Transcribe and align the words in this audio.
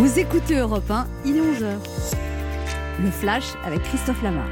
Vous 0.00 0.18
écoutez 0.18 0.56
Europe 0.56 0.90
1, 0.90 1.06
il 1.26 1.36
est 1.36 1.40
11h. 1.42 1.74
Le 3.02 3.10
flash 3.10 3.52
avec 3.66 3.82
Christophe 3.82 4.22
Lamar. 4.22 4.48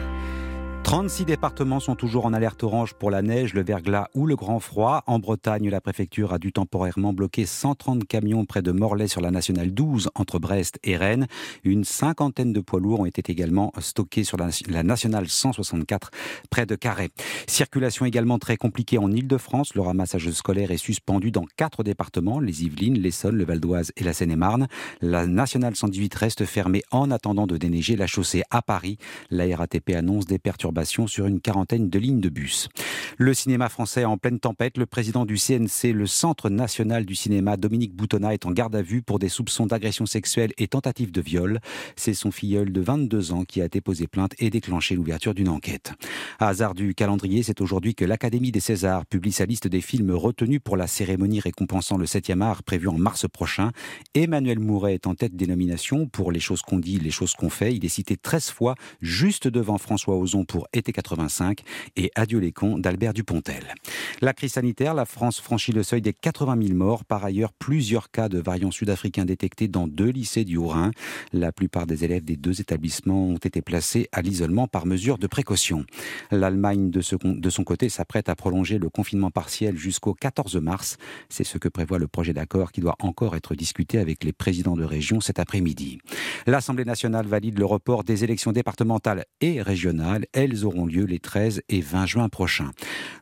36 0.89 1.27
départements 1.27 1.81
sont 1.81 1.97
toujours 1.97 2.25
en 2.25 2.33
alerte 2.33 2.63
orange 2.63 2.95
pour 2.95 3.11
la 3.11 3.21
neige, 3.21 3.53
le 3.53 3.63
verglas 3.63 4.09
ou 4.15 4.25
le 4.25 4.37
grand 4.37 4.59
froid. 4.59 5.03
En 5.07 5.19
Bretagne, 5.19 5.69
la 5.69 5.83
préfecture 5.83 6.33
a 6.33 6.39
dû 6.39 6.51
temporairement 6.51 7.13
bloquer 7.13 7.45
130 7.45 8.07
camions 8.07 8.47
près 8.47 8.63
de 8.63 8.73
Morlaix 8.73 9.07
sur 9.07 9.21
la 9.21 9.31
nationale 9.31 9.75
12 9.75 10.09
entre 10.15 10.39
Brest 10.39 10.79
et 10.85 10.97
Rennes. 10.97 11.27
Une 11.63 11.85
cinquantaine 11.85 12.55
de 12.55 12.61
poids 12.61 12.81
lourds 12.81 13.01
ont 13.01 13.05
été 13.05 13.21
également 13.31 13.71
stockés 13.81 14.25
sur 14.25 14.39
la, 14.39 14.83
nationale 14.83 15.29
164 15.29 16.11
près 16.49 16.65
de 16.65 16.75
Carhaix. 16.75 17.11
Circulation 17.47 18.07
également 18.07 18.39
très 18.39 18.57
compliquée 18.57 18.97
en 18.97 19.13
Ile-de-France. 19.13 19.75
Le 19.75 19.83
ramassage 19.83 20.31
scolaire 20.31 20.71
est 20.71 20.79
suspendu 20.79 21.31
dans 21.31 21.45
quatre 21.59 21.83
départements, 21.83 22.41
les 22.41 22.65
Yvelines, 22.65 22.99
l'Essonne, 22.99 23.37
le 23.37 23.45
Val 23.45 23.61
d'Oise 23.61 23.93
et 23.99 24.05
la 24.05 24.15
Seine-et-Marne. 24.15 24.69
La 25.03 25.27
nationale 25.27 25.77
118 25.77 26.15
reste 26.15 26.47
fermée 26.47 26.83
en 26.91 27.11
attendant 27.11 27.47
de 27.47 27.59
déneiger 27.59 27.95
la 27.95 28.07
chaussée 28.07 28.43
à 28.51 28.63
Paris. 28.63 28.97
La 29.29 29.55
RATP 29.55 29.91
annonce 29.91 30.25
des 30.25 30.39
perturbations 30.39 30.78
sur 30.85 31.27
une 31.27 31.41
quarantaine 31.41 31.89
de 31.89 31.99
lignes 31.99 32.21
de 32.21 32.29
bus. 32.29 32.69
Le 33.17 33.35
cinéma 33.35 33.69
français 33.69 34.05
en 34.05 34.17
pleine 34.17 34.39
tempête. 34.39 34.79
Le 34.79 34.87
président 34.87 35.25
du 35.25 35.37
CNC, 35.37 35.93
le 35.93 36.07
Centre 36.07 36.51
national 36.51 37.05
du 37.05 37.15
cinéma, 37.15 37.57
Dominique 37.57 37.95
Boutonnat, 37.95 38.35
est 38.35 38.47
en 38.47 38.53
garde 38.53 38.77
à 38.77 38.83
vue 38.83 39.03
pour 39.03 39.19
des 39.19 39.29
soupçons 39.29 39.67
d'agression 39.67 40.07
sexuelle 40.07 40.53
et 40.59 40.69
tentative 40.69 41.11
de 41.11 41.21
viol. 41.21 41.61
C'est 41.97 42.15
son 42.15 42.31
filleul 42.31 42.73
de 42.73 42.81
22 42.81 43.33
ans 43.33 43.45
qui 43.45 43.61
a 43.61 43.69
déposé 43.69 44.07
plainte 44.07 44.35
et 44.39 44.51
déclenché 44.51 44.95
l'ouverture 44.95 45.35
d'une 45.35 45.49
enquête. 45.49 45.93
À 46.39 46.49
hasard 46.49 46.75
du 46.75 46.95
calendrier, 46.95 47.43
c'est 47.43 47.61
aujourd'hui 47.61 47.95
que 47.95 48.05
l'Académie 48.05 48.53
des 48.53 48.61
Césars 48.61 49.07
publie 49.07 49.33
sa 49.33 49.47
liste 49.47 49.67
des 49.67 49.81
films 49.81 50.13
retenus 50.13 50.61
pour 50.63 50.77
la 50.77 50.87
cérémonie 50.87 51.41
récompensant 51.41 51.97
le 51.97 52.07
7e 52.07 52.41
art 52.41 52.63
prévue 52.63 52.89
en 52.89 52.99
mars 52.99 53.27
prochain. 53.29 53.73
Emmanuel 54.15 54.59
Mouret 54.61 54.95
est 54.95 55.07
en 55.07 55.15
tête 55.15 55.35
des 55.35 55.47
nominations 55.47 56.07
pour 56.07 56.31
Les 56.31 56.41
choses 56.41 56.63
qu'on 56.63 56.79
dit, 56.79 56.99
les 56.99 57.11
choses 57.11 57.35
qu'on 57.35 57.51
fait. 57.51 57.75
Il 57.75 57.85
est 57.85 57.89
cité 57.89 58.17
13 58.17 58.51
fois, 58.51 58.75
juste 59.01 59.49
devant 59.49 59.79
François 59.79 60.17
Ozon 60.17 60.45
pour 60.45 60.68
été 60.73 60.93
85 60.93 61.61
et 61.97 62.11
Adieu 62.15 62.39
les 62.39 62.53
cons 62.53 62.79
d'Albert 62.79 63.15
Dupontel. 63.15 63.75
La 64.21 64.33
crise 64.33 64.53
sanitaire, 64.53 64.95
la 64.95 65.05
France 65.05 65.41
franchit 65.41 65.73
le 65.73 65.83
seuil 65.83 66.03
des 66.03 66.13
80 66.13 66.59
000 66.61 66.75
morts. 66.75 67.05
Par 67.05 67.25
ailleurs, 67.25 67.53
plusieurs 67.53 68.11
cas 68.11 68.29
de 68.29 68.39
variants 68.39 68.71
sud-africains 68.71 69.25
détectés 69.25 69.69
dans 69.69 69.87
deux 69.87 70.11
lycées 70.11 70.45
du 70.45 70.57
Haut-Rhin. 70.57 70.91
La 71.33 71.53
plupart 71.53 71.87
des 71.87 72.05
élèves 72.05 72.25
des 72.25 72.37
deux 72.37 72.61
établissements 72.61 73.29
ont 73.29 73.37
été 73.37 73.63
placés 73.63 74.09
à 74.13 74.23
l'isolement 74.23 74.67
par 74.67 74.87
mesure 74.87 75.19
de 75.19 75.27
précaution. 75.27 75.85
L'Allemagne, 76.31 76.91
de, 76.91 77.01
son 77.01 77.65
côté, 77.65 77.89
s'apprête 77.89 78.29
à 78.29 78.37
prolonger 78.37 78.79
le 78.79 78.91
confinement 78.91 79.31
partiel 79.31 79.77
jusqu'au 79.77 80.15
14 80.15 80.57
mars. 80.57 80.97
C'est 81.29 81.45
ce 81.45 81.59
que 81.59 81.69
prévoit 81.69 81.99
le 81.99 82.09
projet 82.09 82.33
d'accord 82.33 82.73
qui 82.73 82.81
doit 82.81 82.97
encore 83.01 83.37
être 83.37 83.55
discuté 83.55 83.99
avec 83.99 84.25
les 84.25 84.33
présidents 84.33 84.77
de 84.77 84.85
région 84.85 85.21
cet 85.21 85.39
après-midi. 85.39 85.99
L'Assemblée 86.47 86.85
nationale 86.85 87.27
valide 87.27 87.59
le 87.59 87.65
report 87.65 88.05
des 88.05 88.25
élections 88.25 88.53
départementales 88.53 89.25
et 89.41 89.63
régionales. 89.63 90.27
Auront 90.65 90.87
lieu 90.87 91.05
les 91.05 91.19
13 91.19 91.63
et 91.69 91.81
20 91.81 92.07
juin 92.07 92.29
prochains. 92.29 92.71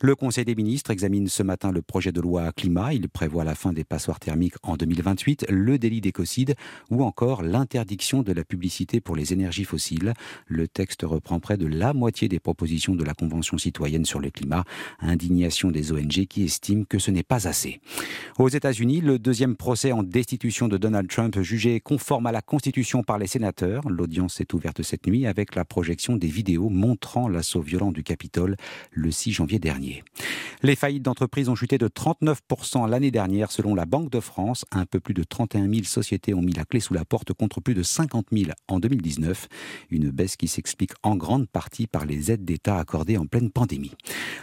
Le 0.00 0.14
Conseil 0.14 0.44
des 0.44 0.54
ministres 0.54 0.90
examine 0.90 1.28
ce 1.28 1.42
matin 1.42 1.72
le 1.72 1.82
projet 1.82 2.12
de 2.12 2.20
loi 2.20 2.52
climat. 2.52 2.94
Il 2.94 3.08
prévoit 3.08 3.44
la 3.44 3.54
fin 3.54 3.72
des 3.72 3.84
passoires 3.84 4.20
thermiques 4.20 4.54
en 4.62 4.76
2028, 4.76 5.46
le 5.48 5.78
délit 5.78 6.00
d'écocide 6.00 6.54
ou 6.90 7.02
encore 7.02 7.42
l'interdiction 7.42 8.22
de 8.22 8.32
la 8.32 8.44
publicité 8.44 9.00
pour 9.00 9.16
les 9.16 9.32
énergies 9.32 9.64
fossiles. 9.64 10.14
Le 10.46 10.68
texte 10.68 11.02
reprend 11.02 11.40
près 11.40 11.56
de 11.56 11.66
la 11.66 11.94
moitié 11.94 12.28
des 12.28 12.40
propositions 12.40 12.94
de 12.94 13.04
la 13.04 13.14
Convention 13.14 13.58
citoyenne 13.58 14.04
sur 14.04 14.20
le 14.20 14.30
climat, 14.30 14.64
indignation 15.00 15.70
des 15.70 15.92
ONG 15.92 16.26
qui 16.26 16.44
estiment 16.44 16.84
que 16.88 16.98
ce 16.98 17.10
n'est 17.10 17.22
pas 17.22 17.48
assez. 17.48 17.80
Aux 18.38 18.48
États-Unis, 18.48 19.00
le 19.00 19.18
deuxième 19.18 19.56
procès 19.56 19.92
en 19.92 20.02
destitution 20.02 20.68
de 20.68 20.76
Donald 20.76 21.08
Trump 21.08 21.40
jugé 21.40 21.80
conforme 21.80 22.26
à 22.26 22.32
la 22.32 22.42
Constitution 22.42 23.02
par 23.02 23.18
les 23.18 23.26
sénateurs. 23.26 23.88
L'audience 23.88 24.40
est 24.40 24.52
ouverte 24.54 24.82
cette 24.82 25.06
nuit 25.06 25.26
avec 25.26 25.54
la 25.54 25.64
projection 25.64 26.16
des 26.16 26.28
vidéos 26.28 26.68
montrant 26.68 27.25
l'assaut 27.28 27.60
violent 27.60 27.92
du 27.92 28.02
Capitole 28.02 28.56
le 28.92 29.10
6 29.10 29.32
janvier 29.32 29.58
dernier. 29.58 30.04
Les 30.62 30.76
faillites 30.76 31.02
d'entreprises 31.02 31.48
ont 31.48 31.54
chuté 31.54 31.78
de 31.78 31.88
39% 31.88 32.88
l'année 32.88 33.10
dernière 33.10 33.52
selon 33.52 33.74
la 33.74 33.84
Banque 33.84 34.10
de 34.10 34.20
France. 34.20 34.64
Un 34.72 34.86
peu 34.86 35.00
plus 35.00 35.14
de 35.14 35.22
31 35.22 35.68
000 35.70 35.84
sociétés 35.84 36.34
ont 36.34 36.42
mis 36.42 36.52
la 36.52 36.64
clé 36.64 36.80
sous 36.80 36.94
la 36.94 37.04
porte 37.04 37.32
contre 37.32 37.60
plus 37.60 37.74
de 37.74 37.82
50 37.82 38.26
000 38.32 38.50
en 38.68 38.80
2019. 38.80 39.48
Une 39.90 40.10
baisse 40.10 40.36
qui 40.36 40.48
s'explique 40.48 40.92
en 41.02 41.16
grande 41.16 41.48
partie 41.48 41.86
par 41.86 42.06
les 42.06 42.30
aides 42.30 42.44
d'État 42.44 42.78
accordées 42.78 43.18
en 43.18 43.26
pleine 43.26 43.50
pandémie. 43.50 43.92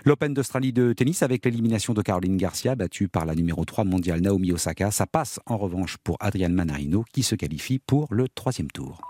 L'Open 0.06 0.34
d'Australie 0.34 0.74
de 0.74 0.94
tennis 0.94 1.24
avec 1.24 1.46
l'élimination 1.46 1.94
de 1.94 2.02
Caroline 2.02 2.38
Garcia 2.38 2.76
battue 2.76 3.08
par 3.08 3.26
la 3.26 3.36
numéro 3.36 3.66
3 3.66 3.84
mondiale 3.84 4.22
Naomi 4.22 4.52
Osaka. 4.52 4.92
Ça 4.92 5.08
passe 5.08 5.40
en 5.46 5.58
revanche 5.58 5.98
pour 6.04 6.18
Adrian 6.20 6.50
Manarino 6.50 7.04
qui 7.12 7.24
se 7.24 7.36
qualifie 7.36 7.80
pour 7.80 8.08
le 8.12 8.28
troisième 8.30 8.72
tour. 8.72 9.02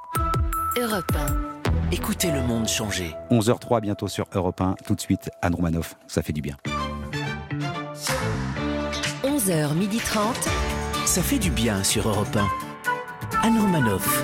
Europe 0.77 1.11
1. 1.15 1.62
Écoutez 1.93 2.31
le 2.31 2.41
monde 2.41 2.67
changer. 2.67 3.15
11h03 3.29 3.79
bientôt 3.79 4.07
sur 4.07 4.25
Europe 4.33 4.59
1. 4.59 4.77
Tout 4.83 4.95
de 4.95 4.99
suite, 4.99 5.29
Anne 5.43 5.53
Romanoff. 5.53 5.95
Ça 6.07 6.23
fait 6.23 6.33
du 6.33 6.41
bien. 6.41 6.57
11h30. 9.23 10.33
Ça 11.05 11.21
fait 11.21 11.37
du 11.37 11.51
bien 11.51 11.83
sur 11.83 12.09
Europe 12.09 12.35
1. 12.35 12.47
Anne 13.43 13.59
Romanoff. 13.59 14.23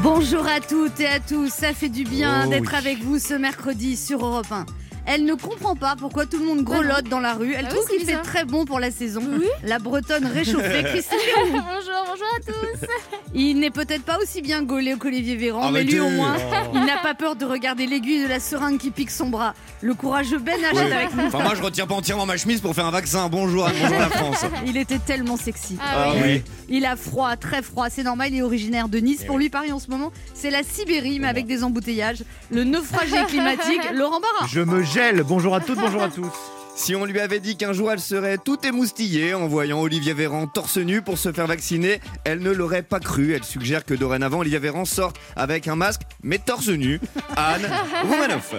Bonjour 0.00 0.46
à 0.46 0.60
toutes 0.60 1.00
et 1.00 1.08
à 1.08 1.18
tous. 1.18 1.48
Ça 1.48 1.72
fait 1.72 1.88
du 1.88 2.04
bien 2.04 2.44
oh 2.46 2.50
d'être 2.50 2.76
avec 2.76 3.02
vous 3.02 3.18
ce 3.18 3.34
mercredi 3.34 3.96
sur 3.96 4.24
Europe 4.24 4.52
1. 4.52 4.64
Elle 5.06 5.24
ne 5.24 5.34
comprend 5.34 5.76
pas 5.76 5.94
pourquoi 5.96 6.26
tout 6.26 6.38
le 6.38 6.44
monde 6.44 6.62
grelotte 6.64 7.08
dans 7.08 7.20
la 7.20 7.34
rue. 7.34 7.54
Elle 7.56 7.66
ah 7.66 7.72
trouve 7.72 7.86
qu'il 7.86 8.04
fait 8.04 8.20
très 8.22 8.44
bon 8.44 8.64
pour 8.64 8.80
la 8.80 8.90
saison. 8.90 9.22
La 9.62 9.78
bretonne 9.78 10.26
réchauffée, 10.26 10.82
Christine. 10.84 11.18
bonjour, 11.50 12.04
bonjour 12.06 12.26
à 12.36 12.40
tous. 12.44 12.86
Il 13.32 13.60
n'est 13.60 13.70
peut-être 13.70 14.02
pas 14.02 14.18
aussi 14.20 14.42
bien 14.42 14.62
gaulé 14.62 14.96
qu'Olivier 14.98 15.36
Véran, 15.36 15.70
mais 15.70 15.84
lui 15.84 16.00
au 16.00 16.08
moins, 16.08 16.36
oh. 16.38 16.70
il 16.74 16.84
n'a 16.84 16.96
pas 16.98 17.14
peur 17.14 17.36
de 17.36 17.44
regarder 17.44 17.86
l'aiguille 17.86 18.22
de 18.24 18.28
la 18.28 18.40
seringue 18.40 18.78
qui 18.78 18.90
pique 18.90 19.10
son 19.10 19.28
bras. 19.28 19.54
Le 19.80 19.94
courageux 19.94 20.38
Ben 20.38 20.58
H 20.60 20.78
avec 20.78 21.14
nous. 21.14 21.26
Enfin, 21.26 21.42
moi, 21.42 21.54
je 21.54 21.62
retire 21.62 21.86
pas 21.86 21.94
entièrement 21.94 22.26
ma 22.26 22.36
chemise 22.36 22.60
pour 22.60 22.74
faire 22.74 22.86
un 22.86 22.90
vaccin. 22.90 23.28
Bonjour, 23.28 23.68
bonjour 23.68 23.98
la 23.98 24.08
France. 24.08 24.44
Il 24.66 24.76
était 24.76 24.98
tellement 24.98 25.36
sexy. 25.36 25.76
Ah, 25.80 26.12
oui. 26.20 26.42
Il 26.68 26.84
a 26.84 26.96
froid, 26.96 27.36
très 27.36 27.62
froid. 27.62 27.88
C'est 27.90 28.02
normal, 28.02 28.30
il 28.32 28.38
est 28.38 28.42
originaire 28.42 28.88
de 28.88 28.98
Nice. 28.98 29.20
Eh 29.22 29.26
pour 29.26 29.38
lui, 29.38 29.50
Paris 29.50 29.70
en 29.70 29.78
ce 29.78 29.88
moment, 29.88 30.10
c'est 30.34 30.50
la 30.50 30.64
Sibérie, 30.64 31.20
mais 31.20 31.28
avec 31.28 31.46
des 31.46 31.62
embouteillages. 31.62 32.24
Le 32.50 32.64
naufragé 32.64 33.16
climatique, 33.28 33.92
Laurent 33.92 34.20
Barra. 34.20 34.46
Je 34.48 34.60
me 34.60 34.82
Bonjour 35.26 35.54
à 35.54 35.60
toutes, 35.60 35.78
bonjour 35.78 36.02
à 36.02 36.08
tous. 36.08 36.32
Si 36.74 36.94
on 36.96 37.04
lui 37.04 37.20
avait 37.20 37.38
dit 37.38 37.58
qu'un 37.58 37.74
jour 37.74 37.92
elle 37.92 38.00
serait 38.00 38.38
tout 38.38 38.56
émoustillée 38.66 39.34
en 39.34 39.46
voyant 39.46 39.78
Olivier 39.80 40.14
Véran 40.14 40.46
torse 40.46 40.78
nu 40.78 41.02
pour 41.02 41.18
se 41.18 41.32
faire 41.32 41.46
vacciner, 41.46 42.00
elle 42.24 42.38
ne 42.38 42.50
l'aurait 42.50 42.82
pas 42.82 42.98
cru. 42.98 43.34
Elle 43.34 43.44
suggère 43.44 43.84
que 43.84 43.92
dorénavant 43.92 44.38
Olivier 44.38 44.58
Véran 44.58 44.86
sorte 44.86 45.18
avec 45.36 45.68
un 45.68 45.76
masque 45.76 46.00
mais 46.22 46.38
torse 46.38 46.68
nu. 46.68 46.98
Anne 47.36 47.68
Roumanoff. 48.04 48.54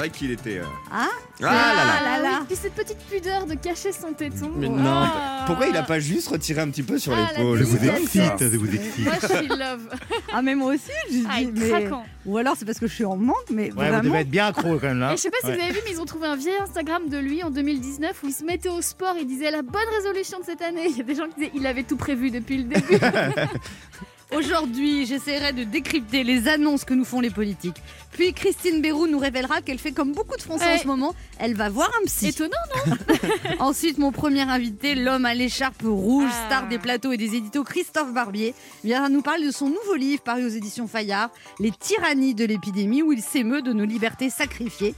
C'est 0.00 0.08
vrai 0.08 0.18
qu'il 0.18 0.30
était. 0.30 0.58
Euh, 0.60 0.64
ah, 0.90 1.08
ah 1.42 1.42
là 1.42 2.22
là. 2.22 2.40
Ah, 2.40 2.54
cette 2.54 2.72
petite 2.72 2.96
pudeur 3.10 3.44
de 3.44 3.52
cacher 3.52 3.92
son 3.92 4.14
téton. 4.14 4.50
Mais 4.56 4.70
non. 4.70 5.04
Pourquoi 5.44 5.66
il 5.66 5.76
a 5.76 5.82
pas 5.82 6.00
juste 6.00 6.28
retiré 6.28 6.62
un 6.62 6.70
petit 6.70 6.82
peu 6.82 6.98
sur 6.98 7.12
ah, 7.12 7.28
l'épaule 7.28 7.58
Je 7.58 7.64
vous 7.64 7.84
excite, 7.84 8.38
je 8.38 8.56
vous 8.56 8.74
excite. 8.74 9.04
Moi, 9.04 9.14
je 9.20 9.26
suis 9.26 9.48
love. 9.48 9.90
Ah, 10.32 10.40
mais 10.40 10.54
moi 10.54 10.72
aussi, 10.74 10.90
je 11.10 11.18
ah, 11.28 11.38
dis, 11.40 11.52
mais... 11.54 11.90
Ou 12.24 12.38
alors 12.38 12.54
c'est 12.56 12.64
parce 12.64 12.78
que 12.78 12.86
je 12.86 12.94
suis 12.94 13.04
en 13.04 13.16
manque, 13.16 13.36
mais 13.50 13.64
ouais, 13.64 13.70
vraiment. 13.72 13.98
Vous 13.98 14.08
devez 14.08 14.20
être 14.20 14.30
bien 14.30 14.46
accro 14.46 14.78
quand 14.78 14.86
même 14.86 15.00
là. 15.00 15.12
Et 15.12 15.16
je 15.16 15.22
sais 15.22 15.30
pas 15.30 15.38
si 15.40 15.46
vous 15.46 15.60
avez 15.60 15.72
vu, 15.72 15.80
mais 15.84 15.90
ils 15.90 16.00
ont 16.00 16.06
trouvé 16.06 16.28
un 16.28 16.36
vieil 16.36 16.56
Instagram 16.62 17.08
de 17.08 17.18
lui 17.18 17.42
en 17.42 17.50
2019 17.50 18.22
où 18.22 18.28
il 18.28 18.32
se 18.32 18.44
mettait 18.44 18.68
au 18.70 18.80
sport. 18.80 19.16
Il 19.20 19.26
disait 19.26 19.50
la 19.50 19.62
bonne 19.62 19.80
résolution 19.96 20.38
de 20.38 20.44
cette 20.44 20.62
année. 20.62 20.86
Il 20.88 20.96
y 20.96 21.00
a 21.00 21.04
des 21.04 21.14
gens 21.14 21.26
qui 21.26 21.34
disaient 21.40 21.52
il 21.54 21.66
avait 21.66 21.82
tout 21.82 21.96
prévu 21.96 22.30
depuis 22.30 22.58
le 22.58 22.64
début. 22.64 22.98
Aujourd'hui, 24.36 25.06
j'essaierai 25.06 25.52
de 25.52 25.64
décrypter 25.64 26.22
les 26.22 26.46
annonces 26.46 26.84
que 26.84 26.94
nous 26.94 27.04
font 27.04 27.20
les 27.20 27.30
politiques. 27.30 27.82
Puis 28.12 28.32
Christine 28.32 28.80
Bérou 28.80 29.06
nous 29.06 29.18
révélera 29.18 29.60
qu'elle 29.60 29.78
fait 29.78 29.92
comme 29.92 30.12
beaucoup 30.12 30.36
de 30.36 30.42
Français 30.42 30.74
en 30.74 30.78
ce 30.78 30.86
moment, 30.86 31.14
elle 31.38 31.54
va 31.54 31.68
voir 31.68 31.90
un 32.00 32.06
psy. 32.06 32.28
Étonnant, 32.28 32.50
non 32.86 32.94
Ensuite, 33.58 33.98
mon 33.98 34.12
premier 34.12 34.42
invité, 34.42 34.94
l'homme 34.94 35.24
à 35.24 35.34
l'écharpe 35.34 35.82
rouge, 35.82 36.30
ah. 36.30 36.46
star 36.46 36.68
des 36.68 36.78
plateaux 36.78 37.12
et 37.12 37.16
des 37.16 37.34
éditos, 37.34 37.64
Christophe 37.64 38.12
Barbier, 38.12 38.54
viendra 38.84 39.08
nous 39.08 39.22
parler 39.22 39.46
de 39.46 39.50
son 39.50 39.68
nouveau 39.68 39.94
livre 39.96 40.22
paru 40.22 40.44
aux 40.44 40.48
éditions 40.48 40.86
Fayard, 40.86 41.30
Les 41.58 41.70
tyrannies 41.70 42.34
de 42.34 42.44
l'épidémie, 42.44 43.02
où 43.02 43.12
il 43.12 43.22
s'émeut 43.22 43.62
de 43.62 43.72
nos 43.72 43.84
libertés 43.84 44.30
sacrifiées. 44.30 44.94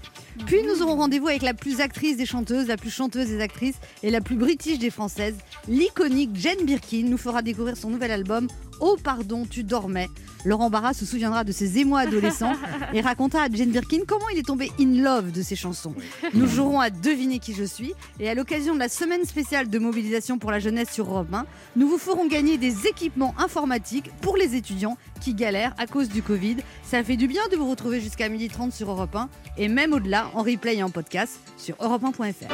Puis 0.47 0.63
nous 0.63 0.83
aurons 0.83 0.97
rendez-vous 0.97 1.29
avec 1.29 1.43
la 1.43 1.55
plus 1.55 1.81
actrice 1.81 2.17
des 2.17 2.27
chanteuses, 2.27 2.67
la 2.67 2.77
plus 2.77 2.91
chanteuse 2.91 3.29
des 3.29 3.41
actrices 3.41 3.77
et 4.03 4.11
la 4.11 4.21
plus 4.21 4.37
british 4.37 4.79
des 4.79 4.91
françaises, 4.91 5.37
l'iconique 5.69 6.31
Jane 6.35 6.65
Birkin, 6.65 7.05
nous 7.05 7.19
fera 7.19 7.43
découvrir 7.43 7.77
son 7.77 7.91
nouvel 7.91 8.11
album 8.11 8.49
Oh 8.85 8.97
pardon, 9.03 9.47
tu 9.49 9.63
dormais. 9.63 10.11
Laurent 10.45 10.69
Barra 10.69 10.93
se 10.93 11.07
souviendra 11.07 11.45
de 11.45 11.53
ses 11.53 11.79
émois 11.79 12.01
adolescents 12.01 12.55
et 12.93 13.01
racontera 13.01 13.45
à 13.45 13.49
Jane 13.49 13.71
Birkin 13.71 14.01
comment 14.09 14.29
il 14.33 14.41
est 14.41 14.47
tombé 14.47 14.73
in 14.81 15.01
love 15.01 15.31
de 15.31 15.41
ses 15.41 15.55
chansons. 15.55 15.95
Nous 16.35 16.49
jouerons 16.49 16.81
à 16.81 16.91
deviner 16.91 17.39
qui 17.39 17.55
je 17.55 17.63
suis 17.63 17.95
et 18.19 18.29
à 18.29 18.35
l'occasion 18.35 18.75
de 18.75 18.81
la 18.81 18.89
semaine 18.89 19.25
spéciale 19.25 19.69
de 19.69 19.79
mobilisation 19.79 20.39
pour 20.39 20.51
la 20.51 20.59
jeunesse 20.59 20.91
sur 20.91 21.09
Europe 21.09 21.33
1, 21.33 21.47
nous 21.77 21.87
vous 21.87 21.97
ferons 21.97 22.27
gagner 22.27 22.59
des 22.59 22.89
équipements 22.89 23.37
informatiques 23.39 24.11
pour 24.21 24.37
les 24.37 24.57
étudiants 24.57 24.97
qui 25.21 25.35
galèrent 25.35 25.75
à 25.79 25.87
cause 25.87 26.09
du 26.09 26.21
Covid. 26.21 26.57
Ça 26.83 27.05
fait 27.05 27.17
du 27.17 27.29
bien 27.29 27.43
de 27.53 27.57
vous 27.57 27.71
retrouver 27.71 28.01
jusqu'à 28.01 28.29
12h30 28.29 28.73
sur 28.73 28.91
Europe 28.91 29.15
1 29.15 29.29
et 29.59 29.69
même 29.69 29.93
au-delà 29.93 30.27
en 30.35 30.43
replay 30.43 30.79
et 30.79 30.83
en 30.83 30.91
podcast 30.91 31.39
sur 31.57 31.77
europe1.fr. 31.77 32.49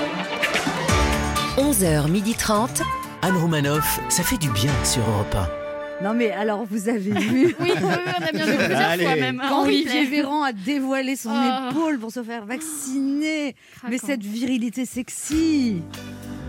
11h30. 1.57 2.83
Anne 3.23 3.37
Romanoff, 3.39 3.99
ça 4.11 4.23
fait 4.23 4.37
du 4.37 4.51
bien 4.51 4.73
sur 4.85 5.01
Europe 5.09 5.35
1. 5.35 5.68
Non 6.03 6.15
mais 6.15 6.31
alors 6.31 6.65
vous 6.65 6.89
avez 6.89 6.99
vu 7.11 7.55
Oui, 7.59 7.73
on 7.83 7.89
a 7.89 8.31
bien 8.33 8.47
vu 8.47 8.57
plusieurs 8.65 8.89
Allez. 8.89 9.05
fois 9.05 9.17
même. 9.17 9.41
quand 9.49 9.61
en 9.61 9.65
Olivier. 9.65 10.05
Véran 10.07 10.43
a 10.45 10.53
dévoilé 10.53 11.17
son 11.17 11.31
Oh. 11.33 11.71
épaule 11.71 11.99
pour 11.99 12.13
se 12.13 12.23
faire 12.23 12.47
vacciner. 12.47 13.55
Mais 13.89 13.99
cette 13.99 14.23
virilité 14.23 14.85
sexy, 14.87 15.83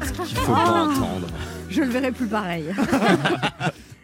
Qu'il 0.01 0.37
faut 0.37 0.51
pas 0.53 0.63
Ah. 0.65 0.83
entendre. 0.83 1.27
je 1.69 1.81
le 1.81 1.89
verrai 1.89 2.11
plus 2.11 2.27
pareil. 2.27 2.65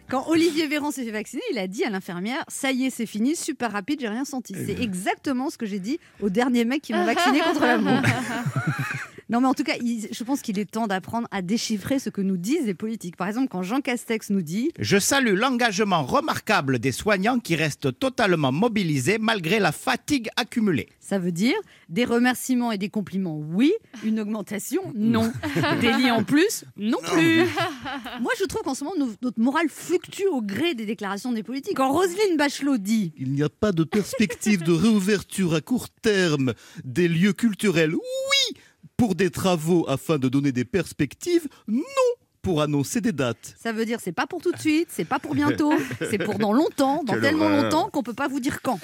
Quand 0.07 0.27
Olivier 0.27 0.67
Véran 0.67 0.91
s'est 0.91 1.03
fait 1.03 1.09
vacciner, 1.11 1.41
il 1.51 1.57
a 1.57 1.65
dit 1.65 1.83
à 1.83 1.89
l'infirmière 1.89 2.43
Ça 2.47 2.71
y 2.71 2.85
est, 2.85 2.89
c'est 2.91 3.07
fini, 3.07 3.35
super 3.35 3.71
rapide, 3.71 3.99
j'ai 4.01 4.07
rien 4.07 4.23
senti. 4.25 4.53
C'est 4.65 4.79
exactement 4.79 5.49
ce 5.49 5.57
que 5.57 5.65
j'ai 5.65 5.79
dit 5.79 5.99
au 6.21 6.29
dernier 6.29 6.63
mec 6.63 6.81
qui 6.83 6.93
m'a 6.93 7.05
vacciné 7.05 7.39
contre 7.39 7.61
la 7.61 7.77
bombe. 7.79 8.05
Non, 9.29 9.41
mais 9.41 9.47
en 9.47 9.53
tout 9.53 9.63
cas, 9.63 9.73
il- 9.81 10.07
je 10.11 10.23
pense 10.23 10.41
qu'il 10.41 10.59
est 10.59 10.69
temps 10.69 10.87
d'apprendre 10.87 11.27
à 11.31 11.41
déchiffrer 11.41 11.97
ce 11.99 12.09
que 12.09 12.21
nous 12.21 12.37
disent 12.37 12.65
les 12.65 12.73
politiques. 12.75 13.15
Par 13.15 13.27
exemple, 13.27 13.47
quand 13.49 13.63
Jean 13.63 13.81
Castex 13.81 14.29
nous 14.29 14.41
dit 14.43 14.71
Je 14.79 14.97
salue 14.99 15.33
l'engagement 15.35 16.03
remarquable 16.03 16.77
des 16.79 16.91
soignants 16.91 17.39
qui 17.39 17.55
restent 17.55 17.97
totalement 17.97 18.51
mobilisés 18.51 19.17
malgré 19.19 19.59
la 19.59 19.71
fatigue 19.71 20.29
accumulée. 20.35 20.89
Ça 20.99 21.19
veut 21.19 21.31
dire 21.31 21.55
des 21.89 22.05
remerciements 22.05 22.71
et 22.71 22.77
des 22.77 22.89
compliments, 22.89 23.37
oui. 23.37 23.73
Une 24.03 24.19
augmentation, 24.19 24.81
non. 24.95 25.31
Des 25.81 25.91
lits 25.93 26.09
en 26.11 26.23
plus, 26.23 26.63
non 26.77 26.97
plus. 27.13 27.43
Moi, 28.21 28.31
je 28.39 28.45
trouve 28.45 28.61
qu'en 28.63 28.73
ce 28.73 28.83
moment, 28.83 29.07
notre 29.21 29.39
morale 29.39 29.69
fluctue 29.69 30.25
au 30.31 30.41
gré 30.41 30.73
des 30.73 30.85
déclarations 30.85 31.31
des 31.31 31.43
politiques. 31.43 31.75
Quand 31.77 31.91
Roselyne 31.91 32.37
Bachelot 32.37 32.77
dit 32.77 33.11
Il 33.17 33.31
n'y 33.33 33.43
a 33.43 33.49
pas 33.49 33.71
de 33.71 33.83
perspective 33.83 34.63
de 34.63 34.71
réouverture 34.71 35.53
à 35.53 35.61
court 35.61 35.89
terme 35.89 36.53
des 36.83 37.07
lieux 37.07 37.33
culturels. 37.33 37.93
Oui, 37.93 38.57
pour 38.97 39.15
des 39.15 39.29
travaux 39.29 39.85
afin 39.87 40.17
de 40.17 40.29
donner 40.29 40.51
des 40.51 40.65
perspectives. 40.65 41.47
Non, 41.67 41.81
pour 42.45 42.61
annoncer 42.61 43.01
des 43.01 43.11
dates. 43.11 43.55
ça 43.59 43.71
veut 43.71 43.85
dire 43.85 43.97
c'est 43.99 44.11
pas 44.11 44.27
pour 44.27 44.39
tout 44.39 44.51
de 44.51 44.59
suite, 44.59 44.89
c'est 44.91 45.03
pas 45.03 45.17
pour 45.17 45.33
bientôt, 45.33 45.73
c'est 46.11 46.19
pour 46.19 46.35
dans 46.35 46.53
longtemps, 46.53 47.03
dans 47.03 47.13
Quelle 47.13 47.23
tellement 47.23 47.45
horreur. 47.45 47.63
longtemps 47.63 47.89
qu'on 47.89 48.03
peut 48.03 48.13
pas 48.13 48.27
vous 48.27 48.39
dire 48.39 48.61
quand. 48.61 48.79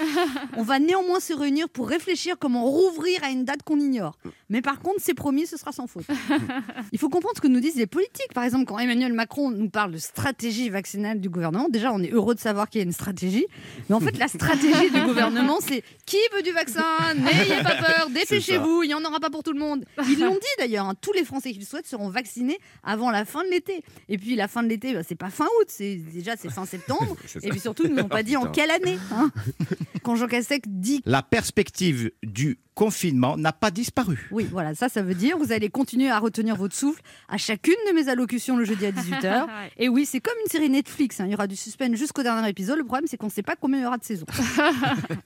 On 0.57 0.63
va 0.63 0.79
néanmoins 0.79 1.19
se 1.19 1.31
réunir 1.31 1.69
pour 1.69 1.87
réfléchir 1.87 2.37
comment 2.39 2.65
rouvrir 2.65 3.23
à 3.23 3.29
une 3.29 3.45
date 3.45 3.61
qu'on 3.61 3.79
ignore. 3.79 4.17
Mais 4.49 4.63
par 4.63 4.79
contre, 4.79 4.97
c'est 4.97 5.13
promis, 5.13 5.45
ce 5.45 5.57
sera 5.57 5.71
sans 5.71 5.85
faute. 5.85 6.05
Il 6.91 6.97
faut 6.97 7.09
comprendre 7.09 7.35
ce 7.35 7.41
que 7.41 7.47
nous 7.47 7.59
disent 7.59 7.75
les 7.75 7.85
politiques. 7.85 8.33
Par 8.33 8.43
exemple, 8.45 8.65
quand 8.65 8.79
Emmanuel 8.79 9.13
Macron 9.13 9.51
nous 9.51 9.69
parle 9.69 9.91
de 9.91 9.99
stratégie 9.99 10.69
vaccinale 10.69 11.21
du 11.21 11.29
gouvernement, 11.29 11.69
déjà, 11.69 11.93
on 11.93 12.01
est 12.01 12.09
heureux 12.11 12.33
de 12.33 12.39
savoir 12.39 12.67
qu'il 12.67 12.79
y 12.79 12.83
a 12.83 12.85
une 12.85 12.91
stratégie. 12.91 13.45
Mais 13.89 13.95
en 13.95 13.99
fait, 13.99 14.17
la 14.17 14.27
stratégie 14.27 14.89
du 14.89 15.01
gouvernement, 15.03 15.59
c'est 15.61 15.83
qui 16.07 16.17
veut 16.35 16.41
du 16.41 16.51
vaccin? 16.51 16.83
N'ayez 17.15 17.61
pas 17.61 17.75
peur, 17.75 18.09
dépêchez-vous, 18.09 18.81
il 18.81 18.87
n'y 18.87 18.95
en 18.95 19.05
aura 19.05 19.19
pas 19.19 19.29
pour 19.29 19.43
tout 19.43 19.53
le 19.53 19.59
monde. 19.59 19.85
Ils 20.09 20.19
l'ont 20.19 20.33
dit 20.33 20.55
d'ailleurs, 20.57 20.87
hein, 20.87 20.95
tous 20.99 21.13
les 21.13 21.23
Français 21.23 21.53
qui 21.53 21.59
le 21.59 21.65
souhaitent 21.65 21.87
seront 21.87 22.09
vaccinés 22.09 22.57
avant 22.83 23.11
la 23.11 23.23
fin 23.23 23.43
de 23.43 23.50
l'été. 23.51 23.83
Et 24.09 24.17
puis 24.17 24.35
la 24.35 24.47
fin 24.47 24.63
de 24.63 24.67
l'été, 24.69 24.93
bah, 24.93 25.01
c'est 25.07 25.15
pas 25.15 25.29
fin 25.29 25.45
août, 25.45 25.67
c'est 25.67 25.95
déjà 25.95 26.35
c'est 26.37 26.49
fin 26.49 26.65
septembre. 26.65 27.15
C'est 27.27 27.45
Et 27.45 27.49
puis 27.49 27.59
surtout, 27.59 27.83
ils 27.85 27.93
nous 27.93 28.03
ont 28.03 28.09
pas 28.09 28.23
dit 28.23 28.35
en 28.37 28.47
quelle 28.51 28.71
année. 28.71 28.97
hein. 29.13 29.31
Quand 30.03 30.15
Jean 30.15 30.27
Castex 30.27 30.67
dit 30.67 31.01
La 31.05 31.21
perspective 31.21 32.11
du 32.23 32.57
confinement 32.73 33.35
n'a 33.37 33.51
pas 33.51 33.69
disparu. 33.69 34.27
oui, 34.31 34.47
voilà, 34.49 34.73
ça, 34.73 34.87
ça 34.89 35.01
veut 35.03 35.13
dire 35.13 35.37
vous 35.37 35.51
allez 35.51 35.69
continuer 35.69 36.09
à 36.09 36.17
retenir 36.19 36.55
votre 36.55 36.73
souffle 36.75 37.01
à 37.27 37.37
chacune 37.37 37.75
de 37.89 37.93
mes 37.93 38.07
allocutions 38.09 38.55
le 38.57 38.63
jeudi 38.65 38.85
à 38.85 38.91
18h. 38.91 39.21
Ouais. 39.51 39.71
Et 39.77 39.89
oui, 39.89 40.05
c'est 40.05 40.19
comme 40.21 40.33
une 40.45 40.49
série 40.51 40.69
Netflix. 40.69 41.19
hein. 41.19 41.25
Il 41.25 41.31
y 41.31 41.35
aura 41.35 41.47
du 41.47 41.55
suspense 41.55 41.95
jusqu'au 41.97 42.23
dernier 42.23 42.47
épisode. 42.49 42.77
Le 42.77 42.83
problème, 42.85 43.05
c'est 43.07 43.17
qu'on 43.17 43.25
ne 43.27 43.31
sait 43.31 43.43
pas 43.43 43.55
combien 43.55 43.79
il 43.79 43.83
y 43.83 43.85
aura 43.85 43.97
de 43.97 44.03
saisons. 44.03 44.25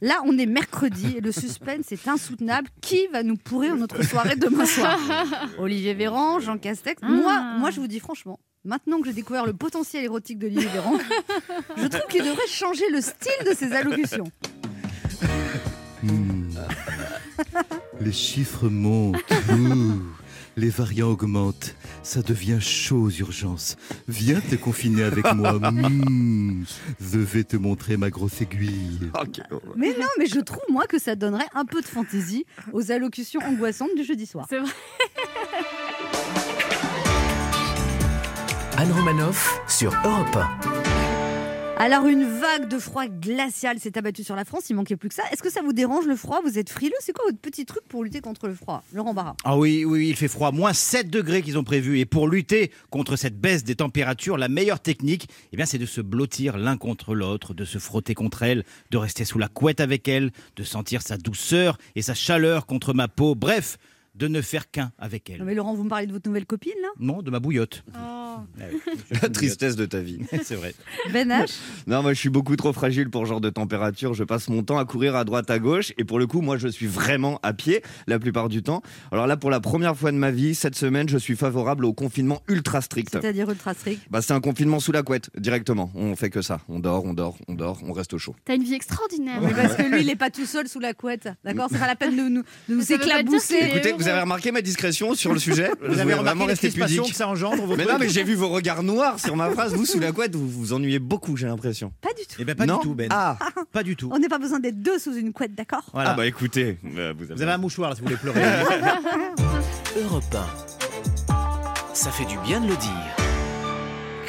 Là, 0.01 0.21
on 0.25 0.37
est 0.37 0.45
mercredi 0.45 1.15
et 1.17 1.21
le 1.21 1.31
suspense 1.31 1.91
est 1.91 2.07
insoutenable. 2.07 2.67
Qui 2.81 3.07
va 3.13 3.23
nous 3.23 3.35
pourrir 3.37 3.75
notre 3.75 4.03
soirée 4.03 4.35
demain 4.35 4.65
soir? 4.65 4.97
Olivier 5.59 5.93
Véran, 5.93 6.39
Jean 6.39 6.57
Castex. 6.57 6.99
Ah. 7.03 7.07
Moi, 7.09 7.41
moi, 7.59 7.71
je 7.71 7.79
vous 7.79 7.87
dis 7.87 7.99
franchement. 7.99 8.14
Maintenant 8.63 8.99
que 8.99 9.07
j'ai 9.07 9.13
découvert 9.13 9.45
le 9.45 9.53
potentiel 9.53 10.03
érotique 10.03 10.39
d'Olivier 10.39 10.67
Véran, 10.67 10.97
je 11.77 11.85
trouve 11.85 12.07
qu'il 12.09 12.23
devrait 12.23 12.47
changer 12.47 12.89
le 12.91 12.99
style 12.99 13.45
de 13.45 13.53
ses 13.53 13.73
allocutions. 13.73 14.31
Hmm. 16.01 16.49
Les 18.01 18.11
chiffres 18.11 18.67
montent. 18.69 19.17
Ouh. 19.51 20.01
Les 20.57 20.69
variants 20.69 21.09
augmentent. 21.09 21.75
Ça 22.01 22.21
devient 22.21 22.59
chaud 22.61 23.03
aux 23.03 23.09
urgences. 23.09 23.75
Viens 24.07 24.39
te 24.39 24.55
confiner 24.55 25.03
avec 25.03 25.31
moi. 25.33 25.53
Hmm. 25.53 26.63
Je 26.99 27.19
vais 27.19 27.43
te 27.43 27.57
montrer 27.57 27.97
ma 27.97 28.09
grosse 28.09 28.41
aiguille. 28.41 29.11
Quelle 29.33 29.47
horreur. 29.51 29.73
Mais 29.75 29.89
non, 29.99 30.07
mais 30.17 30.27
je 30.27 30.39
trouve 30.39 30.63
moi 30.69 30.87
que 30.87 30.97
ça 30.97 31.15
donnerait 31.15 31.47
un 31.53 31.65
peu 31.65 31.81
de 31.81 31.87
fantaisie 31.87 32.45
aux 32.71 32.91
allocutions 32.91 33.41
angoissantes 33.41 33.95
du 33.95 34.03
jeudi 34.03 34.25
soir. 34.25 34.45
C'est 34.49 34.59
vrai. 34.59 34.71
Anne 38.77 38.91
Romanoff 38.91 39.61
sur 39.69 39.93
Europe 40.03 40.35
1. 40.35 40.59
Alors 41.77 42.07
une 42.07 42.25
vague 42.25 42.67
de 42.67 42.77
froid 42.77 43.07
glacial 43.07 43.79
s'est 43.79 43.97
abattue 43.97 44.25
sur 44.25 44.35
la 44.35 44.43
France, 44.43 44.69
il 44.69 44.75
manquait 44.75 44.97
plus 44.97 45.07
que 45.07 45.15
ça. 45.15 45.23
Est-ce 45.31 45.41
que 45.41 45.49
ça 45.49 45.61
vous 45.61 45.71
dérange 45.71 46.05
le 46.07 46.17
froid? 46.17 46.41
Vous 46.43 46.59
êtes 46.59 46.69
frileux? 46.69 46.95
C'est 46.99 47.13
quoi 47.13 47.23
votre 47.25 47.37
petit 47.37 47.65
truc 47.65 47.83
pour 47.87 48.03
lutter 48.03 48.19
contre 48.19 48.49
le 48.49 48.53
froid? 48.53 48.83
Laurent 48.91 49.13
Barra. 49.13 49.37
Ah 49.45 49.57
oui, 49.57 49.85
oui, 49.85 50.09
il 50.09 50.17
fait 50.17 50.27
froid. 50.27 50.51
Moins 50.51 50.73
7 50.73 51.09
degrés 51.09 51.41
qu'ils 51.41 51.57
ont 51.57 51.63
prévu. 51.63 51.99
Et 51.99 52.05
pour 52.05 52.27
lutter 52.27 52.69
contre 52.89 53.15
cette 53.15 53.39
baisse 53.39 53.63
des 53.63 53.75
températures, 53.75 54.37
la 54.37 54.49
meilleure 54.49 54.81
technique, 54.81 55.29
eh 55.53 55.55
bien, 55.55 55.65
c'est 55.65 55.77
de 55.77 55.85
se 55.85 56.01
blottir 56.01 56.57
l'un 56.57 56.75
contre 56.75 57.15
l'autre, 57.15 57.53
de 57.53 57.63
se 57.63 57.77
frotter 57.77 58.13
contre 58.13 58.43
elle, 58.43 58.65
de 58.91 58.97
rester 58.97 59.23
sous 59.23 59.39
la 59.39 59.47
couette 59.47 59.79
avec 59.79 60.09
elle, 60.09 60.31
de 60.57 60.63
sentir 60.63 61.01
sa 61.01 61.15
douceur 61.15 61.77
et 61.95 62.01
sa 62.01 62.13
chaleur 62.13 62.65
contre 62.65 62.93
ma 62.93 63.07
peau. 63.07 63.35
Bref, 63.35 63.77
de 64.15 64.27
ne 64.27 64.41
faire 64.41 64.71
qu'un 64.71 64.91
avec 64.97 65.29
elle. 65.29 65.39
Non 65.39 65.45
mais 65.45 65.55
Laurent, 65.55 65.73
vous 65.75 65.83
me 65.83 65.89
parlez 65.89 66.07
de 66.07 66.13
votre 66.13 66.27
nouvelle 66.27 66.45
copine 66.45 66.73
là? 66.81 66.89
Non, 66.99 67.21
de 67.21 67.29
ma 67.31 67.39
bouillotte. 67.39 67.83
Oh. 67.97 68.15
Ah 68.59 68.63
oui, 68.71 68.79
La 69.21 69.29
tristesse 69.29 69.75
de 69.75 69.85
ta 69.85 69.99
vie. 69.99 70.19
c'est 70.43 70.55
vrai. 70.55 70.73
Ben 71.13 71.29
H? 71.29 71.57
Non, 71.87 72.01
moi 72.01 72.13
je 72.13 72.19
suis 72.19 72.29
beaucoup 72.29 72.55
trop 72.55 72.73
fragile 72.73 73.09
pour 73.09 73.23
ce 73.23 73.29
genre 73.29 73.41
de 73.41 73.49
température. 73.49 74.13
Je 74.13 74.23
passe 74.23 74.49
mon 74.49 74.63
temps 74.63 74.77
à 74.77 74.85
courir 74.85 75.15
à 75.15 75.23
droite 75.23 75.49
à 75.49 75.59
gauche 75.59 75.93
et 75.97 76.03
pour 76.03 76.19
le 76.19 76.27
coup, 76.27 76.41
moi 76.41 76.57
je 76.57 76.67
suis 76.67 76.87
vraiment 76.87 77.39
à 77.43 77.53
pied 77.53 77.81
la 78.07 78.19
plupart 78.19 78.49
du 78.49 78.63
temps. 78.63 78.81
Alors 79.11 79.27
là, 79.27 79.37
pour 79.37 79.49
la 79.49 79.59
première 79.59 79.95
fois 79.95 80.11
de 80.11 80.17
ma 80.17 80.31
vie, 80.31 80.55
cette 80.55 80.75
semaine, 80.75 81.07
je 81.09 81.17
suis 81.17 81.35
favorable 81.35 81.85
au 81.85 81.93
confinement 81.93 82.41
ultra 82.47 82.81
strict. 82.81 83.09
C'est-à-dire 83.13 83.49
ultra 83.49 83.73
strict? 83.73 84.01
Bah, 84.09 84.21
c'est 84.21 84.33
un 84.33 84.41
confinement 84.41 84.79
sous 84.79 84.91
la 84.91 85.03
couette 85.03 85.29
directement. 85.37 85.91
On 85.95 86.15
fait 86.15 86.29
que 86.29 86.41
ça. 86.41 86.61
On 86.67 86.79
dort, 86.79 87.05
on 87.05 87.13
dort, 87.13 87.37
on 87.47 87.53
dort, 87.53 87.79
on 87.83 87.93
reste 87.93 88.13
au 88.13 88.17
chaud. 88.17 88.35
T'as 88.45 88.55
une 88.55 88.63
vie 88.63 88.73
extraordinaire. 88.73 89.41
Mais 89.41 89.53
parce 89.53 89.75
que 89.75 89.83
lui, 89.83 90.01
il 90.01 90.09
est 90.09 90.15
pas 90.15 90.29
tout 90.29 90.45
seul 90.45 90.67
sous 90.67 90.79
la 90.79 90.93
couette. 90.93 91.29
D'accord? 91.43 91.67
C'est 91.71 91.79
pas 91.79 91.87
la 91.87 91.95
peine 91.95 92.15
de 92.15 92.29
nous, 92.29 92.43
de 92.69 92.93
éclabousser. 92.93 93.59
Écoutez, 93.61 93.91
vous 93.93 94.04
avez 94.07 94.21
remarqué 94.21 94.51
ma 94.51 94.61
discrétion 94.61 95.13
sur 95.15 95.33
le 95.33 95.39
sujet 95.39 95.69
Je 95.81 95.87
Vous 95.91 95.99
avez 95.99 96.13
remarqué 96.13 96.39
les 96.39 96.45
rester 96.45 96.67
crispations 96.69 97.03
pudique. 97.03 97.13
que 97.13 97.17
ça 97.17 97.27
engendre 97.27 97.63
vos 97.65 97.75
Mais 97.75 97.85
non, 97.85 97.97
mais 97.99 98.09
j'ai 98.09 98.23
vu 98.23 98.35
vos 98.35 98.49
regards 98.49 98.83
noirs 98.83 99.19
sur 99.19 99.35
ma 99.35 99.49
phrase. 99.51 99.73
Vous 99.73 99.85
sous 99.85 99.99
la 99.99 100.11
couette, 100.11 100.35
vous 100.35 100.47
vous 100.49 100.73
ennuyez 100.73 100.99
beaucoup, 100.99 101.35
j'ai 101.37 101.47
l'impression. 101.47 101.91
Pas 102.01 102.09
du 102.17 102.25
tout. 102.25 102.35
Eh 102.39 102.45
bien, 102.45 102.55
pas 102.55 102.65
Non 102.65 102.77
du 102.77 102.83
tout, 102.83 102.95
Ben. 102.95 103.07
Ah, 103.11 103.37
Pas 103.71 103.83
du 103.83 103.95
tout. 103.95 104.09
On 104.13 104.19
n'a 104.19 104.27
pas 104.29 104.37
besoin 104.39 104.59
d'être 104.59 104.79
deux 104.81 104.99
sous 104.99 105.15
une 105.15 105.33
couette, 105.33 105.55
d'accord 105.55 105.83
Voilà. 105.93 106.11
ah 106.11 106.13
bah 106.15 106.25
écoutez, 106.25 106.77
euh, 106.97 107.13
vous 107.17 107.25
Vous 107.25 107.31
avez, 107.31 107.43
avez 107.43 107.51
un 107.53 107.57
mouchoir 107.57 107.89
là, 107.89 107.95
si 107.95 108.01
vous 108.01 108.07
voulez 108.07 108.17
pleurer. 108.17 108.41
Europe 110.03 110.23
1. 111.29 111.93
Ça 111.93 112.11
fait 112.11 112.25
du 112.25 112.37
bien 112.45 112.59
de 112.61 112.67
le 112.67 112.75
dire. 112.75 113.24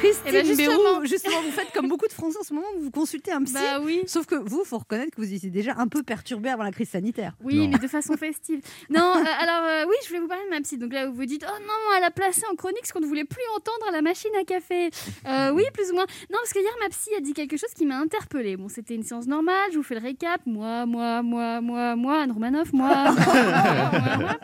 Christine 0.07 0.23
Eh 0.27 0.33
ben, 0.33 0.57
Béroux, 0.57 0.73
justement. 0.77 1.05
justement, 1.05 1.43
vous 1.43 1.51
faites 1.51 1.73
comme 1.73 1.89
beaucoup 1.89 2.07
de 2.07 2.13
Français 2.13 2.39
en 2.41 2.45
ce 2.45 2.53
moment, 2.55 2.67
vous 2.79 2.91
consultez 2.91 3.33
un 3.33 3.43
psy. 3.45 3.55
Bah 3.55 3.81
oui. 3.81 4.03
Sauf 4.07 4.27
que 4.27 4.35
vous, 4.37 4.65
faut 4.65 4.79
reconnaître 4.79 5.15
que 5.15 5.21
vous 5.21 5.33
étiez 5.33 5.51
déjà 5.51 5.75
un 5.79 5.89
peu 5.89 6.03
perturbé 6.03 6.49
avant 6.51 6.63
la 6.65 6.73
crise 6.73 6.91
sanitaire. 6.91 7.33
Oui, 7.43 7.57
Non. 7.57 7.69
mais 7.73 7.79
de 7.79 7.89
façon 7.89 8.17
festive. 8.17 8.61
Non, 8.91 9.01
euh, 9.17 9.25
alors 9.41 9.63
euh, 9.65 9.85
oui, 9.89 9.95
je 10.03 10.09
voulais 10.09 10.21
vous 10.21 10.29
parler 10.29 10.45
de 10.45 10.51
ma 10.51 10.61
psy. 10.61 10.79
Donc 10.79 10.93
là, 10.93 11.07
vous 11.07 11.15
vous 11.15 11.25
dites, 11.27 11.45
oh 11.49 11.59
non, 11.63 11.97
elle 11.97 12.05
a 12.05 12.11
placé 12.11 12.43
en 12.51 12.55
chronique 12.55 12.87
ce 12.87 12.93
qu'on 12.93 13.01
ne 13.01 13.07
voulait 13.07 13.25
plus 13.25 13.43
entendre 13.57 13.89
à 13.89 13.91
la 13.93 14.03
machine 14.03 14.31
à 14.41 14.45
café. 14.45 14.91
Euh, 15.27 15.51
oui, 15.51 15.65
plus 15.73 15.91
ou 15.91 15.95
moins. 15.95 16.07
Non, 16.31 16.39
parce 16.39 16.53
que 16.53 16.59
hier, 16.61 16.73
ma 16.83 16.89
psy 16.89 17.11
a 17.17 17.21
dit 17.21 17.33
quelque 17.33 17.57
chose 17.57 17.71
qui 17.77 17.87
m'a 17.87 17.97
interpellée. 17.99 18.57
Bon, 18.57 18.69
c'était 18.69 18.95
une 18.95 19.03
séance 19.03 19.27
normale, 19.27 19.71
je 19.73 19.77
vous 19.79 19.83
fais 19.83 19.95
le 19.95 20.01
récap. 20.03 20.41
Moi, 20.47 20.87
moi, 20.87 21.23
moi, 21.23 21.61
moi, 21.61 21.97
moi, 21.97 22.23
Anne 22.23 22.33
Romanoff, 22.33 22.73
moi, 22.73 23.11
moi, 23.13 23.91
moi, 23.93 24.17
moi. 24.19 24.37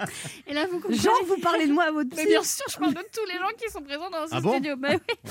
Et 0.46 0.54
là, 0.54 0.66
vous 0.66 0.76
comprenez. 0.78 0.96
Genre, 0.98 1.22
vous 1.26 1.36
parlez 1.38 1.66
de 1.66 1.72
moi 1.72 1.84
à 1.84 1.90
votre 1.92 2.10
Mais 2.16 2.22
psy. 2.22 2.26
bien 2.30 2.42
sûr, 2.42 2.64
je 2.70 2.76
parle 2.78 2.94
de 2.94 2.98
tous 3.12 3.26
les 3.26 3.38
gens 3.38 3.50
qui 3.58 3.70
sont 3.70 3.82
présents 3.82 4.10
dans 4.10 4.26
ce 4.26 4.32
Ah 4.34 4.40
bon 4.40 4.52
studio. 4.52 4.74
Bah 4.76 4.88
oui. 4.92 5.30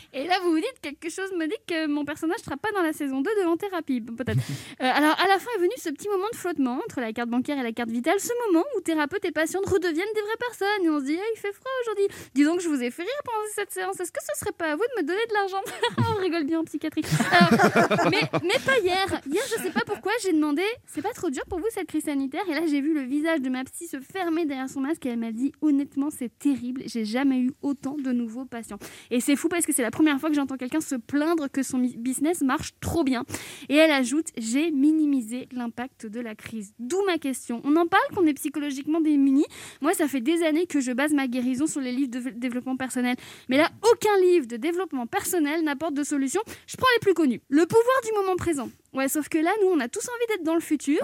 Et 0.13 0.25
là, 0.27 0.39
vous 0.43 0.51
vous 0.51 0.57
dites 0.57 0.79
quelque 0.81 1.09
chose 1.09 1.31
me 1.37 1.47
dit 1.47 1.55
que 1.67 1.87
mon 1.87 2.03
personnage 2.03 2.39
ne 2.39 2.43
sera 2.43 2.57
pas 2.57 2.71
dans 2.73 2.81
la 2.81 2.91
saison 2.91 3.21
2 3.21 3.29
de 3.39 3.45
l'en-thérapie, 3.45 4.01
peut-être. 4.01 4.39
Euh, 4.81 4.89
alors, 4.91 5.15
à 5.19 5.27
la 5.27 5.37
fin 5.37 5.49
est 5.57 5.59
venu 5.59 5.73
ce 5.77 5.89
petit 5.89 6.07
moment 6.09 6.25
de 6.31 6.35
flottement 6.35 6.79
entre 6.83 7.01
la 7.01 7.13
carte 7.13 7.29
bancaire 7.29 7.59
et 7.59 7.61
la 7.61 7.71
carte 7.71 7.89
vitale, 7.91 8.19
ce 8.19 8.31
moment 8.47 8.65
où 8.75 8.81
thérapeute 8.81 9.23
et 9.25 9.31
patiente 9.31 9.65
redeviennent 9.67 10.13
des 10.15 10.21
vraies 10.21 10.37
personnes. 10.39 10.85
Et 10.85 10.89
on 10.89 10.99
se 10.99 11.05
dit, 11.05 11.17
Ah, 11.19 11.25
il 11.35 11.39
fait 11.39 11.51
froid 11.53 11.69
aujourd'hui. 11.81 12.07
Dis 12.33 12.43
donc, 12.43 12.61
je 12.61 12.67
vous 12.67 12.81
ai 12.81 12.89
fait 12.89 13.03
rire 13.03 13.21
pendant 13.23 13.45
cette 13.53 13.71
séance. 13.71 13.99
Est-ce 13.99 14.11
que 14.11 14.21
ce 14.21 14.39
serait 14.39 14.53
pas 14.53 14.71
à 14.71 14.75
vous 14.75 14.81
de 14.81 15.01
me 15.01 15.07
donner 15.07 15.21
de 15.27 15.33
l'argent? 15.33 15.61
On 16.15 16.19
rigole 16.19 16.45
bien 16.45 16.61
en 16.61 16.63
psychiatrie. 16.63 17.03
Alors, 17.31 18.09
mais, 18.09 18.21
mais 18.43 18.59
pas 18.65 18.79
hier. 18.79 19.21
Hier, 19.29 19.43
je 19.55 19.61
sais 19.61 19.71
pas 19.71 19.83
pourquoi, 19.85 20.13
j'ai 20.23 20.33
demandé, 20.33 20.63
c'est 20.87 21.03
pas 21.03 21.13
trop 21.13 21.29
dur 21.29 21.43
pour 21.47 21.59
vous 21.59 21.67
cette 21.69 21.87
crise 21.87 22.05
sanitaire? 22.05 22.43
Et 22.49 22.55
là, 22.55 22.61
j'ai 22.65 22.81
vu 22.81 22.95
le 22.95 23.01
visage 23.01 23.41
de 23.41 23.49
ma 23.49 23.63
psy 23.65 23.87
se 23.87 23.99
fermer 23.99 24.45
derrière 24.45 24.69
son 24.69 24.81
masque 24.81 25.05
et 25.05 25.09
elle 25.09 25.19
m'a 25.19 25.31
dit, 25.31 25.51
honnêtement, 25.61 26.09
c'est 26.09 26.35
terrible. 26.39 26.81
J'ai 26.87 27.05
jamais 27.05 27.39
eu 27.39 27.51
autant 27.61 27.97
de 27.97 28.11
nouveaux 28.11 28.45
patients. 28.45 28.79
Et 29.11 29.19
c'est 29.19 29.35
fou 29.35 29.47
parce 29.47 29.65
que 29.65 29.73
c'est 29.73 29.83
la 29.83 29.91
première 29.91 30.00
première 30.01 30.19
fois 30.19 30.29
que 30.29 30.35
j'entends 30.35 30.57
quelqu'un 30.57 30.81
se 30.81 30.95
plaindre 30.95 31.47
que 31.47 31.61
son 31.61 31.77
business 31.77 32.41
marche 32.41 32.71
trop 32.79 33.03
bien. 33.03 33.23
Et 33.69 33.75
elle 33.75 33.91
ajoute 33.91 34.29
J'ai 34.35 34.71
minimisé 34.71 35.47
l'impact 35.51 36.07
de 36.07 36.19
la 36.19 36.33
crise. 36.33 36.73
D'où 36.79 36.97
ma 37.05 37.19
question. 37.19 37.61
On 37.65 37.75
en 37.75 37.85
parle 37.85 38.01
qu'on 38.15 38.25
est 38.25 38.33
psychologiquement 38.33 38.99
démunis. 38.99 39.45
Moi, 39.79 39.93
ça 39.93 40.07
fait 40.07 40.19
des 40.19 40.41
années 40.41 40.65
que 40.65 40.79
je 40.79 40.91
base 40.91 41.13
ma 41.13 41.27
guérison 41.27 41.67
sur 41.67 41.81
les 41.81 41.91
livres 41.91 42.09
de 42.09 42.31
développement 42.31 42.77
personnel. 42.77 43.15
Mais 43.47 43.57
là, 43.57 43.69
aucun 43.93 44.17
livre 44.23 44.47
de 44.47 44.57
développement 44.57 45.05
personnel 45.05 45.63
n'apporte 45.63 45.93
de 45.93 46.03
solution. 46.03 46.41
Je 46.65 46.77
prends 46.77 46.89
les 46.95 47.01
plus 47.01 47.13
connus. 47.13 47.41
Le 47.49 47.67
pouvoir 47.67 48.01
du 48.03 48.11
moment 48.13 48.35
présent. 48.37 48.69
Ouais, 48.93 49.07
sauf 49.07 49.29
que 49.29 49.37
là, 49.37 49.51
nous, 49.61 49.69
on 49.69 49.79
a 49.79 49.87
tous 49.87 50.05
envie 50.09 50.27
d'être 50.27 50.43
dans 50.43 50.53
le 50.53 50.59
futur. 50.59 50.99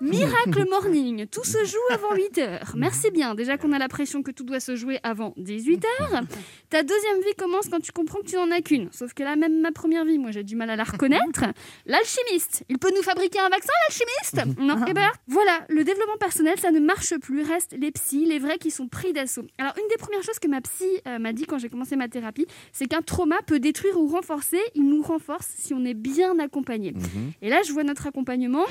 Miracle 0.00 0.64
Morning, 0.70 1.26
tout 1.28 1.44
se 1.44 1.64
joue 1.64 1.94
avant 1.94 2.14
8 2.16 2.38
heures. 2.38 2.72
Merci 2.76 3.12
bien. 3.12 3.36
Déjà 3.36 3.56
qu'on 3.56 3.70
a 3.70 3.78
la 3.78 3.86
pression 3.88 4.24
que 4.24 4.32
tout 4.32 4.42
doit 4.42 4.58
se 4.58 4.74
jouer 4.74 4.98
avant 5.04 5.32
18 5.36 5.84
heures. 5.84 6.22
Ta 6.68 6.82
deuxième 6.82 7.18
vie 7.20 7.34
commence 7.38 7.68
quand 7.68 7.78
tu 7.78 7.92
comprends 7.92 8.18
que 8.18 8.26
tu 8.26 8.34
n'en 8.34 8.50
as 8.50 8.60
qu'une. 8.60 8.88
Sauf 8.90 9.14
que 9.14 9.22
là, 9.22 9.36
même 9.36 9.60
ma 9.60 9.70
première 9.70 10.04
vie, 10.04 10.18
moi, 10.18 10.32
j'ai 10.32 10.42
du 10.42 10.56
mal 10.56 10.68
à 10.68 10.74
la 10.74 10.82
reconnaître. 10.82 11.44
L'alchimiste. 11.86 12.64
Il 12.68 12.78
peut 12.78 12.90
nous 12.94 13.02
fabriquer 13.02 13.38
un 13.38 13.50
vaccin, 13.50 13.72
l'alchimiste? 13.88 14.58
Non. 14.58 14.84
Et 14.86 14.92
ben, 14.92 15.08
voilà, 15.28 15.64
le 15.68 15.84
développement 15.84 16.16
personnel, 16.18 16.58
ça 16.58 16.72
ne 16.72 16.80
marche 16.80 17.16
plus. 17.18 17.42
Restent 17.42 17.76
les 17.78 17.92
psys, 17.92 18.26
les 18.26 18.40
vrais 18.40 18.58
qui 18.58 18.72
sont 18.72 18.88
pris 18.88 19.12
d'assaut. 19.12 19.46
Alors, 19.58 19.74
une 19.78 19.88
des 19.88 19.96
premières 19.96 20.24
choses 20.24 20.40
que 20.40 20.48
ma 20.48 20.60
psy 20.60 20.84
euh, 21.06 21.20
m'a 21.20 21.32
dit 21.32 21.44
quand 21.44 21.58
j'ai 21.58 21.68
commencé 21.68 21.94
ma 21.94 22.08
thérapie, 22.08 22.46
c'est 22.72 22.86
qu'un 22.86 23.02
trauma 23.02 23.36
peut 23.46 23.60
détruire 23.60 23.96
ou 23.96 24.08
renforcer. 24.08 24.58
Il 24.74 24.88
nous 24.88 25.02
renforce 25.02 25.46
si 25.56 25.72
on 25.72 25.84
est 25.84 25.94
bien 25.94 26.38
accompagné. 26.40 26.95
Et 27.42 27.48
là, 27.50 27.60
je 27.66 27.72
vois 27.72 27.84
notre 27.84 28.06
accompagnement. 28.06 28.64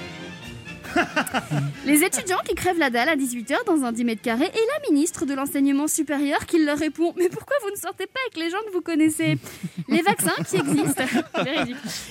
Les 1.86 2.04
étudiants 2.04 2.40
qui 2.48 2.56
crèvent 2.56 2.78
la 2.80 2.90
dalle 2.90 3.10
à 3.10 3.16
18h 3.16 3.66
dans 3.66 3.84
un 3.84 3.92
10 3.92 4.04
mètres 4.06 4.22
carrés 4.22 4.46
et 4.54 4.82
la 4.84 4.90
ministre 4.90 5.26
de 5.26 5.34
l'enseignement 5.34 5.88
supérieur 5.88 6.46
qui 6.46 6.64
leur 6.64 6.78
répond 6.78 7.14
Mais 7.18 7.30
pourquoi 7.30 7.56
vous 7.64 7.72
ne 7.72 7.76
sortez 7.76 8.08
pas 8.08 8.20
avec 8.28 8.38
les 8.44 8.50
gens 8.50 8.58
que 8.68 8.72
vous 8.74 8.82
connaissez? 8.82 9.38
Les 9.88 10.02
vaccins 10.02 10.34
qui 10.50 10.58
existent. 10.58 11.04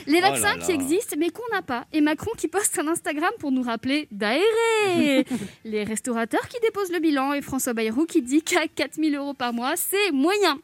Les 0.07 0.19
Oh 0.19 0.21
vaccins 0.21 0.43
là 0.50 0.57
là. 0.57 0.64
qui 0.64 0.73
existent 0.73 1.17
mais 1.19 1.31
qu'on 1.31 1.43
n'a 1.53 1.62
pas. 1.62 1.85
Et 1.93 2.00
Macron 2.00 2.31
qui 2.37 2.49
poste 2.49 2.79
un 2.79 2.88
Instagram 2.88 3.31
pour 3.38 3.50
nous 3.53 3.62
rappeler 3.62 4.09
d'aérer. 4.11 5.25
Les 5.64 5.85
restaurateurs 5.85 6.47
qui 6.49 6.59
déposent 6.61 6.93
le 6.93 7.00
bilan 7.00 7.33
et 7.33 7.43
François 7.43 7.73
Bayrou 7.73 8.05
qui 8.07 8.23
dit 8.23 8.43
qu'à 8.43 8.67
4000 8.75 9.17
euros 9.17 9.35
par 9.35 9.53
mois, 9.53 9.75
c'est 9.76 10.12
moyen. 10.12 10.59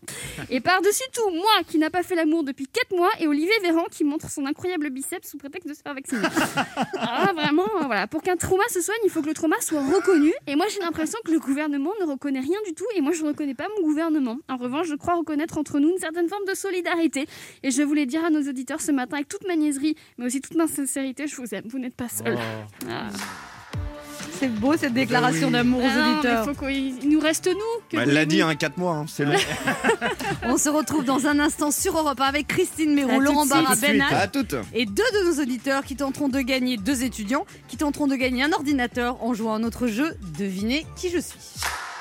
Et 0.50 0.60
par-dessus 0.60 1.04
tout, 1.12 1.30
moi 1.30 1.50
qui 1.68 1.78
n'a 1.78 1.90
pas 1.90 2.02
fait 2.02 2.14
l'amour 2.14 2.44
depuis 2.44 2.66
4 2.66 2.96
mois 2.96 3.10
et 3.18 3.26
Olivier 3.26 3.52
Véran 3.62 3.84
qui 3.90 4.04
montre 4.04 4.30
son 4.30 4.46
incroyable 4.46 4.90
biceps 4.90 5.28
sous 5.30 5.38
prétexte 5.38 5.68
de 5.68 5.74
se 5.74 5.82
faire 5.82 5.94
vacciner. 5.94 6.20
Ah, 6.98 7.32
vraiment, 7.34 7.66
voilà. 7.86 8.06
Pour 8.10 8.22
qu'un 8.22 8.36
trauma 8.36 8.64
se 8.68 8.80
soigne, 8.80 8.98
il 9.04 9.10
faut 9.10 9.22
que 9.22 9.28
le 9.28 9.34
trauma 9.34 9.56
soit 9.60 9.82
reconnu. 9.82 10.32
Et 10.46 10.56
moi, 10.56 10.66
j'ai 10.68 10.80
l'impression 10.80 11.18
que 11.24 11.30
le 11.30 11.38
gouvernement 11.38 11.92
ne 12.00 12.06
reconnaît 12.06 12.40
rien 12.40 12.58
du 12.66 12.74
tout. 12.74 12.86
Et 12.96 13.00
moi, 13.00 13.12
je 13.12 13.22
ne 13.22 13.28
reconnais 13.28 13.54
pas 13.54 13.68
mon 13.76 13.86
gouvernement. 13.86 14.38
En 14.48 14.56
revanche, 14.56 14.88
je 14.88 14.96
crois 14.96 15.14
reconnaître 15.14 15.58
entre 15.58 15.78
nous 15.78 15.90
une 15.90 15.98
certaine 15.98 16.28
forme 16.28 16.44
de 16.44 16.54
solidarité. 16.54 17.26
Et 17.62 17.70
je 17.70 17.82
voulais 17.82 18.06
dire 18.06 18.24
à 18.24 18.30
nos 18.30 18.42
auditeurs 18.42 18.80
ce 18.80 18.90
matin, 18.90 19.16
avec 19.16 19.28
toute 19.28 19.46
ma 19.46 19.54
niaiserie, 19.54 19.94
mais 20.18 20.26
aussi 20.26 20.40
toute 20.40 20.56
ma 20.56 20.66
sincérité, 20.66 21.26
je 21.26 21.36
vous 21.36 21.54
aime. 21.54 21.64
Vous 21.66 21.78
n'êtes 21.78 21.96
pas 21.96 22.08
seuls. 22.08 22.38
Ah. 22.88 23.08
C'est 24.40 24.48
beau 24.48 24.74
cette 24.74 24.94
déclaration 24.94 25.50
d'amour 25.50 25.80
aux 25.82 25.86
Ah 25.86 25.94
non, 25.94 26.06
mais 26.06 26.12
auditeurs. 26.14 26.44
faut 26.56 26.68
il 26.68 27.10
nous 27.10 27.20
reste 27.20 27.46
nous. 27.46 27.82
Que 27.90 27.96
Bah, 27.98 28.04
Elle 28.06 28.14
l'a 28.14 28.24
dit, 28.24 28.40
hein, 28.40 28.54
4 28.54 28.78
mois, 28.78 28.94
hein, 28.94 29.04
c'est 29.06 29.26
long. 29.26 29.34
On 30.44 30.56
se 30.56 30.70
retrouve 30.70 31.04
dans 31.04 31.26
un 31.26 31.38
instant 31.38 31.70
sur 31.70 31.98
Europe 31.98 32.18
1 32.18 32.24
avec 32.24 32.46
Christine 32.46 32.98
tout 32.98 33.20
Laurent 33.20 33.44
Barra. 33.44 33.76
Ben 33.76 34.02
et 34.72 34.86
deux 34.86 35.02
de 35.12 35.26
nos 35.30 35.42
auditeurs 35.42 35.84
qui 35.84 35.94
tenteront 35.94 36.30
de 36.30 36.40
gagner, 36.40 36.78
deux 36.78 37.04
étudiants, 37.04 37.44
qui 37.68 37.76
tenteront 37.76 38.06
de 38.06 38.16
gagner 38.16 38.42
un 38.42 38.52
ordinateur 38.52 39.22
en 39.22 39.34
jouant 39.34 39.56
à 39.56 39.58
notre 39.58 39.88
jeu 39.88 40.16
Devinez 40.38 40.86
qui 40.96 41.10
je 41.10 41.18
suis. 41.18 41.38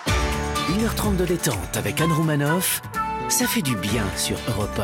1h30 0.08 1.18
de 1.18 1.26
détente 1.26 1.76
avec 1.76 2.00
Anne 2.00 2.14
Romanoff, 2.14 2.82
ça 3.28 3.48
fait 3.48 3.62
du 3.62 3.76
bien 3.76 4.06
sur 4.16 4.38
Europe 4.48 4.80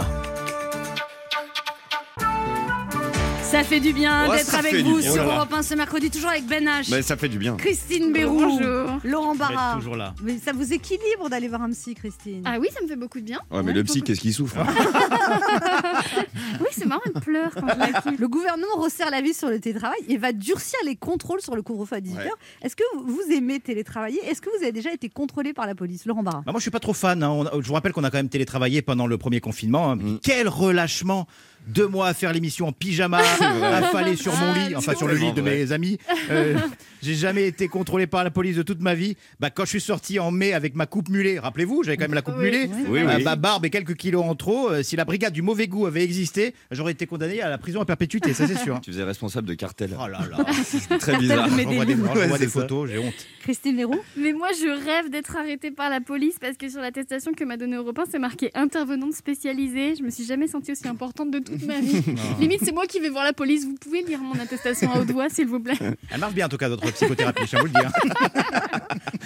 Ça 3.51 3.63
fait 3.63 3.79
du 3.79 3.93
bien 3.93 4.27
Ouais, 4.29 4.37
d'être 4.37 4.47
ça 4.47 4.57
avec 4.59 4.75
du 4.75 4.81
vous 4.83 4.97
bien. 4.97 5.11
sur 5.11 5.13
Oh 5.13 5.17
là 5.17 5.25
là. 5.31 5.35
Europe 5.37 5.53
1 5.53 5.61
ce 5.61 5.75
mercredi, 5.75 6.09
toujours 6.09 6.29
avec 6.31 6.45
Ben 6.45 6.65
H, 6.65 6.87
Mais 6.91 7.01
ça 7.01 7.15
fait 7.15 7.29
du 7.29 7.37
bien. 7.37 7.55
Christine 7.55 8.11
Bérou, 8.11 8.39
Bonjour. 8.39 8.89
Laurent 9.03 9.35
Barra. 9.35 9.75
toujours 9.77 9.95
là. 9.95 10.13
Mais 10.23 10.37
ça 10.43 10.51
vous 10.51 10.73
équilibre 10.73 11.29
d'aller 11.29 11.47
voir 11.47 11.61
un 11.61 11.69
psy, 11.71 11.93
Christine 11.95 12.41
Ah 12.45 12.57
oui, 12.59 12.67
ça 12.75 12.81
me 12.83 12.87
fait 12.87 12.95
beaucoup 12.97 13.19
de 13.19 13.25
bien. 13.25 13.39
Ouais, 13.51 13.63
mais 13.63 13.71
le 13.71 13.83
psy, 13.83 14.01
qu'est-ce 14.01 14.19
qu'il 14.19 14.33
souffre 14.33 14.57
hein 14.59 14.65
Oui, 16.59 16.67
c'est 16.71 16.85
marrant, 16.85 17.01
elle 17.05 17.21
pleure 17.21 17.51
quand 17.53 17.67
je 17.73 17.79
la 17.79 18.01
quitte. 18.01 18.19
Le 18.19 18.27
gouvernement 18.27 18.75
resserre 18.77 19.09
la 19.09 19.21
vis 19.21 19.37
sur 19.37 19.49
le 19.49 19.59
télétravail 19.59 19.99
et 20.09 20.17
va 20.17 20.33
durcir 20.33 20.79
les 20.85 20.95
contrôles 20.95 21.41
sur 21.41 21.55
le 21.55 21.61
couvre-feu 21.61 21.95
à 21.95 21.99
18h. 22.01 22.17
Ouais. 22.17 22.29
Est-ce 22.61 22.75
que 22.75 22.83
vous 23.05 23.21
aimez 23.31 23.59
télétravailler? 23.59 24.19
Est-ce 24.25 24.41
que 24.41 24.49
vous 24.49 24.63
avez 24.63 24.71
déjà 24.73 24.91
été 24.91 25.07
contrôlé 25.09 25.53
par 25.53 25.65
la 25.65 25.75
police? 25.75 26.05
Laurent 26.05 26.23
Barra 26.23 26.39
Bah, 26.45 26.51
moi, 26.51 26.59
je 26.59 26.63
suis 26.63 26.71
pas 26.71 26.79
trop 26.79 26.93
fan. 26.93 27.23
hein. 27.23 27.29
On 27.29 27.45
a- 27.45 27.51
je 27.61 27.67
vous 27.67 27.73
rappelle 27.73 27.93
qu'on 27.93 28.03
a 28.03 28.09
quand 28.09 28.17
même 28.17 28.29
télétravaillé 28.29 28.81
pendant 28.81 29.07
le 29.07 29.17
premier 29.17 29.39
confinement. 29.39 29.91
hein. 29.91 29.95
Mm. 29.97 30.19
Quel 30.23 30.49
relâchement 30.49 31.27
Deux 31.67 31.87
mois 31.87 32.07
à 32.07 32.13
faire 32.13 32.31
l'émission 32.31 32.67
en 32.67 32.71
pyjama, 32.71 33.19
affalé 33.19 34.15
sur 34.15 34.33
mon 34.35 34.53
lit, 34.53 34.75
enfin 34.75 34.93
sur 34.95 35.07
le 35.07 35.15
lit 35.15 35.33
de 35.33 35.41
mes 35.41 35.71
amis. 35.71 35.97
Euh, 36.29 36.57
J'ai 37.05 37.13
jamais 37.13 37.45
été 37.47 37.67
contrôlé 37.67 38.07
par 38.07 38.23
la 38.23 38.31
police 38.31 38.55
de 38.55 38.63
toute 38.63 38.81
ma 38.81 38.95
vie. 38.95 39.15
Bah, 39.39 39.51
quand 39.51 39.63
je 39.63 39.69
suis 39.69 39.81
sorti 39.81 40.17
en 40.17 40.31
mai 40.31 40.53
avec 40.53 40.73
ma 40.75 40.87
coupe 40.87 41.07
mulet, 41.09 41.37
rappelez-vous, 41.37 41.83
j'avais 41.83 41.97
quand 41.97 42.05
même 42.05 42.15
la 42.15 42.23
coupe 42.23 42.33
Oui. 42.39 42.45
mulet, 42.45 42.67
Oui, 42.89 43.01
euh, 43.01 43.17
oui. 43.17 43.23
ma 43.23 43.35
barbe 43.35 43.63
et 43.65 43.69
quelques 43.69 43.93
kilos 43.95 44.23
en 44.25 44.33
trop. 44.33 44.69
Euh, 44.71 44.81
si 44.81 44.95
la 44.95 45.05
brigade 45.05 45.31
du 45.31 45.43
mauvais 45.43 45.67
goût 45.67 45.85
avait 45.85 46.03
existé, 46.03 46.55
j'aurais 46.71 46.93
été 46.93 47.05
condamné 47.05 47.41
à 47.41 47.49
la 47.49 47.59
prison 47.59 47.79
à 47.79 47.85
perpétuité, 47.85 48.33
ça 48.33 48.47
c'est 48.47 48.57
sûr. 48.57 48.79
Tu 48.85 48.91
faisais 48.91 49.03
responsable 49.03 49.47
de 49.47 49.53
cartel. 49.53 49.95
Oh 49.99 50.07
là 50.07 50.19
là, 50.31 50.45
C'est 50.63 50.97
très 50.97 51.17
bizarre. 51.17 51.47
Mais 51.55 51.63
j'envoie 51.63 51.85
des 51.85 51.93
des, 51.95 52.01
Ouais, 52.01 52.47
photos, 52.47 52.89
j'ai 52.89 52.97
honte. 52.97 53.13
Christine 53.41 53.77
Leroux 53.77 53.99
Mais 54.17 54.33
moi, 54.33 54.47
je 54.59 54.67
rêve 54.85 55.11
d'être 55.11 55.35
arrêtée 55.37 55.69
par 55.69 55.91
la 55.91 56.01
police 56.01 56.37
parce 56.41 56.57
que 56.57 56.67
sur 56.69 56.81
l'attestation 56.81 57.33
que 57.33 57.43
m'a 57.43 57.57
donnée 57.57 57.75
Europe 57.75 57.99
1, 57.99 58.05
c'est 58.11 58.19
marqué 58.19 58.49
intervenante 58.55 59.13
spécialisée. 59.13 59.93
Je 59.95 60.01
me 60.03 60.09
suis 60.09 60.25
jamais 60.25 60.47
sentie 60.47 60.71
aussi 60.71 60.87
importante 60.87 61.29
de 61.29 61.37
toute 61.39 61.63
ma 61.65 61.79
vie. 61.79 62.01
Limite, 62.39 62.61
c'est 62.63 62.71
moi 62.73 62.87
qui 62.87 62.99
vais 62.99 63.09
voir 63.09 63.23
la 63.23 63.33
police. 63.33 63.65
Vous 63.65 63.75
pouvez 63.75 64.01
lire 64.01 64.19
mon 64.19 64.33
attestation 64.39 64.91
à 64.91 64.99
haute 64.99 65.11
voix, 65.11 65.29
s'il 65.29 65.45
vous 65.47 65.59
plaît. 65.59 65.77
Elle 66.11 66.19
marche 66.19 66.33
bien 66.33 66.47
en 66.47 66.49
tout 66.49 66.57
cas, 66.57 66.69
notre 66.69 66.87
psychothérapie, 66.95 67.43
je 67.43 67.47
tiens 67.49 67.59
à 67.59 67.61
vous 67.61 67.67
le 67.67 67.73
dire. 67.73 67.91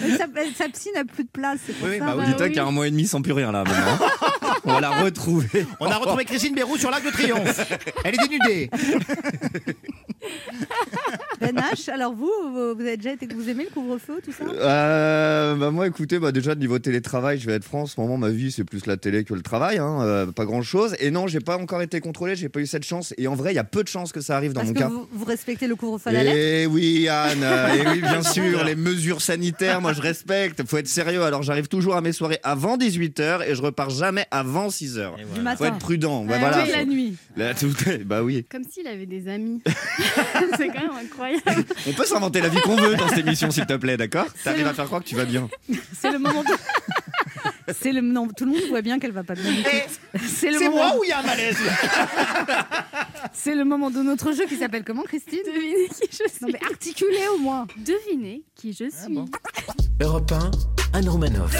Mais 0.00 0.16
sa, 0.16 0.26
sa 0.56 0.68
psy 0.68 0.88
n'a 0.94 1.04
plus 1.04 1.24
de 1.24 1.28
place, 1.30 1.58
c'est 1.66 1.72
pour 1.74 1.88
Oui, 1.88 1.94
oui, 1.94 1.98
ça. 1.98 2.14
bah 2.14 2.46
qu'il 2.48 2.56
y 2.56 2.58
a 2.58 2.64
un 2.64 2.70
mois 2.70 2.86
et 2.86 2.90
demi 2.90 3.06
sans 3.06 3.22
plus 3.22 3.32
rien 3.32 3.52
là 3.52 3.64
maintenant. 3.64 4.06
On 4.64 4.72
va 4.74 4.80
la 4.80 4.90
retrouver. 4.90 5.66
On 5.80 5.86
a 5.90 5.96
retrouvé 5.96 6.24
Christine 6.24 6.54
Bérou 6.54 6.76
sur 6.76 6.90
l'Arc 6.90 7.04
de 7.04 7.10
Triomphe. 7.10 7.72
Elle 8.04 8.14
est 8.14 8.28
dénudée. 8.28 8.70
Ben 11.40 11.54
H, 11.56 11.90
alors 11.90 12.12
vous, 12.14 12.30
vous 12.52 12.74
vous 12.74 12.80
avez 12.82 12.96
déjà 12.96 13.12
été, 13.12 13.26
vous 13.34 13.48
aimez 13.48 13.64
le 13.64 13.70
couvre-feu, 13.70 14.20
tout 14.24 14.32
ça? 14.32 14.44
Euh, 14.44 15.54
bah 15.56 15.70
moi 15.70 15.86
écoutez 15.86 16.18
bah 16.18 16.32
déjà 16.32 16.54
niveau 16.54 16.78
télétravail 16.78 17.38
je 17.38 17.46
vais 17.46 17.54
être 17.54 17.64
franc 17.64 17.82
en 17.82 17.86
ce 17.86 18.00
moment 18.00 18.16
ma 18.18 18.28
vie 18.30 18.52
c'est 18.52 18.64
plus 18.64 18.86
la 18.86 18.96
télé 18.96 19.24
que 19.24 19.32
le 19.34 19.40
travail 19.42 19.78
hein, 19.78 20.00
euh, 20.02 20.26
pas 20.26 20.44
grand 20.44 20.62
chose 20.62 20.94
et 21.00 21.10
non 21.10 21.26
j'ai 21.26 21.40
pas 21.40 21.56
encore 21.56 21.80
été 21.82 22.00
contrôlé 22.00 22.36
j'ai 22.36 22.48
pas 22.48 22.60
eu 22.60 22.66
cette 22.66 22.84
chance. 22.84 23.14
Et 23.18 23.26
en 23.26 23.34
vrai 23.34 23.52
il 23.52 23.56
y 23.56 23.58
a 23.60 23.64
peu 23.64 23.82
de 23.82 23.88
chances 23.88 24.12
que 24.12 24.20
ça 24.20 24.36
arrive 24.36 24.52
dans 24.52 24.60
Parce 24.60 24.68
mon 24.68 24.74
que 24.74 24.78
cas. 24.80 24.88
vous, 24.88 25.08
vous 25.10 25.24
respectez 25.24 25.66
le 25.66 25.76
couvre-feu 25.76 26.10
à 26.10 26.12
la 26.12 26.24
lettre? 26.24 26.36
Et 26.36 26.66
oui 26.66 27.08
Anne 27.08 27.42
euh, 27.42 27.74
et 27.74 27.88
oui 27.88 28.00
bien 28.02 28.22
sûr 28.22 28.64
les 28.64 28.74
mesures 28.76 29.22
sanitaires 29.22 29.80
moi 29.80 29.92
je 29.92 30.02
respecte. 30.02 30.62
Faut 30.66 30.76
être 30.78 30.88
sérieux. 30.88 31.22
Alors 31.22 31.42
j'arrive 31.42 31.68
toujours 31.68 31.96
à 31.96 32.00
mes 32.00 32.12
soirées 32.12 32.38
avant 32.42 32.76
18h 32.76 33.48
et 33.48 33.54
je 33.54 33.62
repars 33.62 33.90
jamais 33.90 34.26
avant 34.30 34.68
6h 34.68 34.78
Et 35.18 35.22
du 35.22 35.24
voilà. 35.32 35.56
faut 35.56 35.64
matin. 35.64 35.66
être 35.66 35.78
prudent. 35.78 36.24
Ouais, 36.26 36.34
Ah, 36.34 36.38
voilà. 36.38 36.62
oui, 36.64 36.70
la 36.72 36.84
nuit. 36.84 37.16
Là, 37.36 37.54
tout 37.54 37.72
est- 37.88 37.98
bah 38.04 38.22
oui. 38.22 38.44
Comme 38.50 38.64
s'il 38.64 38.86
avait 38.86 39.06
des 39.06 39.28
amis. 39.28 39.62
c'est 40.56 40.68
quand 40.68 40.80
même 40.82 40.90
incroyable. 41.02 41.29
On 41.88 41.92
peut 41.92 42.04
s'inventer 42.04 42.40
la 42.40 42.48
vie 42.48 42.60
qu'on 42.60 42.76
veut 42.76 42.96
dans 42.96 43.08
cette 43.08 43.18
émission 43.18 43.50
s'il 43.50 43.66
te 43.66 43.74
plaît 43.74 43.96
d'accord 43.96 44.26
t'arrives 44.44 44.66
à 44.66 44.74
faire 44.74 44.86
croire 44.86 45.02
que 45.02 45.08
tu 45.08 45.14
vas 45.16 45.24
bien 45.24 45.48
C'est 46.00 46.10
le 46.10 46.18
moment. 46.18 46.42
de- 46.42 47.72
C'est 47.80 47.92
le 47.92 48.00
non, 48.00 48.26
tout 48.28 48.44
le 48.44 48.50
monde 48.52 48.62
voit 48.68 48.82
bien 48.82 48.98
qu'elle 48.98 49.12
va 49.12 49.22
pas 49.22 49.34
bien. 49.34 49.44
tout. 49.52 50.18
C'est 50.26 50.50
moment. 50.52 50.70
moi 50.70 50.96
ou 50.98 51.04
il 51.04 51.08
y 51.10 51.12
a 51.12 51.20
un 51.20 51.22
malaise 51.22 51.56
C'est 53.32 53.54
le 53.54 53.64
moment 53.64 53.90
de 53.90 54.02
notre 54.02 54.32
jeu 54.32 54.46
qui 54.46 54.56
s'appelle 54.56 54.82
comment, 54.84 55.02
Christine? 55.02 55.38
Devinez 55.46 55.88
qui 55.88 56.08
je 56.10 56.28
suis. 56.28 56.42
Non 56.42 56.48
mais 56.52 56.60
articulé 56.68 57.18
au 57.34 57.38
moins. 57.38 57.66
Devinez 57.78 58.42
qui 58.56 58.72
je 58.72 58.90
suis. 58.90 59.14
bon? 59.14 59.26
Europe 60.00 60.32
1, 60.32 60.50
Anne 60.98 61.08
Romanoff. 61.08 61.52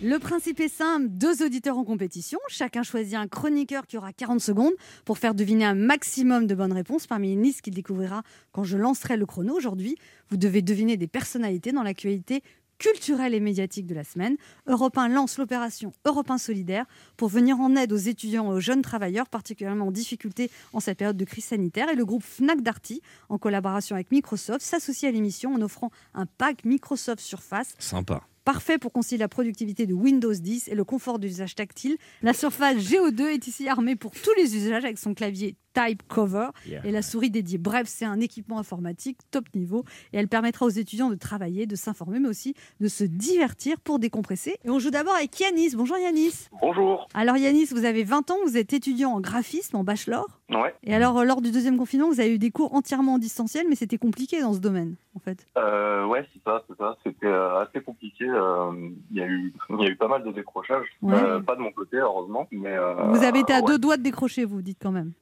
Le 0.00 0.18
principe 0.20 0.60
est 0.60 0.68
simple, 0.68 1.08
deux 1.08 1.44
auditeurs 1.44 1.76
en 1.76 1.82
compétition, 1.82 2.38
chacun 2.46 2.84
choisit 2.84 3.14
un 3.14 3.26
chroniqueur 3.26 3.84
qui 3.84 3.98
aura 3.98 4.12
40 4.12 4.40
secondes 4.40 4.72
pour 5.04 5.18
faire 5.18 5.34
deviner 5.34 5.64
un 5.64 5.74
maximum 5.74 6.46
de 6.46 6.54
bonnes 6.54 6.72
réponses 6.72 7.08
parmi 7.08 7.32
une 7.32 7.42
liste 7.42 7.62
qu'il 7.62 7.74
découvrira 7.74 8.22
quand 8.52 8.62
je 8.62 8.76
lancerai 8.76 9.16
le 9.16 9.26
chrono. 9.26 9.56
Aujourd'hui, 9.56 9.96
vous 10.30 10.36
devez 10.36 10.62
deviner 10.62 10.96
des 10.96 11.08
personnalités 11.08 11.72
dans 11.72 11.82
l'actualité 11.82 12.44
culturelle 12.78 13.34
et 13.34 13.40
médiatique 13.40 13.86
de 13.86 13.94
la 13.96 14.04
semaine. 14.04 14.36
Europe 14.68 14.96
1 14.96 15.08
lance 15.08 15.36
l'opération 15.36 15.92
Europe 16.04 16.30
1 16.30 16.38
solidaire 16.38 16.86
pour 17.16 17.28
venir 17.28 17.58
en 17.58 17.74
aide 17.74 17.92
aux 17.92 17.96
étudiants 17.96 18.52
et 18.52 18.54
aux 18.54 18.60
jeunes 18.60 18.82
travailleurs 18.82 19.28
particulièrement 19.28 19.88
en 19.88 19.90
difficulté 19.90 20.48
en 20.72 20.78
cette 20.78 20.98
période 20.98 21.16
de 21.16 21.24
crise 21.24 21.46
sanitaire. 21.46 21.88
Et 21.88 21.96
le 21.96 22.04
groupe 22.04 22.22
Fnac 22.22 22.62
Darty, 22.62 23.02
en 23.30 23.38
collaboration 23.38 23.96
avec 23.96 24.12
Microsoft, 24.12 24.60
s'associe 24.60 25.08
à 25.08 25.12
l'émission 25.12 25.52
en 25.54 25.60
offrant 25.60 25.90
un 26.14 26.26
pack 26.26 26.64
Microsoft 26.64 27.18
Surface 27.18 27.74
sympa 27.80 28.22
Parfait 28.48 28.78
pour 28.78 28.94
concilier 28.94 29.18
la 29.18 29.28
productivité 29.28 29.84
de 29.84 29.92
Windows 29.92 30.32
10 30.32 30.68
et 30.68 30.74
le 30.74 30.82
confort 30.82 31.18
d'usage 31.18 31.54
tactile. 31.54 31.98
La 32.22 32.32
Surface 32.32 32.78
GO2 32.78 33.26
est 33.26 33.46
ici 33.46 33.68
armée 33.68 33.94
pour 33.94 34.12
tous 34.12 34.32
les 34.38 34.56
usages 34.56 34.86
avec 34.86 34.96
son 34.96 35.12
clavier 35.12 35.58
Type 35.86 36.02
Cover 36.08 36.48
Yeah. 36.66 36.80
et 36.84 36.90
la 36.90 37.02
souris 37.02 37.30
dédiée. 37.30 37.58
Bref, 37.58 37.84
c'est 37.86 38.04
un 38.04 38.20
équipement 38.20 38.58
informatique 38.58 39.18
top 39.30 39.44
niveau 39.54 39.84
et 40.12 40.18
elle 40.18 40.28
permettra 40.28 40.66
aux 40.66 40.70
étudiants 40.70 41.10
de 41.10 41.14
travailler, 41.14 41.66
de 41.66 41.76
s'informer, 41.76 42.18
mais 42.18 42.28
aussi 42.28 42.54
de 42.80 42.88
se 42.88 43.04
divertir 43.04 43.78
pour 43.80 43.98
décompresser. 43.98 44.56
Et 44.64 44.70
on 44.70 44.78
joue 44.78 44.90
d'abord 44.90 45.14
avec 45.14 45.38
Yanis. 45.38 45.74
Bonjour 45.76 45.96
Yanis. 45.98 46.48
Bonjour. 46.60 47.06
Alors 47.14 47.36
Yanis, 47.36 47.66
vous 47.70 47.84
avez 47.84 48.04
20 48.04 48.30
ans, 48.30 48.36
vous 48.44 48.56
êtes 48.56 48.72
étudiant 48.72 49.12
en 49.12 49.20
graphisme, 49.20 49.76
en 49.76 49.84
bachelor. 49.84 50.26
Ouais. 50.50 50.74
Et 50.82 50.94
alors, 50.94 51.18
euh, 51.18 51.24
lors 51.24 51.42
du 51.42 51.50
deuxième 51.52 51.76
confinement, 51.76 52.08
vous 52.08 52.20
avez 52.20 52.34
eu 52.34 52.38
des 52.38 52.50
cours 52.50 52.74
entièrement 52.74 53.14
en 53.14 53.18
distanciel, 53.18 53.66
mais 53.68 53.74
c'était 53.74 53.98
compliqué 53.98 54.40
dans 54.40 54.54
ce 54.54 54.60
domaine, 54.60 54.94
en 55.14 55.18
fait. 55.20 55.46
Euh, 55.58 56.06
ouais, 56.06 56.26
c'est 56.32 56.42
ça, 56.42 56.62
c'est 56.66 56.76
ça. 56.78 56.96
C'était 57.04 57.26
euh, 57.26 57.60
assez 57.60 57.82
compliqué. 57.82 58.24
euh, 58.26 58.72
Il 59.10 59.18
y 59.18 59.20
a 59.20 59.26
eu, 59.26 59.52
il 59.70 59.80
y 59.80 59.86
a 59.86 59.90
eu 59.90 59.96
pas 59.96 60.08
mal 60.08 60.24
de 60.24 60.32
décrochages. 60.32 60.86
Ouais. 61.02 61.14
Euh, 61.14 61.40
pas 61.40 61.54
de 61.54 61.60
mon 61.60 61.70
côté, 61.72 61.98
heureusement, 61.98 62.48
mais. 62.50 62.72
euh, 62.72 62.94
vous 63.12 63.22
avez 63.24 63.40
été 63.40 63.52
à 63.52 63.60
ouais. 63.60 63.66
deux 63.66 63.78
doigts 63.78 63.98
de 63.98 64.02
décrocher, 64.02 64.46
vous 64.46 64.62
dites 64.62 64.78
quand 64.80 64.90
même. 64.92 65.12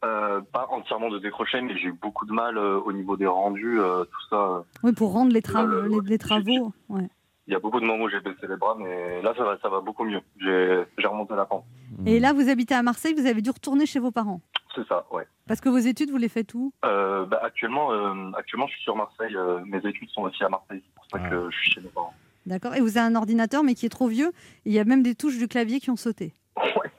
Pas 0.53 0.67
entièrement 0.71 1.09
de 1.11 1.19
décrocher, 1.19 1.61
mais 1.61 1.77
j'ai 1.77 1.89
eu 1.89 1.93
beaucoup 1.93 2.25
de 2.27 2.33
mal 2.33 2.57
euh, 2.59 2.79
au 2.81 2.93
niveau 2.93 3.17
des 3.17 3.27
rendus, 3.27 3.81
euh, 3.81 4.05
tout 4.05 4.29
ça. 4.31 4.65
Oui, 4.83 4.93
pour 4.93 5.13
rendre 5.13 5.33
les, 5.33 5.41
tra- 5.41 5.67
Euh, 5.69 5.89
les, 5.89 6.11
les 6.11 6.19
travaux. 6.19 6.73
Ouais. 6.89 7.09
Il 7.49 7.53
y 7.53 7.57
a 7.57 7.61
beaucoup 7.61 7.79
de 7.81 7.87
moments 7.87 8.05
où 8.05 8.09
j'ai 8.09 8.21
baissé 8.21 8.47
les 8.49 8.57
bras, 8.57 8.75
mais 8.79 9.23
là, 9.23 9.33
ça 9.37 9.45
va, 9.45 9.57
ça 9.63 9.69
va 9.69 9.81
beaucoup 9.81 10.05
mieux. 10.05 10.21
J'ai, 10.41 11.07
remonté 11.07 11.35
la 11.37 11.45
pente. 11.45 11.65
Et 12.05 12.19
là, 12.19 12.33
vous 12.33 12.49
habitez 12.49 12.75
à 12.75 12.83
Marseille, 12.83 13.15
vous 13.15 13.27
avez 13.27 13.41
dû 13.41 13.51
retourner 13.51 13.87
chez 13.87 14.01
vos 14.01 14.11
parents. 14.11 14.41
C'est 14.75 14.87
ça, 14.89 15.07
ouais. 15.13 15.27
Parce 15.47 15.61
que 15.61 15.69
vos 15.69 15.79
études, 15.79 16.11
vous 16.11 16.17
les 16.17 16.29
faites 16.29 16.53
où? 16.55 16.73
Euh, 16.85 17.25
bah, 17.25 17.41
actuellement, 17.43 17.93
euh, 17.93 18.33
actuellement, 18.37 18.67
je 18.67 18.73
suis 18.75 18.83
sur 18.83 18.97
Marseille. 18.97 19.37
euh, 19.37 19.61
mes 19.65 19.79
études 19.79 20.11
sont 20.11 20.23
aussi 20.23 20.43
à 20.43 20.49
Marseille. 20.49 20.83
C'est 20.85 20.95
pour 20.95 21.05
ça 21.05 21.19
Ah. 21.25 21.31
que 21.31 21.51
je 21.51 21.57
suis 21.57 21.71
chez 21.73 21.81
mes 21.81 21.89
parents. 21.89 22.13
D'accord. 22.47 22.75
Et 22.75 22.81
vous 22.81 22.99
avez 22.99 23.07
un 23.07 23.15
ordinateur, 23.15 23.63
mais 23.63 23.75
qui 23.75 23.87
est 23.87 23.91
trop 23.91 24.09
vieux. 24.09 24.33
Il 24.65 24.73
y 24.73 24.79
a 24.81 24.85
même 24.85 25.03
des 25.05 25.15
touches 25.15 25.39
du 25.39 25.47
clavier 25.49 25.79
qui 25.81 25.91
ont 25.91 25.97
sauté. 25.97 26.35
Ouais, 26.57 26.91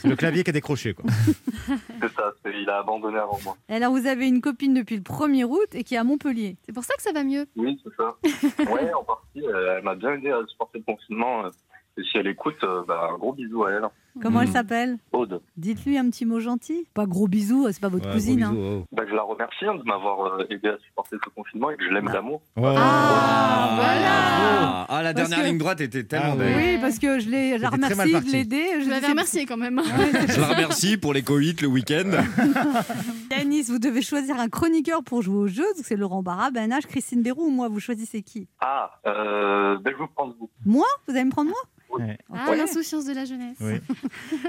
C'est 0.00 0.04
le 0.08 0.16
clavier 0.16 0.44
qui 0.44 0.50
a 0.50 0.52
décroché. 0.52 0.94
Quoi. 0.94 1.04
c'est 2.00 2.12
ça. 2.14 2.32
c'est- 2.42 2.52
il 2.60 2.68
a 2.70 2.78
abandonné 2.78 3.18
avant 3.18 3.38
moi. 3.44 3.56
Et 3.68 3.74
alors, 3.74 3.92
vous 3.92 4.06
avez 4.06 4.26
une 4.28 4.40
copine 4.40 4.74
depuis 4.74 4.96
le 4.96 5.02
1er 5.02 5.44
août 5.44 5.68
et 5.74 5.84
qui 5.84 5.94
est 5.94 5.98
à 5.98 6.04
Montpellier. 6.04 6.56
C'est 6.64 6.72
pour 6.72 6.84
ça 6.84 6.94
que 6.96 7.02
ça 7.02 7.12
va 7.12 7.24
mieux. 7.24 7.46
Oui, 7.56 7.80
c'est 7.82 7.94
ça. 7.96 8.16
Ouais, 8.72 8.92
en 8.92 9.04
partie. 9.04 9.42
euh, 9.46 9.76
elle 9.78 9.84
m'a 9.84 9.94
bien 9.94 10.12
aidé 10.14 10.30
à 10.30 10.40
supporter 10.48 10.78
le 10.78 10.84
confinement. 10.84 11.46
euh, 11.46 11.50
et 11.96 12.02
si 12.04 12.18
elle 12.18 12.26
écoute, 12.26 12.56
euh, 12.64 12.82
bah, 12.86 13.08
un 13.12 13.18
gros 13.18 13.32
bisou 13.32 13.64
à 13.64 13.72
elle. 13.72 13.84
Comment 14.22 14.42
elle 14.42 14.48
Mhm. 14.48 14.52
s'appelle 14.54 14.98
Aude. 15.12 15.40
Dites-lui 15.56 15.98
un 15.98 16.08
petit 16.08 16.24
mot 16.24 16.38
gentil. 16.38 16.86
Pas 16.94 17.06
gros 17.06 17.26
bisous, 17.26 17.66
c'est 17.72 17.80
pas 17.80 17.88
votre 17.88 18.06
Ouais, 18.06 18.12
cousine. 18.14 18.40
gros 18.40 18.48
hein. 18.48 18.52
bisous, 18.52 18.82
oh. 18.82 18.86
Bah, 18.92 19.02
je 19.08 19.14
la 19.14 19.22
remercie 19.22 19.64
hein, 19.66 19.74
de 19.74 19.82
m'avoir 19.82 20.34
euh, 20.40 20.46
aidé 20.50 20.68
à 20.68 20.76
supporter 20.86 21.16
ce 21.24 21.30
confinement 21.30 21.70
et 21.70 21.76
que 21.76 21.84
je 21.84 21.90
l'aime 21.90 22.06
d'amour. 22.06 22.40
Oh. 22.56 22.62
Ah, 22.64 23.72
voilà. 23.74 24.04
Ah, 24.06 24.86
ah, 24.88 25.02
la 25.02 25.12
Parce 25.14 25.28
dernière 25.28 25.44
que- 25.46 25.50
ligne 25.50 25.58
droite 25.58 25.80
était 25.80 26.04
tellement 26.04 26.32
Ah, 26.34 26.36
belle. 26.36 26.56
Oui, 26.56 26.78
parce 26.80 26.98
que 26.98 27.18
je 27.18 27.28
l'ai 27.28 27.56
je 27.56 27.62
la 27.62 27.70
C'était 27.70 27.82
très 27.82 27.94
mal 27.94 28.06
remercie 28.06 28.08
de 28.08 28.12
parti. 28.12 28.30
l'aider. 28.32 28.66
Je 28.78 28.84
Je 28.84 28.90
l'avais 28.90 29.06
remercié 29.08 29.46
quand 29.46 29.56
même. 29.56 29.80
Je 30.28 30.40
la 30.40 30.46
remercie 30.48 30.96
pour 30.96 31.12
les 31.12 31.22
coïts 31.22 31.56
le 31.60 31.68
week-end. 31.68 32.10
Yanis, 33.30 33.62
vous 33.64 33.78
devez 33.80 34.00
choisir 34.02 34.38
un 34.38 34.48
chroniqueur 34.48 35.02
pour 35.02 35.22
jouer 35.22 35.36
au 35.36 35.46
jeu. 35.48 35.64
Donc 35.76 35.84
C'est 35.84 35.96
Laurent 35.96 36.22
Barra, 36.22 36.50
Ben 36.50 36.70
H, 36.70 36.86
Christine 36.86 37.22
Béroux 37.22 37.46
ou 37.46 37.50
moi. 37.50 37.68
Vous 37.68 37.80
choisissez 37.80 38.22
qui? 38.22 38.46
Ah, 38.60 38.90
euh, 39.06 39.76
ben, 39.80 39.92
je 39.92 39.96
vous 39.98 40.06
prends 40.14 40.28
vous. 40.38 40.48
Moi? 40.64 40.86
Vous 41.08 41.14
allez 41.14 41.24
me 41.24 41.30
prendre 41.30 41.50
moi? 41.50 41.58
Ouais. 41.98 42.18
Ah, 42.32 42.46
Ok. 42.50 42.56
l'insouciance 42.56 43.04
de 43.04 43.12
la 43.12 43.24
jeunesse. 43.24 43.56
Oui. 43.60 43.74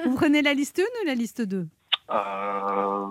Vous 0.06 0.16
prenez 0.16 0.42
la 0.42 0.54
liste 0.54 0.80
1 0.80 0.84
ou 0.84 1.08
la 1.08 1.16
liste 1.16 1.42
2 1.42 1.68
Euh, 2.12 3.06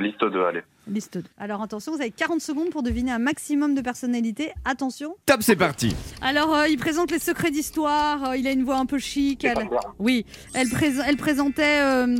liste 0.00 0.20
2, 0.24 0.44
allez. 0.44 0.62
Liste 0.86 1.18
2. 1.18 1.24
Alors 1.38 1.60
attention, 1.62 1.92
vous 1.92 2.00
avez 2.00 2.10
40 2.10 2.40
secondes 2.40 2.70
pour 2.70 2.82
deviner 2.82 3.10
un 3.12 3.18
maximum 3.18 3.74
de 3.74 3.80
personnalités. 3.82 4.52
Attention. 4.64 5.16
Top, 5.26 5.42
c'est 5.42 5.56
parti. 5.56 5.94
Alors, 6.22 6.54
euh, 6.54 6.68
il 6.68 6.78
présente 6.78 7.10
les 7.10 7.18
secrets 7.18 7.50
d'histoire. 7.50 8.30
euh, 8.30 8.36
il 8.36 8.46
a 8.46 8.52
une 8.52 8.64
voix 8.64 8.76
un 8.78 8.86
peu 8.86 8.98
chic. 8.98 9.44
Elle-. 9.44 9.68
Oui, 9.98 10.24
elle, 10.54 10.68
prés- 10.68 11.00
elle 11.04 11.16
présentait 11.16 11.80
euh, 11.82 12.16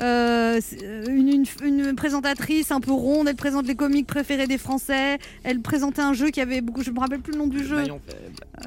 euh, 0.00 0.60
une, 1.08 1.28
une- 1.28 1.44
une 1.62 1.94
présentatrice 1.96 2.70
un 2.70 2.80
peu 2.80 2.92
ronde. 2.92 3.28
Elle 3.28 3.36
présente 3.36 3.66
les 3.66 3.74
comiques 3.74 4.06
préférés 4.06 4.46
des 4.46 4.58
Français. 4.58 5.18
Elle 5.44 5.60
présentait 5.60 6.02
un 6.02 6.12
jeu 6.14 6.30
qui 6.30 6.40
avait 6.40 6.60
beaucoup. 6.60 6.82
Je 6.82 6.90
me 6.90 6.98
rappelle 7.00 7.20
plus 7.20 7.32
le 7.32 7.38
nom 7.38 7.46
du 7.46 7.64
jeu. 7.64 7.84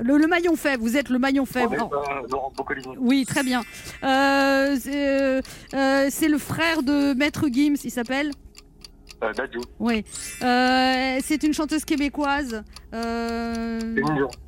Le, 0.01 0.17
le 0.17 0.27
maillon 0.27 0.55
faible. 0.55 0.81
Vous 0.83 0.95
êtes 0.97 1.09
le 1.09 1.19
maillon 1.19 1.45
faible. 1.45 1.77
Oh. 1.81 1.89
euh, 1.95 2.27
Laurent 2.31 2.51
Boccolini. 2.55 2.95
Oui, 2.99 3.25
très 3.25 3.43
bien. 3.43 3.61
Euh, 4.03 4.77
c'est 4.79 5.21
euh, 5.21 5.41
euh, 5.73 6.09
le 6.29 6.37
frère 6.37 6.83
de 6.83 7.13
Maître 7.13 7.47
Gims. 7.51 7.75
Il 7.83 7.91
s'appelle. 7.91 8.31
Euh. 9.23 9.31
Oui. 9.79 10.03
Euh, 10.41 11.17
c'est 11.23 11.43
une 11.43 11.53
chanteuse 11.53 11.85
québécoise. 11.85 12.63
Euh, 12.93 13.79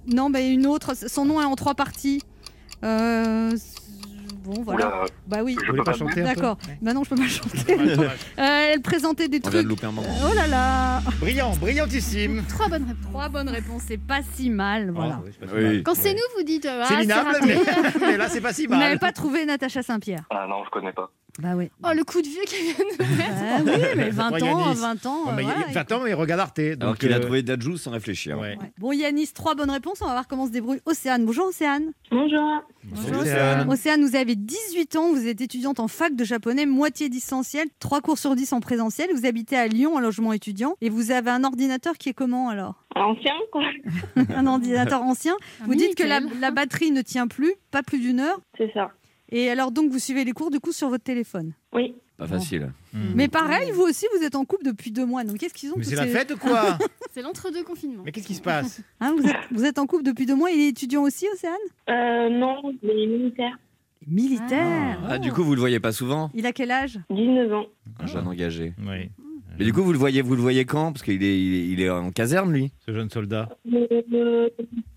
non, 0.08 0.30
bah, 0.30 0.42
une 0.42 0.68
autre. 0.68 0.94
Son 0.96 1.25
nom 1.25 1.42
est 1.42 1.46
en 1.46 1.56
trois 1.56 1.75
parties. 1.75 2.22
Euh, 2.84 3.51
bon, 4.45 4.61
voilà. 4.63 4.87
Oula, 4.87 5.05
Bah 5.27 5.37
oui. 5.43 5.57
je 5.61 5.71
peux 5.71 5.77
pas 5.77 5.83
pas 5.83 5.93
chanter 5.93 6.21
D'accord. 6.23 6.57
Bah 6.81 6.93
non, 6.93 7.03
je 7.03 7.09
peux 7.09 7.15
pas 7.15 7.27
chanter. 7.27 7.77
Euh, 8.38 8.73
elle 8.73 8.81
présentait 8.81 9.27
des 9.27 9.39
On 9.45 9.49
vient 9.49 9.63
de 9.63 9.67
trucs. 9.67 9.84
moment. 9.84 10.03
Oh 10.29 10.34
là 10.36 10.47
là 10.47 11.01
Brillant, 11.19 11.55
brillantissime. 11.58 12.43
Trois 12.47 12.67
bonnes 12.67 12.86
réponses. 12.86 13.05
Trois 13.12 13.29
bonnes 13.29 13.49
réponses, 13.49 13.84
c'est 13.88 13.97
pas 13.97 14.19
si 14.34 14.49
mal. 14.49 14.91
Voilà. 14.91 15.19
Oh, 15.21 15.25
oui, 15.25 15.31
c'est 15.34 15.45
pas 15.45 15.51
si 15.51 15.58
Oui. 15.58 15.63
mal. 15.63 15.84
Quand 15.84 15.95
c'est 15.95 16.13
nous, 16.13 16.19
vous 16.38 16.43
dites. 16.43 16.65
euh, 16.65 16.84
C'est 16.88 16.95
ah, 16.95 16.99
minable, 16.99 17.29
raté. 17.34 17.45
mais, 17.47 17.99
mais 18.08 18.17
là, 18.17 18.27
c'est 18.29 18.41
pas 18.41 18.53
si 18.53 18.65
Vous 18.67 18.73
n'avez 18.73 18.89
mal. 18.91 18.99
pas 18.99 19.12
trouvé 19.12 19.45
Natacha 19.45 19.81
Saint-Pierre 19.84 20.23
Ah 20.29 20.45
non, 20.49 20.63
je 20.65 20.69
connais 20.69 20.91
pas. 20.93 21.10
Bah 21.39 21.50
oui. 21.56 21.69
Oh, 21.84 21.89
le 21.93 22.04
coup 22.06 22.21
de 22.21 22.28
vieux 22.28 22.43
qui 22.48 22.56
vient 22.63 22.74
de 22.74 23.04
nous 23.04 23.17
mettre. 23.17 23.32
Ah 23.41 23.60
oui, 23.65 23.95
mais 23.98 24.10
20 24.10 24.28
Attends, 24.28 24.45
ans, 24.48 24.65
Yanis. 24.67 24.80
20 24.80 25.06
ans. 25.06 25.19
Euh, 25.28 25.32
mais 25.36 25.43
il 25.43 25.48
y 25.48 25.52
a 25.52 25.56
voilà. 25.56 25.71
20 25.74 25.91
ans, 25.91 26.00
mais 26.04 26.10
il 26.12 26.13
regarde 26.13 26.39
Arte. 26.39 26.60
Alors 26.60 26.78
donc, 26.80 26.98
qu'il 26.98 27.12
a 27.12 27.17
euh, 27.17 27.19
trouvé 27.19 27.43
Dadju 27.43 27.78
sans 27.78 27.91
réfléchir. 27.91 28.38
ouais. 28.39 28.56
Ouais. 28.58 28.71
Bon, 28.78 28.93
Yanis, 28.93 29.34
trois 29.34 29.54
bonnes 29.54 29.69
réponses. 29.71 30.02
On 30.02 30.06
va 30.06 30.12
voir 30.13 30.28
comment 30.30 30.45
se 30.45 30.52
débrouille 30.52 30.80
Océane. 30.86 31.26
Bonjour 31.26 31.48
Océane. 31.48 31.91
Bonjour. 32.10 32.63
Bonjour, 32.86 33.17
Océane. 33.21 33.69
Océane, 33.69 34.06
vous 34.06 34.15
avez 34.15 34.36
18 34.36 34.95
ans, 34.95 35.10
vous 35.12 35.28
êtes 35.28 35.41
étudiante 35.41 35.82
en 35.82 35.89
fac 35.89 36.15
de 36.15 36.24
japonais, 36.24 36.65
moitié 36.65 37.10
distanciel, 37.10 37.67
3 37.80 38.00
cours 38.00 38.17
sur 38.17 38.36
10 38.36 38.54
en 38.54 38.62
présentiel. 38.62 39.10
Vous 39.13 39.26
habitez 39.26 39.58
à 39.58 39.67
Lyon, 39.67 39.95
en 39.95 40.00
logement 40.00 40.32
étudiant, 40.32 40.76
et 40.80 40.89
vous 40.89 41.12
avez 41.12 41.32
un 41.32 41.43
ordinateur 41.43 41.98
qui 41.98 42.10
est 42.10 42.13
comment 42.13 42.48
alors? 42.48 42.86
Ancien, 42.95 43.34
quoi. 43.52 43.62
Un 44.38 44.48
ordinateur 44.48 45.02
ancien? 45.02 45.34
Un 45.62 45.65
Vous 45.65 45.76
dites 45.76 45.95
que 45.95 46.04
la 46.39 46.52
batterie 46.52 46.91
ne 46.91 47.02
tient 47.02 47.28
plus, 47.28 47.54
pas 47.69 47.84
plus 47.84 48.00
d'une 48.00 48.21
heure? 48.21 48.39
C'est 48.58 48.71
ça. 48.74 48.91
Et 49.31 49.49
alors 49.49 49.71
donc 49.71 49.91
vous 49.91 49.99
suivez 49.99 50.23
les 50.23 50.31
cours 50.33 50.51
du 50.51 50.59
coup 50.59 50.71
sur 50.71 50.89
votre 50.89 51.03
téléphone. 51.03 51.53
Oui. 51.73 51.95
Pas 52.17 52.27
facile. 52.27 52.71
Hmm. 52.93 53.11
Mais 53.13 53.27
pareil, 53.27 53.71
vous 53.71 53.81
aussi, 53.81 54.05
vous 54.17 54.23
êtes 54.23 54.35
en 54.35 54.45
couple 54.45 54.63
depuis 54.63 54.89
deux 54.89 55.05
mois. 55.05 55.25
Donc 55.25 55.38
qu'est-ce 55.38 55.53
qu'ils 55.53 55.69
ont 55.71 55.75
Mais 55.75 55.83
tous 55.83 55.89
c'est 55.89 55.95
la 55.97 56.03
ces- 56.03 56.09
fête 56.11 56.31
ou 56.31 56.38
quoi 56.38 56.77
C'est 57.11 57.21
l'entre-deux 57.21 57.63
confinement. 57.63 58.03
Mais 58.05 58.13
qu'est-ce 58.13 58.27
qui 58.27 58.35
se 58.35 58.41
passe 58.41 58.81
Hein, 59.01 59.13
vous, 59.17 59.27
êtes, 59.27 59.35
vous 59.51 59.65
êtes 59.65 59.79
en 59.79 59.85
couple 59.85 60.03
depuis 60.03 60.25
deux 60.25 60.35
mois. 60.35 60.49
Il 60.49 60.61
est 60.61 60.69
étudiant 60.69 61.01
aussi, 61.03 61.25
Océane? 61.33 61.53
Euh, 61.89 62.29
non, 62.29 62.61
les 62.81 63.05
militaires. 63.07 63.57
Militaire. 64.07 64.99
Ah, 65.09 65.17
du 65.17 65.31
coup, 65.33 65.43
vous 65.43 65.55
le 65.55 65.59
voyez 65.59 65.79
pas 65.81 65.91
souvent? 65.91 66.29
Il 66.33 66.45
a 66.45 66.53
quel 66.53 66.71
âge? 66.71 66.99
19 67.09 67.51
ans. 67.53 67.65
Un 67.99 68.05
jeune 68.05 68.27
engagé. 68.27 68.73
Oui, 68.79 69.09
Mais 69.59 69.65
du 69.65 69.73
coup, 69.73 69.81
vous 69.83 69.91
le 69.91 69.97
voyez, 69.97 70.21
vous 70.21 70.35
le 70.35 70.41
voyez 70.41 70.63
quand? 70.63 70.93
Parce 70.93 71.03
qu'il 71.03 71.21
est, 71.23 71.41
il 71.43 71.53
est, 71.55 71.67
il 71.67 71.81
est 71.81 71.89
en 71.89 72.11
caserne, 72.11 72.53
lui. 72.53 72.71
ce 72.85 72.93
jeune 72.93 73.09
soldat. 73.09 73.49
Euh, 73.73 74.49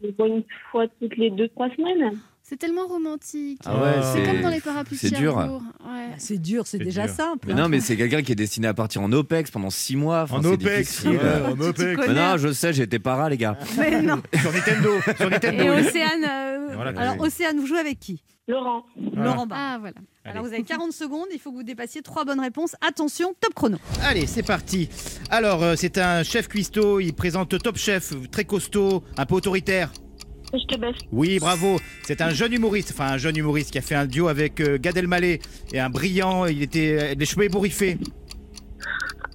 je 0.03 0.09
vois 0.17 0.29
une 0.29 0.45
fois 0.71 0.87
toutes 1.01 1.17
les 1.17 1.31
2-3 1.31 1.75
semaines. 1.77 2.19
C'est 2.49 2.57
tellement 2.57 2.87
romantique. 2.87 3.61
Ah 3.67 3.79
ouais, 3.79 4.01
c'est 4.15 4.23
comme 4.25 4.41
dans 4.41 4.49
les 4.49 4.61
parapluies 4.61 4.97
de 4.97 5.01
c'est 5.01 5.15
dur. 5.15 5.37
Ouais. 5.37 6.09
C'est 6.17 6.39
dur, 6.39 6.67
c'est 6.67 6.79
déjà 6.79 7.07
dur. 7.07 7.15
simple. 7.15 7.47
Mais 7.47 7.53
non, 7.53 7.69
mais 7.69 7.81
c'est 7.81 7.95
quelqu'un 7.95 8.23
qui 8.23 8.33
est 8.33 8.37
destiné 8.37 8.69
à 8.69 8.73
partir 8.73 9.03
en 9.03 9.13
OPEX 9.13 9.51
pendant 9.51 9.69
6 9.69 9.97
mois. 9.97 10.23
Enfin, 10.23 10.39
En 10.39 10.45
OPEX. 10.47 11.05
ouais, 11.05 11.19
en 11.47 11.61
OPEX. 11.61 12.01
Mais 12.09 12.15
non, 12.15 12.39
je 12.39 12.51
sais, 12.53 12.73
j'étais 12.73 12.99
para, 12.99 13.29
les 13.29 13.37
gars. 13.37 13.59
Mais 13.79 14.01
non. 14.01 14.23
Sur 14.41 14.51
Nintendo. 14.51 14.91
Sur 15.19 15.29
Nintendo. 15.29 15.63
Et. 15.63 15.69
Océane, 15.69 16.25
euh, 16.27 16.69
Voilà, 16.75 16.99
alors 16.99 17.17
oui. 17.21 17.27
Océane, 17.27 17.59
vous 17.59 17.67
jouez 17.67 17.81
avec 17.81 18.01
qui? 18.01 18.23
Laurent. 18.47 18.87
Laurent 19.15 19.47
Barra. 19.47 19.75
Ah, 19.75 19.79
voilà. 19.79 19.97
Alors 20.25 20.43
vous 20.43 20.53
avez 20.55 20.63
40 20.63 20.93
secondes, 20.93 21.27
il 21.35 21.39
faut 21.39 21.51
que 21.51 21.57
vous 21.57 21.63
dépassiez 21.63 22.01
trois 22.01 22.25
bonnes 22.25 22.41
réponses. 22.41 22.77
Attention, 22.81 23.35
top 23.41 23.53
chrono. 23.53 23.77
Allez, 24.05 24.27
c'est 24.27 24.43
parti. 24.43 24.89
Alors, 25.29 25.63
euh, 25.63 25.75
c'est 25.77 25.99
un 25.99 26.23
chef 26.23 26.49
cuistot. 26.49 27.01
Il 27.01 27.13
présente 27.13 27.59
Top 27.63 27.77
Chef, 27.77 28.15
très 28.31 28.47
costaud, 28.47 29.05
un 29.19 29.27
peu 29.27 29.35
autoritaire. 29.35 29.91
Je 30.53 30.65
te 30.67 30.79
baisse. 30.81 30.97
Oui, 31.13 31.39
bravo. 31.39 31.79
C'est 32.05 32.21
un 32.23 32.31
jeune 32.31 32.53
humoriste, 32.55 32.93
enfin 32.95 33.13
un 33.13 33.19
jeune 33.19 33.37
humoriste 33.37 33.71
qui 33.71 33.79
a 33.79 33.83
fait 33.83 33.95
un 33.95 34.07
duo 34.07 34.29
avec 34.29 34.61
euh, 34.61 34.79
Gad 34.79 34.97
Elmaleh 34.97 35.41
et 35.73 35.81
un 35.81 35.91
brillant. 35.91 36.47
Il 36.47 36.63
était 36.63 36.99
euh, 36.99 37.15
les 37.19 37.27
cheveux 37.27 37.45
ébouriffés. 37.45 37.99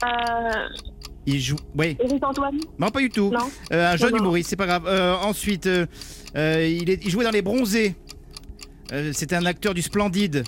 Euh, 0.04 0.08
Il 1.26 1.40
joue. 1.40 1.56
Oui. 1.78 1.96
Eric 2.00 2.24
Antoine? 2.24 2.58
Non, 2.80 2.90
pas 2.90 3.00
du 3.00 3.10
tout. 3.10 3.30
Non. 3.32 3.48
Euh, 3.72 3.94
un 3.94 3.96
jeune 3.96 4.10
Non, 4.12 4.18
non. 4.18 4.24
humoriste, 4.24 4.50
c'est 4.50 4.56
pas 4.56 4.66
grave. 4.66 4.86
Euh, 4.88 5.16
ensuite, 5.18 5.68
euh, 5.68 5.86
il, 6.36 6.90
est, 6.90 7.00
il 7.06 7.12
jouait 7.12 7.24
dans 7.26 7.32
Les 7.32 7.42
Bronzés. 7.44 7.96
C'était 9.12 9.36
un 9.36 9.46
acteur 9.46 9.74
du 9.74 9.82
Splendide. 9.82 10.44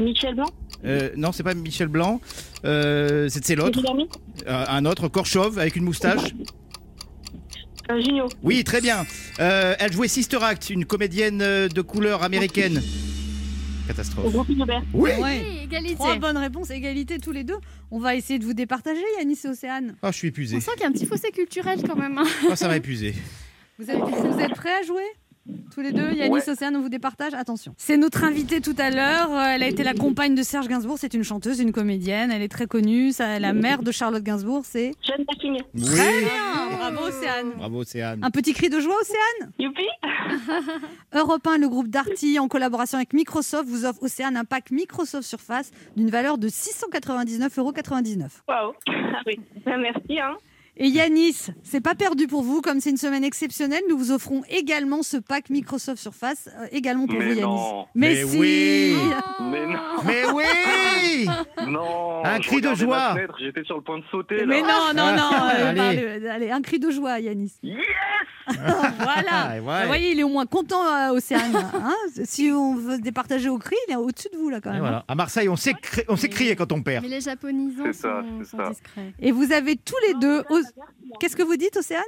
Michel 0.00 0.34
Blanc? 0.34 0.50
Non, 1.16 1.30
c'est 1.32 1.42
pas 1.42 1.52
Michel 1.54 1.88
Blanc. 1.88 2.20
C'est 2.64 3.54
l'autre. 3.54 3.80
Un 4.46 4.84
autre, 4.86 5.08
Korchov, 5.08 5.58
avec 5.58 5.76
une 5.76 5.84
moustache. 5.84 6.30
Euh, 7.90 8.00
Junio. 8.00 8.28
Oui, 8.42 8.62
très 8.64 8.80
bien. 8.80 9.04
Euh, 9.40 9.74
elle 9.78 9.92
jouait 9.92 10.08
Sister 10.08 10.38
Act, 10.42 10.70
une 10.70 10.84
comédienne 10.84 11.40
euh, 11.42 11.68
de 11.68 11.80
couleur 11.82 12.22
américaine. 12.22 12.80
Catastrophe. 13.88 14.32
Groupe. 14.32 14.46
Oui. 14.94 15.10
Ouais. 15.10 15.16
Oui, 15.20 15.58
égalité. 15.64 15.94
Trois 15.96 16.16
bonnes 16.16 16.36
réponses, 16.38 16.70
égalité 16.70 17.18
tous 17.18 17.32
les 17.32 17.42
deux. 17.44 17.56
On 17.90 17.98
va 17.98 18.14
essayer 18.14 18.38
de 18.38 18.44
vous 18.44 18.54
départager, 18.54 19.00
Yanis 19.18 19.38
et 19.44 19.48
Océane. 19.48 19.96
Oh, 20.02 20.08
je 20.12 20.16
suis 20.16 20.28
On 20.28 20.30
épuisé. 20.30 20.60
sent 20.60 20.70
qu'il 20.74 20.82
y 20.82 20.84
a 20.84 20.88
un 20.88 20.92
petit 20.92 21.06
fossé 21.06 21.30
culturel 21.32 21.80
quand 21.86 21.96
même. 21.96 22.16
hein. 22.18 22.24
Oh, 22.48 22.54
ça 22.54 22.68
m'a 22.68 22.76
épuisé. 22.76 23.14
Vous, 23.78 23.90
avez- 23.90 23.98
vous 24.00 24.38
êtes 24.38 24.54
prêts 24.54 24.72
à 24.80 24.86
jouer? 24.86 25.02
Tous 25.74 25.80
les 25.80 25.92
deux, 25.92 26.12
Yanis, 26.12 26.30
Ouais. 26.30 26.48
Océane, 26.48 26.76
on 26.76 26.80
vous 26.82 26.88
départage 26.88 27.34
Attention. 27.34 27.74
C'est 27.76 27.96
notre 27.96 28.22
invitée 28.24 28.60
tout 28.60 28.74
à 28.78 28.90
l'heure. 28.90 29.32
Euh, 29.32 29.52
Elle 29.54 29.62
a 29.62 29.68
été 29.68 29.82
la 29.82 29.94
compagne 29.94 30.34
de 30.34 30.42
Serge 30.42 30.68
Gainsbourg. 30.68 30.96
C'est 30.98 31.14
une 31.14 31.24
chanteuse, 31.24 31.58
une 31.60 31.72
comédienne. 31.72 32.30
Elle 32.30 32.42
est 32.42 32.48
très 32.48 32.66
connue. 32.66 33.10
Ça, 33.12 33.38
la 33.38 33.52
mère 33.52 33.82
de 33.82 33.90
Charlotte 33.90 34.22
Gainsbourg, 34.22 34.62
c'est. 34.64 34.92
Jeanne. 35.02 35.24
Très 35.26 35.48
bien 35.50 35.64
Bravo, 36.78 37.06
Océane. 37.06 37.50
Bravo, 37.56 37.78
Océane. 37.80 38.20
Un 38.22 38.30
petit 38.30 38.52
cri 38.52 38.68
de 38.70 38.78
joie, 38.80 38.94
Océane? 39.00 39.50
Youpi 39.58 39.82
Europe 41.14 41.46
1, 41.46 41.58
le 41.58 41.68
groupe 41.68 41.88
Darty, 41.88 42.38
en 42.38 42.48
collaboration 42.48 42.96
avec 42.98 43.12
Microsoft, 43.12 43.68
vous 43.68 43.84
offre 43.84 44.02
Océane 44.02 44.36
un 44.36 44.44
pack 44.44 44.70
Microsoft 44.70 45.26
Surface 45.26 45.70
d'une 45.96 46.10
valeur 46.10 46.38
de 46.38 46.48
699,99 46.48 47.58
euros. 47.58 47.72
Waouh 48.48 48.72
Ah 48.88 49.20
oui, 49.26 49.38
Ben, 49.64 49.78
merci. 49.80 50.18
Hein. 50.20 50.36
Et 50.78 50.88
Yanis, 50.88 51.48
c'est 51.62 51.82
pas 51.82 51.94
perdu 51.94 52.26
pour 52.26 52.42
vous, 52.42 52.62
comme 52.62 52.80
c'est 52.80 52.88
une 52.90 52.96
semaine 52.96 53.24
exceptionnelle, 53.24 53.82
nous 53.90 53.98
vous 53.98 54.10
offrons 54.10 54.42
également 54.48 55.02
ce 55.02 55.18
pack 55.18 55.50
Microsoft 55.50 56.00
Surface, 56.00 56.48
euh, 56.58 56.66
également 56.72 57.06
pour 57.06 57.18
Mais 57.18 57.24
vous, 57.26 57.30
Yanis. 57.34 57.42
non. 57.42 57.86
Mais, 57.94 58.08
Mais 58.08 58.24
si 58.24 58.38
oui. 58.38 58.94
Mais 59.50 59.66
non, 59.66 59.78
Mais 60.06 60.24
oui 60.32 61.26
non. 61.68 62.24
Un 62.24 62.40
je 62.40 62.48
cry 62.48 62.60
de 62.62 62.68
regardais 62.68 62.84
joie. 62.86 63.12
fenêtre, 63.14 63.34
J'étais 63.38 63.64
sur 63.64 63.76
le 63.76 63.82
point 63.82 63.98
de 63.98 64.04
sauter. 64.10 64.46
Mais 64.46 64.62
là. 64.62 64.66
non, 64.94 65.04
non, 65.06 65.14
non, 65.16 65.30
Ah, 65.32 65.52
euh, 65.56 65.70
allez. 65.70 66.28
allez, 66.28 66.50
un 66.50 66.62
cri 66.62 66.78
de 66.78 66.90
joie, 66.90 67.20
Yanis. 67.20 67.52
Yes 67.62 67.76
voilà. 68.46 69.50
Ah, 69.52 69.58
Vous 69.58 69.86
voyez, 69.86 70.12
il 70.12 70.20
est 70.20 70.22
au 70.22 70.28
moins 70.28 70.46
content, 70.46 70.84
euh, 70.86 71.12
Océane. 71.12 71.54
hein. 71.74 71.94
si 72.24 72.50
on 72.52 72.74
veut 72.76 72.96
se 72.96 73.00
départager 73.00 73.48
au 73.48 73.58
cri, 73.58 73.76
il 73.88 73.92
est 73.92 73.96
au-dessus 73.96 74.28
de 74.32 74.38
vous, 74.38 74.50
là, 74.50 74.60
quand 74.60 74.70
même. 74.70 74.78
hein. 74.80 74.82
voilà. 74.82 75.04
À 75.08 75.14
Marseille, 75.14 75.48
on 75.48 75.56
sait, 75.56 75.74
cri- 75.74 76.04
on 76.08 76.16
sait 76.16 76.28
crier 76.28 76.56
quand 76.56 76.70
on 76.72 76.82
perd. 76.82 77.02
Mais 77.04 77.10
les 77.10 77.20
japonisants 77.20 77.84
C'est 77.86 77.92
ça, 77.92 78.22
sont, 78.50 78.68
discrets. 78.70 79.12
Et 79.20 79.32
vous 79.32 79.52
avez 79.52 79.76
tous 79.76 79.96
les 80.08 80.14
deux. 80.14 80.42
os- 80.50 80.64
Qu'est-ce 81.20 81.36
que 81.36 81.42
vous 81.42 81.56
dites, 81.56 81.76
Océane? 81.76 82.02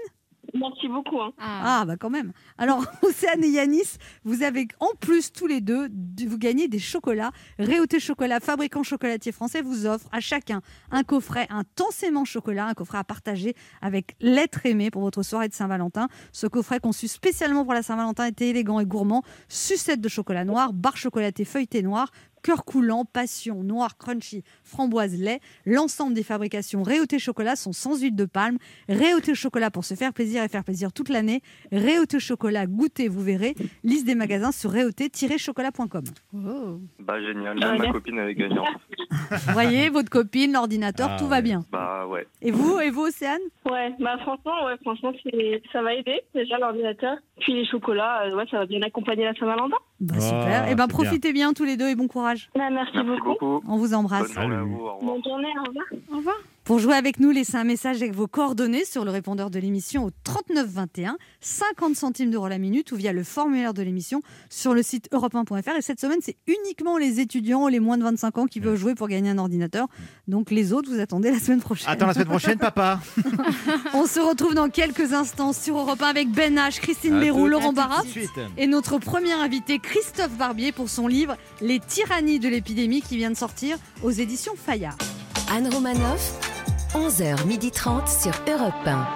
Merci 0.55 0.87
beaucoup. 0.89 1.21
Hein. 1.21 1.33
Ah. 1.39 1.81
Ah, 1.81 1.85
bah 1.85 1.97
quand 1.97 2.11
même. 2.11 2.33
Alors, 2.59 2.85
Océane 3.03 3.43
et 3.43 3.49
Yanis, 3.49 3.97
vous 4.25 4.43
avez 4.43 4.69
en 4.81 4.91
plus 5.01 5.33
tous 5.33 5.47
les 5.49 5.61
deux, 5.61 5.89
de- 5.91 6.29
vous 6.29 6.39
gagnez 6.39 6.69
des 6.69 6.79
chocolats. 6.79 7.33
Réauté 7.59 7.99
Chocolat, 7.99 8.39
fabricant 8.41 8.83
chocolatier 8.85 9.33
français, 9.33 9.63
vous 9.63 9.87
offre 9.87 10.07
à 10.13 10.21
chacun 10.21 10.63
un 10.91 11.03
coffret 11.03 11.47
intensément 11.51 12.25
chocolat, 12.25 12.67
un 12.67 12.75
coffret 12.75 12.99
à 12.99 13.05
partager 13.05 13.55
avec 13.83 14.15
l'être 14.21 14.65
aimé 14.65 14.91
pour 14.91 15.03
votre 15.03 15.23
soirée 15.23 15.49
de 15.49 15.55
Saint-Valentin. 15.55 16.09
Ce 16.33 16.47
coffret 16.47 16.79
conçu 16.81 17.09
spécialement 17.09 17.65
pour 17.65 17.75
la 17.75 17.83
Saint-Valentin 17.83 18.27
était 18.27 18.51
élégant 18.51 18.79
et 18.81 18.87
gourmand. 18.87 19.23
Sucette 19.49 20.01
de 20.01 20.09
chocolat 20.09 20.45
noir, 20.45 20.73
barre 20.73 20.97
chocolatée 20.97 21.45
feuilletée 21.45 21.83
noire, 21.83 22.11
cœur 22.45 22.65
coulant, 22.67 23.05
passion, 23.07 23.65
noir, 23.65 23.97
crunchy, 23.97 24.45
framboise, 24.63 25.19
lait. 25.19 25.41
L'ensemble 25.65 26.13
des 26.15 26.23
fabrications 26.23 26.83
Réauté 26.83 27.19
Chocolat 27.19 27.57
sont 27.57 27.73
sans 27.73 28.01
huile 28.03 28.15
de 28.15 28.27
palme. 28.27 28.59
Réauté 28.89 29.35
Chocolat 29.35 29.71
pour 29.71 29.85
se 29.85 29.95
faire 29.95 30.13
plaisir 30.13 30.43
et 30.45 30.49
faire 30.49 30.63
plaisir 30.63 30.93
toute 30.93 31.09
l'année. 31.09 31.41
Réauté 31.73 32.21
Chocolat, 32.21 32.67
goûtez, 32.67 33.09
vous 33.09 33.23
verrez. 33.23 33.55
Liste 33.83 34.05
des 34.07 34.15
magasins 34.15 34.53
sur 34.53 34.71
réauté-chocolat.com. 34.71 36.05
Bah 37.01 37.21
génial, 37.21 37.59
Ah, 37.63 37.73
même 37.73 37.79
ma 37.87 37.93
copine 37.93 38.19
elle 38.19 38.29
est 38.29 38.35
gagnante. 38.35 38.67
Vous 39.31 39.53
voyez, 39.53 39.89
votre 39.89 40.11
copine, 40.11 40.53
l'ordinateur, 40.53 41.09
Ah 41.13 41.17
tout 41.19 41.27
va 41.27 41.37
ouais. 41.37 41.43
bien. 41.43 41.65
Bah 41.73 42.07
ouais. 42.07 42.27
Et 42.43 42.51
vous, 42.51 42.79
et 42.81 42.91
vous, 42.91 43.07
Océane? 43.07 43.41
Ouais, 43.71 43.95
bah 43.99 44.19
franchement, 44.23 44.67
ouais, 44.67 44.77
franchement, 44.83 45.13
ça 45.73 45.83
va 45.83 45.95
aider 45.95 46.21
déjà 46.35 46.59
l'ordinateur. 46.59 47.17
Puis 47.41 47.55
les 47.55 47.67
chocolats, 47.67 48.25
euh, 48.27 48.37
ouais, 48.37 48.45
ça 48.51 48.59
va 48.59 48.67
bien 48.67 48.83
accompagner 48.83 49.25
la 49.25 49.35
Saint-Valentin. 49.35 49.77
Bah, 50.01 50.15
Oh, 50.17 50.21
Super. 50.21 50.69
Et 50.69 50.75
ben 50.75 50.87
profitez 50.89 51.33
bien. 51.33 51.53
tous 51.55 51.65
les 51.65 51.77
deux 51.77 51.89
et 51.89 51.95
bon 51.95 52.09
courage. 52.09 52.34
Bah, 52.55 52.71
merci, 52.71 52.93
Merci 52.97 53.09
beaucoup. 53.09 53.25
beaucoup. 53.41 53.61
On 53.69 53.79
vous 53.79 53.95
embrasse. 53.95 54.29
Bonne 54.29 54.35
journée 54.35 54.57
à 54.57 54.63
vous. 54.65 54.81
Au 54.81 54.97
revoir. 54.97 55.15
Bonne 55.15 55.25
journée, 55.25 55.53
au 55.59 55.65
revoir. 55.65 55.87
Au 56.13 56.17
revoir. 56.19 56.37
Pour 56.65 56.79
jouer 56.79 56.95
avec 56.95 57.21
nous, 57.21 57.31
laissez 57.31 57.57
un 57.57 57.65
message 57.65 57.97
avec 57.97 58.15
vos 58.15 58.27
coordonnées 58.27 58.87
sur 58.87 59.05
le 59.05 59.11
répondeur 59.11 59.51
de 59.51 59.59
l'émission 59.59 60.07
au 60.07 60.11
39 60.25 60.67
21, 60.67 61.19
50 61.43 61.95
centimes 61.95 62.31
d'euros 62.31 62.49
la 62.49 62.57
minute 62.57 62.91
ou 62.91 62.97
via 62.97 63.13
le 63.13 63.23
formulaire 63.23 63.75
de 63.75 63.83
l'émission 63.83 64.23
sur 64.49 64.73
le 64.73 64.83
site 64.83 65.11
europe1.fr. 65.13 65.77
Et 65.77 65.83
cette 65.83 66.01
semaine, 66.01 66.21
c'est 66.23 66.39
uniquement 66.47 66.97
les 66.97 67.21
étudiants, 67.21 67.69
les 67.69 67.81
moins 67.81 67.99
de 67.99 68.05
25 68.05 68.39
ans 68.39 68.47
qui 68.47 68.61
veulent 68.61 68.79
jouer 68.79 68.95
pour 68.95 69.09
gagner 69.09 69.29
un 69.29 69.37
ordinateur. 69.37 69.89
Donc 70.27 70.51
les 70.51 70.73
autres, 70.73 70.91
vous 70.91 71.01
attendez 71.01 71.31
la 71.31 71.39
semaine 71.39 71.61
prochaine. 71.61 71.91
Attends 71.91 72.07
la 72.07 72.15
semaine 72.15 72.29
prochaine, 72.29 72.59
papa. 72.59 72.99
On 73.93 74.07
se 74.07 74.21
retrouve 74.21 74.55
dans 74.55 74.71
quelques 74.71 75.13
instants 75.13 75.53
sur 75.53 75.77
Europe 75.77 76.01
1 76.01 76.07
avec 76.07 76.31
Ben 76.31 76.57
H, 76.57 76.81
Christine 76.81 77.21
Béroux, 77.21 77.47
Laurent 77.47 77.75
Barra 77.75 78.03
et 78.57 78.67
notre 78.67 78.97
premier 78.97 79.33
invité 79.33 79.81
Christophe 79.81 80.33
Barbier 80.39 80.73
pour 80.73 80.89
son 80.89 81.09
livre 81.09 81.37
Les 81.61 81.79
tyrannies 81.79 82.39
de 82.39 82.49
l'épidémie 82.49 83.03
qui 83.03 83.19
vient 83.19 83.31
de 83.31 83.37
sortir 83.37 83.77
aux 84.03 84.11
éditions 84.11 84.55
Fayard. 84.57 84.97
Anne 85.51 85.69
Romanoff, 85.73 86.54
11h30 86.95 88.23
sur 88.23 88.33
Europe 88.49 88.73
1. 88.87 89.07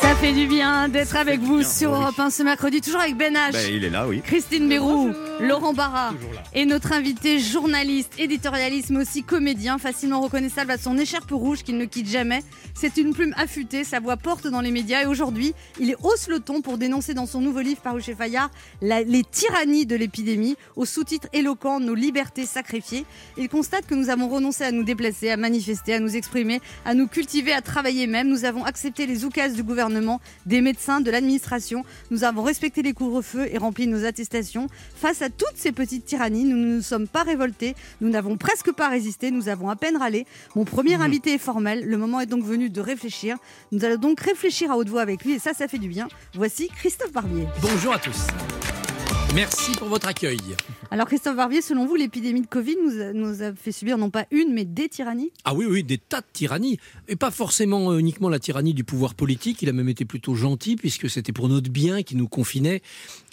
Ça 0.00 0.14
fait 0.14 0.32
du 0.32 0.46
bien 0.46 0.88
d'être 0.88 1.16
avec 1.16 1.40
vous 1.40 1.58
bien, 1.58 1.68
sur 1.68 1.90
oui. 1.90 1.96
Europe 2.00 2.18
1 2.18 2.30
ce 2.30 2.42
mercredi, 2.44 2.80
toujours 2.80 3.00
avec 3.00 3.16
Ben 3.16 3.34
H. 3.34 3.52
Bah, 3.52 3.58
il 3.68 3.84
est 3.84 3.90
là, 3.90 4.06
oui. 4.06 4.22
Christine 4.24 4.68
Béroux, 4.68 5.08
Bonjour. 5.08 5.25
Laurent 5.40 5.74
Barra 5.74 6.12
et 6.54 6.64
notre 6.64 6.92
invité 6.92 7.38
journaliste, 7.38 8.12
éditorialiste 8.18 8.90
mais 8.90 9.00
aussi 9.02 9.22
comédien, 9.22 9.76
facilement 9.78 10.20
reconnaissable 10.20 10.70
à 10.70 10.78
son 10.78 10.96
écharpe 10.96 11.30
rouge 11.30 11.62
qu'il 11.62 11.76
ne 11.76 11.84
quitte 11.84 12.08
jamais. 12.08 12.42
C'est 12.74 12.96
une 12.96 13.12
plume 13.12 13.34
affûtée, 13.36 13.84
sa 13.84 14.00
voix 14.00 14.16
porte 14.16 14.46
dans 14.46 14.60
les 14.60 14.70
médias 14.70 15.02
et 15.02 15.06
aujourd'hui, 15.06 15.54
il 15.78 15.90
est 15.90 15.96
hausse 16.02 16.28
le 16.28 16.40
ton 16.40 16.62
pour 16.62 16.78
dénoncer 16.78 17.12
dans 17.14 17.26
son 17.26 17.40
nouveau 17.40 17.60
livre 17.60 17.80
paru 17.80 18.00
chez 18.00 18.14
Fayard 18.14 18.50
la- 18.80 19.02
les 19.02 19.24
tyrannies 19.24 19.84
de 19.86 19.94
l'épidémie, 19.96 20.56
au 20.74 20.84
sous-titre 20.84 21.28
éloquent 21.32 21.80
Nos 21.80 21.94
libertés 21.94 22.46
sacrifiées. 22.46 23.04
Il 23.36 23.48
constate 23.48 23.86
que 23.86 23.94
nous 23.94 24.08
avons 24.08 24.28
renoncé 24.28 24.64
à 24.64 24.72
nous 24.72 24.84
déplacer, 24.84 25.30
à 25.30 25.36
manifester, 25.36 25.94
à 25.94 26.00
nous 26.00 26.16
exprimer, 26.16 26.60
à 26.84 26.94
nous 26.94 27.08
cultiver, 27.08 27.52
à 27.52 27.60
travailler 27.60 28.06
même. 28.06 28.28
Nous 28.28 28.44
avons 28.46 28.64
accepté 28.64 29.06
les 29.06 29.24
oukases 29.24 29.54
du 29.54 29.62
gouvernement, 29.62 30.20
des 30.46 30.60
médecins, 30.62 31.00
de 31.00 31.10
l'administration. 31.10 31.84
Nous 32.10 32.24
avons 32.24 32.42
respecté 32.42 32.82
les 32.82 32.92
couvre-feux 32.94 33.46
et 33.52 33.58
rempli 33.58 33.86
nos 33.86 34.04
attestations. 34.04 34.68
Face 34.96 35.22
à 35.22 35.25
toutes 35.30 35.56
ces 35.56 35.72
petites 35.72 36.04
tyrannies, 36.04 36.44
nous 36.44 36.56
ne 36.56 36.76
nous 36.76 36.82
sommes 36.82 37.08
pas 37.08 37.22
révoltés, 37.22 37.74
nous 38.00 38.08
n'avons 38.08 38.36
presque 38.36 38.72
pas 38.72 38.88
résisté, 38.88 39.30
nous 39.30 39.48
avons 39.48 39.70
à 39.70 39.76
peine 39.76 39.96
râlé. 39.96 40.26
Mon 40.54 40.64
premier 40.64 40.94
invité 40.94 41.34
est 41.34 41.38
formel, 41.38 41.84
le 41.84 41.96
moment 41.96 42.20
est 42.20 42.26
donc 42.26 42.44
venu 42.44 42.70
de 42.70 42.80
réfléchir. 42.80 43.36
Nous 43.72 43.84
allons 43.84 43.96
donc 43.96 44.20
réfléchir 44.20 44.70
à 44.70 44.76
haute 44.76 44.88
voix 44.88 45.02
avec 45.02 45.24
lui 45.24 45.34
et 45.34 45.38
ça, 45.38 45.52
ça 45.54 45.68
fait 45.68 45.78
du 45.78 45.88
bien. 45.88 46.08
Voici 46.34 46.68
Christophe 46.68 47.12
Barbier. 47.12 47.46
Bonjour 47.62 47.92
à 47.92 47.98
tous. 47.98 48.26
Merci 49.36 49.72
pour 49.72 49.88
votre 49.88 50.08
accueil. 50.08 50.38
Alors 50.90 51.06
Christophe 51.06 51.36
Barbier, 51.36 51.60
selon 51.60 51.84
vous, 51.84 51.94
l'épidémie 51.94 52.40
de 52.40 52.46
Covid 52.46 52.76
nous 52.82 53.02
a, 53.02 53.12
nous 53.12 53.42
a 53.42 53.52
fait 53.54 53.70
subir 53.70 53.98
non 53.98 54.08
pas 54.08 54.24
une, 54.30 54.54
mais 54.54 54.64
des 54.64 54.88
tyrannies? 54.88 55.30
Ah 55.44 55.52
oui, 55.52 55.66
oui, 55.68 55.84
des 55.84 55.98
tas 55.98 56.22
de 56.22 56.26
tyrannies. 56.32 56.78
Et 57.06 57.16
pas 57.16 57.30
forcément 57.30 57.92
euh, 57.92 57.98
uniquement 57.98 58.30
la 58.30 58.38
tyrannie 58.38 58.72
du 58.72 58.82
pouvoir 58.82 59.14
politique, 59.14 59.60
il 59.60 59.68
a 59.68 59.74
même 59.74 59.90
été 59.90 60.06
plutôt 60.06 60.34
gentil 60.34 60.76
puisque 60.76 61.10
c'était 61.10 61.32
pour 61.32 61.50
notre 61.50 61.68
bien 61.68 62.02
qui 62.02 62.16
nous 62.16 62.28
confinait. 62.28 62.80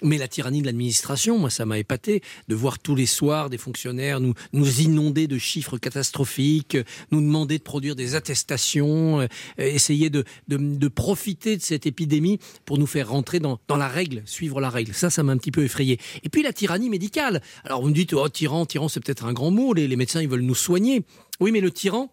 Mais 0.02 0.18
la 0.18 0.28
tyrannie 0.28 0.60
de 0.60 0.66
l'administration, 0.66 1.38
moi 1.38 1.48
ça 1.48 1.64
m'a 1.64 1.78
épaté 1.78 2.22
de 2.48 2.54
voir 2.54 2.78
tous 2.78 2.94
les 2.94 3.06
soirs 3.06 3.48
des 3.48 3.56
fonctionnaires 3.56 4.20
nous, 4.20 4.34
nous 4.52 4.82
inonder 4.82 5.26
de 5.26 5.38
chiffres 5.38 5.78
catastrophiques, 5.78 6.76
nous 7.12 7.22
demander 7.22 7.56
de 7.56 7.62
produire 7.62 7.96
des 7.96 8.14
attestations, 8.14 9.20
euh, 9.20 9.26
euh, 9.58 9.62
essayer 9.62 10.10
de, 10.10 10.24
de, 10.48 10.58
de 10.58 10.88
profiter 10.88 11.56
de 11.56 11.62
cette 11.62 11.86
épidémie 11.86 12.40
pour 12.66 12.76
nous 12.76 12.86
faire 12.86 13.08
rentrer 13.08 13.40
dans, 13.40 13.58
dans 13.68 13.76
la 13.78 13.88
règle, 13.88 14.20
suivre 14.26 14.60
la 14.60 14.68
règle. 14.68 14.92
Ça, 14.92 15.08
ça 15.08 15.22
m'a 15.22 15.32
un 15.32 15.38
petit 15.38 15.50
peu 15.50 15.64
effrayé. 15.64 15.93
Et 16.22 16.28
puis 16.28 16.42
la 16.42 16.52
tyrannie 16.52 16.90
médicale. 16.90 17.40
Alors 17.64 17.82
vous 17.82 17.88
me 17.88 17.94
dites, 17.94 18.12
oh 18.12 18.28
tyran, 18.28 18.66
tyran 18.66 18.88
c'est 18.88 19.00
peut-être 19.00 19.24
un 19.24 19.32
grand 19.32 19.50
mot, 19.50 19.74
les, 19.74 19.88
les 19.88 19.96
médecins 19.96 20.22
ils 20.22 20.28
veulent 20.28 20.40
nous 20.40 20.54
soigner. 20.54 21.04
Oui, 21.40 21.50
mais 21.50 21.60
le 21.60 21.70
tyran, 21.70 22.12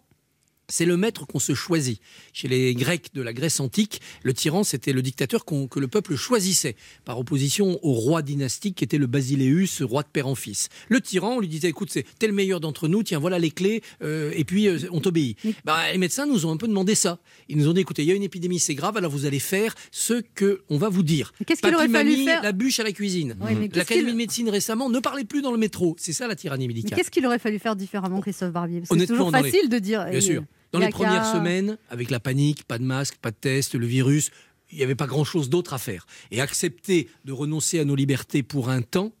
c'est 0.72 0.86
le 0.86 0.96
maître 0.96 1.26
qu'on 1.26 1.38
se 1.38 1.54
choisit. 1.54 2.00
Chez 2.32 2.48
les 2.48 2.74
Grecs 2.74 3.10
de 3.12 3.20
la 3.20 3.34
Grèce 3.34 3.60
antique, 3.60 4.00
le 4.22 4.32
tyran, 4.32 4.64
c'était 4.64 4.94
le 4.94 5.02
dictateur 5.02 5.44
que 5.44 5.78
le 5.78 5.88
peuple 5.88 6.16
choisissait, 6.16 6.76
par 7.04 7.18
opposition 7.18 7.78
au 7.82 7.92
roi 7.92 8.22
dynastique 8.22 8.76
qui 8.76 8.84
était 8.84 8.96
le 8.96 9.06
Basileus, 9.06 9.82
roi 9.82 10.02
de 10.02 10.08
père 10.08 10.26
en 10.26 10.34
fils. 10.34 10.70
Le 10.88 11.02
tyran, 11.02 11.36
on 11.36 11.40
lui 11.40 11.48
disait, 11.48 11.68
écoute, 11.68 11.90
c'est 11.92 12.06
t'es 12.18 12.26
le 12.26 12.32
meilleur 12.32 12.58
d'entre 12.58 12.88
nous, 12.88 13.02
tiens, 13.02 13.18
voilà 13.18 13.38
les 13.38 13.50
clés, 13.50 13.82
euh, 14.02 14.32
et 14.34 14.44
puis 14.44 14.66
euh, 14.66 14.78
on 14.92 15.00
t'obéit. 15.00 15.36
Bah, 15.64 15.92
les 15.92 15.98
médecins 15.98 16.24
nous 16.24 16.46
ont 16.46 16.50
un 16.52 16.56
peu 16.56 16.68
demandé 16.68 16.94
ça. 16.94 17.18
Ils 17.50 17.58
nous 17.58 17.68
ont 17.68 17.74
dit, 17.74 17.80
écoutez, 17.82 18.02
il 18.02 18.08
y 18.08 18.12
a 18.12 18.14
une 18.14 18.22
épidémie, 18.22 18.58
c'est 18.58 18.74
grave, 18.74 18.96
alors 18.96 19.10
vous 19.12 19.26
allez 19.26 19.40
faire 19.40 19.74
ce 19.90 20.22
que 20.34 20.62
on 20.70 20.78
va 20.78 20.88
vous 20.88 21.02
dire. 21.02 21.34
Qu'est-ce 21.46 21.60
qu'il 21.60 21.74
aurait 21.74 21.88
fallu 21.88 22.12
mamie, 22.12 22.24
faire 22.24 22.42
La 22.42 22.52
bûche 22.52 22.80
à 22.80 22.84
la 22.84 22.92
cuisine. 22.92 23.36
Mais 23.40 23.68
qu'est-ce 23.68 23.78
L'Académie 23.78 24.12
de 24.12 24.16
médecine 24.16 24.48
récemment, 24.48 24.88
ne 24.88 25.00
parlez 25.00 25.24
plus 25.24 25.42
dans 25.42 25.52
le 25.52 25.58
métro. 25.58 25.96
C'est 25.98 26.14
ça 26.14 26.26
la 26.26 26.34
tyrannie 26.34 26.66
médicale. 26.66 26.96
qu'est-ce 26.96 27.10
qu'il 27.10 27.26
aurait 27.26 27.38
fallu 27.38 27.58
faire 27.58 27.76
différemment, 27.76 28.20
Christophe 28.22 28.52
Barbier? 28.52 28.82
C'est 28.84 29.06
toujours 29.06 29.30
les- 29.30 29.42
facile 29.42 29.68
de 29.68 29.78
dire. 29.78 30.06
Bien 30.10 30.20
sûr. 30.20 30.44
Dans 30.72 30.78
les 30.78 30.88
premières 30.90 31.24
semaines, 31.32 31.78
avec 31.90 32.10
la 32.10 32.20
panique, 32.20 32.64
pas 32.64 32.78
de 32.78 32.84
masque, 32.84 33.16
pas 33.20 33.30
de 33.30 33.36
test, 33.36 33.74
le 33.74 33.86
virus, 33.86 34.30
il 34.70 34.78
n'y 34.78 34.84
avait 34.84 34.94
pas 34.94 35.06
grand-chose 35.06 35.50
d'autre 35.50 35.74
à 35.74 35.78
faire. 35.78 36.06
Et 36.30 36.40
accepter 36.40 37.08
de 37.24 37.32
renoncer 37.32 37.78
à 37.78 37.84
nos 37.84 37.94
libertés 37.94 38.42
pour 38.42 38.70
un 38.70 38.80
temps, 38.82 39.12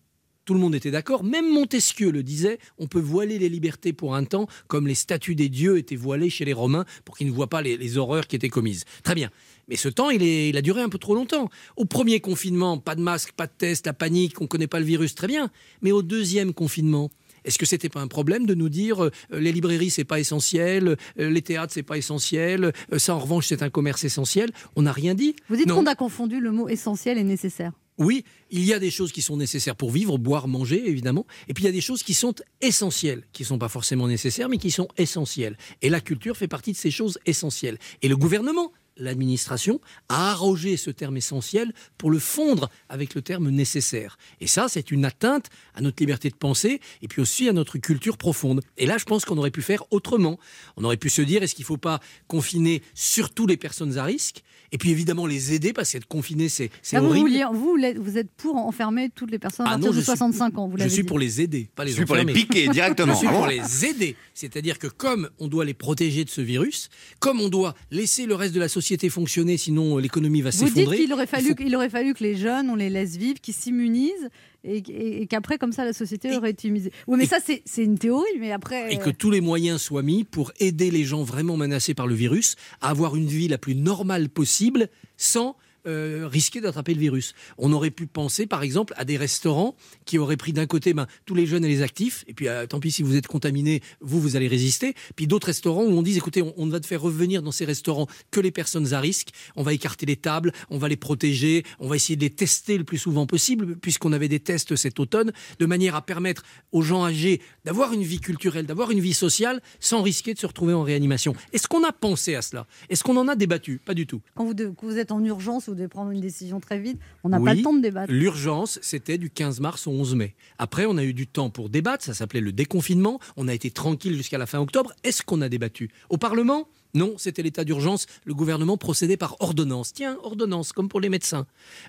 tout 0.44 0.54
le 0.54 0.60
monde 0.60 0.74
était 0.74 0.90
d'accord. 0.90 1.22
Même 1.22 1.48
Montesquieu 1.52 2.10
le 2.10 2.22
disait, 2.24 2.58
on 2.78 2.88
peut 2.88 2.98
voiler 2.98 3.38
les 3.38 3.48
libertés 3.48 3.92
pour 3.92 4.16
un 4.16 4.24
temps, 4.24 4.48
comme 4.66 4.88
les 4.88 4.96
statues 4.96 5.36
des 5.36 5.48
dieux 5.48 5.78
étaient 5.78 5.94
voilées 5.94 6.30
chez 6.30 6.44
les 6.44 6.52
Romains 6.52 6.84
pour 7.04 7.16
qu'ils 7.16 7.28
ne 7.28 7.32
voient 7.32 7.48
pas 7.50 7.62
les, 7.62 7.76
les 7.76 7.96
horreurs 7.96 8.26
qui 8.26 8.34
étaient 8.34 8.48
commises. 8.48 8.84
Très 9.04 9.14
bien. 9.14 9.30
Mais 9.68 9.76
ce 9.76 9.88
temps, 9.88 10.10
il, 10.10 10.22
est- 10.24 10.48
il 10.48 10.56
a 10.56 10.62
duré 10.62 10.82
un 10.82 10.88
peu 10.88 10.98
trop 10.98 11.14
longtemps. 11.14 11.48
Au 11.76 11.84
premier 11.84 12.18
confinement, 12.18 12.78
pas 12.78 12.96
de 12.96 13.02
masque, 13.02 13.32
pas 13.36 13.46
de 13.46 13.52
test, 13.56 13.86
la 13.86 13.92
panique, 13.92 14.40
on 14.40 14.44
ne 14.44 14.48
connaît 14.48 14.66
pas 14.66 14.80
le 14.80 14.84
virus, 14.86 15.14
très 15.14 15.28
bien. 15.28 15.48
Mais 15.80 15.92
au 15.92 16.02
deuxième 16.02 16.52
confinement, 16.54 17.10
Est-ce 17.44 17.58
que 17.58 17.66
c'était 17.66 17.88
pas 17.88 18.00
un 18.00 18.08
problème 18.08 18.46
de 18.46 18.54
nous 18.54 18.68
dire 18.68 19.04
euh, 19.04 19.10
les 19.30 19.52
librairies 19.52 19.90
c'est 19.90 20.04
pas 20.04 20.20
essentiel, 20.20 20.96
euh, 21.18 21.30
les 21.30 21.42
théâtres 21.42 21.72
c'est 21.72 21.82
pas 21.82 21.98
essentiel, 21.98 22.72
euh, 22.92 22.98
ça 22.98 23.14
en 23.14 23.18
revanche 23.18 23.46
c'est 23.46 23.62
un 23.62 23.70
commerce 23.70 24.04
essentiel? 24.04 24.50
On 24.76 24.82
n'a 24.82 24.92
rien 24.92 25.14
dit. 25.14 25.36
Vous 25.48 25.56
dites 25.56 25.70
qu'on 25.70 25.86
a 25.86 25.94
confondu 25.94 26.40
le 26.40 26.52
mot 26.52 26.68
essentiel 26.68 27.18
et 27.18 27.24
nécessaire. 27.24 27.72
Oui, 27.98 28.24
il 28.50 28.64
y 28.64 28.72
a 28.72 28.78
des 28.78 28.90
choses 28.90 29.12
qui 29.12 29.20
sont 29.20 29.36
nécessaires 29.36 29.76
pour 29.76 29.90
vivre, 29.90 30.16
boire, 30.16 30.48
manger, 30.48 30.88
évidemment. 30.88 31.26
Et 31.48 31.54
puis 31.54 31.64
il 31.64 31.66
y 31.66 31.70
a 31.70 31.72
des 31.72 31.82
choses 31.82 32.02
qui 32.02 32.14
sont 32.14 32.34
essentielles, 32.60 33.24
qui 33.32 33.42
ne 33.42 33.48
sont 33.48 33.58
pas 33.58 33.68
forcément 33.68 34.08
nécessaires, 34.08 34.48
mais 34.48 34.56
qui 34.56 34.70
sont 34.70 34.88
essentielles. 34.96 35.58
Et 35.82 35.90
la 35.90 36.00
culture 36.00 36.36
fait 36.36 36.48
partie 36.48 36.72
de 36.72 36.76
ces 36.76 36.90
choses 36.90 37.18
essentielles. 37.26 37.78
Et 38.00 38.08
le 38.08 38.16
gouvernement, 38.16 38.72
l'administration, 38.96 39.80
a 40.08 40.30
arrogé 40.30 40.76
ce 40.76 40.90
terme 40.90 41.16
essentiel 41.16 41.72
pour 41.98 42.10
le 42.10 42.18
fondre 42.18 42.70
avec 42.88 43.14
le 43.14 43.22
terme 43.22 43.50
nécessaire. 43.50 44.18
Et 44.40 44.46
ça, 44.46 44.68
c'est 44.68 44.90
une 44.90 45.04
atteinte 45.04 45.48
à 45.74 45.80
notre 45.80 46.02
liberté 46.02 46.30
de 46.30 46.36
penser 46.36 46.80
et 47.00 47.08
puis 47.08 47.20
aussi 47.20 47.48
à 47.48 47.52
notre 47.52 47.78
culture 47.78 48.16
profonde. 48.16 48.62
Et 48.76 48.86
là, 48.86 48.98
je 48.98 49.04
pense 49.04 49.24
qu'on 49.24 49.38
aurait 49.38 49.50
pu 49.50 49.62
faire 49.62 49.84
autrement. 49.90 50.38
On 50.76 50.84
aurait 50.84 50.96
pu 50.96 51.10
se 51.10 51.22
dire, 51.22 51.42
est-ce 51.42 51.54
qu'il 51.54 51.64
ne 51.64 51.68
faut 51.68 51.76
pas 51.76 52.00
confiner 52.28 52.82
surtout 52.94 53.46
les 53.46 53.56
personnes 53.56 53.98
à 53.98 54.04
risque 54.04 54.42
et 54.72 54.78
puis 54.78 54.90
évidemment 54.90 55.26
les 55.26 55.52
aider 55.52 55.72
parce 55.72 55.92
qu'être 55.92 56.06
confiné, 56.08 56.48
c'est 56.48 56.70
c'est 56.82 56.96
Là, 56.96 57.02
vous, 57.02 57.08
horrible. 57.10 57.28
vouliez- 57.28 57.44
vous, 57.52 57.76
l'êtes- 57.76 57.98
vous 57.98 58.18
êtes 58.18 58.30
pour 58.32 58.56
enfermer 58.56 59.10
toutes 59.14 59.30
les 59.30 59.38
personnes 59.38 59.66
à 59.66 59.70
Ah 59.70 59.72
partir 59.72 59.86
non, 59.86 59.92
de 59.92 59.96
je 59.96 60.00
suis- 60.00 60.06
65 60.06 60.58
ans. 60.58 60.66
Vous 60.68 60.74
Je 60.74 60.78
l'avez 60.78 60.90
suis 60.90 61.02
dit. 61.02 61.06
pour 61.08 61.18
les 61.18 61.40
aider, 61.40 61.68
pas 61.74 61.84
les 61.84 61.90
Je 61.90 61.96
suis 61.96 62.04
pour 62.06 62.16
les 62.16 62.22
enfermer. 62.22 62.40
piquer 62.40 62.68
directement. 62.68 63.12
Je 63.12 63.18
suis 63.18 63.26
Ah 63.28 63.32
pour 63.32 63.40
bon 63.42 63.46
les 63.46 63.84
aider. 63.86 64.16
C'est-à-dire 64.34 64.78
que 64.78 64.86
comme 64.86 65.28
on 65.38 65.48
doit 65.48 65.64
les 65.64 65.74
protéger 65.74 66.24
de 66.24 66.30
ce 66.30 66.40
virus, 66.40 66.88
comme 67.20 67.40
on 67.40 67.48
doit 67.48 67.74
laisser 67.90 68.26
le 68.26 68.34
reste 68.34 68.54
de 68.54 68.60
la 68.60 68.68
société 68.68 69.08
fonctionner, 69.10 69.56
sinon 69.56 69.98
l'économie 69.98 70.40
va 70.40 70.50
Vous 70.50 70.64
dites 70.64 70.74
s'effondrer. 70.74 70.96
qu'il 70.98 71.12
aurait, 71.12 71.24
il 71.24 71.28
fallu, 71.28 71.48
faut- 71.50 71.54
qu'il 71.54 71.76
aurait 71.76 71.90
fallu 71.90 72.14
que 72.14 72.22
les 72.24 72.36
jeunes, 72.36 72.70
on 72.70 72.74
les 72.76 72.88
laisse 72.90 73.16
vivre, 73.16 73.40
qu'ils 73.40 73.54
s'immunisent 73.54 74.28
et, 74.64 74.78
et- 74.78 75.22
et 75.22 75.26
qu'après, 75.26 75.58
comme 75.58 75.72
ça, 75.72 75.84
la 75.84 75.92
société 75.92 76.34
aurait 76.36 76.50
été 76.50 76.68
immunisée. 76.68 76.92
Oui, 77.06 77.18
mais 77.18 77.26
ça, 77.26 77.38
c'est 77.44 77.62
c'est 77.64 77.84
une 77.84 77.98
théorie, 77.98 78.38
mais 78.38 78.52
après. 78.52 78.92
et 78.94 78.98
euh, 78.98 79.00
que 79.02 79.10
tous 79.10 79.30
les 79.30 79.40
moyens 79.40 79.80
soient 79.80 80.02
mis 80.02 80.24
pour 80.24 80.52
aider 80.60 80.90
les 80.90 81.04
gens 81.04 81.22
vraiment 81.22 81.56
menacés 81.56 81.94
par 81.94 82.06
le 82.06 82.14
virus 82.14 82.56
à 82.80 82.90
avoir 82.90 83.16
une 83.16 83.26
vie 83.26 83.48
la 83.48 83.58
plus 83.58 83.74
normale 83.74 84.28
possible 84.28 84.88
sans 85.16 85.56
euh, 85.86 86.28
risquer 86.30 86.60
d'attraper 86.60 86.94
le 86.94 87.00
virus. 87.00 87.34
On 87.58 87.72
aurait 87.72 87.90
pu 87.90 88.06
penser, 88.06 88.46
par 88.46 88.62
exemple, 88.62 88.94
à 88.96 89.04
des 89.04 89.16
restaurants 89.16 89.74
qui 90.04 90.18
auraient 90.18 90.36
pris 90.36 90.52
d'un 90.52 90.66
côté 90.66 90.94
ben, 90.94 91.06
tous 91.26 91.34
les 91.34 91.46
jeunes 91.46 91.64
et 91.64 91.68
les 91.68 91.82
actifs, 91.82 92.24
et 92.28 92.34
puis 92.34 92.48
euh, 92.48 92.66
tant 92.66 92.78
pis 92.78 92.92
si 92.92 93.02
vous 93.02 93.16
êtes 93.16 93.26
contaminé, 93.26 93.82
vous, 94.00 94.20
vous 94.20 94.36
allez 94.36 94.48
résister. 94.48 94.94
Puis 95.16 95.26
d'autres 95.26 95.48
restaurants 95.48 95.82
où 95.82 95.90
on 95.90 96.02
dit, 96.02 96.16
écoutez, 96.16 96.42
on, 96.56 96.66
ne 96.66 96.70
va 96.70 96.80
te 96.80 96.86
faire 96.86 97.00
revenir 97.00 97.42
dans 97.42 97.52
ces 97.52 97.64
restaurants 97.64 98.06
que 98.30 98.40
les 98.40 98.50
personnes 98.52 98.94
à 98.94 99.00
risque, 99.00 99.30
on 99.56 99.62
va 99.62 99.72
écarter 99.72 100.06
les 100.06 100.16
tables, 100.16 100.52
on 100.70 100.78
va 100.78 100.88
les 100.88 100.96
protéger, 100.96 101.64
on 101.78 101.88
va 101.88 101.96
essayer 101.96 102.16
de 102.16 102.22
les 102.22 102.30
tester 102.30 102.78
le 102.78 102.84
plus 102.84 102.98
souvent 102.98 103.26
possible, 103.26 103.76
puisqu'on 103.76 104.12
avait 104.12 104.28
des 104.28 104.40
tests 104.40 104.76
cet 104.76 105.00
automne, 105.00 105.32
de 105.58 105.66
manière 105.66 105.96
à 105.96 106.02
permettre 106.02 106.44
aux 106.70 106.82
gens 106.82 107.04
âgés 107.04 107.40
d'avoir 107.64 107.92
une 107.92 108.02
vie 108.02 108.20
culturelle, 108.20 108.66
d'avoir 108.66 108.90
une 108.90 109.00
vie 109.00 109.14
sociale, 109.14 109.60
sans 109.80 110.02
risquer 110.02 110.34
de 110.34 110.38
se 110.38 110.46
retrouver 110.46 110.74
en 110.74 110.82
réanimation. 110.82 111.34
Est-ce 111.52 111.66
qu'on 111.66 111.84
a 111.84 111.92
pensé 111.92 112.34
à 112.34 112.42
cela? 112.42 112.66
Est-ce 112.88 113.02
qu'on 113.02 113.16
en 113.16 113.28
a 113.28 113.34
débattu? 113.34 113.80
Pas 113.84 113.94
du 113.94 114.06
tout. 114.06 114.20
Quand 114.34 114.44
vous 114.82 114.98
êtes 114.98 115.12
en 115.12 115.24
urgence, 115.24 115.68
vous 115.72 115.78
devez 115.78 115.88
prendre 115.88 116.10
une 116.10 116.20
décision 116.20 116.60
très 116.60 116.78
vite. 116.78 116.98
On 117.24 117.30
n'a 117.30 117.40
pas 117.40 117.54
le 117.54 117.62
temps 117.62 117.72
de 117.72 117.80
débattre. 117.80 118.12
L'urgence, 118.12 118.78
c'était 118.82 119.16
du 119.16 119.30
15 119.30 119.60
mars 119.60 119.86
au 119.86 119.90
11 119.90 120.14
mai. 120.16 120.34
Après, 120.58 120.84
on 120.84 120.98
a 120.98 121.04
eu 121.04 121.14
du 121.14 121.26
temps 121.26 121.48
pour 121.48 121.70
débattre, 121.70 122.04
ça 122.04 122.12
s'appelait 122.12 122.42
le 122.42 122.52
déconfinement. 122.52 123.18
On 123.36 123.48
a 123.48 123.54
été 123.54 123.70
tranquille 123.70 124.14
jusqu'à 124.14 124.36
la 124.36 124.44
fin 124.44 124.60
octobre. 124.60 124.92
Est-ce 125.02 125.22
qu'on 125.22 125.40
a 125.40 125.48
débattu? 125.48 125.88
Au 126.10 126.18
Parlement? 126.18 126.68
Non, 126.94 127.14
c'était 127.16 127.42
l'état 127.42 127.64
d'urgence. 127.64 128.04
Le 128.26 128.34
gouvernement 128.34 128.76
procédait 128.76 129.16
par 129.16 129.36
ordonnance. 129.40 129.94
Tiens, 129.94 130.18
ordonnance, 130.22 130.72
comme 130.72 130.90
pour 130.90 131.00
les 131.00 131.08
médecins. 131.08 131.46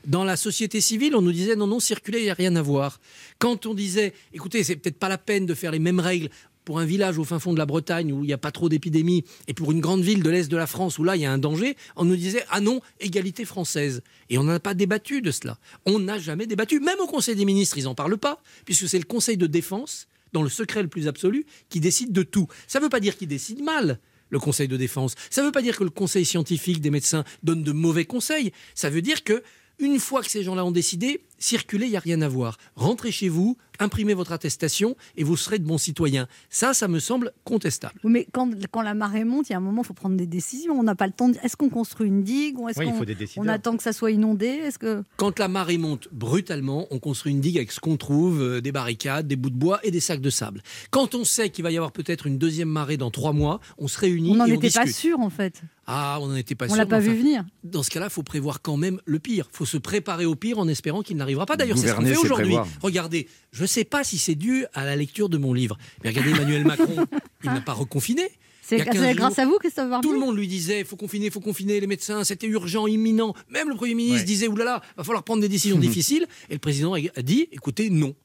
Dans 0.07 0.23
la 0.23 0.37
société 0.37 0.79
civile, 0.79 1.13
on 1.17 1.21
nous 1.21 1.33
disait 1.33 1.57
non, 1.57 1.67
non, 1.67 1.81
circuler, 1.81 2.19
il 2.19 2.23
n'y 2.23 2.29
a 2.29 2.35
rien 2.35 2.55
à 2.55 2.61
voir. 2.61 3.01
Quand 3.37 3.65
on 3.65 3.73
disait, 3.73 4.13
écoutez, 4.31 4.63
c'est 4.63 4.77
peut-être 4.77 4.97
pas 4.97 5.09
la 5.09 5.17
peine 5.17 5.45
de 5.45 5.53
faire 5.53 5.71
les 5.71 5.79
mêmes 5.79 5.99
règles 5.99 6.29
pour 6.65 6.79
un 6.79 6.85
village 6.85 7.17
au 7.17 7.23
fin 7.23 7.39
fond 7.39 7.53
de 7.53 7.57
la 7.57 7.65
Bretagne 7.65 8.11
où 8.11 8.23
il 8.23 8.27
n'y 8.27 8.33
a 8.33 8.37
pas 8.37 8.51
trop 8.51 8.69
d'épidémies 8.69 9.23
et 9.47 9.53
pour 9.53 9.71
une 9.71 9.79
grande 9.79 10.01
ville 10.01 10.23
de 10.23 10.29
l'Est 10.29 10.49
de 10.49 10.57
la 10.57 10.67
France 10.67 10.97
où 10.99 11.03
là 11.03 11.15
il 11.15 11.21
y 11.21 11.25
a 11.25 11.31
un 11.31 11.37
danger, 11.37 11.75
on 11.95 12.05
nous 12.05 12.15
disait 12.15 12.43
ah 12.49 12.61
non, 12.61 12.81
égalité 12.99 13.45
française. 13.45 14.01
Et 14.29 14.37
on 14.37 14.43
n'a 14.43 14.59
pas 14.59 14.73
débattu 14.73 15.21
de 15.21 15.31
cela. 15.31 15.57
On 15.85 15.99
n'a 15.99 16.17
jamais 16.19 16.47
débattu. 16.47 16.79
Même 16.79 16.99
au 16.99 17.07
Conseil 17.07 17.35
des 17.35 17.45
ministres, 17.45 17.77
ils 17.77 17.83
n'en 17.85 17.95
parlent 17.95 18.17
pas, 18.17 18.41
puisque 18.65 18.87
c'est 18.87 18.97
le 18.97 19.05
Conseil 19.05 19.37
de 19.37 19.47
défense, 19.47 20.07
dans 20.31 20.43
le 20.43 20.49
secret 20.49 20.81
le 20.81 20.87
plus 20.87 21.07
absolu, 21.07 21.45
qui 21.69 21.79
décide 21.79 22.11
de 22.11 22.23
tout. 22.23 22.47
Ça 22.67 22.79
ne 22.79 22.83
veut 22.83 22.89
pas 22.89 22.99
dire 22.99 23.17
qu'il 23.17 23.27
décide 23.27 23.61
mal. 23.61 23.99
Le 24.29 24.39
Conseil 24.39 24.67
de 24.67 24.77
défense. 24.77 25.13
Ça 25.29 25.41
ne 25.41 25.47
veut 25.47 25.51
pas 25.51 25.61
dire 25.61 25.77
que 25.77 25.83
le 25.83 25.91
Conseil 25.91 26.25
scientifique 26.25 26.81
des 26.81 26.89
médecins 26.89 27.23
donne 27.43 27.63
de 27.63 27.71
mauvais 27.71 28.05
conseils. 28.05 28.51
Ça 28.73 28.89
veut 28.89 29.03
dire 29.03 29.23
que 29.23 29.43
une 29.79 29.99
fois 29.99 30.21
que 30.21 30.29
ces 30.29 30.43
gens-là 30.43 30.63
ont 30.65 30.71
décidé, 30.71 31.21
circuler, 31.39 31.87
il 31.87 31.91
n'y 31.91 31.97
a 31.97 31.99
rien 31.99 32.21
à 32.21 32.27
voir. 32.29 32.57
Rentrez 32.75 33.11
chez 33.11 33.27
vous, 33.27 33.57
imprimez 33.79 34.13
votre 34.13 34.31
attestation 34.31 34.95
et 35.17 35.23
vous 35.23 35.35
serez 35.35 35.59
de 35.59 35.65
bons 35.65 35.77
citoyens. 35.77 36.27
Ça, 36.49 36.73
ça 36.73 36.87
me 36.87 36.99
semble 36.99 37.33
contestable. 37.43 37.99
Oui, 38.03 38.11
mais 38.11 38.27
quand, 38.31 38.49
quand 38.71 38.81
la 38.81 38.93
marée 38.93 39.25
monte, 39.25 39.49
il 39.49 39.53
y 39.53 39.55
a 39.55 39.57
un 39.57 39.61
moment, 39.61 39.81
il 39.81 39.85
faut 39.85 39.93
prendre 39.93 40.15
des 40.15 40.27
décisions. 40.27 40.73
On 40.79 40.83
n'a 40.83 40.95
pas 40.95 41.07
le 41.07 41.11
temps. 41.11 41.27
de- 41.29 41.37
Est-ce 41.43 41.57
qu'on 41.57 41.69
construit 41.69 42.07
une 42.07 42.23
digue 42.23 42.59
ou 42.59 42.69
est-ce 42.69 42.79
Oui, 42.79 42.85
il 42.87 42.91
qu'on 42.91 42.99
faut 42.99 43.05
des 43.05 43.15
décideurs. 43.15 43.43
on 43.43 43.47
attend 43.49 43.75
que 43.75 43.83
ça 43.83 43.91
soit 43.93 44.11
inondé 44.11 44.45
Est-ce 44.45 44.79
que 44.79 45.03
Quand 45.17 45.37
la 45.39 45.47
marée 45.49 45.77
monte 45.77 46.07
brutalement, 46.13 46.87
on 46.91 46.99
construit 46.99 47.31
une 47.33 47.41
digue 47.41 47.57
avec 47.57 47.71
ce 47.71 47.79
qu'on 47.81 47.97
trouve, 47.97 48.41
euh, 48.41 48.61
des 48.61 48.71
barricades, 48.71 49.27
des 49.27 49.35
bouts 49.35 49.49
de 49.49 49.55
bois 49.57 49.79
et 49.83 49.91
des 49.91 49.99
sacs 49.99 50.21
de 50.21 50.29
sable. 50.29 50.61
Quand 50.91 51.13
on 51.15 51.25
sait 51.25 51.49
qu'il 51.49 51.63
va 51.63 51.71
y 51.71 51.77
avoir 51.77 51.91
peut-être 51.91 52.25
une 52.27 52.37
deuxième 52.37 52.69
marée 52.69 52.97
dans 52.97 53.11
trois 53.11 53.33
mois, 53.33 53.59
on 53.77 53.87
se 53.89 53.99
réunit 53.99 54.31
on 54.31 54.35
n'en 54.35 54.45
et 54.45 54.51
on 54.53 54.55
était 54.55 54.69
pas 54.69 54.87
sûr 54.87 55.19
en 55.19 55.29
fait 55.29 55.61
Ah, 55.85 56.17
on 56.21 56.27
n'en 56.27 56.35
était 56.35 56.55
pas 56.55 56.65
On 56.65 56.69
sûr. 56.69 56.77
l'a 56.77 56.85
pas 56.85 56.99
vu 56.99 57.09
enfin, 57.11 57.17
venir. 57.19 57.45
Dans 57.63 57.83
ce 57.83 57.89
cas-là, 57.89 58.07
il 58.07 58.11
faut 58.13 58.23
prévoir 58.23 58.61
quand 58.61 58.77
même 58.77 59.01
le 59.05 59.19
pire. 59.19 59.49
Il 59.53 59.57
faut 59.57 59.65
se 59.65 59.77
préparer 59.77 60.25
au 60.25 60.35
pire 60.35 60.57
en 60.59 60.67
espérant 60.67 61.01
qu'il 61.01 61.17
n'arrivera 61.17 61.45
pas. 61.45 61.57
D'ailleurs, 61.57 61.77
c'est 61.77 61.89
ce 61.89 61.93
qu'on 61.93 62.05
fait 62.05 62.15
aujourd'hui. 62.15 62.55
Regardez, 62.81 63.27
je 63.51 63.63
ne 63.63 63.67
sais 63.67 63.83
pas 63.83 64.03
si 64.03 64.17
c'est 64.17 64.35
dû 64.35 64.65
à 64.73 64.85
la 64.85 64.95
lecture 64.95 65.27
de 65.29 65.37
mon 65.37 65.53
livre. 65.53 65.77
Mais 66.03 66.09
regardez 66.11 66.31
Emmanuel 66.31 66.65
Macron, 66.65 67.05
il 67.43 67.49
n'a 67.51 67.61
pas 67.61 67.73
reconfiné. 67.73 68.29
C'est 68.65 68.77
Il 68.77 68.79
y 68.79 68.81
a 68.81 68.85
15 68.85 69.01
c'est 69.01 69.13
grâce 69.15 69.35
jours, 69.35 69.43
à 69.43 69.45
vous, 69.45 69.57
Christophe 69.59 69.89
Barbier 69.89 70.07
Tout 70.09 70.13
le 70.13 70.21
monde 70.21 70.37
lui 70.37 70.47
disait, 70.47 70.79
il 70.79 70.85
faut 70.85 70.95
confiner, 70.95 71.25
il 71.25 71.31
faut 71.33 71.41
confiner 71.41 71.81
les 71.81 71.87
médecins, 71.87 72.23
c'était 72.23 72.47
urgent, 72.47 72.87
imminent. 72.87 73.33
Même 73.49 73.67
le 73.67 73.75
Premier 73.75 73.93
ministre 73.93 74.21
Ouais. 74.21 74.25
disait, 74.25 74.47
oulala, 74.47 74.81
va 74.95 75.03
falloir 75.03 75.23
prendre 75.23 75.41
des 75.41 75.49
décisions 75.49 75.77
difficiles. 75.79 76.25
Et 76.49 76.53
le 76.53 76.59
président 76.59 76.93
a 76.93 77.21
dit, 77.21 77.49
écoutez, 77.51 77.89
non. 77.89 78.15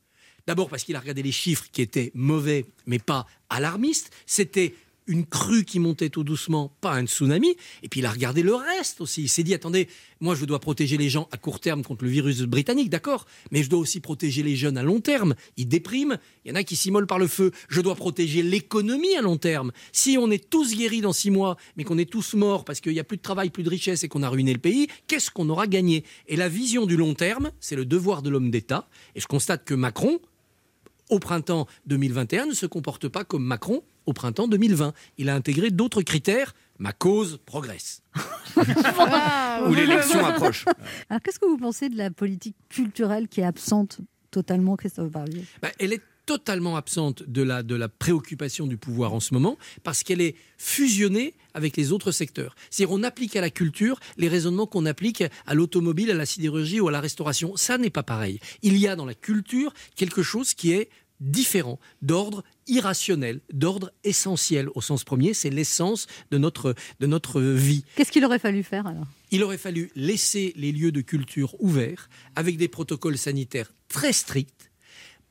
D'abord 0.46 0.68
parce 0.68 0.84
qu'il 0.84 0.94
a 0.94 1.00
regardé 1.00 1.22
les 1.24 1.32
chiffres 1.32 1.64
qui 1.72 1.82
étaient 1.82 2.12
mauvais, 2.14 2.66
mais 2.86 3.00
pas 3.00 3.26
alarmistes. 3.50 4.10
C'était 4.26 4.74
une 5.08 5.26
crue 5.26 5.64
qui 5.64 5.80
montait 5.80 6.10
tout 6.10 6.22
doucement, 6.22 6.72
pas 6.80 6.92
un 6.92 7.06
tsunami. 7.06 7.56
Et 7.82 7.88
puis 7.88 8.00
il 8.00 8.06
a 8.06 8.10
regardé 8.10 8.42
le 8.42 8.54
reste 8.54 9.00
aussi. 9.00 9.22
Il 9.22 9.28
s'est 9.28 9.42
dit, 9.42 9.54
attendez, 9.54 9.88
moi 10.20 10.34
je 10.34 10.44
dois 10.44 10.60
protéger 10.60 10.96
les 10.96 11.08
gens 11.08 11.28
à 11.32 11.36
court 11.36 11.60
terme 11.60 11.82
contre 11.82 12.04
le 12.04 12.10
virus 12.10 12.42
britannique, 12.42 12.90
d'accord, 12.90 13.26
mais 13.50 13.62
je 13.62 13.70
dois 13.70 13.80
aussi 13.80 14.00
protéger 14.00 14.42
les 14.42 14.54
jeunes 14.54 14.78
à 14.78 14.82
long 14.82 15.00
terme. 15.00 15.34
Ils 15.56 15.66
dépriment, 15.66 16.18
il 16.44 16.50
y 16.50 16.52
en 16.52 16.54
a 16.54 16.62
qui 16.62 16.76
s'immolent 16.76 17.06
par 17.06 17.18
le 17.18 17.26
feu. 17.26 17.50
Je 17.68 17.80
dois 17.80 17.94
protéger 17.94 18.42
l'économie 18.42 19.14
à 19.16 19.22
long 19.22 19.36
terme. 19.36 19.72
Si 19.92 20.16
on 20.18 20.30
est 20.30 20.48
tous 20.48 20.74
guéris 20.74 21.00
dans 21.00 21.12
six 21.12 21.30
mois, 21.30 21.56
mais 21.76 21.84
qu'on 21.84 21.98
est 21.98 22.10
tous 22.10 22.34
morts 22.34 22.64
parce 22.64 22.80
qu'il 22.80 22.92
n'y 22.92 23.00
a 23.00 23.04
plus 23.04 23.16
de 23.16 23.22
travail, 23.22 23.50
plus 23.50 23.62
de 23.62 23.70
richesse 23.70 24.04
et 24.04 24.08
qu'on 24.08 24.22
a 24.22 24.28
ruiné 24.28 24.52
le 24.52 24.58
pays, 24.58 24.88
qu'est-ce 25.06 25.30
qu'on 25.30 25.48
aura 25.48 25.66
gagné? 25.66 26.04
Et 26.26 26.36
la 26.36 26.48
vision 26.48 26.86
du 26.86 26.96
long 26.96 27.14
terme, 27.14 27.50
c'est 27.60 27.76
le 27.76 27.84
devoir 27.84 28.22
de 28.22 28.30
l'homme 28.30 28.50
d'État. 28.50 28.88
Et 29.14 29.20
je 29.20 29.26
constate 29.26 29.64
que 29.64 29.74
Macron, 29.74 30.20
au 31.08 31.18
printemps 31.18 31.66
2021 31.86 32.46
ne 32.46 32.54
se 32.54 32.66
comporte 32.66 33.08
pas 33.08 33.24
comme 33.24 33.44
Macron 33.44 33.82
au 34.06 34.12
printemps 34.12 34.48
2020. 34.48 34.92
Il 35.18 35.28
a 35.28 35.34
intégré 35.34 35.70
d'autres 35.70 36.02
critères. 36.02 36.54
Ma 36.78 36.92
cause 36.92 37.40
progresse. 37.44 38.02
Où 38.56 39.74
l'élection 39.74 40.24
approche. 40.24 40.64
Alors 41.10 41.20
qu'est-ce 41.22 41.40
que 41.40 41.46
vous 41.46 41.58
pensez 41.58 41.88
de 41.88 41.96
la 41.96 42.10
politique 42.10 42.56
culturelle 42.68 43.26
qui 43.26 43.40
est 43.40 43.44
absente 43.44 43.98
totalement, 44.30 44.76
Christophe 44.76 45.10
Barbier? 45.10 45.44
Bah, 45.60 45.70
elle 45.80 45.92
est 45.92 46.02
totalement 46.24 46.76
absente 46.76 47.22
de 47.22 47.42
la, 47.42 47.62
de 47.62 47.74
la 47.74 47.88
préoccupation 47.88 48.66
du 48.66 48.76
pouvoir 48.76 49.14
en 49.14 49.20
ce 49.20 49.32
moment 49.32 49.56
parce 49.82 50.02
qu'elle 50.02 50.20
est 50.20 50.36
fusionnée 50.58 51.34
avec 51.58 51.76
les 51.76 51.92
autres 51.92 52.12
secteurs. 52.12 52.54
C'est-à-dire 52.70 52.94
on 52.94 53.02
applique 53.02 53.36
à 53.36 53.40
la 53.40 53.50
culture 53.50 53.98
les 54.16 54.28
raisonnements 54.28 54.66
qu'on 54.66 54.86
applique 54.86 55.24
à 55.46 55.54
l'automobile, 55.54 56.10
à 56.10 56.14
la 56.14 56.24
sidérurgie 56.24 56.80
ou 56.80 56.88
à 56.88 56.92
la 56.92 57.00
restauration. 57.00 57.56
Ça 57.56 57.76
n'est 57.76 57.90
pas 57.90 58.04
pareil. 58.04 58.38
Il 58.62 58.78
y 58.78 58.88
a 58.88 58.96
dans 58.96 59.04
la 59.04 59.14
culture 59.14 59.74
quelque 59.96 60.22
chose 60.22 60.54
qui 60.54 60.72
est 60.72 60.88
différent, 61.20 61.80
d'ordre 62.00 62.44
irrationnel, 62.68 63.40
d'ordre 63.52 63.90
essentiel 64.04 64.68
au 64.76 64.80
sens 64.80 65.02
premier, 65.02 65.34
c'est 65.34 65.50
l'essence 65.50 66.06
de 66.30 66.38
notre, 66.38 66.76
de 67.00 67.06
notre 67.08 67.40
vie. 67.40 67.84
Qu'est-ce 67.96 68.12
qu'il 68.12 68.24
aurait 68.24 68.38
fallu 68.38 68.62
faire 68.62 68.86
alors? 68.86 69.06
Il 69.32 69.42
aurait 69.42 69.58
fallu 69.58 69.90
laisser 69.96 70.52
les 70.56 70.70
lieux 70.70 70.92
de 70.92 71.00
culture 71.00 71.56
ouverts 71.58 72.08
avec 72.36 72.56
des 72.56 72.68
protocoles 72.68 73.18
sanitaires 73.18 73.72
très 73.88 74.12
stricts 74.12 74.67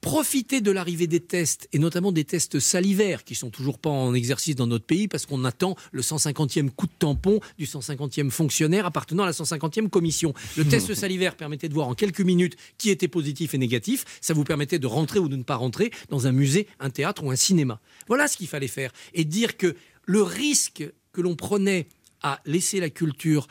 profiter 0.08 0.62
de 0.62 0.72
l'arrivée 0.72 1.08
des 1.08 1.20
tests, 1.20 1.68
et 1.74 1.80
notamment 1.80 2.14
des 2.14 2.24
tests 2.24 2.62
salivaires, 2.62 3.26
qui 3.26 3.36
sont 3.36 3.50
toujours 3.50 3.78
pas 3.78 3.90
en 3.90 4.14
exercice 4.14 4.56
dans 4.56 4.66
notre 4.66 4.86
pays, 4.86 5.10
parce 5.10 5.26
qu'on 5.26 5.44
attend 5.44 5.76
le 5.92 6.02
150e 6.02 6.70
coup 6.70 6.88
de 6.88 6.94
tampon 6.98 7.42
du 7.58 7.66
150e 7.66 8.30
fonctionnaire 8.30 8.86
appartenant 8.86 9.24
à 9.24 9.26
la 9.26 9.34
150e 9.34 9.90
commission. 9.90 10.34
Le 10.56 10.66
test 10.70 10.94
salivaire 10.94 11.36
permettait 11.36 11.68
de 11.68 11.74
voir 11.74 11.90
en 11.90 11.94
quelques 11.94 12.22
minutes 12.22 12.56
qui 12.78 12.90
était 12.90 13.10
positif 13.10 13.54
et 13.54 13.58
négatif. 13.58 14.06
Ça 14.22 14.34
vous 14.34 14.46
permettait 14.46 14.80
de 14.80 14.88
rentrer 14.88 15.20
ou 15.20 15.28
de 15.28 15.36
ne 15.36 15.44
pas 15.44 15.58
rentrer 15.58 15.92
dans 16.08 16.26
un 16.26 16.32
musée, 16.32 16.68
un 16.80 16.90
théâtre 16.90 17.26
ou 17.26 17.30
un 17.30 17.36
cinéma. 17.36 17.82
Voilà 18.08 18.30
ce 18.30 18.38
qu'il 18.38 18.48
fallait 18.48 18.68
faire. 18.68 18.94
Et 19.14 19.26
dire 19.26 19.58
que 19.58 19.76
le 20.06 20.22
risque 20.24 20.90
que 21.12 21.20
l'on 21.20 21.36
prenait 21.36 21.90
à 22.24 22.40
laisser 22.46 22.80
la 22.80 22.90
culture 22.90 23.48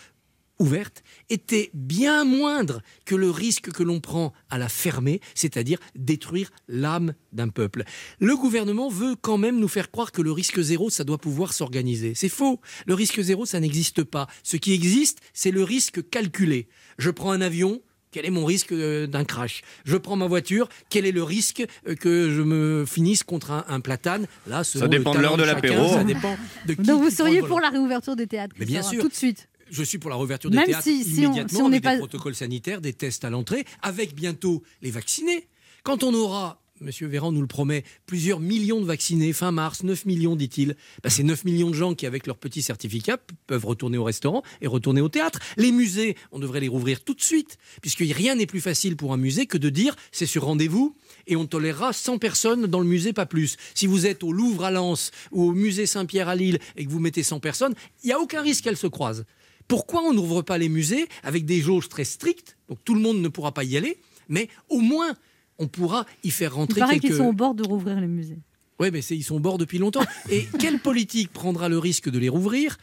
ouverte 0.59 1.03
était 1.29 1.71
bien 1.75 2.25
moindre 2.25 2.81
que 3.05 3.15
le 3.15 3.31
risque 3.31 3.71
que 3.73 3.83
l'on 3.83 4.01
prend 4.01 4.33
à 4.51 4.59
la 4.59 4.69
fermer, 4.69 5.21
c'est-à-dire 5.35 5.79
détruire 5.95 6.51
l'âme 6.69 7.15
d'un 7.33 7.49
peuple. 7.49 7.85
Le 8.19 8.37
gouvernement 8.37 8.89
veut 8.89 9.17
quand 9.21 9.39
même 9.39 9.59
nous 9.59 9.69
faire 9.69 9.91
croire 9.91 10.13
que 10.13 10.23
le 10.23 10.33
risque 10.33 10.61
zéro, 10.61 10.91
ça 10.91 11.05
doit 11.05 11.19
pouvoir 11.19 11.53
s'organiser. 11.53 12.15
C'est 12.15 12.29
faux. 12.29 12.61
Le 12.87 12.95
risque 12.95 13.21
zéro, 13.21 13.47
ça 13.47 13.61
n'existe 13.61 14.03
pas. 14.03 14.27
Ce 14.43 14.57
qui 14.57 14.73
existe, 14.73 15.19
c'est 15.33 15.51
le 15.51 15.63
risque 15.63 16.09
calculé. 16.09 16.69
Je 16.99 17.11
prends 17.11 17.33
un 17.33 17.41
avion, 17.41 17.83
quel 18.11 18.25
est 18.25 18.31
mon 18.31 18.45
risque 18.47 18.73
euh, 18.73 19.07
d'un 19.07 19.25
crash? 19.25 19.63
Je 19.85 19.97
prends 19.97 20.17
ma 20.17 20.27
voiture, 20.27 20.69
quel 20.89 21.05
est 21.05 21.13
le 21.13 21.23
risque 21.23 21.67
euh, 21.87 21.95
que 21.95 22.31
je 22.31 22.41
me 22.41 22.85
finisse 22.87 23.23
contre 23.23 23.51
un, 23.51 23.65
un 23.69 23.81
platane? 23.81 24.27
Là, 24.47 24.65
selon 24.65 24.89
dépend 24.89 25.13
le 25.13 25.19
de 25.19 25.23
l'heure 25.23 25.37
de 25.37 25.43
l'apéro. 25.43 25.89
Ça 25.89 26.05
dépend 26.05 26.37
Donc 26.79 27.03
vous 27.03 27.11
seriez 27.11 27.43
pour 27.43 27.61
la 27.61 27.69
réouverture 27.69 28.17
des 28.17 28.27
théâtres 28.27 28.55
Mais 28.59 28.65
bien 28.65 28.83
sûr. 28.83 29.03
tout 29.03 29.09
de 29.09 29.15
suite. 29.15 29.49
Je 29.71 29.83
suis 29.83 29.99
pour 29.99 30.11
la 30.11 30.17
réouverture 30.17 30.51
des 30.51 30.57
Même 30.59 30.67
théâtres 30.67 30.85
si- 30.85 31.05
si 31.05 31.21
on- 31.21 31.25
immédiatement 31.25 31.59
si 31.59 31.63
on 31.63 31.67
avec 31.67 31.83
pas- 31.83 31.93
des 31.95 31.99
protocoles 31.99 32.35
sanitaires, 32.35 32.81
des 32.81 32.93
tests 32.93 33.25
à 33.25 33.31
l'entrée, 33.31 33.65
avec 33.83 34.15
bientôt 34.15 34.63
les 34.83 34.91
vaccinés. 34.91 35.47
Quand 35.83 36.03
on 36.05 36.15
aura, 36.15 36.63
Monsieur 36.83 37.07
Véran 37.07 37.33
nous 37.33 37.41
le 37.41 37.47
promet, 37.47 37.85
plusieurs 38.05 38.39
millions 38.39 38.83
de 38.83 38.85
vaccinés 38.85 39.33
fin 39.33 39.51
mars, 39.51 39.83
9 39.83 40.05
millions 40.05 40.37
dit-il, 40.37 40.77
bah, 41.03 41.09
c'est 41.09 41.23
9 41.23 41.47
millions 41.47 41.71
de 41.71 41.75
gens 41.75 41.95
qui, 41.95 42.05
avec 42.05 42.27
leur 42.27 42.37
petit 42.37 42.61
certificat, 42.61 43.17
peuvent 43.47 43.65
retourner 43.65 43.97
au 43.97 44.05
restaurant 44.05 44.43
et 44.61 44.67
retourner 44.67 45.01
au 45.01 45.09
théâtre. 45.09 45.39
Les 45.57 45.73
musées, 45.73 46.17
on 46.33 46.39
devrait 46.39 46.61
les 46.61 46.69
rouvrir 46.69 47.03
tout 47.03 47.15
de 47.15 47.23
suite, 47.23 47.57
puisque 47.81 48.01
rien 48.07 48.35
n'est 48.35 48.45
plus 48.45 48.61
facile 48.61 48.95
pour 48.95 49.15
un 49.15 49.17
musée 49.17 49.47
que 49.47 49.57
de 49.57 49.71
dire 49.71 49.97
c'est 50.13 50.27
sur 50.27 50.45
rendez-vous 50.45 50.95
et 51.27 51.35
on 51.35 51.47
tolérera 51.47 51.95
100 51.95 52.19
personnes 52.19 52.67
dans 52.67 52.81
le 52.81 52.87
musée, 52.87 53.15
pas 53.15 53.25
plus. 53.25 53.57
Si 53.75 53.87
vous 53.87 54.05
êtes 54.05 54.23
au 54.23 54.31
Louvre 54.33 54.65
à 54.67 54.71
Lens 54.71 55.13
ou 55.33 55.45
au 55.49 55.53
musée 55.53 55.87
Saint-Pierre 55.87 56.29
à 56.29 56.35
Lille 56.37 56.59
et 56.77 56.85
que 56.85 56.91
vous 56.91 57.01
mettez 57.01 57.23
100 57.23 57.41
personnes, 57.41 57.75
il 58.05 58.09
n'y 58.09 58.13
a 58.13 58.21
aucun 58.21 58.43
risque 58.43 58.65
qu'elles 58.65 58.77
se 58.77 58.87
croisent. 58.87 59.25
Pourquoi 59.69 60.03
on 60.03 60.13
n'ouvre 60.13 60.43
pas 60.43 60.59
les 60.59 60.69
musées 60.69 61.09
avec 61.23 61.45
des 61.45 61.61
jauges 61.61 61.89
très 61.89 62.05
strictes 62.05 62.57
Donc 62.69 62.79
tout 62.85 62.95
le 62.95 63.01
monde 63.01 63.21
ne 63.21 63.29
pourra 63.29 63.53
pas 63.53 63.65
y 63.65 63.77
aller, 63.77 63.99
mais 64.29 64.49
au 64.69 64.81
moins 64.81 65.17
on 65.59 65.69
pourra 65.69 66.07
y 66.23 66.31
faire 66.31 66.53
Il 66.53 66.57
rentrer 66.57 66.81
paraît 66.81 66.93
quelques... 66.95 67.07
qu'ils 67.07 67.17
sont 67.17 67.27
au 67.27 67.33
bord 67.33 67.55
de 67.55 67.67
rouvrir 67.67 68.01
les 68.01 68.07
musées. 68.07 68.39
Oui, 68.79 68.91
mais 68.93 69.01
ils 69.01 69.25
sont 69.25 69.37
au 69.37 69.41
bord 69.41 69.59
depuis 69.59 69.79
longtemps. 69.79 70.05
Et 70.31 70.47
quelle 70.59 70.79
politique 70.79 71.33
prendra 71.33 71.69
le 71.69 71.79
risque 71.79 72.11
de 72.11 72.19
les 72.19 72.29
rouvrir 72.29 72.77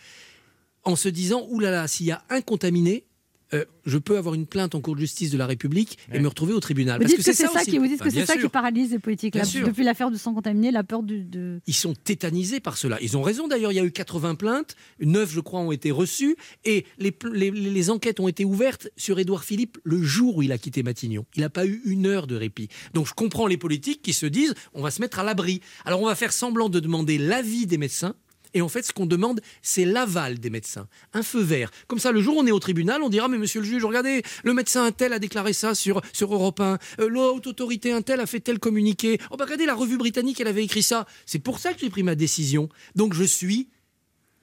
en 0.83 0.95
se 0.95 1.07
disant, 1.07 1.45
oulala, 1.49 1.87
s'il 1.87 2.07
y 2.07 2.11
a 2.11 2.23
un 2.29 2.41
contaminé, 2.41 3.05
euh, 3.53 3.65
je 3.85 3.97
peux 3.97 4.17
avoir 4.17 4.33
une 4.35 4.45
plainte 4.45 4.75
en 4.75 4.81
cour 4.81 4.95
de 4.95 4.99
justice 5.01 5.29
de 5.31 5.37
la 5.37 5.45
République 5.45 5.97
et 6.11 6.19
me 6.19 6.27
retrouver 6.27 6.53
au 6.53 6.59
tribunal. 6.59 6.97
Vous 6.97 7.03
Parce 7.03 7.15
dites 7.15 7.25
que 7.25 7.33
c'est 7.33 7.45
ça, 7.45 7.51
aussi 7.53 7.69
qui, 7.71 7.77
vous 7.77 7.87
dites 7.87 7.99
Bah, 7.99 8.05
c'est 8.09 8.25
ça 8.25 8.37
qui 8.37 8.47
paralyse 8.49 8.91
les 8.91 8.99
politiques. 8.99 9.33
Depuis 9.35 9.83
l'affaire 9.83 10.09
du 10.11 10.17
sang 10.17 10.33
contaminé, 10.33 10.71
la 10.71 10.83
peur 10.83 11.03
du, 11.03 11.23
de... 11.23 11.59
Ils 11.67 11.73
sont 11.73 11.93
tétanisés 11.93 12.59
par 12.59 12.77
cela. 12.77 12.97
Ils 13.01 13.17
ont 13.17 13.21
raison 13.21 13.47
d'ailleurs, 13.47 13.71
il 13.71 13.75
y 13.75 13.79
a 13.79 13.83
eu 13.83 13.91
80 13.91 14.35
plaintes, 14.35 14.75
9 15.01 15.31
je 15.31 15.39
crois 15.39 15.59
ont 15.59 15.71
été 15.71 15.91
reçues, 15.91 16.35
et 16.65 16.85
les- 16.99 17.13
les 17.51 17.89
enquêtes 17.89 18.19
ont 18.19 18.27
été 18.27 18.45
ouvertes 18.45 18.89
sur 18.97 19.19
Édouard 19.19 19.43
Philippe 19.43 19.77
le 19.83 20.01
jour 20.01 20.37
où 20.37 20.41
il 20.41 20.51
a 20.51 20.57
quitté 20.57 20.83
Matignon. 20.83 21.25
Il 21.35 21.41
n'a 21.41 21.49
pas 21.49 21.65
eu 21.65 21.81
une 21.85 22.05
heure 22.05 22.27
de 22.27 22.35
répit. 22.35 22.69
Donc 22.93 23.07
je 23.07 23.13
comprends 23.13 23.47
les 23.47 23.57
politiques 23.57 24.01
qui 24.01 24.13
se 24.13 24.25
disent, 24.25 24.53
on 24.73 24.81
va 24.81 24.91
se 24.91 25.01
mettre 25.01 25.19
à 25.19 25.23
l'abri. 25.23 25.61
Alors 25.85 26.01
on 26.01 26.05
va 26.05 26.15
faire 26.15 26.33
semblant 26.33 26.69
de 26.69 26.79
demander 26.79 27.17
l'avis 27.17 27.65
des 27.67 27.77
médecins. 27.77 28.15
Et 28.53 28.61
en 28.61 28.69
fait, 28.69 28.83
ce 28.83 28.93
qu'on 28.93 29.05
demande, 29.05 29.41
c'est 29.61 29.85
l'aval 29.85 30.39
des 30.39 30.49
médecins, 30.49 30.87
un 31.13 31.23
feu 31.23 31.41
vert. 31.41 31.71
Comme 31.87 31.99
ça, 31.99 32.11
le 32.11 32.21
jour 32.21 32.37
où 32.37 32.39
on 32.39 32.47
est 32.47 32.51
au 32.51 32.59
tribunal, 32.59 33.01
on 33.01 33.09
dira, 33.09 33.27
mais 33.27 33.37
monsieur 33.37 33.61
le 33.61 33.65
juge, 33.65 33.83
regardez, 33.83 34.21
le 34.43 34.53
médecin 34.53 34.83
un 34.85 34.91
tel 34.91 35.13
a 35.13 35.19
déclaré 35.19 35.53
ça 35.53 35.75
sur, 35.75 36.01
sur 36.13 36.33
Europe 36.33 36.59
1, 36.59 36.77
euh, 36.99 37.09
l'autre 37.09 37.49
autorité 37.49 37.91
un 37.91 38.01
tel 38.01 38.19
a 38.19 38.25
fait 38.25 38.39
tel 38.39 38.59
communiqué. 38.59 39.19
Oh, 39.31 39.37
bah 39.37 39.45
regardez, 39.45 39.65
la 39.65 39.75
revue 39.75 39.97
britannique, 39.97 40.39
elle 40.39 40.47
avait 40.47 40.63
écrit 40.63 40.83
ça. 40.83 41.05
C'est 41.25 41.39
pour 41.39 41.59
ça 41.59 41.73
que 41.73 41.79
j'ai 41.79 41.89
pris 41.89 42.03
ma 42.03 42.15
décision. 42.15 42.69
Donc 42.95 43.13
je 43.13 43.23
suis, 43.23 43.69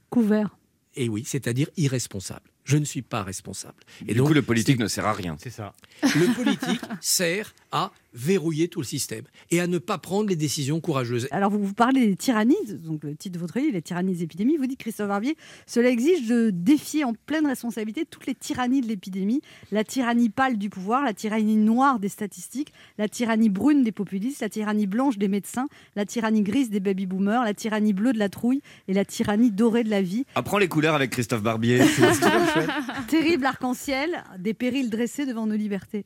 couvert. 0.09 0.57
et 0.95 1.09
oui, 1.09 1.25
c'est-à-dire 1.27 1.69
irresponsable. 1.77 2.51
Je 2.71 2.77
ne 2.77 2.85
suis 2.85 3.03
pas 3.03 3.25
responsable. 3.25 3.75
Et 4.07 4.13
du 4.13 4.19
donc, 4.19 4.29
coup, 4.29 4.35
le 4.35 4.43
politique 4.43 4.79
ne 4.79 4.87
sert 4.87 5.05
à 5.05 5.13
rien. 5.13 5.37
C'est 5.41 5.51
ça. 5.51 5.73
le 6.05 6.33
politique 6.35 6.81
sert 7.01 7.53
à 7.73 7.91
verrouiller 8.15 8.69
tout 8.69 8.81
le 8.81 8.85
système 8.85 9.25
et 9.51 9.61
à 9.61 9.67
ne 9.67 9.79
pas 9.79 9.99
prendre 9.99 10.29
les 10.29 10.37
décisions 10.37 10.81
courageuses. 10.81 11.27
Alors, 11.33 11.51
vous, 11.51 11.65
vous 11.65 11.75
parlez 11.75 12.07
des 12.07 12.17
tyrannies, 12.17 12.55
donc 12.69 13.03
le 13.03 13.17
titre 13.17 13.35
de 13.35 13.41
votre 13.41 13.59
livre, 13.59 13.73
les 13.73 13.83
tyrannies 13.83 14.15
des 14.15 14.23
épidémies. 14.23 14.57
Vous 14.57 14.67
dites, 14.67 14.79
Christophe 14.79 15.09
Barbier, 15.09 15.37
cela 15.67 15.89
exige 15.89 16.29
de 16.29 16.51
défier 16.51 17.03
en 17.03 17.13
pleine 17.13 17.47
responsabilité 17.47 18.05
toutes 18.09 18.27
les 18.27 18.35
tyrannies 18.37 18.83
de 18.83 18.87
l'épidémie. 18.87 19.41
La 19.73 19.83
tyrannie 19.83 20.29
pâle 20.29 20.57
du 20.57 20.71
pouvoir, 20.71 21.05
la 21.05 21.13
tyrannie 21.13 21.57
noire 21.57 21.99
des 21.99 22.09
statistiques, 22.09 22.73
la 22.99 23.09
tyrannie 23.09 23.51
brune 23.51 23.83
des 23.83 23.93
populistes, 23.93 24.43
la 24.43 24.49
tyrannie 24.49 24.87
blanche 24.87 25.19
des 25.19 25.29
médecins, 25.29 25.67
la 25.97 26.07
tyrannie 26.07 26.43
grise 26.43 26.71
des 26.71 26.81
baby-boomers, 26.81 27.45
la 27.45 27.55
tyrannie 27.55 27.93
bleue 27.93 28.13
de 28.13 28.19
la 28.19 28.29
trouille 28.29 28.63
et 28.87 28.95
la 28.95 29.05
tyrannie 29.05 29.51
dorée 29.51 29.83
de 29.83 29.91
la 29.91 30.03
vie. 30.03 30.25
Apprends 30.37 30.59
les 30.59 30.69
couleurs 30.69 30.95
avec 30.95 31.11
Christophe 31.11 31.43
Barbier. 31.43 31.81
Terrible 33.09 33.47
arc-en-ciel, 33.47 34.25
des 34.39 34.55
périls 34.55 34.91
dressés 34.91 35.27
devant 35.27 35.47
nos 35.47 35.57
libertés. 35.57 36.05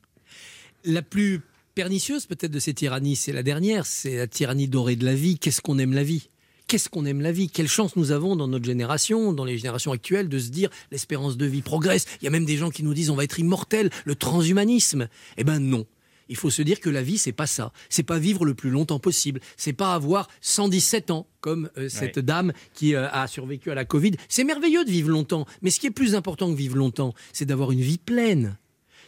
La 0.83 1.01
plus 1.01 1.41
pernicieuse 1.75 2.25
peut-être 2.25 2.51
de 2.51 2.59
ces 2.59 2.73
tyrannies, 2.73 3.15
c'est 3.15 3.33
la 3.33 3.43
dernière, 3.43 3.85
c'est 3.85 4.17
la 4.17 4.27
tyrannie 4.27 4.67
dorée 4.67 4.95
de 4.95 5.05
la 5.05 5.15
vie. 5.15 5.37
Qu'est-ce 5.37 5.61
qu'on 5.61 5.77
aime 5.77 5.93
la 5.93 6.03
vie? 6.03 6.29
Qu'est-ce 6.67 6.89
qu'on 6.89 7.05
aime 7.05 7.21
la 7.21 7.31
vie? 7.31 7.49
Quelle 7.49 7.67
chance 7.67 7.95
nous 7.95 8.11
avons 8.11 8.35
dans 8.35 8.47
notre 8.47 8.65
génération, 8.65 9.33
dans 9.33 9.45
les 9.45 9.57
générations 9.57 9.91
actuelles, 9.91 10.29
de 10.29 10.39
se 10.39 10.49
dire 10.49 10.69
l'espérance 10.91 11.37
de 11.37 11.45
vie 11.45 11.61
progresse. 11.61 12.05
Il 12.21 12.25
y 12.25 12.27
a 12.27 12.31
même 12.31 12.45
des 12.45 12.57
gens 12.57 12.71
qui 12.71 12.83
nous 12.83 12.93
disent 12.93 13.11
on 13.11 13.15
va 13.15 13.23
être 13.23 13.39
immortel, 13.39 13.91
le 14.05 14.15
transhumanisme. 14.15 15.07
Eh 15.37 15.43
ben 15.43 15.59
non. 15.59 15.85
Il 16.29 16.35
faut 16.35 16.49
se 16.49 16.61
dire 16.61 16.79
que 16.79 16.89
la 16.89 17.03
vie, 17.03 17.17
c'est 17.17 17.31
pas 17.31 17.47
ça. 17.47 17.71
C'est 17.89 18.03
pas 18.03 18.19
vivre 18.19 18.45
le 18.45 18.53
plus 18.53 18.69
longtemps 18.69 18.99
possible. 18.99 19.39
C'est 19.57 19.73
pas 19.73 19.93
avoir 19.93 20.27
117 20.41 21.11
ans, 21.11 21.27
comme 21.39 21.69
euh, 21.77 21.89
cette 21.89 22.19
dame 22.19 22.53
qui 22.73 22.95
euh, 22.95 23.09
a 23.11 23.27
survécu 23.27 23.71
à 23.71 23.75
la 23.75 23.85
Covid. 23.85 24.11
C'est 24.29 24.43
merveilleux 24.43 24.85
de 24.85 24.89
vivre 24.89 25.09
longtemps. 25.09 25.45
Mais 25.61 25.69
ce 25.69 25.79
qui 25.79 25.87
est 25.87 25.91
plus 25.91 26.15
important 26.15 26.51
que 26.51 26.57
vivre 26.57 26.77
longtemps, 26.77 27.13
c'est 27.33 27.45
d'avoir 27.45 27.71
une 27.71 27.81
vie 27.81 27.97
pleine. 27.97 28.57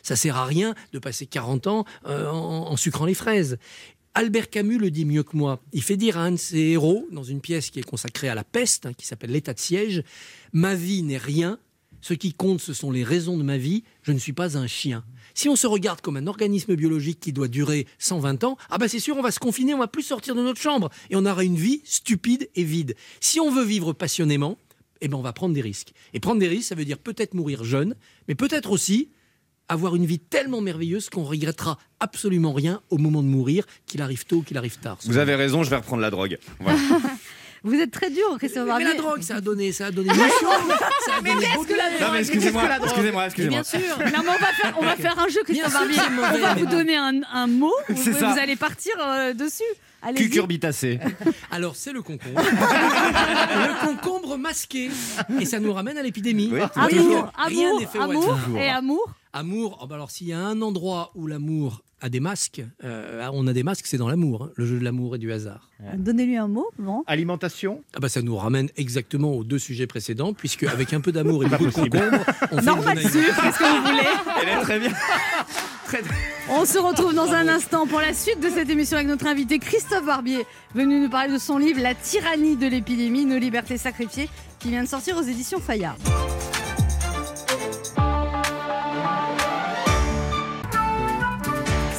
Ça 0.03 0.15
sert 0.15 0.37
à 0.37 0.45
rien 0.45 0.75
de 0.93 0.99
passer 0.99 1.25
40 1.25 1.67
ans 1.67 1.85
euh, 2.05 2.29
en, 2.29 2.71
en 2.71 2.77
sucrant 2.77 3.05
les 3.05 3.15
fraises. 3.15 3.57
Albert 4.13 4.49
Camus 4.49 4.79
le 4.79 4.89
dit 4.89 5.05
mieux 5.05 5.23
que 5.23 5.37
moi. 5.37 5.61
Il 5.73 5.83
fait 5.83 5.97
dire 5.97 6.17
à 6.17 6.23
un 6.23 6.31
de 6.31 6.37
ses 6.37 6.57
héros, 6.57 7.07
dans 7.11 7.23
une 7.23 7.41
pièce 7.41 7.69
qui 7.69 7.79
est 7.79 7.83
consacrée 7.83 8.29
à 8.29 8.35
la 8.35 8.43
peste, 8.43 8.85
hein, 8.85 8.93
qui 8.93 9.05
s'appelle 9.05 9.31
L'état 9.31 9.53
de 9.53 9.59
siège, 9.59 10.03
Ma 10.53 10.73
vie 10.73 11.03
n'est 11.03 11.17
rien, 11.17 11.59
ce 12.01 12.13
qui 12.13 12.33
compte 12.33 12.61
ce 12.61 12.73
sont 12.73 12.89
les 12.89 13.03
raisons 13.03 13.37
de 13.37 13.43
ma 13.43 13.57
vie, 13.57 13.83
je 14.01 14.11
ne 14.11 14.17
suis 14.17 14.33
pas 14.33 14.57
un 14.57 14.65
chien. 14.65 15.03
Si 15.37 15.49
on 15.49 15.55
se 15.55 15.67
regarde 15.67 16.01
comme 16.01 16.17
un 16.17 16.25
organisme 16.25 16.75
biologique 16.75 17.19
qui 17.19 17.31
doit 17.31 17.47
durer 17.47 17.85
120 17.99 18.43
ans, 18.43 18.57
ah 18.71 18.79
ben 18.79 18.87
c'est 18.87 18.99
sûr, 18.99 19.15
on 19.17 19.21
va 19.21 19.29
se 19.29 19.37
confiner, 19.37 19.75
on 19.75 19.77
va 19.77 19.87
plus 19.87 20.01
sortir 20.01 20.33
de 20.33 20.41
notre 20.41 20.59
chambre 20.59 20.89
et 21.11 21.15
on 21.15 21.27
aura 21.27 21.43
une 21.43 21.57
vie 21.57 21.83
stupide 21.85 22.49
et 22.55 22.63
vide. 22.63 22.95
Si 23.19 23.39
on 23.39 23.51
veut 23.51 23.63
vivre 23.63 23.93
passionnément, 23.93 24.57
eh 24.99 25.07
ben 25.07 25.15
on 25.15 25.21
va 25.21 25.33
prendre 25.33 25.53
des 25.53 25.61
risques. 25.61 25.93
Et 26.15 26.19
prendre 26.19 26.39
des 26.39 26.47
risques, 26.47 26.69
ça 26.69 26.73
veut 26.73 26.85
dire 26.85 26.97
peut-être 26.97 27.35
mourir 27.35 27.63
jeune, 27.63 27.93
mais 28.27 28.33
peut-être 28.33 28.71
aussi 28.71 29.11
avoir 29.69 29.95
une 29.95 30.07
vie 30.07 30.17
tellement 30.17 30.59
merveilleuse 30.59 31.11
qu'on 31.11 31.23
regrettera 31.23 31.77
absolument 31.99 32.53
rien 32.53 32.81
au 32.89 32.97
moment 32.97 33.21
de 33.21 33.27
mourir, 33.27 33.67
qu'il 33.85 34.01
arrive 34.01 34.25
tôt 34.25 34.37
ou 34.37 34.41
qu'il 34.41 34.57
arrive 34.57 34.79
tard. 34.79 34.97
Vous 35.05 35.19
avez 35.19 35.35
raison, 35.35 35.61
je 35.61 35.69
vais 35.69 35.75
reprendre 35.75 36.01
la 36.01 36.09
drogue. 36.09 36.39
Voilà. 36.59 36.79
Vous 37.67 37.75
êtes 37.75 37.91
très 37.91 38.09
dur, 38.09 38.35
Christophe 38.37 38.63
Mais 38.63 38.69
Barbier. 38.69 38.87
la 38.87 38.93
drogue, 38.95 39.21
ça 39.21 39.35
a 39.35 39.41
donné, 39.41 39.71
ça 39.71 39.87
a 39.87 39.91
donné 39.91 40.09
émotion, 40.13 40.49
ça 41.05 41.11
a 41.17 41.21
donné 41.21 41.45
beaucoup 41.53 41.65
de- 41.67 42.01
Non, 42.03 42.11
mais 42.13 42.19
excusez-moi, 42.19 42.63
excusez-moi, 42.83 43.25
excusez-moi. 43.25 43.61
Bien 43.61 43.63
sûr. 43.63 43.97
Non, 43.99 44.23
mais 44.23 44.29
on 44.29 44.31
va 44.31 44.53
faire, 44.61 44.75
on 44.79 44.83
va 44.85 44.95
faire 44.95 45.19
un 45.19 45.27
jeu, 45.27 45.43
Christophe 45.43 45.69
sûr, 45.71 45.79
Barbier. 45.79 45.99
On 45.99 46.37
va 46.39 46.55
mais 46.55 46.61
vous 46.61 46.67
donner 46.67 46.95
un, 46.95 47.21
un 47.33 47.47
mot. 47.47 47.73
Vous, 47.89 48.01
C'est 48.01 48.13
ça. 48.13 48.31
vous 48.33 48.39
allez 48.39 48.55
partir 48.55 48.93
euh, 48.99 49.33
dessus. 49.33 49.63
Cucurbitacé. 50.15 50.99
Alors, 51.51 51.75
c'est 51.75 51.91
le 51.91 52.01
concombre. 52.01 52.39
le 52.41 53.85
concombre 53.85 54.37
masqué. 54.37 54.89
Et 55.39 55.45
ça 55.45 55.59
nous 55.59 55.73
ramène 55.73 55.97
à 55.97 56.03
l'épidémie. 56.03 56.49
Oui, 56.53 56.59
Amour, 56.75 57.31
que 57.33 57.49
rien 57.49 57.67
amour, 57.69 57.79
n'est 57.79 57.85
fait 57.87 57.97
au 57.99 58.01
amour 58.03 58.37
et 58.57 58.69
amour. 58.69 59.09
Amour, 59.33 59.79
oh 59.81 59.87
bah 59.87 59.95
alors 59.95 60.09
s'il 60.09 60.27
y 60.27 60.33
a 60.33 60.39
un 60.39 60.61
endroit 60.61 61.11
où 61.15 61.27
l'amour 61.27 61.81
a 62.01 62.09
des 62.09 62.19
masques, 62.19 62.61
euh, 62.83 63.27
on 63.33 63.47
a 63.47 63.53
des 63.53 63.63
masques, 63.63 63.87
c'est 63.87 63.97
dans 63.97 64.07
l'amour, 64.07 64.43
hein, 64.43 64.51
le 64.55 64.65
jeu 64.65 64.77
de 64.79 64.83
l'amour 64.83 65.15
et 65.15 65.17
du 65.17 65.31
hasard. 65.31 65.69
Donnez-lui 65.95 66.37
un 66.37 66.47
mot, 66.47 66.67
bon. 66.77 67.03
Alimentation 67.07 67.81
Ah 67.95 67.99
bah 67.99 68.09
ça 68.09 68.21
nous 68.21 68.35
ramène 68.35 68.69
exactement 68.77 69.33
aux 69.33 69.43
deux 69.43 69.59
sujets 69.59 69.87
précédents, 69.87 70.33
puisque 70.33 70.63
avec 70.63 70.93
un 70.93 71.01
peu 71.01 71.11
d'amour 71.11 71.43
et 71.43 71.47
beaucoup 71.47 71.65
de 71.65 71.71
concombre, 71.71 72.19
on 72.51 72.57
fait 72.57 72.59
une 72.59 72.65
Normal 72.65 72.95
bonne 72.95 73.11
sucre, 73.11 73.41
qu'est-ce 73.41 73.59
que 73.59 73.63
vous 73.63 73.85
voulez 73.85 74.09
Elle 74.41 74.49
est 74.49 74.61
très 74.61 74.79
bien. 74.79 74.91
On 76.49 76.65
se 76.65 76.77
retrouve 76.77 77.13
dans 77.13 77.31
un 77.31 77.47
instant 77.47 77.87
pour 77.87 77.99
la 77.99 78.13
suite 78.13 78.39
de 78.39 78.49
cette 78.49 78.69
émission 78.69 78.97
avec 78.97 79.07
notre 79.07 79.27
invité 79.27 79.57
Christophe 79.59 80.05
Barbier, 80.05 80.45
venu 80.75 80.99
nous 80.99 81.09
parler 81.09 81.31
de 81.33 81.37
son 81.37 81.57
livre 81.57 81.81
La 81.81 81.95
tyrannie 81.95 82.57
de 82.57 82.67
l'épidémie, 82.67 83.25
nos 83.25 83.37
libertés 83.37 83.77
sacrifiées, 83.77 84.29
qui 84.59 84.69
vient 84.69 84.83
de 84.83 84.89
sortir 84.89 85.17
aux 85.17 85.21
éditions 85.23 85.59
Fayard. 85.59 85.97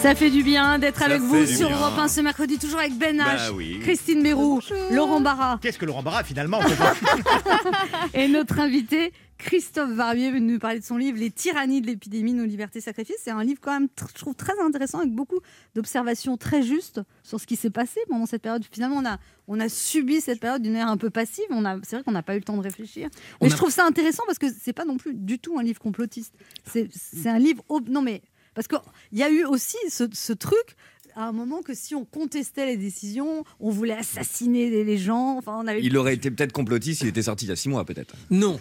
Ça 0.00 0.14
fait 0.14 0.30
du 0.30 0.44
bien 0.44 0.78
d'être 0.78 1.02
avec 1.02 1.20
vous 1.20 1.44
sur 1.44 1.68
bien. 1.68 1.76
Europe 1.76 1.98
1 1.98 2.08
ce 2.08 2.20
mercredi, 2.20 2.56
toujours 2.58 2.78
avec 2.78 2.96
Ben 2.96 3.16
Bah 3.18 3.36
H, 3.36 3.50
oui. 3.50 3.80
Christine 3.82 4.22
Bérou, 4.22 4.60
Laurent 4.92 5.20
Barra 5.20 5.58
Qu'est-ce 5.60 5.76
que 5.78 5.84
Laurent 5.86 6.02
Barra 6.04 6.22
finalement 6.22 6.60
et 8.14 8.28
notre 8.28 8.60
invité 8.60 9.12
Christophe 9.38 9.94
Barbier 9.94 10.30
venu 10.30 10.52
nous 10.54 10.58
parler 10.58 10.78
de 10.80 10.84
son 10.84 10.96
livre 10.96 11.18
Les 11.18 11.30
tyrannies 11.30 11.80
de 11.80 11.86
l'épidémie, 11.88 12.32
nos 12.32 12.44
libertés 12.44 12.80
sacrifiées. 12.80 13.14
C'est 13.22 13.30
un 13.30 13.42
livre 13.44 13.60
quand 13.60 13.72
même, 13.72 13.88
je 14.14 14.20
trouve, 14.20 14.34
très 14.34 14.58
intéressant 14.64 14.98
avec 14.98 15.12
beaucoup 15.12 15.38
d'observations 15.76 16.36
très 16.36 16.62
justes 16.62 17.00
sur 17.22 17.40
ce 17.40 17.46
qui 17.46 17.54
s'est 17.56 17.70
passé 17.70 18.00
pendant 18.08 18.26
cette 18.26 18.42
période. 18.42 18.64
Finalement, 18.70 18.96
on 18.96 19.04
a, 19.06 19.18
on 19.46 19.60
a 19.60 19.68
subi 19.68 20.20
cette 20.20 20.40
période 20.40 20.62
d'une 20.62 20.72
manière 20.72 20.88
un 20.88 20.96
peu 20.96 21.10
passive. 21.10 21.44
On 21.50 21.64
a, 21.64 21.76
c'est 21.84 21.94
vrai 21.96 22.02
qu'on 22.04 22.10
n'a 22.12 22.22
pas 22.24 22.34
eu 22.34 22.38
le 22.38 22.44
temps 22.44 22.56
de 22.56 22.62
réfléchir. 22.62 23.08
On 23.40 23.46
Mais 23.46 23.52
a- 23.52 23.54
je 23.54 23.56
trouve 23.56 23.70
ça 23.70 23.84
intéressant 23.86 24.24
parce 24.26 24.38
que 24.38 24.46
c'est 24.60 24.72
pas 24.72 24.84
non 24.84 24.96
plus 24.96 25.14
du 25.14 25.38
tout 25.38 25.56
un 25.58 25.62
livre 25.62 25.80
complotiste. 25.80 26.34
C'est, 26.64 26.88
c'est 26.92 27.28
un 27.28 27.38
livre. 27.38 27.62
ob- 27.68 27.88
Non, 27.88 28.02
mais 28.02 28.22
parce 28.58 28.66
qu'il 28.66 29.18
y 29.18 29.22
a 29.22 29.30
eu 29.30 29.44
aussi 29.44 29.76
ce, 29.88 30.08
ce 30.12 30.32
truc 30.32 30.74
à 31.14 31.26
un 31.28 31.32
moment 31.32 31.62
que 31.62 31.74
si 31.74 31.94
on 31.94 32.04
contestait 32.04 32.66
les 32.66 32.76
décisions, 32.76 33.44
on 33.58 33.70
voulait 33.70 33.94
assassiner 33.94 34.84
les, 34.84 34.98
gens. 34.98 35.36
Enfin, 35.36 35.58
on 35.60 35.66
avait 35.66 35.82
Il 35.82 35.96
aurait 35.96 36.14
été 36.14 36.30
peut-être 36.30 36.52
complotiste 36.52 37.00
s'il 37.00 37.08
était 37.08 37.22
sorti 37.22 37.44
il 37.44 37.48
y 37.48 37.52
a 37.52 37.56
six 37.56 37.68
mois, 37.68 37.84
peut-être. 37.84 38.14
Non, 38.30 38.60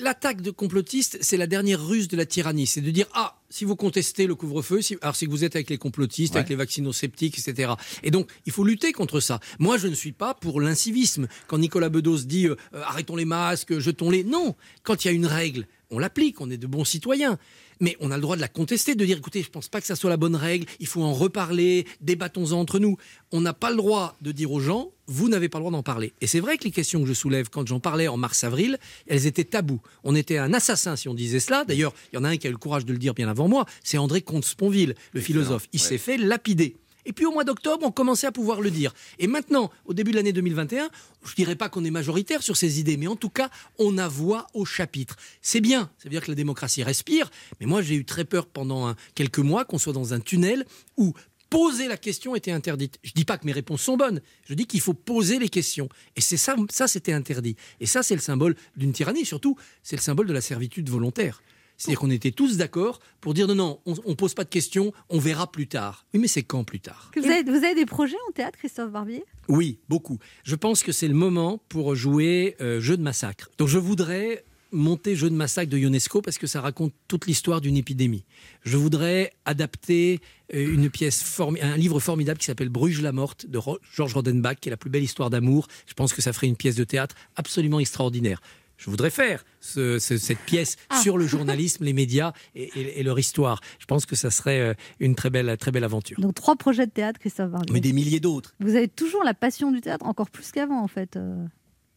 l'attaque 0.00 0.40
de 0.40 0.50
complotistes, 0.50 1.18
c'est 1.20 1.36
la 1.36 1.46
dernière 1.46 1.84
ruse 1.86 2.08
de 2.08 2.16
la 2.16 2.24
tyrannie. 2.24 2.66
C'est 2.66 2.80
de 2.80 2.90
dire 2.90 3.06
ah, 3.12 3.38
si 3.50 3.66
vous 3.66 3.76
contestez 3.76 4.26
le 4.26 4.34
couvre-feu, 4.34 4.80
si, 4.80 4.96
alors 5.02 5.14
c'est 5.14 5.26
que 5.26 5.30
vous 5.30 5.44
êtes 5.44 5.56
avec 5.56 5.68
les 5.68 5.78
complotistes, 5.78 6.34
Ouais. 6.34 6.40
avec 6.40 6.48
les 6.48 6.56
vaccinosceptiques, 6.56 7.38
etc. 7.38 7.72
Et 8.02 8.10
donc 8.10 8.30
il 8.46 8.52
faut 8.52 8.64
lutter 8.64 8.92
contre 8.92 9.20
ça. 9.20 9.40
Moi, 9.58 9.76
je 9.76 9.86
ne 9.86 9.94
suis 9.94 10.12
pas 10.12 10.32
pour 10.34 10.60
l'incivisme. 10.62 11.28
Quand 11.48 11.58
Nicolas 11.58 11.90
Bedos 11.90 12.24
dit 12.24 12.46
euh, 12.46 12.56
euh, 12.74 12.82
arrêtons 12.84 13.16
les 13.16 13.26
masques, 13.26 13.78
jetons-les, 13.78 14.24
non. 14.24 14.54
Quand 14.84 15.04
il 15.04 15.08
y 15.08 15.10
a 15.10 15.14
une 15.14 15.26
règle, 15.26 15.66
on 15.94 15.98
l'applique. 15.98 16.40
On 16.40 16.50
est 16.50 16.56
de 16.56 16.66
bons 16.66 16.84
citoyens. 16.84 17.38
Mais 17.80 17.96
on 18.00 18.10
a 18.10 18.16
le 18.16 18.22
droit 18.22 18.36
de 18.36 18.40
la 18.40 18.48
contester, 18.48 18.94
de 18.94 19.04
dire 19.04 19.18
écoutez, 19.18 19.42
je 19.42 19.50
pense 19.50 19.68
pas 19.68 19.80
que 19.80 19.86
ça 19.86 19.96
soit 19.96 20.10
la 20.10 20.16
bonne 20.16 20.36
règle, 20.36 20.66
il 20.78 20.86
faut 20.86 21.02
en 21.02 21.12
reparler, 21.12 21.86
débattons-en 22.00 22.58
entre 22.58 22.78
nous. 22.78 22.96
On 23.32 23.40
n'a 23.40 23.52
pas 23.52 23.70
le 23.70 23.76
droit 23.76 24.16
de 24.20 24.32
dire 24.32 24.52
aux 24.52 24.60
gens 24.60 24.90
vous 25.06 25.28
n'avez 25.28 25.48
pas 25.48 25.58
le 25.58 25.62
droit 25.62 25.72
d'en 25.72 25.82
parler. 25.82 26.14
Et 26.20 26.26
c'est 26.26 26.40
vrai 26.40 26.56
que 26.56 26.64
les 26.64 26.70
questions 26.70 27.02
que 27.02 27.06
je 27.06 27.12
soulève 27.12 27.50
quand 27.50 27.66
j'en 27.66 27.80
parlais 27.80 28.08
en 28.08 28.16
mars-avril, 28.16 28.78
elles 29.06 29.26
étaient 29.26 29.44
tabous. 29.44 29.80
On 30.02 30.14
était 30.14 30.38
un 30.38 30.54
assassin 30.54 30.96
si 30.96 31.08
on 31.08 31.14
disait 31.14 31.40
cela. 31.40 31.64
D'ailleurs, 31.64 31.92
il 32.12 32.16
y 32.16 32.18
en 32.18 32.24
a 32.24 32.28
un 32.28 32.36
qui 32.36 32.46
a 32.46 32.50
eu 32.50 32.54
le 32.54 32.58
courage 32.58 32.86
de 32.86 32.92
le 32.92 32.98
dire 32.98 33.14
bien 33.14 33.28
avant 33.28 33.48
moi, 33.48 33.66
c'est 33.82 33.98
André 33.98 34.22
Comte-Sponville, 34.22 34.94
le 35.12 35.20
philosophe. 35.20 35.66
Il 35.72 35.80
s'est 35.80 35.98
fait 35.98 36.16
lapider. 36.16 36.76
Et 37.06 37.12
puis 37.12 37.26
au 37.26 37.32
mois 37.32 37.44
d'octobre, 37.44 37.86
on 37.86 37.90
commençait 37.90 38.26
à 38.26 38.32
pouvoir 38.32 38.60
le 38.60 38.70
dire. 38.70 38.94
Et 39.18 39.26
maintenant, 39.26 39.70
au 39.84 39.94
début 39.94 40.10
de 40.10 40.16
l'année 40.16 40.32
2021, 40.32 40.88
je 41.24 41.34
dirais 41.34 41.56
pas 41.56 41.68
qu'on 41.68 41.84
est 41.84 41.90
majoritaire 41.90 42.42
sur 42.42 42.56
ces 42.56 42.80
idées, 42.80 42.96
mais 42.96 43.06
en 43.06 43.16
tout 43.16 43.28
cas, 43.28 43.50
on 43.78 43.98
a 43.98 44.08
voix 44.08 44.46
au 44.54 44.64
chapitre. 44.64 45.16
C'est 45.42 45.60
bien, 45.60 45.90
ça 45.98 46.04
veut 46.04 46.10
dire 46.10 46.22
que 46.22 46.30
la 46.30 46.34
démocratie 46.34 46.82
respire, 46.82 47.30
mais 47.60 47.66
moi 47.66 47.82
j'ai 47.82 47.94
eu 47.94 48.04
très 48.04 48.24
peur 48.24 48.46
pendant 48.46 48.94
quelques 49.14 49.38
mois 49.38 49.64
qu'on 49.64 49.78
soit 49.78 49.92
dans 49.92 50.14
un 50.14 50.20
tunnel 50.20 50.64
où 50.96 51.14
poser 51.54 51.86
la 51.86 51.96
question 51.96 52.34
était 52.34 52.50
interdite. 52.50 52.98
Je 53.04 53.12
dis 53.12 53.24
pas 53.24 53.38
que 53.38 53.46
mes 53.46 53.52
réponses 53.52 53.82
sont 53.82 53.96
bonnes, 53.96 54.20
je 54.44 54.54
dis 54.54 54.66
qu'il 54.66 54.80
faut 54.80 54.92
poser 54.92 55.38
les 55.38 55.48
questions. 55.48 55.88
Et 56.16 56.20
c'est 56.20 56.36
ça, 56.36 56.56
ça 56.68 56.88
c'était 56.88 57.12
interdit. 57.12 57.54
Et 57.78 57.86
ça, 57.86 58.02
c'est 58.02 58.16
le 58.16 58.20
symbole 58.20 58.56
d'une 58.76 58.92
tyrannie, 58.92 59.24
surtout, 59.24 59.56
c'est 59.82 59.94
le 59.94 60.02
symbole 60.02 60.26
de 60.26 60.32
la 60.32 60.40
servitude 60.40 60.90
volontaire. 60.90 61.42
C'est-à-dire 61.76 62.00
qu'on 62.00 62.10
était 62.10 62.30
tous 62.30 62.56
d'accord 62.56 63.00
pour 63.20 63.34
dire 63.34 63.48
non, 63.48 63.54
non, 63.54 63.80
on, 63.86 63.94
on 64.04 64.14
pose 64.14 64.34
pas 64.34 64.44
de 64.44 64.48
questions, 64.48 64.92
on 65.08 65.18
verra 65.18 65.50
plus 65.50 65.66
tard. 65.66 66.06
Oui, 66.14 66.20
mais 66.20 66.28
c'est 66.28 66.42
quand 66.42 66.64
plus 66.64 66.80
tard? 66.80 67.10
Vous 67.16 67.26
avez, 67.26 67.42
vous 67.42 67.64
avez 67.64 67.74
des 67.74 67.86
projets 67.86 68.16
en 68.28 68.32
théâtre, 68.32 68.58
Christophe 68.58 68.90
Barbier? 68.90 69.24
Oui, 69.48 69.78
beaucoup. 69.88 70.18
Je 70.44 70.54
pense 70.54 70.82
que 70.82 70.92
c'est 70.92 71.08
le 71.08 71.14
moment 71.14 71.60
pour 71.68 71.94
jouer 71.94 72.56
euh, 72.60 72.80
Jeu 72.80 72.96
de 72.96 73.02
massacre. 73.02 73.50
Donc 73.58 73.68
je 73.68 73.78
voudrais 73.78 74.44
monter 74.72 75.14
Jeu 75.14 75.30
de 75.30 75.36
massacre 75.36 75.70
de 75.70 75.78
Ionesco 75.78 76.20
parce 76.20 76.36
que 76.36 76.48
ça 76.48 76.60
raconte 76.60 76.92
toute 77.06 77.26
l'histoire 77.26 77.60
d'une 77.60 77.76
épidémie. 77.76 78.24
Je 78.64 78.76
voudrais 78.76 79.32
adapter 79.44 80.20
euh, 80.52 80.74
une 80.74 80.90
pièce, 80.90 81.40
un 81.60 81.76
livre 81.76 82.00
formidable 82.00 82.38
qui 82.38 82.46
s'appelle 82.46 82.70
Bruges 82.70 83.00
la 83.00 83.12
morte 83.12 83.46
de 83.46 83.60
Georges 83.92 84.14
Rodenbach, 84.14 84.56
qui 84.60 84.68
est 84.68 84.70
la 84.70 84.76
plus 84.76 84.90
belle 84.90 85.04
histoire 85.04 85.30
d'amour. 85.30 85.68
Je 85.86 85.94
pense 85.94 86.12
que 86.12 86.22
ça 86.22 86.32
ferait 86.32 86.48
une 86.48 86.56
pièce 86.56 86.76
de 86.76 86.84
théâtre 86.84 87.14
absolument 87.36 87.78
extraordinaire. 87.78 88.40
Je 88.84 88.90
voudrais 88.90 89.08
faire 89.08 89.46
ce- 89.60 89.98
ce- 89.98 90.18
cette 90.18 90.40
pièce 90.40 90.76
Ah. 90.90 91.00
sur 91.00 91.16
le 91.16 91.26
journalisme, 91.26 91.84
les 91.84 91.94
médias 91.94 92.32
et, 92.54 92.64
et- 92.78 93.00
et 93.00 93.02
leur 93.02 93.18
histoire. 93.18 93.62
Je 93.78 93.86
pense 93.86 94.04
que 94.04 94.14
ça 94.14 94.30
serait 94.30 94.60
euh, 94.60 94.74
une 95.00 95.14
très 95.14 95.30
belle, 95.30 95.56
très 95.56 95.70
belle 95.70 95.84
aventure. 95.84 96.20
Donc 96.20 96.34
trois 96.34 96.54
projets 96.54 96.84
de 96.86 96.90
théâtre, 96.90 97.18
Christophe 97.18 97.50
Barbier. 97.50 97.72
Mais 97.72 97.80
des 97.80 97.94
milliers 97.94 98.20
d'autres. 98.20 98.54
Vous 98.60 98.76
avez 98.76 98.88
toujours 98.88 99.24
la 99.24 99.32
passion 99.32 99.72
du 99.72 99.80
théâtre, 99.80 100.04
encore 100.04 100.28
plus 100.30 100.50
qu'avant 100.52 100.82
en 100.82 100.88
fait. 100.88 101.16
euh. 101.16 101.34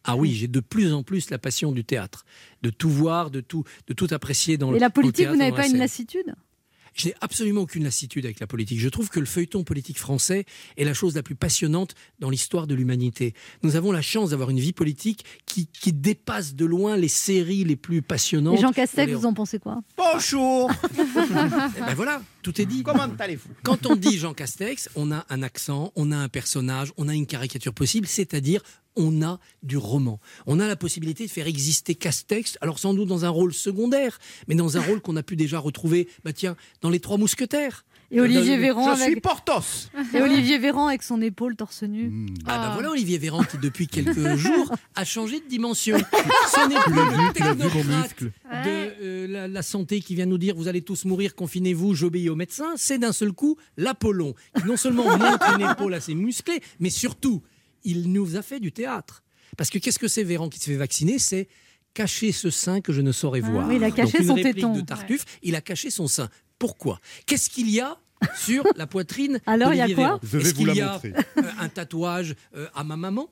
Ah 0.06 0.16
oui, 0.16 0.32
j'ai 0.32 0.48
de 0.48 0.62
plus 0.62 0.94
en 0.94 1.04
plus 1.04 1.30
la 1.30 1.38
passion 1.38 1.74
du 1.74 1.84
théâtre, 1.84 2.24
de 2.62 2.70
tout 2.70 2.90
voir, 2.90 3.30
de 3.32 3.42
tout, 3.42 3.66
de 3.88 3.94
tout 3.94 4.08
apprécier 4.12 4.58
dans 4.58 4.72
le 4.72 4.78
Et 4.78 4.80
la 4.80 4.90
politique, 4.90 5.28
vous 5.28 5.34
et 5.34 5.38
n'avez 5.38 5.52
pas 5.52 5.66
une 5.66 5.72
scène. 5.72 5.80
lassitude? 5.80 6.34
Je 6.98 7.08
n'ai 7.10 7.14
absolument 7.22 7.62
aucune 7.62 7.84
lassitude 7.84 8.26
avec 8.26 8.40
la 8.40 8.48
politique. 8.48 8.80
Je 8.80 8.90
trouve 8.90 9.10
que 9.10 9.20
le 9.20 9.26
feuilleton 9.28 9.64
politique 9.64 10.00
français 10.00 10.46
est 10.78 10.84
la 10.84 10.94
chose 10.96 11.16
la 11.16 11.22
plus 11.22 11.36
passionnante 11.36 11.94
dans 12.20 12.30
l'histoire 12.32 12.66
de 12.66 12.74
l'humanité. 12.74 13.34
Nous 13.62 13.76
avons 13.76 13.92
la 13.92 14.02
chance 14.02 14.32
d'avoir 14.32 14.50
une 14.50 14.60
vie 14.60 14.74
politique 14.74 15.24
qui, 15.46 15.68
qui 15.68 15.94
dépasse 15.94 16.56
de 16.56 16.66
loin 16.66 16.98
les 16.98 17.08
séries 17.08 17.64
les 17.64 17.76
plus 17.76 18.02
passionnantes. 18.02 18.58
Et 18.58 18.62
Jean 18.62 18.72
Castex, 18.72 19.08
Les- 19.08 19.14
vous 19.14 19.26
en 19.28 19.34
pensez 19.34 19.60
quoi? 19.60 19.82
Bonjour 19.96 20.72
Eh 20.98 21.80
ben 21.82 21.94
voilà, 21.96 22.22
tout 22.48 22.62
est 22.62 22.66
dit. 22.66 22.82
Comment 22.82 23.08
allez-vous 23.20 23.50
Quand 23.64 23.86
on 23.88 23.98
dit 23.98 24.18
Jean 24.18 24.34
Castex, 24.34 24.88
on 24.96 25.12
a 25.12 25.26
un 25.30 25.44
accent, 25.44 25.92
on 25.98 26.14
a 26.14 26.16
un 26.18 26.30
personnage, 26.30 26.94
on 26.96 27.10
a 27.10 27.14
une 27.14 27.26
caricature 27.26 27.74
possible, 27.74 28.08
c'est-à-dire 28.08 28.62
on 28.96 29.22
a 29.22 29.38
du 29.64 29.76
roman. 29.76 30.22
On 30.46 30.62
a 30.62 30.66
la 30.68 30.78
possibilité 30.78 31.26
de 31.26 31.30
faire 31.30 31.46
exister 31.46 31.94
Castex, 31.94 32.58
alors 32.62 32.80
sans 32.80 32.94
doute 32.94 33.10
dans 33.10 33.26
un 33.26 33.30
rôle 33.30 33.54
secondaire, 33.54 34.18
mais 34.48 34.56
dans 34.56 34.78
un 34.78 34.82
rôle 34.82 35.02
qu'on 35.02 35.18
a 35.18 35.24
pu 35.24 35.36
déjà 35.36 35.60
retrouver, 35.60 36.08
bah 36.24 36.32
tiens, 36.32 36.56
dans 36.82 36.90
Les 36.90 37.02
Trois 37.02 37.18
Mousquetaires. 37.18 37.84
Et 38.10 38.22
Olivier 38.22 38.56
Dans- 38.56 38.62
Véran 38.62 38.86
Je 38.86 39.02
avec... 39.02 39.12
suis 39.12 39.20
Porthos 39.20 39.90
Et 40.14 40.22
Olivier 40.22 40.58
Véran 40.60 40.88
avec 40.88 41.04
son 41.04 41.22
épaule 41.22 41.58
torse 41.58 41.84
nu. 41.84 42.28
Ah 42.46 42.58
bah 42.58 42.72
voilà 42.74 42.92
Olivier 42.92 43.18
Véran 43.18 43.44
qui 43.44 43.58
depuis 43.58 43.88
quelques 43.88 44.36
jours 44.38 44.74
a 44.96 45.04
changé 45.04 45.42
de 45.42 45.48
dimension. 45.50 45.98
Ce 46.54 46.70
n'est 46.70 46.80
plus 46.80 46.94
le 46.94 47.34
technocrate 47.34 48.24
de 48.24 48.32
la, 49.28 49.48
la 49.48 49.62
santé 49.62 50.02
qui 50.02 50.16
vient 50.16 50.26
nous 50.26 50.38
dire 50.38 50.56
vous 50.56 50.68
allez 50.68 50.82
tous 50.82 51.06
mourir, 51.06 51.36
confinez-vous, 51.36 51.94
j'obéis 51.94 52.30
au 52.30 52.36
médecin. 52.36 52.74
C'est 52.78 52.98
d'un 52.98 53.12
seul 53.14 53.32
coup 53.34 53.58
l'Apollon 53.78 54.34
qui 54.58 54.66
non 54.66 54.78
seulement 54.78 55.04
montre 55.18 55.54
une 55.60 55.70
épaule 55.70 55.94
assez 55.94 56.16
musclée, 56.16 56.62
mais 56.80 56.90
surtout 56.90 57.44
il 57.84 58.12
nous 58.12 58.36
a 58.36 58.42
fait 58.42 58.60
du 58.60 58.72
théâtre. 58.72 59.24
Parce 59.58 59.70
que 59.70 59.78
qu'est-ce 59.78 60.00
que 60.00 60.08
c'est 60.08 60.24
Véran 60.24 60.50
qui 60.50 60.60
se 60.60 60.66
fait 60.66 60.76
vacciner? 60.76 61.20
C'est 61.20 61.48
cacher 61.94 62.32
ce 62.32 62.50
sein 62.50 62.82
que 62.82 62.92
je 62.94 63.02
ne 63.02 63.12
saurais 63.12 63.42
Ah 63.44 63.50
voir. 63.50 63.68
oui, 63.68 63.78
il 63.78 63.84
a 63.84 63.92
caché 63.92 64.20
Donc, 64.24 64.38
son 64.40 64.44
téton. 64.44 64.74
de 64.74 64.82
Tartuffe, 64.82 65.26
il 65.42 65.56
a 65.56 65.62
caché 65.62 65.90
son 65.90 66.08
sein. 66.08 66.30
Pourquoi? 66.60 67.00
Qu'est-ce 67.26 67.50
qu'il 67.50 67.70
y 67.70 67.80
a 67.80 67.98
sur 68.36 68.64
la 68.76 68.88
poitrine 68.88 69.40
Alors, 69.46 69.74
il 69.74 69.78
y 69.78 69.82
a 69.82 69.90
quoi? 69.96 70.20
Je 70.24 70.38
vais 70.38 70.44
Est-ce 70.44 70.54
vous 70.54 70.58
qu'il 70.60 70.68
la 70.68 70.74
y 70.74 70.82
a 70.82 70.92
montrer. 70.94 71.14
euh, 71.38 71.42
un 71.60 71.70
tatouage 71.70 72.36
euh, 72.56 72.68
à 72.76 72.84
ma 72.84 72.98
maman? 72.98 73.30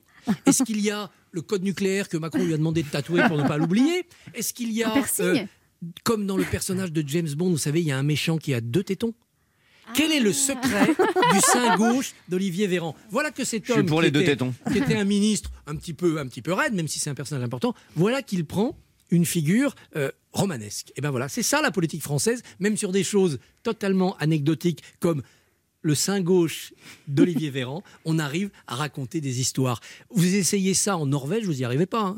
Est-ce 0.48 0.64
qu'il 0.64 0.80
y 0.82 0.90
a 0.90 1.12
le 1.32 1.42
code 1.44 1.62
nucléaire 1.64 2.10
que 2.10 2.18
Macron 2.18 2.44
lui 2.44 2.54
a 2.54 2.58
demandé 2.58 2.82
de 2.82 2.88
tatouer 2.88 3.22
pour 3.28 3.38
ne 3.38 3.48
pas 3.48 3.58
l'oublier? 3.58 4.08
Est-ce 4.34 4.54
qu'il 4.54 4.72
y 4.72 4.84
a, 4.84 4.90
Un 4.90 4.94
piercing? 4.94 5.26
euh, 5.26 5.46
comme 6.04 6.26
dans 6.26 6.38
le 6.38 6.44
personnage 6.46 6.92
de 6.92 7.04
James 7.08 7.30
Bond, 7.36 7.50
vous 7.52 7.58
savez, 7.58 7.82
il 7.82 7.88
y 7.88 7.92
a 7.92 7.98
un 7.98 8.04
méchant 8.04 8.38
qui 8.38 8.54
a 8.54 8.62
deux 8.62 8.84
tétons 8.84 9.14
quel 9.94 10.12
est 10.12 10.20
le 10.20 10.34
secret 10.34 10.88
du 11.34 11.40
sein 11.42 11.78
gauche 11.78 12.14
d'Olivier 12.28 12.66
Véran? 12.66 12.96
Voilà 13.12 13.30
que 13.30 13.44
cet 13.44 13.70
homme 13.70 13.86
pour 13.86 14.00
qui 14.00 14.06
les 14.06 14.12
deux 14.12 14.22
était- 14.22 14.32
tétons. 14.32 14.52
qui 14.72 14.80
était 14.80 14.96
un 14.96 15.04
ministre 15.04 15.52
un 15.68 15.76
petit 15.76 15.94
peu, 15.94 16.18
un 16.20 16.26
petit 16.26 16.42
peu 16.42 16.54
raide, 16.54 16.74
même 16.74 16.88
si 16.88 16.98
c'est 16.98 17.12
un 17.12 17.14
personnage 17.14 17.44
important, 17.44 17.76
voilà 17.96 18.24
qu'il 18.24 18.46
prend 18.46 18.76
une 19.12 19.26
figure 19.26 19.76
euh, 19.96 20.10
romanesque. 20.32 20.92
Et 20.96 21.02
ben 21.02 21.12
voilà, 21.12 21.30
c'est 21.30 21.44
ça 21.44 21.62
la 21.62 21.70
politique 21.70 22.02
française, 22.02 22.42
même 22.60 22.78
sur 22.78 22.92
des 22.92 23.04
choses 23.04 23.38
totalement 23.62 24.18
anecdotiques 24.18 24.82
comme 25.00 25.22
le 25.84 25.94
sein 25.94 26.20
gauche 26.20 26.74
d'Olivier 27.08 27.50
Véran, 27.52 27.84
on 28.06 28.18
arrive 28.18 28.50
à 28.66 28.74
raconter 28.74 29.22
des 29.22 29.40
histoires. 29.40 29.82
Vous 30.10 30.34
essayez 30.36 30.74
ça 30.74 30.98
en 30.98 31.06
Norvège, 31.06 31.46
vous 31.46 31.54
n'y 31.54 31.64
arrivez 31.64 31.86
pas. 31.86 32.02
hein? 32.02 32.18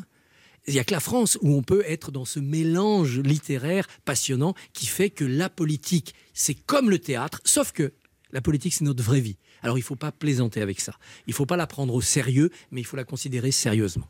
Il 0.68 0.74
n'y 0.74 0.80
a 0.80 0.84
que 0.84 0.94
la 0.94 1.00
France 1.00 1.38
où 1.42 1.56
on 1.56 1.64
peut 1.64 1.84
être 1.88 2.12
dans 2.12 2.26
ce 2.26 2.40
mélange 2.42 3.20
littéraire 3.20 3.88
passionnant 4.04 4.54
qui 4.74 4.86
fait 4.86 5.10
que 5.10 5.24
la 5.24 5.50
politique, 5.50 6.14
c'est 6.34 6.56
comme 6.56 6.90
le 6.90 7.00
théâtre, 7.00 7.40
sauf 7.46 7.72
que 7.72 7.94
la 8.32 8.42
politique, 8.42 8.74
c'est 8.74 8.84
notre 8.84 9.02
vraie 9.02 9.22
vie. 9.22 9.38
Alors 9.64 9.78
il 9.78 9.82
ne 9.82 9.86
faut 9.86 9.96
pas 9.96 10.12
plaisanter 10.12 10.62
avec 10.62 10.82
ça. 10.82 10.94
Il 11.26 11.32
ne 11.32 11.36
faut 11.36 11.46
pas 11.46 11.56
la 11.56 11.68
prendre 11.68 11.94
au 11.94 12.02
sérieux, 12.02 12.52
mais 12.72 12.82
il 12.82 12.84
faut 12.84 12.98
la 12.98 13.06
considérer 13.06 13.52
sérieusement. 13.52 14.08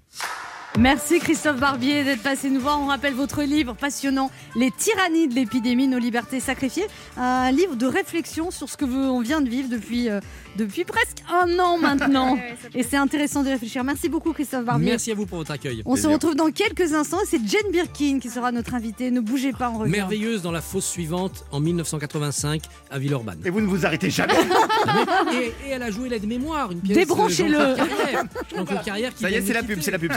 Merci 0.78 1.18
Christophe 1.20 1.60
Barbier 1.60 2.04
d'être 2.04 2.22
passé 2.22 2.52
nous 2.52 2.60
voir. 2.60 2.80
On 2.80 2.86
rappelle 2.86 3.14
votre 3.16 3.42
livre 3.42 3.74
passionnant, 3.74 4.30
Les 4.56 4.70
tyrannies 4.72 5.28
de 5.28 5.34
l'épidémie, 5.34 5.88
nos 5.88 5.98
libertés 5.98 6.40
sacrifiées. 6.40 6.86
Un 7.18 7.52
livre 7.52 7.76
de 7.76 7.88
réflexion 7.88 8.52
sur 8.52 8.70
ce 8.70 8.78
que 8.78 8.86
vous- 8.86 8.96
on 8.98 9.22
vient 9.22 9.42
de 9.42 9.50
vivre 9.50 9.70
depuis, 9.70 10.08
euh, 10.10 10.20
depuis 10.56 10.84
presque 10.84 11.18
un 11.34 11.58
an 11.60 11.78
maintenant. 11.80 12.36
Ouais, 12.38 12.56
Et 12.76 12.84
c'est 12.84 12.98
intéressant 12.98 13.42
de 13.44 13.50
réfléchir. 13.50 13.84
Merci 13.84 14.08
beaucoup 14.10 14.34
Christophe 14.34 14.66
Barbier. 14.66 14.90
Merci 14.92 15.12
à 15.12 15.16
vous 15.16 15.26
pour 15.26 15.40
votre 15.40 15.52
accueil. 15.52 15.82
On 15.86 15.96
se 15.96 16.06
retrouve 16.08 16.36
dans 16.36 16.52
quelques 16.52 16.94
instants 16.94 17.20
et 17.24 17.26
c'est 17.28 17.40
Jane 17.48 17.72
Birkin 17.72 18.20
qui 18.20 18.30
sera 18.30 18.52
notre 18.52 18.76
invitée. 18.76 19.10
Ne 19.10 19.20
bougez 19.22 19.54
pas, 19.54 19.70
on 19.72 19.80
revient. 19.80 19.92
Merveilleuse 19.92 20.42
dans 20.44 20.52
la 20.52 20.62
fosse 20.62 20.86
suivante 20.88 21.46
en 21.52 21.60
1985 21.60 22.62
à 22.92 23.00
Villeurbanne. 23.00 23.40
Et 23.46 23.50
vous 23.50 23.62
ne 23.62 23.68
vous 23.68 23.86
arrêtez 23.86 24.10
jamais 24.12 24.34
Et, 25.34 25.68
et 25.68 25.72
elle 25.72 25.84
a 25.84 25.90
joué 25.92 26.10
l'aide-mémoire, 26.10 26.72
une 26.72 26.82
pièce. 26.82 26.98
Débranchez-le. 26.98 27.60
euh, 27.60 27.76
Carrière. 27.76 28.24
Jean-Claude 28.56 28.84
Carrière 28.84 29.14
qui 29.16 29.24
Ça 29.24 29.30
y 29.32 29.36
est, 29.36 29.42
c'est 29.42 29.54
la 29.54 29.64
pub, 29.64 29.80
c'est 29.82 29.92
la 29.92 30.00
pub. 30.00 30.12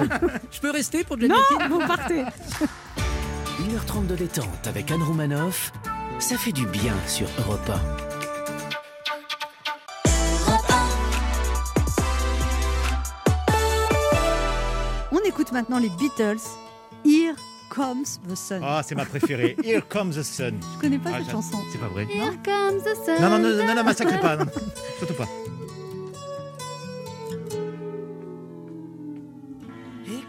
Je 0.50 0.60
peux 0.60 0.70
rester 0.70 1.04
pour 1.04 1.18
Jane 1.20 1.30
Non, 1.30 1.36
Birkin 1.50 1.68
vous 1.68 1.78
partez. 1.86 2.22
1h30 3.60 4.06
de 4.06 4.16
détente 4.16 4.66
avec 4.66 4.90
Anne 4.90 5.02
Romanoff, 5.02 5.72
ça 6.18 6.36
fait 6.36 6.52
du 6.52 6.66
bien 6.66 6.94
sur 7.06 7.28
Europe 7.38 7.68
1. 7.68 7.80
On 15.12 15.18
écoute 15.26 15.52
maintenant 15.52 15.78
les 15.78 15.88
Beatles. 15.90 16.38
Here 17.04 17.34
Comes 17.70 18.04
the 18.28 18.34
Sun. 18.36 18.60
Ah, 18.64 18.82
c'est 18.84 18.94
ma 18.94 19.04
préférée. 19.04 19.56
Here 19.64 19.82
comes 19.88 20.10
the 20.14 20.22
sun. 20.22 20.58
Je 20.76 20.80
connais 20.80 20.98
pas 20.98 21.10
Ah, 21.14 21.18
cette 21.20 21.30
chanson. 21.30 21.56
C'est 21.72 21.78
pas 21.78 21.86
vrai. 21.88 22.04
Here 22.10 22.32
comes 22.44 22.82
the 22.82 22.94
sun. 23.04 23.20
Non, 23.20 23.38
non, 23.38 23.38
non, 23.38 23.64
non, 23.66 23.74
non, 23.76 23.84
massacrez 23.84 24.18
pas. 24.20 24.36
non. 24.36 24.46
Surtout 24.98 25.14
pas. 25.14 25.28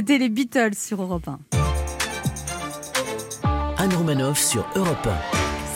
C'était 0.00 0.16
les 0.16 0.30
Beatles 0.30 0.76
sur 0.76 1.02
Europe 1.02 1.28
1. 1.28 1.38
Anne 3.76 3.92
Romanoff 3.92 4.38
sur 4.42 4.66
Europe 4.74 5.06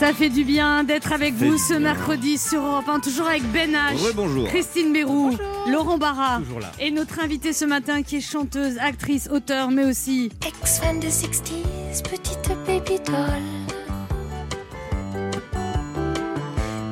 Ça 0.01 0.15
fait 0.15 0.31
du 0.31 0.45
bien 0.45 0.83
d'être 0.83 1.13
avec 1.13 1.35
vous 1.35 1.59
ce 1.59 1.75
bien. 1.75 1.81
mercredi 1.93 2.39
sur 2.39 2.63
Europe 2.63 2.89
1, 2.89 3.01
toujours 3.01 3.27
avec 3.29 3.43
Ben 3.53 3.73
H. 3.73 4.47
Christine 4.47 4.95
Bérou, 4.95 5.37
Laurent 5.71 5.99
Barra 5.99 6.41
et 6.81 6.91
notre 6.91 7.23
invitée 7.23 7.53
ce 7.53 7.67
matin 7.67 8.03
qui 8.03 8.17
est 8.17 8.21
chanteuse, 8.23 8.79
actrice, 8.79 9.29
auteur, 9.31 9.71
mais 9.71 9.85
aussi 9.85 10.31
Ex-fan 10.47 11.01
de 11.01 11.09
60s, 11.09 12.03
petite 12.09 12.51
baby 12.67 12.99
doll. 13.05 13.27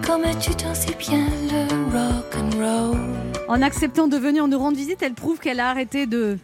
Comme 0.06 0.24
tu 0.38 0.54
t'en 0.54 0.74
sais 0.74 0.94
bien 0.98 1.24
le 1.50 1.96
rock 1.96 2.34
and 2.36 2.58
roll. 2.58 2.98
en 3.48 3.62
acceptant 3.62 4.06
de 4.06 4.18
venir 4.18 4.46
nous 4.48 4.58
rendre 4.58 4.76
visite, 4.76 4.98
elle 5.00 5.14
prouve 5.14 5.38
qu'elle 5.38 5.60
a 5.60 5.70
arrêté 5.70 6.04
de 6.04 6.36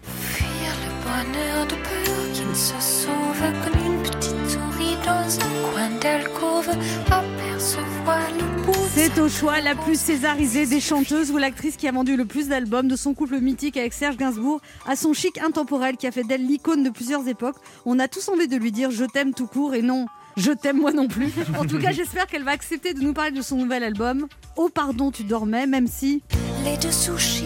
Fuir 1.08 1.24
le 1.24 1.32
bonheur 1.32 1.66
de 1.66 1.74
peur 1.74 2.32
qui 2.34 2.44
ne 2.44 2.54
se 2.54 2.74
sauve 2.80 3.40
comme 3.64 3.86
une 3.86 4.02
petite 4.02 4.50
souris 4.50 4.96
dans 5.04 5.36
un 5.36 5.72
coin 5.72 5.90
d'alcôve. 6.00 6.68
Apercevoir 7.06 8.28
le 8.38 8.62
bout. 8.62 8.72
de 8.72 8.88
C'est 8.94 9.18
au 9.18 9.28
choix 9.28 9.60
la 9.60 9.74
plus 9.74 9.98
césarisée 9.98 10.66
des 10.66 10.80
chanteuses 10.80 11.30
ou 11.30 11.38
l'actrice 11.38 11.76
qui 11.76 11.88
a 11.88 11.92
vendu 11.92 12.16
le 12.16 12.24
plus 12.24 12.48
d'albums 12.48 12.88
de 12.88 12.96
son 12.96 13.14
couple 13.14 13.40
mythique 13.40 13.76
avec 13.76 13.92
Serge 13.92 14.16
Gainsbourg 14.16 14.60
à 14.86 14.96
son 14.96 15.12
chic 15.12 15.38
intemporel 15.38 15.96
qui 15.96 16.06
a 16.06 16.10
fait 16.10 16.24
d'elle 16.24 16.46
l'icône 16.46 16.82
de 16.82 16.90
plusieurs 16.90 17.26
époques. 17.26 17.56
On 17.86 17.98
a 17.98 18.08
tous 18.08 18.28
envie 18.28 18.48
de 18.48 18.56
lui 18.56 18.72
dire 18.72 18.90
je 18.90 19.04
t'aime 19.04 19.34
tout 19.34 19.46
court 19.46 19.74
et 19.74 19.82
non 19.82 20.06
je 20.36 20.52
t'aime 20.52 20.78
moi 20.78 20.92
non 20.92 21.08
plus. 21.08 21.32
En 21.58 21.64
tout 21.64 21.80
cas, 21.80 21.90
j'espère 21.90 22.28
qu'elle 22.28 22.44
va 22.44 22.52
accepter 22.52 22.94
de 22.94 23.00
nous 23.00 23.12
parler 23.12 23.32
de 23.32 23.42
son 23.42 23.56
nouvel 23.56 23.82
album. 23.82 24.28
Oh 24.56 24.68
pardon, 24.68 25.10
tu 25.10 25.24
dormais, 25.24 25.66
même 25.66 25.88
si 25.88 26.22
Les 26.64 26.76
dessous 26.76 27.18
chics, 27.18 27.44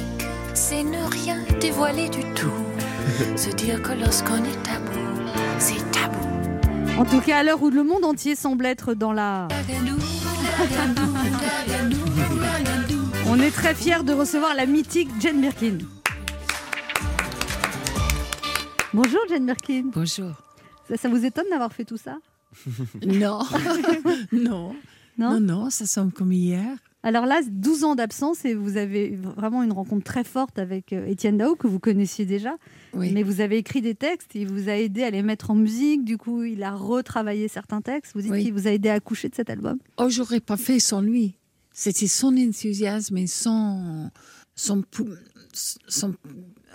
c'est 0.52 0.82
ne 0.82 1.02
rien 1.10 1.38
dévoiler 1.58 2.10
du 2.10 2.20
tout. 2.34 2.52
Se 3.36 3.50
dire 3.50 3.82
que 3.82 3.92
lorsqu'on 3.92 4.42
est 4.44 4.62
tabou, 4.62 4.98
c'est 5.58 5.90
tabou. 5.90 6.18
En 6.98 7.04
tout 7.04 7.20
cas, 7.20 7.38
à 7.38 7.42
l'heure 7.42 7.62
où 7.62 7.70
le 7.70 7.82
monde 7.82 8.04
entier 8.04 8.34
semble 8.36 8.66
être 8.66 8.94
dans 8.94 9.12
la... 9.12 9.48
On 13.26 13.40
est 13.40 13.50
très 13.50 13.74
fiers 13.74 14.02
de 14.04 14.12
recevoir 14.12 14.54
la 14.54 14.66
mythique 14.66 15.08
Jane 15.20 15.40
Birkin. 15.40 15.78
Bonjour 18.92 19.20
Jane 19.28 19.46
Birkin. 19.46 19.90
Bonjour. 19.94 20.32
Ça, 20.88 20.96
ça 20.96 21.08
vous 21.08 21.24
étonne 21.24 21.46
d'avoir 21.50 21.72
fait 21.72 21.84
tout 21.84 21.96
ça? 21.96 22.18
Non. 23.06 23.40
non. 24.32 24.74
Non? 25.18 25.30
Non, 25.32 25.40
non, 25.40 25.70
ça 25.70 25.86
semble 25.86 26.12
comme 26.12 26.32
hier. 26.32 26.68
Alors 27.04 27.26
là, 27.26 27.40
12 27.50 27.82
ans 27.84 27.94
d'absence 27.96 28.44
et 28.44 28.54
vous 28.54 28.76
avez 28.76 29.16
vraiment 29.16 29.62
une 29.64 29.72
rencontre 29.72 30.04
très 30.04 30.22
forte 30.22 30.58
avec 30.58 30.92
euh, 30.92 31.04
Étienne 31.06 31.36
Dao 31.36 31.56
que 31.56 31.66
vous 31.66 31.80
connaissiez 31.80 32.26
déjà. 32.26 32.56
Oui. 32.94 33.10
Mais 33.12 33.24
vous 33.24 33.40
avez 33.40 33.56
écrit 33.58 33.80
des 33.82 33.94
textes, 33.96 34.34
il 34.36 34.46
vous 34.46 34.68
a 34.68 34.72
aidé 34.76 35.02
à 35.02 35.10
les 35.10 35.22
mettre 35.22 35.50
en 35.50 35.56
musique. 35.56 36.04
Du 36.04 36.16
coup, 36.16 36.44
il 36.44 36.62
a 36.62 36.72
retravaillé 36.72 37.48
certains 37.48 37.80
textes. 37.80 38.12
Vous 38.14 38.22
dites 38.22 38.30
Oui. 38.30 38.44
qu'il 38.44 38.52
vous 38.52 38.68
a 38.68 38.70
aidé 38.70 38.88
à 38.88 38.94
accoucher 38.94 39.28
de 39.28 39.34
cet 39.34 39.50
album. 39.50 39.78
Oh, 39.96 40.08
j'aurais 40.08 40.40
pas 40.40 40.56
fait 40.56 40.78
sans 40.78 41.00
lui. 41.00 41.34
C'était 41.72 42.06
son 42.06 42.36
enthousiasme 42.36 43.16
et 43.18 43.26
son. 43.26 44.10
son, 44.54 44.84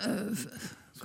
euh, 0.06 0.32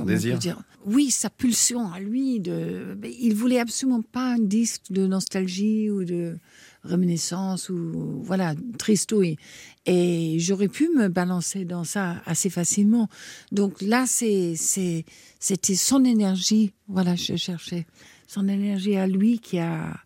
désir. 0.01 0.39
dire? 0.39 0.63
Oui, 0.85 1.11
sa 1.11 1.31
pulsion 1.31 1.93
à 1.93 2.01
lui. 2.01 2.41
De, 2.41 2.97
mais 3.01 3.15
il 3.21 3.35
voulait 3.35 3.61
absolument 3.61 4.03
pas 4.03 4.35
un 4.35 4.39
disque 4.39 4.91
de 4.91 5.07
nostalgie 5.07 5.91
ou 5.91 6.05
de. 6.05 6.37
Reminiscence 6.85 7.69
ou 7.69 8.21
voilà 8.23 8.55
tristouille. 8.79 9.37
Et 9.87 10.37
j'aurais 10.39 10.69
pu 10.69 10.89
me 10.89 11.09
balancer 11.09 11.65
dans 11.65 11.85
ça 11.85 12.23
assez 12.27 12.51
facilement. 12.51 13.09
Donc 13.51 13.81
là, 13.81 14.05
c'est 14.07 14.55
c'était 14.57 15.75
son 15.75 16.05
énergie. 16.05 16.73
Voilà, 16.89 17.17
je 17.17 17.37
cherchais 17.37 17.87
son 18.27 18.49
énergie 18.49 18.97
à 18.97 19.07
lui 19.07 19.39
qui 19.39 19.59
a 19.59 19.97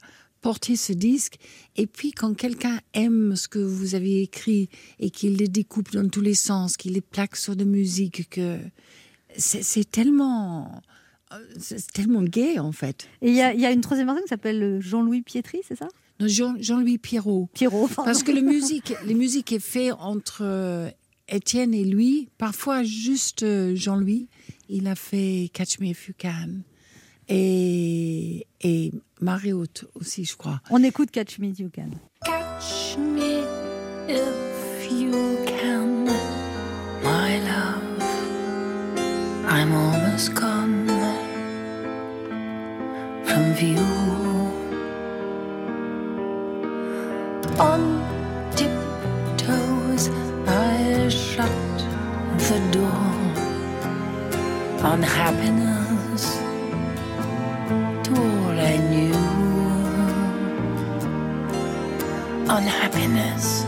porté 0.40 0.76
ce 0.76 0.92
disque. 0.92 1.38
Et 1.76 1.86
puis 1.86 2.12
quand 2.12 2.34
quelqu'un 2.34 2.78
aime 2.94 3.36
ce 3.36 3.48
que 3.48 3.58
vous 3.58 3.94
avez 3.94 4.22
écrit 4.22 4.68
et 4.98 5.10
qu'il 5.10 5.36
les 5.36 5.48
découpe 5.48 5.92
dans 5.92 6.08
tous 6.08 6.20
les 6.20 6.34
sens, 6.34 6.76
qu'il 6.76 6.92
les 6.92 7.00
plaque 7.00 7.36
sur 7.36 7.56
de 7.56 7.64
musique, 7.64 8.28
que 8.30 8.58
c'est 9.36 9.90
tellement 9.90 10.80
euh, 11.32 11.38
c'est 11.58 11.92
tellement 11.92 12.22
gay 12.22 12.58
en 12.58 12.72
fait. 12.72 13.08
Et 13.22 13.30
il 13.30 13.34
y, 13.34 13.38
y 13.38 13.66
a 13.66 13.72
une 13.72 13.80
troisième 13.80 14.06
personne 14.06 14.22
qui 14.22 14.28
s'appelle 14.28 14.78
Jean-Louis 14.80 15.22
Pietri, 15.22 15.60
c'est 15.66 15.76
ça? 15.76 15.88
Non, 16.20 16.28
Jean- 16.28 16.56
Jean-Louis 16.60 16.98
Pierrot. 16.98 17.48
Pierrot, 17.52 17.88
Parce 17.96 18.22
que 18.22 18.32
la 18.32 18.40
musique, 18.40 18.94
les 19.04 19.14
musiques 19.14 19.52
est 19.52 19.58
fait 19.58 19.92
entre 19.92 20.38
euh, 20.42 20.88
Étienne 21.28 21.74
et 21.74 21.84
lui. 21.84 22.28
Parfois 22.38 22.82
juste 22.84 23.42
euh, 23.42 23.74
Jean-Louis. 23.76 24.28
Il 24.68 24.86
a 24.88 24.94
fait 24.94 25.50
Catch 25.52 25.78
Me 25.80 25.86
If 25.88 26.08
You 26.08 26.14
Can. 26.18 26.48
Et, 27.28 28.46
et 28.62 28.92
Mariotte 29.20 29.84
aussi, 29.94 30.24
je 30.24 30.36
crois. 30.36 30.60
On 30.70 30.82
écoute 30.82 31.10
Catch 31.10 31.38
Me 31.38 31.48
If 31.48 31.58
You 31.58 31.70
Can. 31.74 31.90
Catch 32.24 32.96
me 32.98 33.42
if 34.08 34.90
you 34.92 35.12
can, 35.44 36.04
my 37.02 37.40
love. 37.40 37.82
I'm 39.48 39.72
almost 39.72 40.34
gone 40.34 40.86
from 43.24 43.52
view. 43.54 44.25
On 47.58 47.80
tiptoes, 48.54 50.10
I 50.46 51.08
shut 51.08 51.48
the 52.36 52.60
door 52.70 53.16
on 54.84 55.02
happiness 55.02 56.38
to 58.04 58.12
all 58.14 58.58
I 58.60 58.76
knew. 58.90 59.14
On 62.48 62.62
happiness 62.62 63.64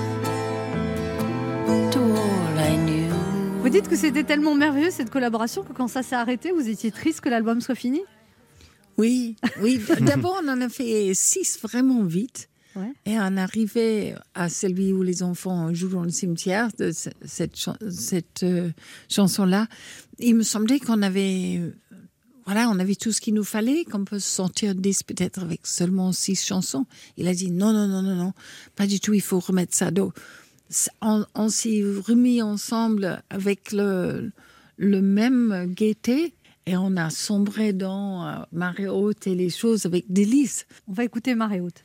to 1.93 2.01
all 2.01 2.59
I 2.59 2.76
knew. 2.76 3.09
Vous 3.62 3.70
dites 3.70 3.89
que 3.89 3.97
c'était 3.97 4.24
tellement 4.24 4.55
merveilleux 4.55 4.91
cette 4.91 5.11
collaboration 5.11 5.62
que 5.62 5.72
quand 5.72 5.89
ça 5.89 6.03
s'est 6.03 6.14
arrêté, 6.14 6.53
vous 6.53 6.68
étiez 6.68 6.91
triste 6.91 7.22
que 7.22 7.30
l'album 7.30 7.62
soit 7.62 7.74
fini? 7.74 8.03
Oui, 8.99 9.36
oui. 9.62 9.80
D'abord, 10.01 10.41
on 10.45 10.49
en 10.49 10.61
a 10.61 10.68
fait 10.68 11.12
six 11.14 11.59
vraiment 11.62 12.03
vite. 12.03 12.51
Et 13.06 13.18
on 13.18 13.36
arrivait 13.36 14.14
à 14.34 14.48
celui 14.48 14.92
où 14.92 15.02
les 15.02 15.22
enfants 15.22 15.72
jouent 15.74 15.88
dans 15.88 16.02
le 16.04 16.10
cimetière 16.10 16.68
de 16.78 16.92
ce- 16.92 17.08
cette, 17.24 17.56
cette 17.90 18.42
euh, 18.44 18.70
chanson-là. 19.08 19.66
Il 20.18 20.36
me 20.36 20.42
semblait 20.42 20.78
qu'on 20.78 21.02
avait, 21.02 21.60
voilà, 22.44 22.68
on 22.70 22.78
avait 22.78 22.94
tout 22.94 23.10
ce 23.12 23.20
qu'il 23.20 23.34
nous 23.34 23.44
fallait, 23.44 23.84
qu'on 23.84 24.04
peut 24.04 24.18
sortir 24.20 24.74
10 24.74 25.02
peut-être 25.02 25.40
avec 25.40 25.66
seulement 25.66 26.12
six 26.12 26.44
chansons. 26.44 26.86
Il 27.16 27.26
a 27.28 27.34
dit 27.34 27.50
non, 27.50 27.72
non, 27.72 27.88
non, 27.88 28.02
non, 28.02 28.14
non, 28.14 28.32
pas 28.76 28.86
du 28.86 29.00
tout, 29.00 29.12
il 29.14 29.22
faut 29.22 29.40
remettre 29.40 29.74
ça. 29.76 29.90
On, 31.00 31.24
on 31.34 31.48
s'est 31.48 31.82
remis 32.06 32.42
ensemble 32.42 33.22
avec 33.30 33.72
le, 33.72 34.30
le 34.76 35.00
même 35.02 35.72
gaieté 35.74 36.34
et 36.66 36.76
on 36.76 36.96
a 36.98 37.08
sombré 37.10 37.72
dans 37.72 38.26
euh, 38.26 38.34
Marée 38.52 38.86
Haute 38.88 39.26
et 39.26 39.34
les 39.34 39.48
choses 39.50 39.86
avec 39.86 40.04
délice. 40.12 40.66
On 40.86 40.92
va 40.92 41.04
écouter 41.04 41.34
Marée 41.34 41.60
Haute. 41.60 41.84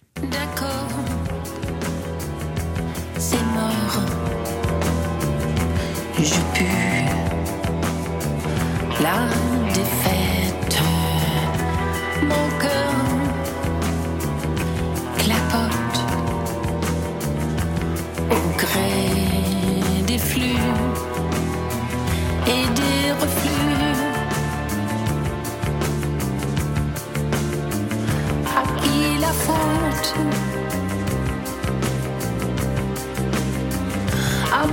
Je 6.26 6.40
pue 6.54 6.66
la 9.02 9.28
défaite. 9.74 10.82
Mon 12.22 12.48
cœur 12.62 12.94
clapote 15.18 16.00
au 18.32 18.58
gré 18.58 19.04
des 20.08 20.18
flux 20.18 20.64
et 22.48 22.66
des 22.80 23.12
reflux. 23.22 23.82
À 28.56 28.64
qui 28.82 29.20
la 29.20 29.34
faute? 29.46 30.16
À 34.54 34.64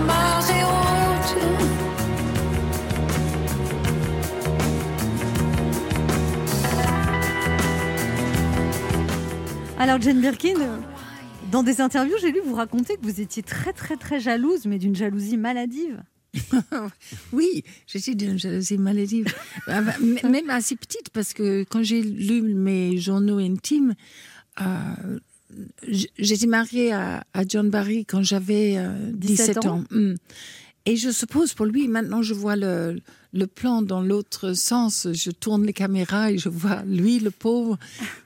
Alors 9.80 9.98
Jane 9.98 10.20
Birkin, 10.20 10.60
euh, 10.60 10.76
dans 11.50 11.62
des 11.62 11.80
interviews, 11.80 12.16
j'ai 12.20 12.32
lu 12.32 12.40
vous 12.44 12.54
raconter 12.54 12.96
que 12.96 13.02
vous 13.02 13.22
étiez 13.22 13.42
très 13.42 13.72
très 13.72 13.96
très 13.96 14.20
jalouse, 14.20 14.66
mais 14.66 14.78
d'une 14.78 14.94
jalousie 14.94 15.38
maladive. 15.38 16.02
Oui, 17.32 17.64
j'étais 17.86 18.14
d'une 18.14 18.38
jalousie 18.38 18.76
maladive. 18.76 19.34
Ah 19.66 19.80
bah, 19.80 19.94
Même 20.28 20.50
assez 20.50 20.76
petite, 20.76 21.08
parce 21.14 21.32
que 21.32 21.64
quand 21.64 21.82
j'ai 21.82 22.02
lu 22.02 22.42
mes 22.42 22.98
journaux 22.98 23.38
intimes, 23.38 23.94
euh, 24.60 25.18
j'étais 25.88 26.46
mariée 26.46 26.92
à, 26.92 27.24
à 27.32 27.44
John 27.48 27.70
Barry 27.70 28.04
quand 28.04 28.22
j'avais 28.22 28.74
euh, 28.76 29.10
17, 29.14 29.14
17 29.14 29.56
ans. 29.64 29.76
ans. 29.78 29.84
Mm. 29.90 30.14
Et 30.86 30.96
je 30.96 31.10
suppose 31.10 31.52
pour 31.54 31.66
lui, 31.66 31.88
maintenant 31.88 32.22
je 32.22 32.32
vois 32.32 32.56
le, 32.56 33.00
le 33.32 33.46
plan 33.46 33.82
dans 33.82 34.00
l'autre 34.00 34.54
sens. 34.54 35.08
Je 35.12 35.30
tourne 35.30 35.64
les 35.64 35.72
caméras 35.72 36.32
et 36.32 36.38
je 36.38 36.48
vois 36.48 36.82
lui, 36.86 37.18
le 37.18 37.30
pauvre, 37.30 37.78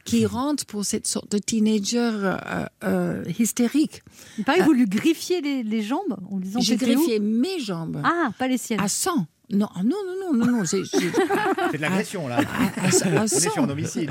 qui 0.04 0.24
rentre 0.26 0.64
pour 0.66 0.84
cette 0.84 1.06
sorte 1.06 1.30
de 1.32 1.38
teenager 1.38 1.98
euh, 1.98 2.66
euh, 2.84 3.24
hystérique. 3.38 4.02
Il 4.38 4.44
paraît 4.44 4.60
que 4.60 4.64
vous 4.64 4.72
lui 4.72 4.86
griffiez 4.86 5.40
les, 5.40 5.62
les 5.62 5.82
jambes 5.82 6.16
en 6.30 6.38
disant 6.38 6.60
J'ai 6.60 6.76
griffié 6.76 7.18
mes 7.18 7.58
jambes. 7.58 8.00
Ah, 8.04 8.30
pas 8.38 8.48
les 8.48 8.58
siennes. 8.58 8.80
À 8.80 8.88
100. 8.88 9.26
Non, 9.50 9.68
ah, 9.74 9.82
non, 9.82 9.96
non, 10.32 10.32
non, 10.38 10.46
non, 10.58 10.64
C'est 10.64 10.78
de 10.82 11.76
l'agression, 11.80 12.26
là. 12.28 12.36
À- 12.38 12.40
à- 12.40 12.86
à 12.86 13.20
On 13.20 13.24
est 13.24 13.28
100. 13.28 13.50
sur 13.52 13.62
un 13.62 13.68
homicide. 13.68 14.10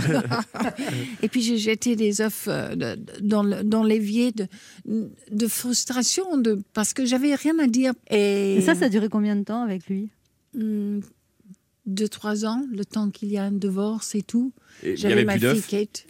Et 1.22 1.28
puis 1.28 1.42
j'ai 1.42 1.58
jeté 1.58 1.96
des 1.96 2.22
œufs 2.22 2.46
euh, 2.48 2.96
dans, 3.22 3.84
l'évier 3.84 4.32
de, 4.32 4.48
de 5.32 5.48
frustration, 5.48 6.38
de, 6.38 6.62
parce 6.74 6.94
que 6.94 7.06
j'avais 7.06 7.34
rien 7.36 7.58
à 7.60 7.68
dire. 7.68 7.94
Et, 8.10 8.58
Et 8.58 8.62
ça, 8.62 8.76
ça 8.76 8.86
a 8.86 8.90
duré 8.90 9.10
combien 9.10 9.36
de 9.36 9.44
temps 9.44 9.64
avec 9.64 9.88
lui? 9.88 10.10
Hmm, 10.56 11.00
Deux, 11.88 12.08
trois 12.08 12.46
ans, 12.46 12.64
le 12.72 12.86
temps 12.86 13.10
qu'il 13.10 13.30
y 13.30 13.38
a 13.38 13.44
un 13.44 13.52
divorce 13.52 14.14
et 14.16 14.22
tout. 14.22 14.54
Et 14.84 14.90
il 14.92 14.94
y 14.94 14.98
J'avais 14.98 15.14
avait 15.14 15.26
ma 15.26 15.38
plus 15.38 15.62
fille 15.62 15.64
Kate. 15.88 16.06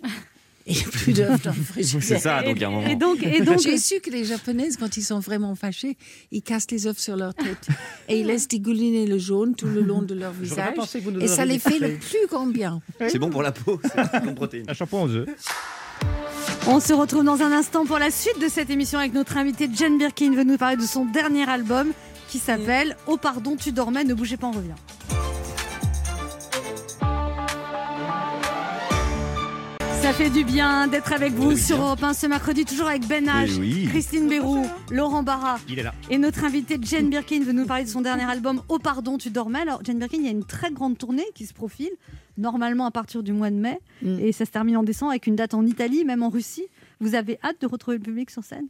Et 0.65 0.73
plus 0.91 1.13
d'œufs 1.13 1.41
dans 1.41 1.51
le 1.51 1.61
frigidaire. 1.61 2.03
C'est 2.03 2.19
ça, 2.19 2.41
donc, 2.41 2.61
à 2.61 2.67
un 2.67 2.69
moment. 2.69 2.87
Et 2.87 2.95
donc, 2.95 3.21
et 3.21 3.41
donc 3.41 3.59
J'ai 3.59 3.77
su 3.77 3.99
que 3.99 4.09
les 4.09 4.23
Japonaises, 4.23 4.77
quand 4.77 4.95
ils 4.95 5.03
sont 5.03 5.19
vraiment 5.19 5.55
fâchés, 5.55 5.97
ils 6.31 6.41
cassent 6.41 6.71
les 6.71 6.87
œufs 6.87 6.97
sur 6.97 7.17
leur 7.17 7.33
tête 7.33 7.67
et 8.09 8.19
ils 8.19 8.25
laissent 8.25 8.47
dégouliner 8.47 9.05
le 9.05 9.17
jaune 9.17 9.55
tout 9.55 9.67
le 9.67 9.81
long 9.81 10.01
de 10.01 10.13
leur 10.13 10.31
visage. 10.31 10.75
pensé 10.75 10.99
que 10.99 11.05
vous 11.05 11.11
nous 11.11 11.21
Et 11.21 11.27
ça 11.27 11.45
les 11.45 11.59
fait 11.59 11.79
le 11.79 11.97
plus 11.97 12.27
grand 12.29 12.47
bien. 12.47 12.81
C'est 13.07 13.19
bon 13.19 13.29
pour 13.29 13.43
la 13.43 13.51
peau, 13.51 13.79
c'est 13.83 14.23
bon 14.23 14.35
protéine. 14.35 14.65
Un 14.69 14.73
shampoing 14.73 15.03
aux 15.03 15.09
œufs. 15.09 15.29
On 16.65 16.79
se 16.79 16.93
retrouve 16.93 17.25
dans 17.25 17.41
un 17.41 17.51
instant 17.51 17.85
pour 17.85 17.99
la 17.99 18.09
suite 18.09 18.39
de 18.41 18.47
cette 18.47 18.69
émission 18.69 18.97
avec 18.97 19.13
notre 19.13 19.37
invité 19.37 19.69
Jane 19.73 19.97
Birkin 19.97 20.33
veut 20.33 20.45
nous 20.45 20.57
parler 20.57 20.77
de 20.77 20.83
son 20.83 21.05
dernier 21.05 21.47
album 21.47 21.91
qui 22.29 22.39
s'appelle 22.39 22.95
Oh 23.05 23.17
pardon 23.17 23.57
tu 23.57 23.73
dormais, 23.73 24.05
ne 24.05 24.13
bougez 24.13 24.37
pas, 24.37 24.47
on 24.47 24.51
revient. 24.51 24.71
Ça 30.13 30.19
fait 30.25 30.29
du 30.29 30.43
bien 30.43 30.85
d'être 30.87 31.11
avec 31.11 31.33
vous 31.33 31.57
sur 31.57 31.75
bien. 31.77 31.85
Europe 31.87 32.03
1 32.03 32.13
ce 32.13 32.27
mercredi, 32.27 32.65
toujours 32.65 32.87
avec 32.87 33.07
Ben 33.07 33.25
H, 33.25 33.53
Eh 33.55 33.59
oui. 33.59 33.85
Christine 33.89 34.29
Bérou, 34.29 34.63
Laurent 34.91 35.23
Barra. 35.23 35.57
Il 35.67 35.79
est 35.79 35.83
là. 35.83 35.93
Et 36.11 36.19
notre 36.19 36.43
invité 36.43 36.77
Jane 36.79 37.09
Birkin 37.09 37.43
veut 37.43 37.51
nous 37.51 37.65
parler 37.65 37.83
de 37.85 37.89
son 37.89 38.01
dernier 38.01 38.23
album 38.23 38.61
Oh 38.69 38.77
pardon 38.77 39.17
tu 39.17 39.31
dormais. 39.31 39.61
Alors 39.61 39.83
Jane 39.83 39.97
Birkin, 39.97 40.17
il 40.17 40.25
y 40.25 40.27
a 40.27 40.31
une 40.31 40.45
très 40.45 40.69
grande 40.71 40.99
tournée 40.99 41.25
qui 41.33 41.47
se 41.47 41.53
profile, 41.53 41.89
normalement 42.37 42.85
à 42.85 42.91
partir 42.91 43.23
du 43.23 43.33
mois 43.33 43.49
de 43.49 43.55
mai, 43.55 43.79
Mm. 44.03 44.19
et 44.19 44.31
ça 44.33 44.45
se 44.45 44.51
termine 44.51 44.77
en 44.77 44.83
décembre 44.83 45.11
avec 45.11 45.25
une 45.25 45.35
date 45.35 45.55
en 45.55 45.65
Italie, 45.65 46.05
même 46.05 46.21
en 46.21 46.29
Russie. 46.29 46.65
Vous 46.99 47.15
avez 47.15 47.39
hâte 47.43 47.59
de 47.61 47.65
retrouver 47.67 47.97
le 47.97 48.03
public 48.03 48.29
sur 48.29 48.43
scène? 48.43 48.67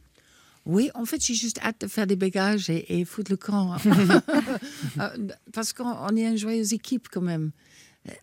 Oui, 0.64 0.90
en 0.94 1.04
fait, 1.04 1.22
j'ai 1.22 1.34
juste 1.34 1.58
hâte 1.62 1.82
de 1.82 1.86
faire 1.88 2.06
des 2.06 2.16
bagages 2.16 2.70
et, 2.70 3.00
et 3.00 3.04
foutre 3.04 3.30
le 3.30 3.36
camp. 3.36 3.76
Euh, 5.00 5.08
Parce 5.52 5.72
qu'on 5.74 5.84
on 5.84 6.16
est 6.16 6.22
une 6.24 6.38
joyeuse 6.38 6.72
équipe 6.72 7.08
quand 7.12 7.20
même. 7.20 7.50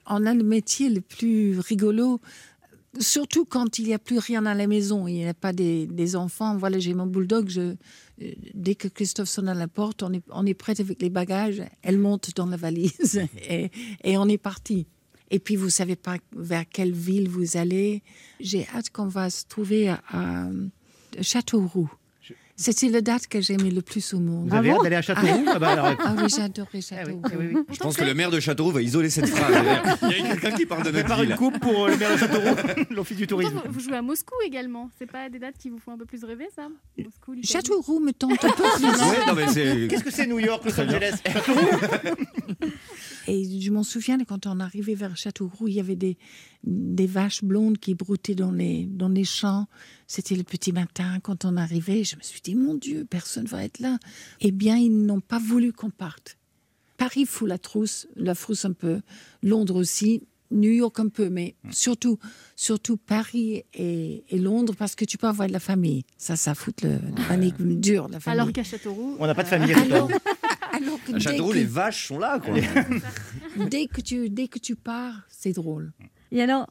On 0.07 0.25
a 0.27 0.33
le 0.35 0.43
métier 0.43 0.89
le 0.89 1.01
plus 1.01 1.57
rigolo, 1.59 2.19
surtout 2.99 3.45
quand 3.45 3.79
il 3.79 3.85
n'y 3.85 3.93
a 3.93 3.99
plus 3.99 4.17
rien 4.17 4.45
à 4.45 4.53
la 4.53 4.67
maison. 4.67 5.07
Il 5.07 5.15
n'y 5.15 5.27
a 5.27 5.33
pas 5.33 5.53
des, 5.53 5.87
des 5.87 6.15
enfants. 6.15 6.57
Voilà, 6.57 6.79
j'ai 6.79 6.93
mon 6.93 7.05
bulldog. 7.05 7.49
Je, 7.49 7.61
euh, 7.61 7.75
dès 8.53 8.75
que 8.75 8.87
Christophe 8.87 9.29
sonne 9.29 9.49
à 9.49 9.53
la 9.53 9.67
porte, 9.67 10.03
on 10.03 10.11
est, 10.13 10.23
on 10.29 10.45
prête 10.53 10.79
avec 10.79 11.01
les 11.01 11.09
bagages. 11.09 11.61
Elle 11.81 11.97
monte 11.97 12.35
dans 12.35 12.45
la 12.45 12.57
valise 12.57 13.21
et, 13.49 13.69
on 14.17 14.27
est 14.27 14.37
parti. 14.37 14.87
Et 15.29 15.39
puis, 15.39 15.55
vous 15.55 15.69
savez 15.69 15.95
pas 15.95 16.17
vers 16.35 16.67
quelle 16.67 16.91
ville 16.91 17.29
vous 17.29 17.55
allez. 17.55 18.03
J'ai 18.39 18.67
hâte 18.75 18.89
qu'on 18.89 19.07
va 19.07 19.29
se 19.29 19.45
trouver 19.45 19.89
à- 19.89 20.01
à 20.11 20.49
Châteauroux. 21.21 21.91
C'était 22.61 22.89
la 22.89 23.01
date 23.01 23.25
que 23.25 23.41
j'aimais 23.41 23.71
le 23.71 23.81
plus 23.81 24.13
au 24.13 24.19
monde. 24.19 24.47
Vous 24.49 24.55
avez 24.55 24.69
hâte 24.71 24.83
d'aller 24.83 24.95
à 24.97 25.01
Châteauroux 25.01 25.45
Ah 25.47 25.57
bah 25.57 25.69
alors, 25.69 25.87
Ah 25.99 26.13
oui, 26.15 26.23
j'adorais 26.29 26.79
Châteauroux. 26.81 27.21
Je 27.71 27.77
pense 27.79 27.97
que 27.97 28.03
le 28.03 28.13
maire 28.13 28.29
de 28.29 28.39
Châteauroux 28.39 28.69
va 28.71 28.81
isoler 28.83 29.09
cette 29.09 29.27
phrase. 29.27 29.51
Il 30.03 30.09
y 30.09 30.21
a 30.21 30.35
quelqu'un 30.35 30.51
qui 30.51 30.65
parle 30.67 30.83
de 30.83 30.91
notre 30.91 31.05
Prépare 31.05 31.23
une 31.23 31.29
ville. 31.29 31.37
coupe 31.37 31.59
pour 31.59 31.85
euh, 31.85 31.89
le 31.89 31.97
maire 31.97 32.11
de 32.13 32.17
Châteauroux, 32.17 32.55
l'office 32.91 33.17
du 33.17 33.25
tourisme. 33.25 33.51
Pourtant, 33.53 33.67
vous, 33.67 33.73
vous 33.73 33.79
jouez 33.79 33.95
à 33.97 34.01
Moscou 34.03 34.35
également. 34.45 34.91
C'est 34.99 35.11
pas 35.11 35.27
des 35.29 35.39
dates 35.39 35.57
qui 35.57 35.69
vous 35.71 35.79
font 35.79 35.93
un 35.93 35.97
peu 35.97 36.05
plus 36.05 36.23
rêver, 36.23 36.47
ça? 36.55 36.67
Moscou. 36.99 37.33
Châteauroux 37.43 37.99
me 37.99 38.11
tente 38.13 38.45
un 38.45 38.49
peu 38.49 38.63
plus. 38.75 39.87
Qu'est-ce 39.87 40.03
que 40.03 40.11
c'est 40.11 40.27
New 40.27 40.39
York, 40.39 40.63
Los 40.63 40.73
bien. 40.85 40.99
Et 43.33 43.61
je 43.61 43.71
m'en 43.71 43.83
souviens, 43.83 44.17
quand 44.25 44.45
on 44.45 44.59
arrivait 44.59 44.93
vers 44.93 45.15
Châteauroux, 45.15 45.69
il 45.69 45.75
y 45.75 45.79
avait 45.79 45.95
des, 45.95 46.17
des 46.65 47.07
vaches 47.07 47.45
blondes 47.45 47.77
qui 47.77 47.95
broutaient 47.95 48.35
dans 48.35 48.51
les, 48.51 48.87
dans 48.87 49.07
les 49.07 49.23
champs. 49.23 49.67
C'était 50.05 50.35
le 50.35 50.43
petit 50.43 50.73
matin 50.73 51.19
quand 51.23 51.45
on 51.45 51.55
arrivait. 51.55 52.03
Je 52.03 52.17
me 52.17 52.21
suis 52.23 52.41
dit, 52.41 52.55
mon 52.55 52.75
Dieu, 52.75 53.07
personne 53.09 53.45
va 53.45 53.63
être 53.63 53.79
là. 53.79 53.99
Eh 54.41 54.51
bien, 54.51 54.75
ils 54.75 55.05
n'ont 55.05 55.21
pas 55.21 55.39
voulu 55.39 55.71
qu'on 55.71 55.91
parte. 55.91 56.37
Paris 56.97 57.25
fout 57.25 57.47
la 57.47 57.57
trousse, 57.57 58.05
la 58.17 58.35
frousse 58.35 58.65
un 58.65 58.73
peu. 58.73 58.99
Londres 59.41 59.77
aussi. 59.77 60.23
New 60.51 60.71
York 60.71 60.99
un 60.99 61.07
peu, 61.07 61.29
mais 61.29 61.55
surtout, 61.69 62.19
surtout 62.57 62.97
Paris 62.97 63.63
et, 63.73 64.25
et 64.27 64.37
Londres, 64.37 64.75
parce 64.77 64.95
que 64.95 65.05
tu 65.05 65.17
peux 65.17 65.27
avoir 65.27 65.47
de 65.47 65.53
la 65.53 65.61
famille. 65.61 66.03
Ça, 66.17 66.35
ça 66.35 66.55
fout 66.55 66.81
le, 66.81 66.99
la 67.17 67.23
panique 67.25 67.55
dure, 67.79 68.09
la 68.09 68.19
famille. 68.19 68.41
Alors 68.41 68.51
qu'à 68.51 68.63
Châteauroux. 68.65 69.15
On 69.17 69.25
n'a 69.25 69.33
pas 69.33 69.43
de 69.43 69.47
euh, 69.47 69.49
famille. 69.49 69.73
Alors 69.73 70.09
que 70.09 70.13
À 71.09 71.13
dès 71.13 71.19
Châteauroux, 71.19 71.51
que- 71.51 71.55
les 71.55 71.65
vaches 71.65 72.07
sont 72.07 72.19
là, 72.19 72.39
quoi. 72.39 72.53
dès 73.69 73.87
que 73.87 74.01
tu 74.01 74.29
dès 74.29 74.47
que 74.47 74.59
tu 74.59 74.75
pars, 74.75 75.21
c'est 75.29 75.53
drôle. 75.53 75.91
Et 76.31 76.41
alors, 76.41 76.67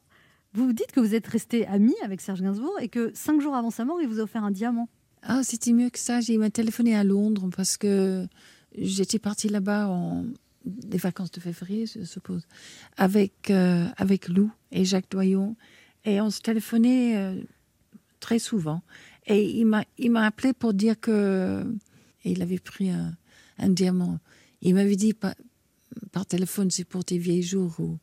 vous 0.55 0.73
dites 0.73 0.93
que 0.93 1.01
vous 1.01 1.15
êtes 1.15 1.27
resté 1.27 1.67
ami 1.67 1.95
avec 2.03 2.21
Serge 2.21 2.43
Gainsbourg 2.43 2.77
et 2.81 2.89
que 2.89 3.11
cinq 3.15 3.41
jours 3.41 3.55
avant 3.55 3.71
sa 3.71 3.85
mort, 3.85 4.01
il 4.01 4.09
vous 4.09 4.21
a 4.21 4.23
offert 4.23 4.45
un 4.45 4.51
diamant. 4.51 4.89
Ah, 5.23 5.43
c'était 5.43 5.73
mieux 5.73 5.91
que 5.91 5.99
ça. 5.99 6.21
J'ai- 6.21 6.33
Il 6.35 6.39
m'a 6.39 6.51
téléphoné 6.51 6.97
à 6.97 7.05
Londres 7.05 7.51
parce 7.55 7.77
que 7.77 8.27
j'étais 8.77 9.19
partie 9.19 9.49
là-bas 9.49 9.89
en 9.89 10.25
des 10.65 10.99
vacances 10.99 11.31
de 11.31 11.41
février, 11.41 11.87
je 11.87 12.05
suppose, 12.05 12.47
avec 12.99 13.51
euh, 13.51 13.87
avec 13.97 14.29
Lou 14.29 14.51
et 14.73 14.85
Jacques 14.85 15.11
Doyon, 15.11 15.57
et 16.05 16.21
on 16.21 16.29
se 16.31 16.41
téléphonait 16.41 17.17
euh, 17.17 17.41
très 18.21 18.39
souvent. 18.39 18.83
Et 19.27 19.49
il 19.59 19.65
m'a 19.67 19.85
il 19.99 20.11
m'a 20.11 20.25
appelé 20.27 20.53
pour 20.53 20.75
dire 20.75 20.99
que 21.01 21.65
et 22.25 22.33
il 22.33 22.43
avait 22.43 22.59
pris 22.59 22.91
un, 22.91 23.17
un 23.61 23.69
diamant. 23.69 24.19
Il 24.63 24.75
m'avait 24.75 24.97
dit 24.97 25.15
par, 25.15 25.35
par 26.13 26.27
téléphone, 26.27 26.71
c'est 26.71 26.85
pour 26.85 27.05
tes 27.05 27.19
vieilles 27.19 27.43
jours. 27.43 27.75
Ou... 27.79 27.99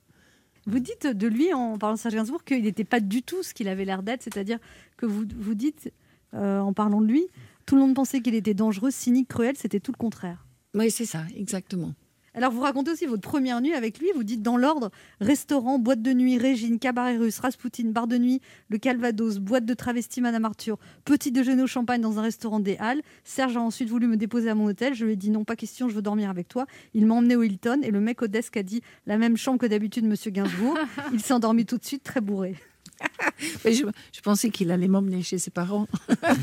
Vous 0.65 0.79
dites 0.79 1.07
de 1.07 1.27
lui, 1.27 1.53
en 1.53 1.77
parlant 1.77 1.95
de 1.95 1.99
Serge 1.99 2.15
Gainsbourg, 2.15 2.43
qu'il 2.43 2.63
n'était 2.63 2.83
pas 2.83 2.99
du 2.99 3.23
tout 3.23 3.43
ce 3.43 3.53
qu'il 3.53 3.67
avait 3.67 3.85
l'air 3.85 4.03
d'être, 4.03 4.23
c'est-à-dire 4.23 4.59
que 4.97 5.05
vous, 5.05 5.25
vous 5.37 5.55
dites, 5.55 5.91
euh, 6.33 6.59
en 6.59 6.73
parlant 6.73 7.01
de 7.01 7.07
lui, 7.07 7.25
tout 7.65 7.75
le 7.75 7.81
monde 7.81 7.95
pensait 7.95 8.21
qu'il 8.21 8.35
était 8.35 8.53
dangereux, 8.53 8.91
cynique, 8.91 9.29
cruel, 9.29 9.55
c'était 9.57 9.79
tout 9.79 9.91
le 9.91 9.97
contraire. 9.97 10.45
Oui, 10.73 10.91
c'est 10.91 11.05
ça, 11.05 11.25
exactement. 11.35 11.93
Alors 12.37 12.51
vous 12.51 12.61
racontez 12.61 12.91
aussi 12.91 13.07
votre 13.07 13.27
première 13.27 13.61
nuit 13.61 13.73
avec 13.73 13.97
lui, 13.97 14.09
vous 14.13 14.23
dites 14.23 14.43
dans 14.43 14.57
l'ordre, 14.57 14.91
restaurant, 15.19 15.79
boîte 15.79 16.03
de 16.03 16.13
nuit, 16.13 16.37
Régine, 16.37 16.77
cabaret 16.77 17.17
russe, 17.17 17.39
Raspoutine, 17.39 17.91
bar 17.91 18.05
de 18.05 18.19
nuit, 18.19 18.41
le 18.69 18.77
Calvados, 18.77 19.39
boîte 19.39 19.65
de 19.65 19.73
travesti 19.73 20.21
Madame 20.21 20.45
Arthur, 20.45 20.77
petit 21.03 21.31
déjeuner 21.31 21.63
au 21.63 21.67
champagne 21.67 21.99
dans 21.99 22.19
un 22.19 22.21
restaurant 22.21 22.59
des 22.59 22.77
Halles. 22.77 23.01
Serge 23.23 23.57
a 23.57 23.59
ensuite 23.59 23.89
voulu 23.89 24.05
me 24.05 24.17
déposer 24.17 24.51
à 24.51 24.55
mon 24.55 24.65
hôtel, 24.65 24.93
je 24.93 25.03
lui 25.03 25.13
ai 25.13 25.15
dit 25.15 25.31
non, 25.31 25.45
pas 25.45 25.55
question, 25.55 25.89
je 25.89 25.95
veux 25.95 26.03
dormir 26.03 26.29
avec 26.29 26.47
toi. 26.47 26.67
Il 26.93 27.07
m'a 27.07 27.15
emmené 27.15 27.35
au 27.35 27.41
Hilton 27.41 27.81
et 27.81 27.89
le 27.89 27.99
mec 27.99 28.21
au 28.21 28.27
desk 28.27 28.55
a 28.55 28.61
dit 28.61 28.83
la 29.07 29.17
même 29.17 29.35
chambre 29.35 29.57
que 29.57 29.65
d'habitude 29.65 30.05
Monsieur 30.05 30.29
Gainsbourg. 30.29 30.77
Il 31.13 31.21
s'est 31.21 31.33
endormi 31.33 31.65
tout 31.65 31.79
de 31.79 31.85
suite, 31.85 32.03
très 32.03 32.21
bourré. 32.21 32.55
Mais 33.65 33.73
je, 33.73 33.83
je 34.13 34.21
pensais 34.21 34.51
qu'il 34.51 34.69
allait 34.69 34.87
m'emmener 34.87 35.23
chez 35.23 35.39
ses 35.39 35.49
parents. 35.49 35.87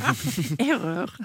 Erreur. 0.59 1.17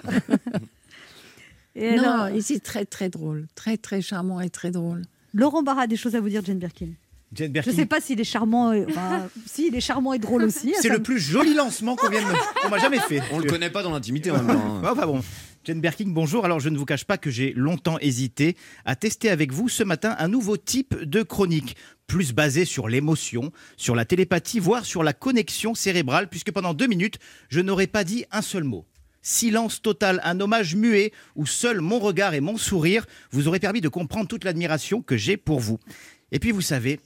Et 1.80 1.95
non, 1.95 2.03
alors- 2.03 2.30
il 2.30 2.38
est 2.39 2.63
très 2.63 2.86
très 2.86 3.09
drôle, 3.09 3.47
très 3.55 3.77
très 3.77 4.01
charmant 4.01 4.39
et 4.41 4.49
très 4.49 4.71
drôle. 4.71 5.03
Laurent 5.34 5.63
Barra 5.63 5.84
a 5.84 5.88
des 5.88 5.95
choses 5.97 6.15
à 6.15 6.21
vous 6.21 6.30
dire, 6.30 6.43
Jane 6.43 6.57
Birkin. 6.59 6.89
Jane 7.32 7.47
Je 7.49 7.51
Birkin. 7.53 7.71
ne 7.71 7.75
sais 7.75 7.86
pas 7.86 8.01
s'il 8.01 8.19
est 8.19 8.23
charmant, 8.23 8.73
et- 8.73 8.86
si, 9.45 9.67
il 9.67 9.75
est 9.75 9.82
charmant 9.82 10.13
et 10.13 10.19
drôle 10.19 10.43
aussi. 10.43 10.73
C'est 10.75 10.88
Ça 10.88 10.93
le 10.93 10.99
me- 10.99 11.03
plus 11.03 11.19
joli 11.19 11.53
lancement 11.53 11.95
qu'on 11.95 12.07
qu'on 12.07 12.69
m'a 12.69 12.80
jamais 12.80 12.99
fait. 12.99 13.21
On 13.32 13.39
le 13.39 13.45
connaît 13.49 13.69
pas 13.69 13.84
dans 13.84 13.91
l'intimité 13.91 14.32
en 14.32 14.41
même 14.41 14.47
temps. 14.55 14.75
hein. 14.84 14.89
Enfin 14.91 15.05
bon. 15.05 15.21
Jane 15.65 15.82
Birkin, 15.82 16.05
bonjour. 16.07 16.45
Alors, 16.45 16.59
je 16.59 16.69
ne 16.69 16.77
vous 16.77 16.86
cache 16.86 17.03
pas 17.03 17.17
que 17.17 17.30
j'ai 17.30 17.53
longtemps 17.53 17.99
hésité 17.99 18.55
à 18.86 18.95
tester 18.95 19.30
avec 19.30 19.51
vous 19.51 19.69
ce 19.69 19.84
matin 19.84 20.15
un 20.17 20.27
nouveau 20.30 20.57
type 20.57 20.95
de 21.03 21.21
chronique, 21.21 21.75
plus 22.07 22.34
basé 22.34 22.65
sur 22.65 22.88
l'émotion, 22.88 23.51
sur 23.77 23.93
la 23.93 24.05
télépathie, 24.05 24.59
voire 24.59 24.86
sur 24.86 25.03
la 25.03 25.13
connexion 25.13 25.75
cérébrale, 25.75 26.30
puisque 26.30 26.51
pendant 26.51 26.73
deux 26.73 26.88
minutes, 26.88 27.19
je 27.49 27.59
n'aurais 27.59 27.88
pas 27.88 28.03
dit 28.03 28.25
un 28.32 28.41
seul 28.41 28.63
mot. 28.63 28.86
Silence 29.22 29.82
total, 29.82 30.22
un 30.24 30.39
hommage 30.39 30.76
muet 30.76 31.11
où 31.36 31.45
seul 31.45 31.82
mon 31.82 31.99
regard 31.99 32.34
et 32.34 32.41
mon 32.41 32.57
sourire 32.57 33.05
vous 33.32 33.47
auraient 33.47 33.59
permis 33.59 33.82
de 33.82 33.89
comprendre 33.89 34.28
toute 34.28 34.43
l'admiration 34.43 35.01
que 35.01 35.17
j'ai 35.17 35.38
pour 35.38 35.59
vous. 35.59 35.80
Et 36.32 36.39
puis, 36.39 36.51
vous 36.51 36.61
savez, 36.61 36.99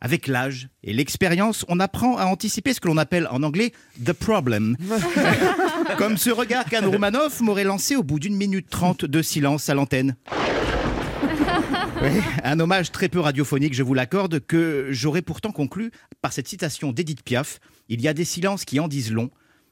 avec 0.00 0.26
l'âge 0.26 0.68
et 0.84 0.92
l'expérience, 0.92 1.64
on 1.68 1.80
apprend 1.80 2.16
à 2.16 2.24
anticiper 2.26 2.72
ce 2.72 2.80
que 2.80 2.88
l'on 2.88 2.96
appelle 2.96 3.26
en 3.30 3.42
anglais 3.42 3.72
the 4.04 4.12
problem. 4.12 4.76
Comme 5.98 6.16
ce 6.16 6.30
regard 6.30 6.66
qu'Anne 6.66 6.86
Roumanoff 6.86 7.40
m'aurait 7.40 7.64
lancé 7.64 7.96
au 7.96 8.02
bout 8.02 8.20
d'une 8.20 8.36
minute 8.36 8.68
trente 8.70 9.04
de 9.04 9.22
silence 9.22 9.68
à 9.68 9.74
l'antenne. 9.74 10.16
Oui, 12.00 12.10
un 12.44 12.60
hommage 12.60 12.92
très 12.92 13.08
peu 13.08 13.18
radiophonique, 13.18 13.74
je 13.74 13.82
vous 13.82 13.92
l'accorde, 13.92 14.38
que 14.38 14.86
j'aurais 14.90 15.20
pourtant 15.20 15.50
conclu 15.50 15.90
par 16.22 16.32
cette 16.32 16.46
citation 16.46 16.92
d'Edith 16.92 17.24
Piaf 17.24 17.58
Il 17.88 18.00
y 18.00 18.06
a 18.06 18.14
des 18.14 18.24
silences 18.24 18.64
qui 18.64 18.78
en 18.78 18.86
disent 18.86 19.10
long, 19.10 19.30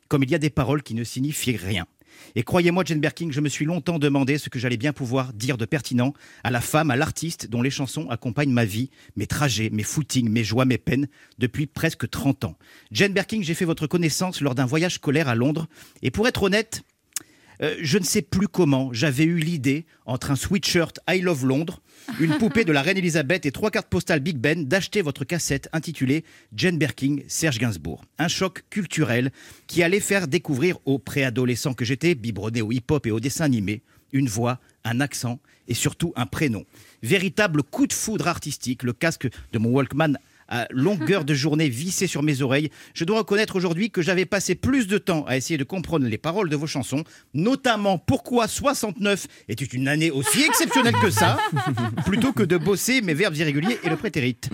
comme 0.09 0.23
il 0.23 0.31
y 0.31 0.35
a 0.35 0.39
des 0.39 0.51
paroles 0.51 0.83
qui 0.83 0.95
ne 0.95 1.05
signifient 1.05 1.57
rien. 1.57 1.87
Et 2.35 2.43
croyez-moi, 2.43 2.85
Jane 2.87 3.01
Birkin, 3.01 3.29
je 3.31 3.41
me 3.41 3.49
suis 3.49 3.65
longtemps 3.65 3.99
demandé 3.99 4.39
ce 4.39 4.49
que 4.49 4.59
j'allais 4.59 4.77
bien 4.77 4.93
pouvoir 4.93 5.33
dire 5.33 5.59
de 5.59 5.65
pertinent 5.65 6.15
à 6.45 6.51
la 6.51 6.61
femme, 6.61 6.91
à 6.91 6.97
l'artiste 6.97 7.49
dont 7.49 7.63
les 7.63 7.71
chansons 7.71 8.09
accompagnent 8.11 8.53
ma 8.53 8.65
vie, 8.65 8.91
mes 9.17 9.27
trajets, 9.27 9.71
mes 9.71 9.83
footings, 9.83 10.29
mes 10.29 10.45
joies, 10.45 10.65
mes 10.65 10.79
peines, 10.79 11.09
depuis 11.39 11.67
presque 11.67 12.09
30 12.09 12.45
ans. 12.45 12.57
Jane 12.91 13.13
Birkin, 13.13 13.43
j'ai 13.43 13.55
fait 13.55 13.65
votre 13.65 13.87
connaissance 13.87 14.41
lors 14.41 14.55
d'un 14.55 14.67
voyage 14.67 14.95
scolaire 14.95 15.29
à 15.29 15.35
Londres, 15.35 15.67
et 16.03 16.11
pour 16.11 16.27
être 16.29 16.43
honnête, 16.43 16.83
euh, 17.63 17.77
je 17.81 17.99
ne 17.99 18.05
sais 18.05 18.23
plus 18.23 18.49
comment 18.49 18.93
j'avais 18.93 19.25
eu 19.25 19.39
l'idée, 19.39 19.87
entre 20.05 20.31
un 20.31 20.37
sweatshirt 20.37 20.99
I 21.09 21.21
Love 21.21 21.47
Londres, 21.47 21.81
une 22.21 22.35
poupée 22.39 22.65
de 22.65 22.73
la 22.73 22.83
reine 22.83 22.99
Elisabeth 22.99 23.47
et 23.47 23.53
trois 23.53 23.71
cartes 23.71 23.89
postales 23.89 24.21
Big 24.21 24.37
Ben, 24.37 24.65
d'acheter 24.65 25.03
votre 25.03 25.25
cassette 25.25 25.69
intitulée 25.73 26.25
Jane 26.55 26.79
Birkin, 26.79 27.19
Serge 27.29 27.59
Gainsbourg. 27.59 28.05
Un 28.19 28.29
choc 28.29 28.65
culturel 28.71 29.31
qui 29.67 29.83
allait 29.83 30.01
faire 30.01 30.29
découvrir 30.29 30.79
aux 30.85 30.99
préadolescents 30.99 31.75
que 31.75 31.85
j'étais, 31.85 32.15
biberonné 32.15 32.63
au 32.63 32.73
hip-hop 32.73 33.07
et 33.07 33.11
au 33.11 33.21
dessin 33.21 33.45
animé, 33.45 33.83
une 34.13 34.29
voix, 34.29 34.61
un 34.85 35.01
accent 35.01 35.41
et 35.69 35.75
surtout 35.75 36.13
un 36.17 36.27
prénom. 36.27 36.65
Véritable 37.03 37.63
coup 37.63 37.87
de 37.87 37.93
foudre 37.93 38.29
artistique, 38.29 38.83
le 38.83 38.93
casque 38.93 39.29
de 39.53 39.59
mon 39.59 39.71
Walkman 39.71 40.17
à 40.49 40.67
longueur 40.71 41.25
de 41.25 41.35
journée 41.35 41.69
vissé 41.69 42.07
sur 42.07 42.23
mes 42.23 42.43
oreilles. 42.43 42.71
Je 42.95 43.05
dois 43.05 43.19
reconnaître 43.19 43.57
aujourd'hui 43.57 43.91
que 43.91 44.03
j'avais 44.03 44.27
passé 44.27 44.55
plus 44.55 44.87
de 44.87 44.99
temps 44.99 45.25
à 45.27 45.37
essayer 45.37 45.59
de 45.59 45.65
comprendre 45.65 46.07
les 46.07 46.19
paroles 46.19 46.49
de 46.49 46.57
vos 46.57 46.67
chansons, 46.67 47.05
notamment 47.35 47.99
pourquoi 47.99 48.49
69 48.49 49.27
était 49.49 49.65
une 49.65 49.89
année 49.89 50.11
aussi 50.11 50.43
exceptionnelle 50.43 50.95
que 51.01 51.11
ça, 51.11 51.39
plutôt 52.05 52.33
que 52.33 52.43
de 52.43 52.57
bosser 52.57 53.01
mes 53.01 53.15
verbes 53.15 53.37
irréguliers 53.37 53.79
et 53.83 53.89
le 53.89 53.97
prétérite. 53.97 54.51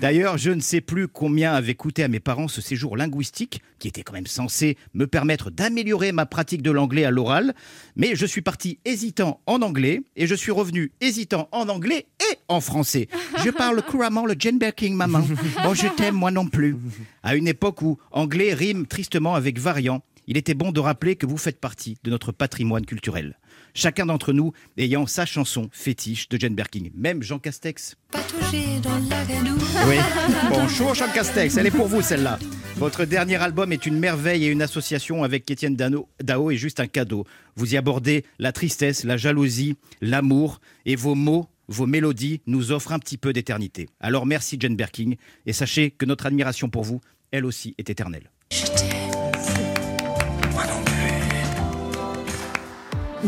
D'ailleurs, 0.00 0.38
je 0.38 0.50
ne 0.50 0.60
sais 0.60 0.80
plus 0.80 1.08
combien 1.08 1.54
avait 1.54 1.74
coûté 1.74 2.02
à 2.02 2.08
mes 2.08 2.20
parents 2.20 2.48
ce 2.48 2.60
séjour 2.60 2.96
linguistique, 2.96 3.62
qui 3.78 3.88
était 3.88 4.02
quand 4.02 4.12
même 4.12 4.26
censé 4.26 4.76
me 4.94 5.06
permettre 5.06 5.50
d'améliorer 5.50 6.12
ma 6.12 6.26
pratique 6.26 6.62
de 6.62 6.70
l'anglais 6.70 7.04
à 7.04 7.10
l'oral, 7.10 7.54
mais 7.94 8.14
je 8.14 8.26
suis 8.26 8.42
parti 8.42 8.78
hésitant 8.84 9.40
en 9.46 9.62
anglais 9.62 10.02
et 10.16 10.26
je 10.26 10.34
suis 10.34 10.52
revenu 10.52 10.92
hésitant 11.00 11.48
en 11.52 11.68
anglais 11.68 12.06
et 12.20 12.36
en 12.48 12.60
français. 12.60 13.08
Je 13.44 13.50
parle 13.50 13.82
couramment 13.82 14.26
le 14.26 14.34
Jane 14.38 14.58
Birkin, 14.58 14.94
maman. 14.94 15.22
Oh, 15.66 15.74
je 15.74 15.86
t'aime, 15.96 16.14
moi 16.14 16.30
non 16.30 16.46
plus. 16.46 16.76
À 17.22 17.34
une 17.36 17.48
époque 17.48 17.82
où 17.82 17.98
anglais 18.10 18.54
rime 18.54 18.86
tristement 18.86 19.34
avec 19.34 19.58
variant, 19.58 20.02
il 20.26 20.36
était 20.36 20.54
bon 20.54 20.72
de 20.72 20.80
rappeler 20.80 21.16
que 21.16 21.26
vous 21.26 21.36
faites 21.38 21.60
partie 21.60 21.98
de 22.04 22.10
notre 22.10 22.32
patrimoine 22.32 22.84
culturel. 22.84 23.38
Chacun 23.74 24.06
d'entre 24.06 24.32
nous 24.32 24.52
ayant 24.78 25.06
sa 25.06 25.26
chanson 25.26 25.68
fétiche 25.70 26.28
de 26.28 26.38
Jane 26.40 26.54
Birkin, 26.54 26.88
même 26.94 27.22
Jean 27.22 27.38
Castex. 27.38 27.96
Dans 28.82 28.98
la. 29.08 29.16
Oui, 29.86 29.96
bonjour 30.48 30.94
Jean 30.94 31.08
Castex, 31.12 31.56
elle 31.56 31.66
est 31.66 31.70
pour 31.70 31.86
vous 31.86 32.00
celle-là. 32.02 32.38
Votre 32.76 33.04
dernier 33.04 33.36
album 33.36 33.72
est 33.72 33.86
une 33.86 33.98
merveille 33.98 34.44
et 34.44 34.48
une 34.48 34.62
association 34.62 35.22
avec 35.24 35.50
Étienne 35.50 35.76
Dano- 35.76 36.08
Dao 36.22 36.50
est 36.50 36.56
juste 36.56 36.80
un 36.80 36.86
cadeau. 36.86 37.24
Vous 37.56 37.74
y 37.74 37.76
abordez 37.76 38.24
la 38.38 38.52
tristesse, 38.52 39.04
la 39.04 39.16
jalousie, 39.16 39.76
l'amour 40.00 40.60
et 40.86 40.96
vos 40.96 41.14
mots, 41.14 41.46
vos 41.68 41.86
mélodies 41.86 42.40
nous 42.46 42.72
offrent 42.72 42.92
un 42.92 42.98
petit 42.98 43.18
peu 43.18 43.32
d'éternité. 43.32 43.88
Alors 44.00 44.26
merci 44.26 44.56
Jane 44.58 44.76
Birkin 44.76 45.12
et 45.46 45.52
sachez 45.52 45.90
que 45.90 46.06
notre 46.06 46.26
admiration 46.26 46.68
pour 46.68 46.84
vous, 46.84 47.00
elle 47.32 47.44
aussi, 47.44 47.74
est 47.78 47.90
éternelle. 47.90 48.30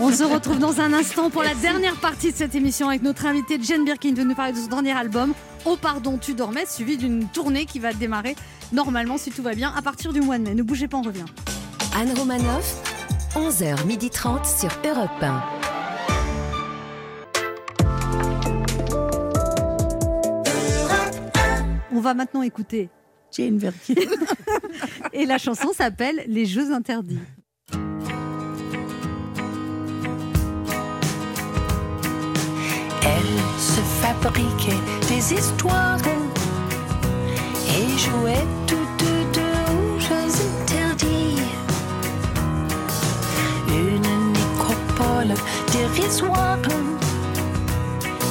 On 0.01 0.12
se 0.12 0.22
retrouve 0.22 0.61
dans 0.61 0.80
un 0.80 0.93
instant 0.93 1.28
pour 1.28 1.43
la 1.43 1.55
dernière 1.55 1.97
partie 1.97 2.30
de 2.30 2.36
cette 2.36 2.55
émission 2.55 2.89
avec 2.89 3.03
notre 3.03 3.26
invitée 3.26 3.59
Jane 3.61 3.84
Birkin 3.84 4.12
de 4.12 4.22
nous 4.22 4.34
parler 4.34 4.53
de 4.53 4.59
son 4.59 4.68
dernier 4.68 4.93
album, 4.93 5.34
Oh 5.64 5.76
pardon, 5.76 6.18
tu 6.18 6.34
dormais, 6.34 6.66
suivi 6.66 6.97
d'une 6.97 7.26
tournée 7.28 7.66
qui 7.66 7.78
va 7.78 7.93
démarrer 7.93 8.36
normalement, 8.72 9.18
si 9.18 9.30
tout 9.30 9.43
va 9.43 9.55
bien, 9.55 9.72
à 9.76 9.82
partir 9.82 10.12
du 10.12 10.20
mois 10.20 10.39
de 10.39 10.45
mai. 10.45 10.55
Ne 10.55 10.62
bougez 10.62 10.89
pas, 10.89 10.99
on 10.99 11.03
revient. 11.03 11.24
Anne 11.97 12.16
Romanoff, 12.16 12.80
11h30 13.34 14.61
sur 14.61 14.70
Europe 14.84 15.11
1. 15.20 15.67
On 21.99 22.01
va 22.01 22.14
maintenant 22.14 22.42
écouter 22.42 22.90
Jane 23.36 23.59
Birkin. 23.59 23.94
Et 25.12 25.26
la 25.26 25.36
chanson 25.36 25.72
s'appelle 25.72 26.22
Les 26.28 26.46
Jeux 26.46 26.72
interdits. 26.72 27.18
Elle 33.03 33.32
se 33.59 33.80
fabriquait 34.01 34.78
des 35.09 35.34
histoires 35.34 35.99
et 37.66 37.99
jouait 37.99 38.46
toutes 38.68 39.05
deux 39.34 39.40
aux 39.72 39.99
jeux 39.99 40.32
interdits. 40.62 41.42
Une 43.70 44.32
nécropole 44.34 45.34
dérisoire. 45.72 46.59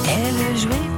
Elle 0.08 0.56
jouait 0.56 0.97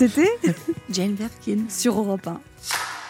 C'était 0.00 0.30
Jane 0.90 1.12
Birkin 1.12 1.64
sur 1.68 1.98
Europe 1.98 2.26
1. 2.26 2.40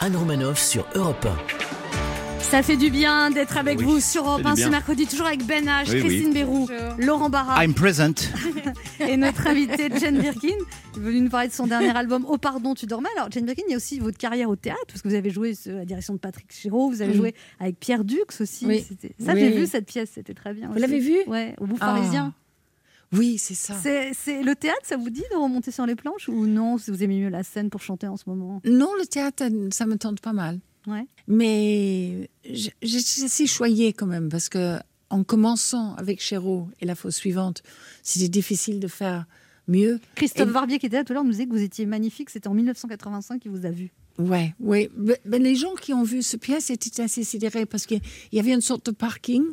Anne 0.00 0.16
Romanoff 0.16 0.58
sur 0.58 0.84
Europe 0.96 1.24
1. 1.24 2.40
Ça 2.42 2.64
fait 2.64 2.76
du 2.76 2.90
bien 2.90 3.30
d'être 3.30 3.56
avec 3.56 3.78
Oui, 3.78 3.84
vous 3.84 4.00
sur 4.00 4.24
Europe 4.26 4.42
ça 4.42 4.48
fait 4.48 4.50
1 4.50 4.54
du 4.56 4.62
ce 4.62 4.68
mercredi, 4.70 5.06
toujours 5.06 5.26
avec 5.28 5.46
Ben 5.46 5.64
H, 5.66 5.84
Oui, 5.88 5.94
oui. 5.94 6.00
Christine 6.00 6.32
Bérou, 6.32 6.68
Laurent 6.98 7.30
Barra 7.30 7.64
I'm 7.64 7.74
present. 7.74 8.14
et 9.08 9.16
notre 9.16 9.46
invitée 9.46 9.88
Jane 10.00 10.18
Birkin, 10.18 10.56
venue 10.94 11.20
nous 11.20 11.30
parler 11.30 11.46
de 11.46 11.52
son 11.52 11.68
dernier 11.68 11.96
album 11.96 12.26
Oh 12.28 12.38
pardon, 12.38 12.74
tu 12.74 12.86
dormais. 12.86 13.08
Alors 13.16 13.30
Jane 13.30 13.44
Birkin, 13.44 13.62
il 13.68 13.70
y 13.70 13.74
a 13.74 13.76
aussi 13.76 14.00
votre 14.00 14.18
carrière 14.18 14.50
au 14.50 14.56
théâtre, 14.56 14.80
parce 14.88 15.00
que 15.00 15.08
vous 15.08 15.14
avez 15.14 15.30
joué 15.30 15.54
sous 15.54 15.70
la 15.70 15.84
direction 15.84 16.14
de 16.14 16.18
Patrick 16.18 16.52
Chéreau, 16.52 16.90
vous 16.90 17.02
avez 17.02 17.12
Oui. 17.12 17.18
joué 17.18 17.34
avec 17.60 17.78
Pierre 17.78 18.02
Dux 18.02 18.18
aussi. 18.40 18.64
Ça, 18.64 18.66
Oui. 18.66 18.84
j'ai 19.36 19.50
vu 19.50 19.68
cette 19.68 19.86
pièce, 19.86 20.10
c'était 20.16 20.34
très 20.34 20.54
bien. 20.54 20.70
Vous 20.72 20.78
l'avez 20.80 20.98
vue 20.98 21.18
Ouais, 21.28 21.54
au 21.60 21.66
bout 21.66 21.76
Ah. 21.80 21.94
parisien. 21.94 22.34
Oui, 23.12 23.38
c'est 23.38 23.54
ça. 23.54 23.74
C'est, 23.82 24.12
c'est- 24.14 24.42
le 24.42 24.54
théâtre, 24.54 24.82
ça 24.84 24.96
vous 24.96 25.10
dit 25.10 25.24
de 25.32 25.36
remonter 25.36 25.70
sur 25.72 25.84
les 25.86 25.96
planches 25.96 26.28
ou 26.28 26.46
non 26.46 26.78
Si 26.78 26.90
vous 26.90 27.02
aimez 27.02 27.20
mieux 27.20 27.28
la 27.28 27.42
scène 27.42 27.68
pour 27.70 27.80
chanter 27.82 28.06
en 28.06 28.16
ce 28.16 28.24
moment? 28.26 28.60
Non, 28.64 28.90
le 29.00 29.06
théâtre, 29.06 29.44
ça 29.72 29.86
me 29.86 29.96
tente 29.96 30.20
pas 30.20 30.32
mal. 30.32 30.60
Ouais. 30.86 31.06
Mais 31.26 32.30
je- 32.50 32.70
je 32.82 32.98
suis 32.98 33.24
assez 33.24 33.46
choyée 33.46 33.92
quand 33.92 34.06
même 34.06 34.28
parce 34.28 34.48
que 34.48 34.78
en 35.10 35.24
commençant 35.24 35.94
avec 35.96 36.20
Chéreau 36.22 36.68
et 36.80 36.86
la 36.86 36.94
fois 36.94 37.10
suivante, 37.10 37.62
c'était 38.02 38.28
difficile 38.28 38.78
de 38.78 38.86
faire 38.86 39.26
mieux. 39.66 39.98
Christophe 40.14 40.48
Et- 40.48 40.52
Barbier 40.52 40.78
qui 40.78 40.86
était 40.86 40.96
là 40.96 41.04
tout 41.04 41.12
à 41.12 41.14
l'heure 41.14 41.24
nous 41.24 41.32
disait 41.32 41.46
que 41.46 41.52
vous 41.52 41.62
étiez 41.62 41.84
magnifique. 41.86 42.30
C'était 42.30 42.48
en 42.48 42.54
1985 42.54 43.40
qu'il 43.42 43.50
vous 43.50 43.66
a 43.66 43.70
vu. 43.70 43.90
Ouais, 44.18 44.54
ouais. 44.60 44.88
Ben, 44.96 45.42
les 45.42 45.56
gens 45.56 45.74
qui 45.74 45.92
ont 45.94 46.02
vu 46.04 46.22
ce 46.22 46.36
pièce 46.36 46.70
étaient 46.70 47.02
assez 47.02 47.24
sidérés 47.24 47.66
parce 47.66 47.86
qu'il 47.86 48.00
y 48.32 48.38
avait 48.38 48.52
une 48.52 48.60
sorte 48.60 48.86
de 48.86 48.90
parking 48.92 49.44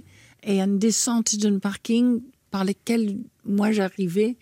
et 0.43 0.59
une 0.61 0.77
descente 0.77 1.35
d'un 1.37 1.57
parking 1.59 2.21
par 2.57 2.65
lequel 2.65 3.19
moi 3.45 3.71
j'arrivais 3.71 4.35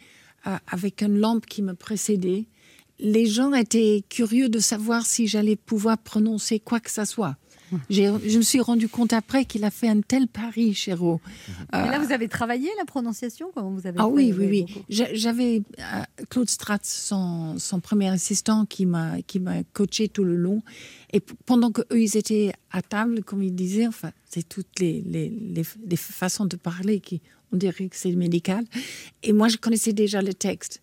euh, 0.47 0.55
avec 0.67 1.01
une 1.01 1.19
lampe 1.19 1.45
qui 1.47 1.61
me 1.61 1.73
précédait. 1.73 2.45
Les 2.97 3.25
gens 3.25 3.51
étaient 3.51 4.05
curieux 4.07 4.47
de 4.47 4.59
savoir 4.59 5.05
si 5.05 5.27
j'allais 5.27 5.57
pouvoir 5.57 5.97
prononcer 5.97 6.61
quoi 6.61 6.79
que 6.79 6.89
ce 6.89 7.03
soit. 7.03 7.35
Je 7.89 8.37
me 8.37 8.41
suis 8.41 8.59
rendu 8.61 8.87
compte 8.87 9.13
après 9.13 9.45
qu'il 9.45 9.63
a 9.63 9.71
fait 9.71 9.87
un 9.87 10.01
tel 10.01 10.27
pari, 10.27 10.73
Chéreau. 10.73 11.21
Et 11.73 11.77
là, 11.77 11.99
vous 11.99 12.11
avez 12.11 12.27
travaillé 12.27 12.69
la 12.77 12.85
prononciation 12.85 13.51
Comment 13.53 13.71
vous 13.71 13.87
avez 13.87 13.97
Ah 13.99 14.07
oui, 14.07 14.33
oui, 14.37 14.47
oui. 14.49 14.61
beaucoup. 14.63 14.85
J'avais 14.89 15.63
euh, 15.79 16.03
Claude 16.29 16.49
Stratz, 16.49 16.87
son, 16.87 17.57
son 17.59 17.79
premier 17.79 18.09
assistant, 18.09 18.65
qui 18.65 18.85
m'a 18.85 19.21
qui 19.21 19.39
m'a 19.39 19.63
coaché 19.73 20.07
tout 20.07 20.23
le 20.23 20.35
long. 20.35 20.61
Et 21.13 21.19
pendant 21.45 21.71
que 21.71 21.81
eux, 21.91 22.01
ils 22.01 22.17
étaient 22.17 22.53
à 22.71 22.81
table, 22.81 23.23
comme 23.23 23.41
ils 23.41 23.55
disaient, 23.55 23.87
enfin, 23.87 24.11
c'est 24.29 24.47
toutes 24.47 24.79
les, 24.79 25.01
les, 25.01 25.29
les, 25.29 25.63
les 25.85 25.95
façons 25.95 26.45
de 26.45 26.55
parler 26.57 26.99
qui, 26.99 27.21
on 27.51 27.57
dirait 27.57 27.87
que 27.87 27.95
c'est 27.95 28.11
médical. 28.11 28.65
Et 29.23 29.33
moi, 29.33 29.47
je 29.47 29.57
connaissais 29.57 29.93
déjà 29.93 30.21
le 30.21 30.33
texte. 30.33 30.81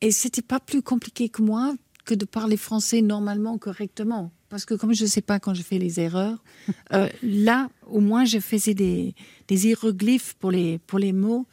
Et 0.00 0.10
c'était 0.10 0.42
pas 0.42 0.60
plus 0.60 0.82
compliqué 0.82 1.28
que 1.28 1.42
moi 1.42 1.74
que 2.04 2.14
de 2.14 2.24
parler 2.24 2.56
français 2.56 3.00
normalement, 3.00 3.58
correctement. 3.58 4.32
Parce 4.52 4.66
que 4.66 4.74
comme 4.74 4.92
je 4.92 5.04
ne 5.04 5.08
sais 5.08 5.22
pas 5.22 5.40
quand 5.40 5.54
je 5.54 5.62
fais 5.62 5.78
les 5.78 5.98
erreurs, 5.98 6.44
euh, 6.92 7.08
là, 7.22 7.70
au 7.86 8.00
moins, 8.00 8.26
je 8.26 8.38
faisais 8.38 8.74
des, 8.74 9.14
des 9.48 9.66
hiéroglyphes 9.66 10.34
pour 10.34 10.50
les, 10.50 10.78
pour 10.78 10.98
les 10.98 11.14
mots. 11.14 11.46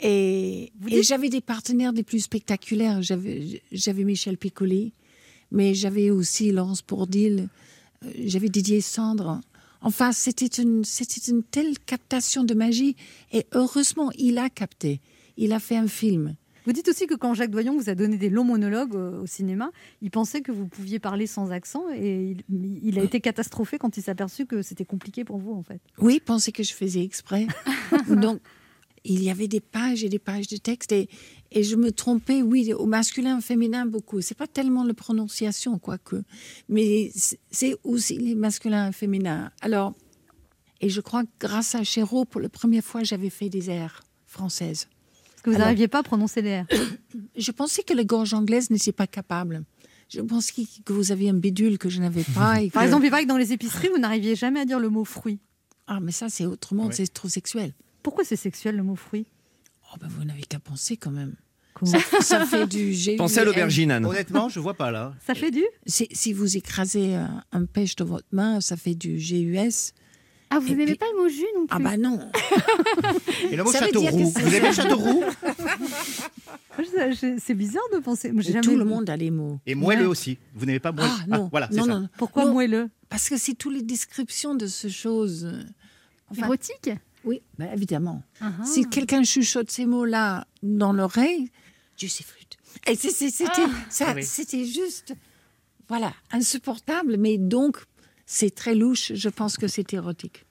Et, 0.00 0.70
et 0.86 1.02
j'avais 1.02 1.30
des 1.30 1.40
partenaires 1.40 1.94
des 1.94 2.02
plus 2.02 2.20
spectaculaires. 2.20 3.00
J'avais 3.00 3.62
j'avais 3.72 4.04
Michel 4.04 4.36
Piccoli, 4.36 4.92
mais 5.50 5.72
j'avais 5.72 6.10
aussi 6.10 6.52
Laurence 6.52 6.82
Bourdil, 6.86 7.48
euh, 8.04 8.10
j'avais 8.26 8.50
Didier 8.50 8.82
Sandre. 8.82 9.40
Enfin, 9.80 10.12
c'était 10.12 10.62
une, 10.62 10.84
c'était 10.84 11.30
une 11.30 11.44
telle 11.44 11.78
captation 11.78 12.44
de 12.44 12.52
magie. 12.52 12.96
Et 13.32 13.46
heureusement, 13.52 14.10
il 14.18 14.36
a 14.36 14.50
capté. 14.50 15.00
Il 15.38 15.54
a 15.54 15.58
fait 15.58 15.76
un 15.76 15.88
film. 15.88 16.36
Vous 16.64 16.72
dites 16.72 16.88
aussi 16.88 17.06
que 17.06 17.14
quand 17.14 17.34
Jacques 17.34 17.50
Doyon 17.50 17.76
vous 17.76 17.88
a 17.90 17.94
donné 17.94 18.16
des 18.16 18.30
longs 18.30 18.44
monologues 18.44 18.94
euh, 18.94 19.22
au 19.22 19.26
cinéma, 19.26 19.70
il 20.00 20.10
pensait 20.10 20.42
que 20.42 20.52
vous 20.52 20.66
pouviez 20.66 20.98
parler 20.98 21.26
sans 21.26 21.50
accent 21.50 21.84
et 21.94 22.36
il, 22.50 22.78
il 22.82 22.98
a 22.98 23.02
été 23.02 23.20
catastrophé 23.20 23.78
quand 23.78 23.96
il 23.96 24.02
s'est 24.02 24.10
aperçu 24.10 24.46
que 24.46 24.62
c'était 24.62 24.84
compliqué 24.84 25.24
pour 25.24 25.38
vous 25.38 25.52
en 25.52 25.62
fait. 25.62 25.80
Oui, 25.98 26.20
pensait 26.24 26.52
que 26.52 26.62
je 26.62 26.72
faisais 26.72 27.02
exprès. 27.02 27.46
Donc, 28.08 28.40
il 29.04 29.20
y 29.22 29.30
avait 29.30 29.48
des 29.48 29.60
pages 29.60 30.04
et 30.04 30.08
des 30.08 30.20
pages 30.20 30.46
de 30.46 30.56
texte. 30.56 30.92
Et, 30.92 31.08
Et 31.50 31.64
je 31.64 31.74
me 31.74 31.90
trompais, 31.90 32.40
oui, 32.40 32.72
au 32.72 32.86
masculin, 32.86 33.38
au 33.38 33.40
féminin, 33.40 33.84
beaucoup. 33.84 34.20
C'est 34.20 34.36
pas 34.38 34.46
tellement 34.46 34.84
la 34.84 34.94
prononciation, 34.94 35.78
quoique, 35.80 36.22
mais 36.68 37.10
c'est- 37.14 37.40
c'est 37.50 37.74
aussi 37.82 38.16
les 38.18 38.36
masculins 38.36 38.90
et 38.90 38.92
féminins. 38.92 39.50
Alors, 39.60 39.92
et 40.80 40.88
je 40.88 41.00
crois 41.00 41.24
que 41.24 41.30
grâce 41.40 41.74
à 41.74 41.82
Chéreau, 41.82 42.24
pour 42.24 42.40
la 42.40 42.48
première 42.48 42.84
fois, 42.84 43.02
j'avais 43.02 43.30
fait 43.30 43.48
des 43.48 43.68
airs 43.70 44.02
françaises. 44.26 44.86
Parce 45.42 45.44
que 45.44 45.50
vous 45.50 45.58
n'arriviez 45.58 45.88
pas 45.88 45.98
à 45.98 46.02
prononcer 46.02 46.40
les 46.42 46.60
R. 46.60 46.66
Je 47.36 47.50
pensais 47.50 47.82
que 47.82 47.92
la 47.94 48.04
gorge 48.04 48.32
anglaise 48.34 48.70
n'était 48.70 48.92
pas 48.92 49.06
capable. 49.06 49.64
Je 50.08 50.20
pensais 50.20 50.52
que 50.84 50.92
vous 50.92 51.10
aviez 51.10 51.30
un 51.30 51.34
bidule 51.34 51.78
que 51.78 51.88
je 51.88 52.00
n'avais 52.00 52.24
pas. 52.34 52.60
et 52.60 52.70
Par 52.70 52.82
exemple, 52.82 53.06
il 53.06 53.10
paraît 53.10 53.22
que 53.24 53.28
dans 53.28 53.38
les 53.38 53.52
épiceries, 53.52 53.88
vous 53.88 53.98
n'arriviez 53.98 54.36
jamais 54.36 54.60
à 54.60 54.64
dire 54.64 54.78
le 54.78 54.88
mot 54.90 55.04
fruit. 55.04 55.40
Ah, 55.86 56.00
mais 56.00 56.12
ça, 56.12 56.28
c'est 56.28 56.46
autrement, 56.46 56.86
Ouais. 56.86 56.92
c'est 56.92 57.12
trop 57.12 57.28
sexuel. 57.28 57.72
Pourquoi 58.02 58.22
c'est 58.24 58.36
sexuel 58.36 58.76
le 58.76 58.82
mot 58.82 58.94
fruit? 58.96 59.26
Oh, 59.92 59.96
ben, 60.00 60.08
vous 60.08 60.24
n'avez 60.24 60.42
qu'à 60.42 60.58
penser 60.58 60.96
quand 60.96 61.10
même. 61.10 61.34
Comment 61.74 61.90
ça, 61.92 62.20
ça 62.20 62.46
fait 62.46 62.66
du 62.66 62.92
G. 62.92 63.16
Pensez 63.16 63.38
à 63.40 63.44
l'aubergine, 63.44 63.90
Anne. 63.90 64.04
Honnêtement, 64.04 64.48
je 64.50 64.60
vois 64.60 64.74
pas 64.74 64.90
là. 64.90 65.14
Ça 65.26 65.34
fait 65.34 65.50
du? 65.50 65.64
Si, 65.86 66.06
si 66.12 66.32
vous 66.34 66.56
écrasez 66.58 67.14
un, 67.14 67.42
un 67.52 67.64
pêche 67.64 67.96
dans 67.96 68.04
votre 68.04 68.28
main, 68.32 68.60
ça 68.60 68.76
fait 68.76 68.94
du 68.94 69.16
GUS. 69.16 69.92
Ah, 70.54 70.58
vous 70.58 70.74
n'aimez 70.74 70.94
pas 70.96 71.06
le 71.14 71.22
mot 71.22 71.28
jus 71.28 71.44
non 71.56 71.66
plus 71.66 71.76
Ah 71.76 71.78
bah 71.78 71.96
non. 71.96 72.18
Et 73.50 73.56
le 73.56 73.64
mot 73.64 73.72
Ça 73.72 73.80
veut 73.86 73.92
dire 73.92 74.02
Châteauroux. 74.02 74.32
que 74.32 74.38
c'est- 74.40 74.42
Vous 74.42 74.54
aimez 74.54 74.72
Châteauroux 74.72 75.24
Je- 76.78 76.84
je- 77.14 77.38
C'est 77.40 77.54
bizarre 77.54 77.82
de 77.92 77.98
penser. 77.98 78.28
Et 78.36 78.42
jamais- 78.42 78.60
Tout 78.60 78.76
le 78.76 78.84
monde 78.84 79.08
a 79.10 79.16
les 79.16 79.30
mots. 79.30 79.58
Et 79.66 79.74
moelleux 79.74 80.02
Ouais. 80.02 80.06
aussi. 80.06 80.38
Vous 80.54 80.66
n'aimez 80.66 80.80
pas 80.80 80.92
moelleux 80.92 81.08
Ah 81.10 81.24
non, 81.38 81.48
voilà, 81.50 81.68
c'est 81.70 81.76
non, 81.78 81.84
ça. 81.84 81.90
non, 81.94 82.00
non. 82.00 82.08
Pourquoi 82.16 82.44
Non, 82.44 82.52
moelleux 82.52 82.88
Parce 83.08 83.28
que 83.28 83.36
c'est 83.36 83.54
toutes 83.54 83.74
les 83.74 83.82
descriptions 83.82 84.54
de 84.54 84.66
ces 84.66 84.90
choses. 84.90 85.44
euh, 85.44 85.62
enfin, 86.30 86.46
Érotique 86.46 86.90
Oui, 87.24 87.40
bah, 87.58 87.66
évidemment. 87.72 88.22
Ah 88.40 88.52
ah. 88.60 88.64
Si 88.64 88.84
quelqu'un 88.88 89.22
chuchote 89.22 89.70
ces 89.70 89.86
mots-là 89.86 90.46
dans 90.62 90.92
l'oreille. 90.92 91.50
Et 92.02 92.08
c'est- 92.96 93.10
c'est- 93.10 93.30
c'était 93.30 93.50
Ah. 93.64 93.70
ça- 93.90 94.12
Oui. 94.14 94.24
c'était 94.24 94.64
juste, 94.64 95.14
voilà, 95.88 96.12
insupportable. 96.32 97.16
Mais 97.18 97.38
donc, 97.38 97.76
c'est 98.26 98.54
très 98.54 98.74
louche. 98.74 99.12
Je 99.14 99.28
pense 99.28 99.56
que 99.56 99.66
c'est 99.66 99.92
érotique. 99.92 100.44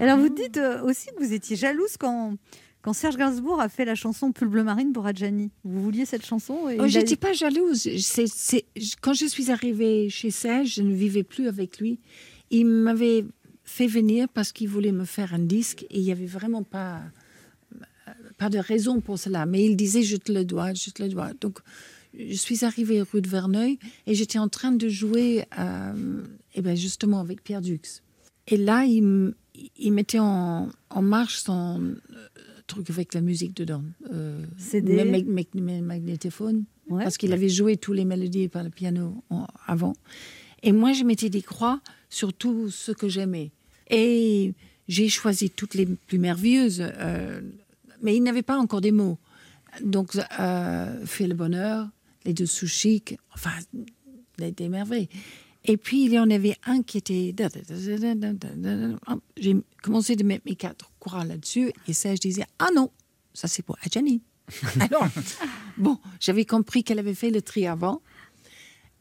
Alors 0.00 0.18
vous 0.18 0.28
dites 0.28 0.58
euh, 0.58 0.82
aussi 0.82 1.08
que 1.16 1.24
vous 1.24 1.32
étiez 1.32 1.56
jalouse 1.56 1.96
quand, 1.98 2.36
quand 2.82 2.92
Serge 2.92 3.16
Gainsbourg 3.16 3.60
a 3.60 3.68
fait 3.68 3.84
la 3.84 3.94
chanson 3.94 4.32
Pull 4.32 4.48
bleu 4.48 4.62
marine 4.62 4.92
pour 4.92 5.06
Adjani. 5.06 5.50
Vous 5.64 5.82
vouliez 5.82 6.04
cette 6.04 6.24
chanson 6.24 6.68
et 6.68 6.78
Oh, 6.80 6.86
je 6.86 6.98
n'étais 6.98 7.16
pas 7.16 7.32
jalouse. 7.32 7.88
Quand 9.00 9.12
je 9.12 9.26
suis 9.26 9.50
arrivée 9.50 10.08
chez 10.08 10.30
Serge, 10.30 10.74
je 10.74 10.82
ne 10.82 10.94
vivais 10.94 11.24
plus 11.24 11.48
avec 11.48 11.78
lui. 11.78 11.98
Il 12.50 12.66
m'avait 12.66 13.24
fait 13.64 13.86
venir 13.86 14.28
parce 14.28 14.52
qu'il 14.52 14.68
voulait 14.68 14.92
me 14.92 15.04
faire 15.04 15.34
un 15.34 15.38
disque 15.38 15.84
et 15.90 15.98
il 15.98 16.02
n'y 16.02 16.12
avait 16.12 16.26
vraiment 16.26 16.62
pas, 16.62 17.00
pas 18.38 18.50
de 18.50 18.58
raison 18.58 19.00
pour 19.00 19.18
cela. 19.18 19.46
Mais 19.46 19.64
il 19.64 19.76
disait 19.76 20.02
je 20.02 20.16
te 20.16 20.30
le 20.30 20.44
dois, 20.44 20.74
je 20.74 20.90
te 20.90 21.02
le 21.02 21.08
dois. 21.08 21.30
Donc 21.40 21.58
je 22.18 22.34
suis 22.34 22.64
arrivée 22.64 23.02
rue 23.02 23.22
de 23.22 23.28
Verneuil 23.28 23.78
et 24.06 24.14
j'étais 24.14 24.38
en 24.38 24.48
train 24.48 24.72
de 24.72 24.88
jouer 24.88 25.44
euh, 25.58 26.22
eh 26.54 26.62
ben, 26.62 26.76
justement 26.76 27.20
avec 27.20 27.42
Pierre 27.42 27.60
Dux. 27.62 27.80
Et 28.48 28.56
là, 28.56 28.84
il, 28.84 29.34
mettait 29.92 30.18
en, 30.18 30.68
en 30.90 31.02
marche 31.02 31.38
son 31.42 31.80
euh, 31.82 31.94
truc 32.66 32.90
avec 32.90 33.14
la 33.14 33.20
musique 33.20 33.54
dedans. 33.56 33.84
Euh, 34.12 34.44
CD. 34.58 35.04
ma- 35.04 35.80
magnétophone. 35.82 36.64
Ouais. 36.88 37.04
Parce 37.04 37.16
qu'il 37.16 37.32
avait 37.32 37.48
joué 37.48 37.76
tous 37.76 37.92
les 37.92 38.04
mélodies 38.04 38.48
par 38.48 38.64
le 38.64 38.70
piano 38.70 39.22
en- 39.30 39.46
avant. 39.66 39.94
Et 40.62 40.72
moi, 40.72 40.92
je 40.92 41.04
mettais 41.04 41.30
des 41.30 41.42
croix 41.42 41.80
sur 42.10 42.32
tout 42.32 42.68
ce 42.70 42.92
que 42.92 43.08
j'aimais. 43.08 43.52
Et 43.88 44.52
j'ai 44.88 45.08
choisi 45.08 45.48
toutes 45.50 45.74
les 45.74 45.86
plus 45.86 46.18
merveilleuses. 46.18 46.82
euh, 46.82 47.40
mais 48.02 48.16
il 48.16 48.22
n'avait 48.22 48.42
pas 48.42 48.58
encore 48.58 48.80
des 48.80 48.90
mots. 48.92 49.18
Donc, 49.84 50.16
euh, 50.40 51.06
Fait 51.06 51.26
le 51.28 51.34
bonheur, 51.34 51.88
les 52.24 52.32
deux 52.32 52.46
sous 52.46 52.66
chic, 52.66 53.16
enfin, 53.34 53.52
des, 54.38 54.52
des 54.52 54.68
merveilles. 54.68 55.08
Et 55.64 55.76
puis, 55.76 56.04
il 56.04 56.12
y 56.12 56.18
en 56.18 56.28
avait 56.30 56.56
un 56.64 56.82
qui 56.82 56.98
était. 56.98 57.34
J'ai 59.36 59.56
commencé 59.82 60.16
de 60.16 60.24
mettre 60.24 60.42
mes 60.46 60.56
quatre 60.56 60.90
courants 60.98 61.24
là-dessus. 61.24 61.72
Et 61.86 61.92
ça, 61.92 62.14
je 62.14 62.20
disais 62.20 62.44
Ah 62.58 62.68
non, 62.74 62.90
ça 63.32 63.48
c'est 63.48 63.62
pour 63.62 63.76
Adjani. 63.84 64.22
Alors, 64.80 65.06
bon, 65.78 65.98
j'avais 66.18 66.44
compris 66.44 66.82
qu'elle 66.82 66.98
avait 66.98 67.14
fait 67.14 67.30
le 67.30 67.42
tri 67.42 67.66
avant. 67.66 68.02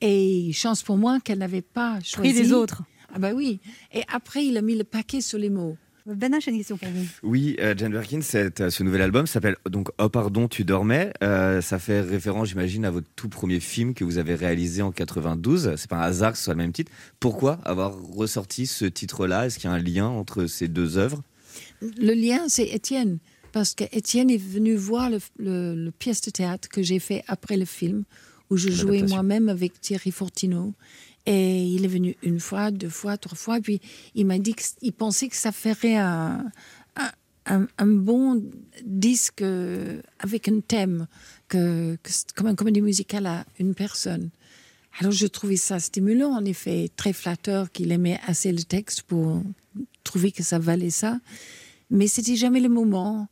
Et 0.02 0.52
chance 0.54 0.84
pour 0.84 0.98
moi 0.98 1.20
qu'elle 1.20 1.40
n'avait 1.40 1.62
pas 1.62 2.00
choisi. 2.04 2.34
les 2.34 2.54
autres. 2.54 2.84
Ah 3.14 3.20
bah 3.20 3.34
oui. 3.34 3.60
Et 3.92 4.04
après, 4.08 4.46
il 4.46 4.58
a 4.58 4.62
mis 4.62 4.76
le 4.76 4.84
paquet 4.84 5.22
sur 5.22 5.38
les 5.38 5.50
mots. 5.50 5.78
Ben 6.06 6.32
H 6.34 6.48
a 6.48 6.52
une 6.52 6.58
question 6.58 6.78
pour 6.78 6.88
vous. 6.90 7.06
Oui, 7.24 7.56
euh, 7.60 7.74
Jane 7.78 7.92
Birkin, 7.92 8.22
cette- 8.22 8.70
ce 8.70 8.84
nouvel 8.84 9.02
album 9.02 9.28
s'appelle 9.28 9.56
donc 9.70 9.90
Oh 10.00 10.10
pardon, 10.10 10.48
tu 10.48 10.64
dormais. 10.64 11.14
Euh, 11.24 11.62
ça 11.62 11.78
fait 11.80 12.02
référence, 12.02 12.50
j'imagine, 12.50 12.86
à 12.86 12.92
votre 12.92 13.08
tout 13.16 13.30
premier 13.30 13.60
film 13.60 13.94
que 13.94 14.04
vous 14.04 14.18
avez 14.18 14.36
réalisé 14.36 14.82
en 14.82 14.92
92. 14.92 15.74
C'est 15.78 15.90
pas 15.90 15.98
un 15.98 16.02
hasard 16.02 16.32
que 16.32 16.38
ce 16.38 16.46
soit 16.46 16.54
le 16.54 16.58
même 16.60 16.72
titre. 16.74 16.92
Pourquoi 17.20 17.60
avoir 17.66 17.96
ressorti 18.14 18.66
ce 18.66 18.86
titre-là? 18.86 19.46
Est-ce 19.46 19.60
qu'il 19.60 19.70
y 19.70 19.74
a 19.74 19.76
un 19.76 19.80
lien 19.80 20.08
entre 20.08 20.48
ces 20.48 20.68
deux 20.68 20.98
œuvres? 20.98 21.22
Le 21.82 22.14
lien, 22.14 22.40
c'est 22.48 22.68
Étienne. 22.68 23.20
Parce 23.52 23.76
que 23.76 23.84
Étienne 23.92 24.30
est 24.30 24.38
venu 24.42 24.76
voir 24.76 25.10
le, 25.10 25.20
le- 25.38 25.76
le 25.76 25.92
pièce 25.92 26.22
de 26.22 26.32
théâtre 26.32 26.70
que 26.70 26.82
j'ai 26.82 27.00
fait 27.00 27.24
après 27.28 27.58
le 27.58 27.66
film, 27.66 28.04
où 28.50 28.56
je 28.58 28.70
jouais 28.72 29.00
moi-même 29.10 29.50
avec 29.50 29.80
Thierry 29.82 30.12
Fortino. 30.12 30.74
Et 31.26 31.64
il 31.64 31.86
est 31.86 31.90
venu 31.90 32.16
une 32.24 32.40
fois, 32.40 32.72
deux 32.72 32.90
fois, 32.90 33.18
trois 33.18 33.38
fois. 33.38 33.58
Et 33.58 33.62
puis 33.62 33.82
il 34.16 34.26
m'a 34.26 34.40
dit 34.40 34.54
qu'il 34.56 34.94
pensait 34.94 35.28
que 35.28 35.36
ça 35.36 35.52
ferait 35.52 35.96
un, 35.96 36.46
un, 36.96 37.12
un- 37.46 37.68
un 37.78 37.88
bon 37.88 38.44
disque 38.84 39.44
avec 40.20 40.48
un 40.50 40.60
thème, 40.62 41.08
que, 41.48 41.98
comme 42.36 42.48
une 42.48 42.56
comédie 42.56 42.82
musicale 42.82 43.26
à 43.28 43.46
une 43.60 43.76
personne. 43.76 44.30
Alors 45.00 45.12
je 45.12 45.28
trouvais 45.28 45.58
ça 45.58 45.80
stimulant, 45.80 46.32
en 46.32 46.44
effet, 46.44 46.90
très 46.96 47.14
flatteur 47.14 47.72
qu'il 47.72 47.92
aimait 47.92 48.20
assez 48.26 48.52
le 48.52 48.64
texte 48.64 49.04
pour 49.04 49.42
trouver 50.04 50.32
que 50.32 50.44
ça 50.44 50.60
valait 50.60 50.90
ça. 50.90 51.20
Mais 51.90 52.08
c'était 52.08 52.36
jamais 52.36 52.60
le 52.60 52.70
moment. 52.70 53.28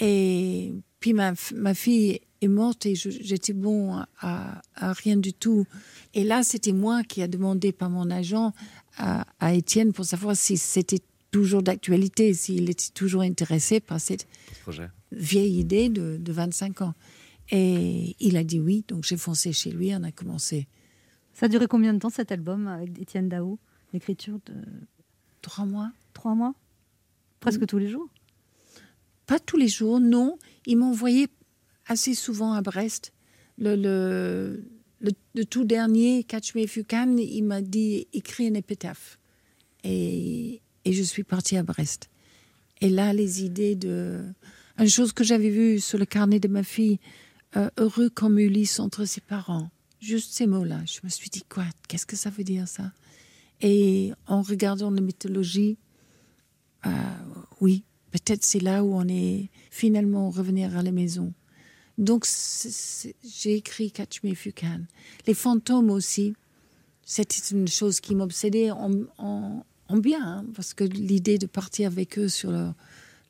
Et 0.00 0.72
puis 0.98 1.12
ma, 1.12 1.34
ma 1.54 1.74
fille 1.74 2.20
est 2.44 2.48
morte 2.48 2.86
et 2.86 2.94
j'étais 2.94 3.52
bon 3.52 3.96
à, 4.20 4.62
à 4.74 4.92
rien 4.92 5.16
du 5.16 5.32
tout. 5.32 5.66
Et 6.14 6.24
là, 6.24 6.42
c'était 6.42 6.72
moi 6.72 7.02
qui 7.02 7.22
a 7.22 7.28
demandé 7.28 7.72
par 7.72 7.90
mon 7.90 8.10
agent 8.10 8.52
à, 8.96 9.26
à 9.40 9.54
Étienne 9.54 9.92
pour 9.92 10.04
savoir 10.04 10.36
si 10.36 10.56
c'était 10.56 11.00
toujours 11.30 11.62
d'actualité, 11.62 12.32
s'il 12.34 12.70
était 12.70 12.90
toujours 12.94 13.22
intéressé 13.22 13.80
par 13.80 14.00
cette 14.00 14.26
ce 14.52 14.60
projet 14.62 14.88
vieille 15.10 15.58
idée 15.58 15.88
de, 15.88 16.16
de 16.20 16.32
25 16.32 16.82
ans. 16.82 16.94
Et 17.50 18.16
il 18.20 18.36
a 18.36 18.44
dit 18.44 18.60
oui, 18.60 18.84
donc 18.88 19.04
j'ai 19.04 19.16
foncé 19.16 19.52
chez 19.52 19.70
lui, 19.70 19.94
on 19.94 20.02
a 20.02 20.12
commencé. 20.12 20.66
Ça 21.34 21.46
a 21.46 21.48
duré 21.48 21.66
combien 21.66 21.92
de 21.92 21.98
temps 21.98 22.10
cet 22.10 22.30
album 22.32 22.68
avec 22.68 22.98
Étienne 23.00 23.28
Dao 23.28 23.58
L'écriture 23.92 24.38
de 24.46 24.54
Trois 25.42 25.66
mois 25.66 25.90
trois 26.14 26.34
mois? 26.34 26.54
Presque 27.40 27.66
tous 27.66 27.78
les 27.78 27.88
jours? 27.88 28.08
Pas 29.26 29.38
tous 29.38 29.56
les 29.56 29.68
jours, 29.68 30.00
non. 30.00 30.38
Il 30.66 30.78
m'envoyait 30.78 31.28
assez 31.86 32.14
souvent 32.14 32.52
à 32.52 32.62
Brest. 32.62 33.12
Le, 33.58 33.76
le, 33.76 34.64
le, 35.00 35.12
le 35.34 35.44
tout 35.44 35.64
dernier, 35.64 36.24
Catch 36.24 36.54
Me 36.54 36.62
If 36.62 36.76
You 36.76 36.84
Can, 36.88 37.16
il 37.18 37.42
m'a 37.42 37.62
dit 37.62 38.08
écris 38.12 38.46
une 38.46 38.56
épitaphe. 38.56 39.18
Et, 39.84 40.60
et 40.84 40.92
je 40.92 41.02
suis 41.02 41.24
partie 41.24 41.56
à 41.56 41.62
Brest. 41.62 42.10
Et 42.80 42.90
là, 42.90 43.12
les 43.12 43.44
idées 43.44 43.76
de. 43.76 44.22
Une 44.78 44.88
chose 44.88 45.12
que 45.12 45.22
j'avais 45.22 45.50
vue 45.50 45.78
sur 45.78 45.98
le 45.98 46.04
carnet 46.04 46.40
de 46.40 46.48
ma 46.48 46.64
fille, 46.64 46.98
euh, 47.56 47.70
heureux 47.78 48.10
comme 48.10 48.38
Ulysse 48.38 48.80
entre 48.80 49.04
ses 49.04 49.20
parents. 49.20 49.70
Juste 50.00 50.32
ces 50.32 50.46
mots-là. 50.46 50.82
Je 50.84 50.98
me 51.04 51.08
suis 51.08 51.30
dit, 51.30 51.44
quoi? 51.48 51.64
Qu'est-ce 51.86 52.06
que 52.06 52.16
ça 52.16 52.28
veut 52.28 52.42
dire, 52.42 52.66
ça? 52.66 52.92
Et 53.60 54.12
en 54.26 54.42
regardant 54.42 54.90
la 54.90 55.00
mythologie, 55.00 55.78
euh, 56.86 56.90
oui, 57.60 57.84
peut-être 58.10 58.42
c'est 58.44 58.58
là 58.58 58.82
où 58.84 58.94
on 58.94 59.06
est 59.06 59.48
finalement 59.70 60.28
revenir 60.28 60.76
à 60.76 60.82
la 60.82 60.90
maison. 60.90 61.32
Donc 61.98 62.26
j'ai 63.24 63.54
écrit 63.54 63.90
Catch 63.92 64.22
Me 64.22 64.30
If 64.30 64.46
You 64.46 64.52
Can. 64.54 64.80
Les 65.26 65.34
fantômes 65.34 65.90
aussi, 65.90 66.34
c'était 67.04 67.54
une 67.56 67.68
chose 67.68 68.00
qui 68.00 68.14
m'obsédait 68.14 68.70
en, 68.70 68.90
en- 69.18 69.64
en 69.88 69.96
bien, 69.98 70.22
hein, 70.26 70.44
parce 70.56 70.74
que 70.74 70.84
l'idée 70.84 71.38
de 71.38 71.46
partir 71.46 71.88
avec 71.88 72.18
eux 72.18 72.28
sur 72.28 72.50
leur- 72.50 72.74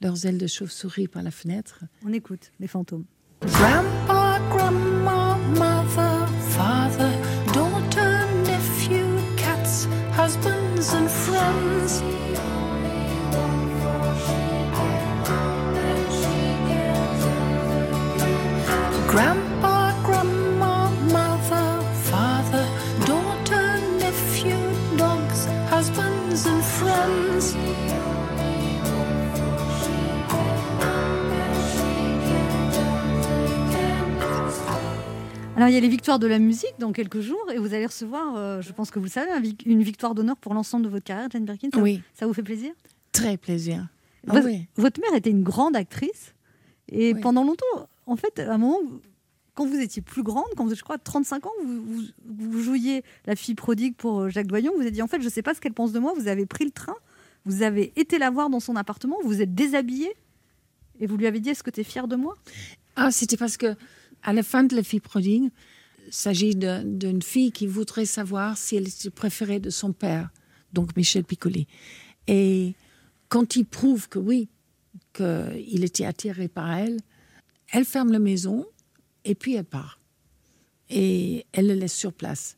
leurs 0.01 0.25
ailes 0.27 0.39
de 0.39 0.47
chauve-souris 0.47 1.09
par 1.09 1.23
la 1.23 1.31
fenêtre. 1.31 1.81
On 2.05 2.13
écoute 2.13 2.53
les 2.61 2.67
fantômes. 2.69 3.05
Grandpa, 3.43 4.39
grandma, 4.51 5.37
mother, 5.55 6.29
father, 6.51 7.19
Grandpa, 19.15 19.95
grandma, 20.03 20.91
mother, 21.13 21.81
father, 22.11 22.67
daughter, 23.07 23.79
nephew, 24.01 24.59
dogs, 24.97 25.47
husbands, 25.71 26.47
and 26.47 26.63
friends. 26.65 27.55
Alors, 35.57 35.69
il 35.69 35.75
y 35.75 35.77
a 35.77 35.81
les 35.81 35.89
victoires 35.89 36.19
de 36.19 36.27
la 36.27 36.41
musique 36.41 36.75
dans 36.81 36.91
quelques 36.93 37.21
jours 37.21 37.47
et 37.53 37.59
vous 37.59 37.73
allez 37.75 37.87
recevoir, 37.87 38.35
euh, 38.37 38.61
je 38.61 38.73
pense 38.73 38.91
que 38.91 38.99
vous 38.99 39.05
le 39.05 39.11
savez, 39.11 39.31
une 39.67 39.83
victoire 39.85 40.15
d'honneur 40.15 40.37
pour 40.37 40.53
l'ensemble 40.53 40.85
de 40.85 40.89
votre 40.91 41.05
carrière, 41.05 41.29
Jane 41.31 41.45
Birkin. 41.45 41.69
Ça, 41.73 41.81
Oui. 41.81 42.03
Ça 42.13 42.27
vous 42.27 42.33
fait 42.35 42.43
plaisir? 42.43 42.73
Très 43.13 43.37
plaisir. 43.37 43.87
Ah 44.27 44.33
Votre- 44.33 44.47
oui. 44.47 44.67
Votre 44.77 45.01
mère 45.01 45.15
était 45.15 45.31
une 45.31 45.45
grande 45.45 45.77
actrice 45.77 46.35
et 46.91 47.13
Oui. 47.15 47.21
pendant 47.21 47.45
longtemps, 47.45 47.89
en 48.07 48.17
fait, 48.17 48.39
à 48.39 48.55
un 48.55 48.59
moment, 48.59 48.79
quand 49.55 49.67
vous 49.67 49.81
étiez 49.81 50.03
plus 50.03 50.23
grande, 50.23 50.47
quand 50.57 50.67
vous 50.67 50.75
je 50.75 50.83
crois, 50.83 50.99
35 50.99 51.47
ans, 51.47 51.51
vous, 51.65 52.03
vous, 52.25 52.63
jouiez 52.63 53.05
la 53.27 53.37
fille 53.37 53.55
prodigue 53.55 53.95
pour 53.95 54.21
euh, 54.21 54.29
Jacques 54.29 54.47
Doyon, 54.47 54.73
vous 54.75 54.83
avez 54.83 54.91
dit, 54.91 55.03
en 55.03 55.07
fait, 55.07 55.21
je 55.21 55.27
ne 55.27 55.31
sais 55.31 55.43
pas 55.43 55.55
ce 55.55 55.61
qu'elle 55.61 55.73
pense 55.73 55.93
de 55.93 55.99
moi, 55.99 56.13
vous 56.17 56.29
avez 56.29 56.47
pris 56.47 56.65
le 56.65 56.71
train, 56.71 56.97
vous 57.45 57.63
avez 57.63 57.93
été 57.97 58.19
la 58.19 58.31
voir 58.31 58.51
dans 58.51 58.61
son 58.61 58.77
appartement, 58.77 59.17
vous 59.23 59.29
vous 59.29 59.43
êtes 59.43 59.55
déshabillée 59.55 60.15
et 61.01 61.07
vous 61.07 61.17
lui 61.17 61.27
avez 61.27 61.41
dit, 61.41 61.51
est-ce 61.51 61.63
que 61.63 61.71
tu 61.71 61.81
es 61.81 61.85
fière 61.85 62.09
de 62.09 62.17
moi? 62.17 62.37
Ah, 62.97 63.11
c'était 63.11 63.37
parce 63.37 63.57
que 63.57 63.77
à 64.23 64.33
la 64.33 64.43
fin 64.43 64.65
de 64.65 64.75
La 64.75 64.83
fille 64.83 65.01
prodigue, 65.01 65.51
il 66.07 66.13
s'agit 66.13 66.55
d'une 66.55 67.23
fille 67.23 67.53
qui 67.53 67.67
voudrait 67.67 68.07
savoir 68.07 68.57
si 68.57 68.77
elle 68.77 68.89
était 68.89 69.11
préférée 69.11 69.61
de 69.61 69.71
son 69.71 69.93
père, 69.93 70.31
donc 70.73 70.97
Michel 70.97 71.25
Piccoli. 71.25 71.67
Et 72.27 72.75
quand 73.29 73.57
il 73.57 73.65
prouve 73.65 74.09
que 74.09 74.19
oui, 74.19 74.49
qu'il 75.13 75.85
était 75.85 76.05
attiré 76.05 76.49
par 76.49 76.73
elle, 76.73 76.99
elle 77.73 77.85
ferme 77.85 78.13
la 78.13 78.19
maison 78.19 78.67
et 79.25 79.35
puis 79.35 79.55
elle 79.55 79.65
part. 79.65 80.01
Et 80.91 81.47
elle 81.53 81.67
le 81.69 81.75
laisse 81.75 81.95
sur 81.95 82.13
place. 82.13 82.57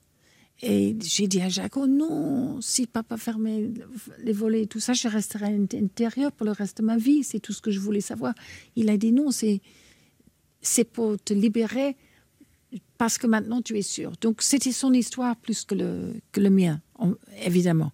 Et 0.63 0.97
j'ai 1.03 1.29
dit 1.29 1.41
à 1.43 1.49
Jacques, 1.51 1.77
oh 1.77 1.87
non, 1.87 2.61
si 2.63 2.87
papa 2.87 3.17
fermait 3.19 3.71
les 4.25 4.33
volets 4.33 4.63
et 4.63 4.67
tout 4.67 4.81
ça, 4.81 4.95
je 4.95 5.07
resterai 5.07 5.47
à 5.47 5.51
l'intérieur 5.51 6.33
pour 6.33 6.47
le 6.47 6.53
reste 6.53 6.79
de 6.79 6.83
ma 6.83 6.97
vie. 6.97 7.23
C'est 7.25 7.41
tout 7.41 7.53
ce 7.53 7.61
que 7.61 7.71
je 7.71 7.79
voulais 7.79 8.01
savoir. 8.01 8.35
Il 8.75 8.89
a 8.89 8.97
dit 8.97 9.13
non, 9.13 9.31
c'est 9.31 10.85
pour 10.93 11.19
te 11.23 11.35
libérer 11.35 11.97
parce 12.99 13.19
que 13.19 13.27
maintenant 13.27 13.61
tu 13.63 13.77
es 13.79 13.83
sûr. 13.83 14.13
Donc 14.21 14.43
c'était 14.43 14.73
son 14.73 14.93
histoire 14.93 15.37
plus 15.37 15.65
que 15.65 15.75
le, 15.75 16.15
que 16.33 16.41
le 16.41 16.51
mien, 16.51 16.81
en- 16.99 17.13
évidemment. 17.45 17.93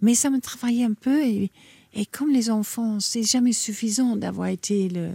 Mais 0.00 0.14
ça 0.14 0.30
me 0.30 0.40
travaillait 0.40 0.84
un 0.84 0.94
peu 0.94 1.24
et, 1.24 1.50
et 1.92 2.06
comme 2.06 2.30
les 2.30 2.50
enfants, 2.50 3.00
c'est 3.00 3.24
jamais 3.24 3.52
suffisant 3.52 4.14
d'avoir 4.16 4.48
été 4.48 4.88
le, 4.88 5.10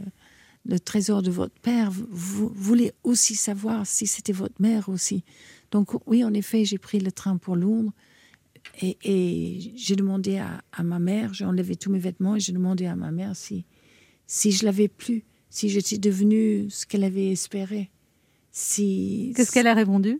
le 0.65 0.79
trésor 0.79 1.21
de 1.21 1.31
votre 1.31 1.59
père. 1.61 1.91
Vous, 1.91 2.51
voulez 2.53 2.93
aussi 3.03 3.35
savoir 3.35 3.85
si 3.85 4.07
c'était 4.07 4.33
votre 4.33 4.61
mère 4.61 4.89
aussi. 4.89 5.23
Donc 5.71 5.89
oui, 6.07 6.23
en 6.23 6.33
effet, 6.33 6.65
j'ai 6.65 6.77
pris 6.77 6.99
le 6.99 7.11
train 7.11 7.37
pour 7.37 7.55
Londres 7.55 7.93
et, 8.81 8.97
et 9.03 9.73
j'ai 9.75 9.95
demandé 9.95 10.37
à, 10.37 10.61
à 10.71 10.83
ma 10.83 10.99
mère, 10.99 11.33
j'ai 11.33 11.45
enlevé 11.45 11.75
tous 11.75 11.91
mes 11.91 11.99
vêtements 11.99 12.35
et 12.35 12.39
j'ai 12.39 12.51
demandé 12.51 12.85
à 12.85 12.95
ma 12.95 13.11
mère 13.11 13.35
si, 13.35 13.65
si 14.27 14.51
je 14.51 14.65
l'avais 14.65 14.87
plus, 14.87 15.23
si 15.49 15.69
j'étais 15.69 15.97
devenue 15.97 16.69
ce 16.69 16.85
qu'elle 16.85 17.03
avait 17.03 17.31
espéré. 17.31 17.89
Si, 18.51 19.33
Qu'est-ce 19.35 19.51
qu'elle 19.51 19.67
a 19.67 19.73
répondu? 19.73 20.19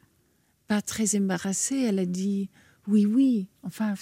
Pas 0.67 0.81
très 0.81 1.15
embarrassée, 1.17 1.81
elle 1.81 1.99
a 1.99 2.05
dit 2.05 2.49
oui, 2.87 3.05
oui. 3.05 3.47
Enfin, 3.63 3.93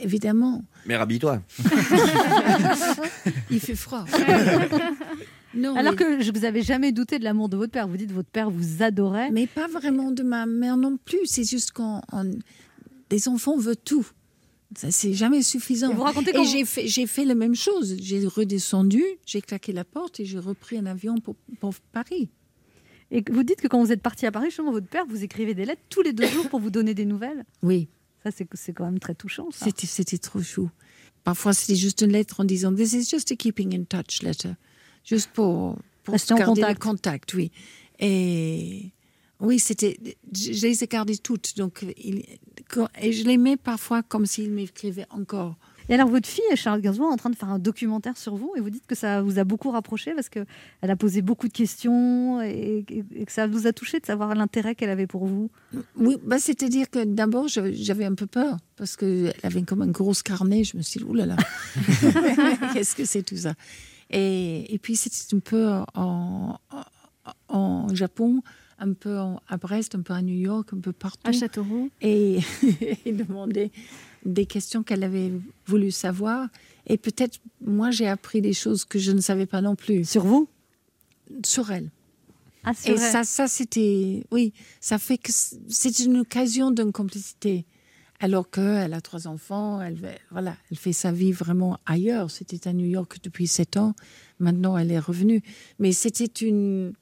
évidemment, 0.00 0.64
Mais 0.86 0.96
rhabille-toi. 0.96 1.42
il 3.50 3.60
fait 3.60 3.74
froid. 3.74 4.04
Non, 5.54 5.74
Alors 5.76 5.92
mais- 5.92 5.98
que 5.98 6.20
je 6.22 6.30
vous 6.32 6.44
avais 6.44 6.62
jamais 6.62 6.92
douté 6.92 7.18
de 7.18 7.24
l'amour 7.24 7.48
de 7.48 7.56
votre 7.56 7.72
père. 7.72 7.88
Vous 7.88 7.96
dites 7.96 8.12
votre 8.12 8.28
père 8.28 8.50
vous 8.50 8.82
adorait. 8.82 9.30
Mais 9.30 9.46
pas 9.46 9.66
vraiment 9.66 10.10
de 10.10 10.22
ma 10.22 10.46
mère 10.46 10.76
non 10.76 10.98
plus. 11.02 11.20
C'est 11.26 11.44
juste 11.48 11.72
quand 11.72 12.02
on- 12.12 12.38
des 13.10 13.28
enfants 13.28 13.56
veulent 13.56 13.76
tout. 13.76 14.06
Ça, 14.76 14.90
c'est 14.90 15.14
jamais 15.14 15.40
suffisant. 15.42 15.90
Et 15.90 15.94
vous 15.94 16.02
racontez 16.02 16.36
Et 16.38 16.44
j'ai 16.44 16.64
fait, 16.66 16.86
j'ai 16.86 17.06
fait 17.06 17.24
la 17.24 17.34
même 17.34 17.54
chose. 17.54 17.96
J'ai 18.00 18.26
redescendu, 18.26 19.02
j'ai 19.24 19.40
claqué 19.40 19.72
la 19.72 19.84
porte 19.84 20.20
et 20.20 20.26
j'ai 20.26 20.38
repris 20.38 20.76
un 20.76 20.84
avion 20.84 21.16
pour, 21.18 21.36
pour 21.60 21.72
Paris. 21.92 22.28
Et 23.10 23.24
vous 23.30 23.42
dites 23.42 23.62
que 23.62 23.68
quand 23.68 23.82
vous 23.82 23.90
êtes 23.92 24.02
parti 24.02 24.26
à 24.26 24.30
Paris, 24.30 24.48
justement, 24.48 24.70
votre 24.72 24.86
père 24.86 25.06
vous 25.08 25.24
écrivait 25.24 25.54
des 25.54 25.64
lettres 25.64 25.80
tous 25.88 26.02
les 26.02 26.12
deux 26.12 26.26
jours 26.28 26.50
pour 26.50 26.60
vous 26.60 26.68
donner 26.68 26.92
des 26.92 27.06
nouvelles. 27.06 27.46
Oui. 27.62 27.88
Ça, 28.22 28.30
c'est 28.30 28.46
c'est 28.52 28.74
quand 28.74 28.84
même 28.84 28.98
très 28.98 29.14
touchant. 29.14 29.48
Ça. 29.50 29.64
C'était, 29.64 29.86
c'était 29.86 30.18
trop 30.18 30.42
chou. 30.42 30.68
Parfois, 31.24 31.54
c'était 31.54 31.74
juste 31.76 32.02
une 32.02 32.12
lettre 32.12 32.40
en 32.40 32.44
disant 32.44 32.74
This 32.74 32.92
is 32.92 33.04
just 33.08 33.32
a 33.32 33.36
keeping 33.36 33.74
in 33.74 33.84
touch 33.84 34.22
letter. 34.22 34.50
Juste 35.04 35.30
pour, 35.32 35.76
pour 36.04 36.12
Rester 36.12 36.34
en 36.34 36.38
contact. 36.78 37.34
oui. 37.34 37.50
Et 38.00 38.92
oui, 39.40 39.58
c'était. 39.58 39.98
Je 40.34 40.52
je 40.52 40.66
les 40.66 40.84
ai 40.84 40.86
gardées 40.86 41.16
toutes. 41.18 41.56
Donc, 41.56 41.84
il, 41.96 42.22
et 43.00 43.12
je 43.12 43.24
l'aimais 43.24 43.56
parfois 43.56 44.02
comme 44.02 44.26
s'il 44.26 44.50
m'écrivait 44.52 45.06
encore. 45.10 45.56
Et 45.90 45.94
alors, 45.94 46.08
votre 46.10 46.28
fille, 46.28 46.44
Charlotte 46.54 46.82
Gainsbourg, 46.82 47.08
est 47.08 47.14
en 47.14 47.16
train 47.16 47.30
de 47.30 47.34
faire 47.36 47.48
un 47.48 47.58
documentaire 47.58 48.18
sur 48.18 48.34
vous 48.36 48.52
et 48.56 48.60
vous 48.60 48.68
dites 48.68 48.86
que 48.86 48.94
ça 48.94 49.22
vous 49.22 49.38
a 49.38 49.44
beaucoup 49.44 49.70
rapproché 49.70 50.12
parce 50.14 50.28
qu'elle 50.28 50.44
a 50.82 50.96
posé 50.96 51.22
beaucoup 51.22 51.48
de 51.48 51.52
questions 51.52 52.42
et, 52.42 52.84
et- 52.90 53.04
et 53.14 53.24
que 53.24 53.32
ça 53.32 53.46
vous 53.46 53.66
a 53.66 53.72
touché 53.72 53.98
de 53.98 54.04
savoir 54.04 54.34
l'intérêt 54.34 54.74
qu'elle 54.74 54.90
avait 54.90 55.06
pour 55.06 55.24
vous. 55.24 55.50
Oui, 55.96 56.18
bah, 56.22 56.38
c'est-à-dire 56.38 56.90
que 56.90 57.02
d'abord, 57.04 57.48
j'avais 57.48 58.04
un 58.04 58.14
peu 58.14 58.26
peur 58.26 58.58
parce 58.76 58.96
qu'elle 58.96 59.32
avait 59.42 59.62
comme 59.62 59.80
un 59.80 59.86
gros 59.88 60.12
carnet. 60.22 60.62
Je 60.62 60.76
me 60.76 60.82
suis 60.82 61.00
dit, 61.00 61.06
oulala, 61.06 61.36
qu'est-ce 62.74 62.94
que 62.94 63.04
c'est 63.06 63.22
tout 63.22 63.36
ça? 63.38 63.54
Et, 64.10 64.72
et 64.74 64.78
puis, 64.78 64.96
c'était 64.96 65.34
un 65.36 65.40
peu 65.40 65.68
en, 65.94 66.58
en- 66.70 67.32
en 67.48 67.94
Japon, 67.94 68.42
un 68.78 68.92
peu 68.92 69.18
en- 69.18 69.40
à 69.48 69.56
Brest, 69.56 69.94
un 69.94 70.02
peu 70.02 70.12
à 70.14 70.22
New 70.22 70.36
York, 70.38 70.70
un 70.72 70.80
peu 70.80 70.92
partout. 70.92 71.28
À 71.28 71.32
Châteauroux. 71.32 71.90
Et 72.00 72.38
il 73.06 73.16
demandait 73.16 73.70
des 74.24 74.46
questions 74.46 74.82
qu'elle 74.82 75.04
avait 75.04 75.32
voulu 75.66 75.90
savoir. 75.90 76.48
Et 76.86 76.96
peut-être, 76.96 77.38
moi, 77.64 77.90
j'ai 77.90 78.08
appris 78.08 78.40
des 78.40 78.52
choses 78.54 78.84
que 78.84 78.98
je 78.98 79.12
ne 79.12 79.20
savais 79.20 79.46
pas 79.46 79.60
non 79.60 79.74
plus. 79.76 80.08
Sur 80.08 80.24
vous? 80.24 80.48
Sur 81.44 81.70
elle. 81.70 81.90
Ah, 82.64 82.72
sur 82.74 82.88
Et 82.90 82.92
elle. 82.92 82.98
ça, 82.98 83.24
ça 83.24 83.46
c'était. 83.46 84.24
Oui, 84.30 84.52
ça 84.80 84.98
fait 84.98 85.18
que 85.18 85.30
c'est 85.32 85.98
une 86.00 86.18
occasion 86.18 86.70
d'une 86.70 86.92
complicité. 86.92 87.66
Alors 88.20 88.50
qu'elle 88.50 88.94
a 88.94 89.00
trois 89.00 89.28
enfants, 89.28 89.80
elle, 89.80 90.18
voilà, 90.30 90.56
elle 90.70 90.76
fait 90.76 90.92
sa 90.92 91.12
vie 91.12 91.30
vraiment 91.30 91.78
ailleurs. 91.86 92.30
C'était 92.30 92.68
à 92.68 92.72
New 92.72 92.86
York 92.86 93.18
depuis 93.22 93.46
sept 93.46 93.76
ans. 93.76 93.94
Maintenant, 94.40 94.76
elle 94.76 94.90
est 94.90 94.98
revenue. 94.98 95.40
Mais 95.78 95.92
c'était 95.92 96.24
une, 96.24 96.94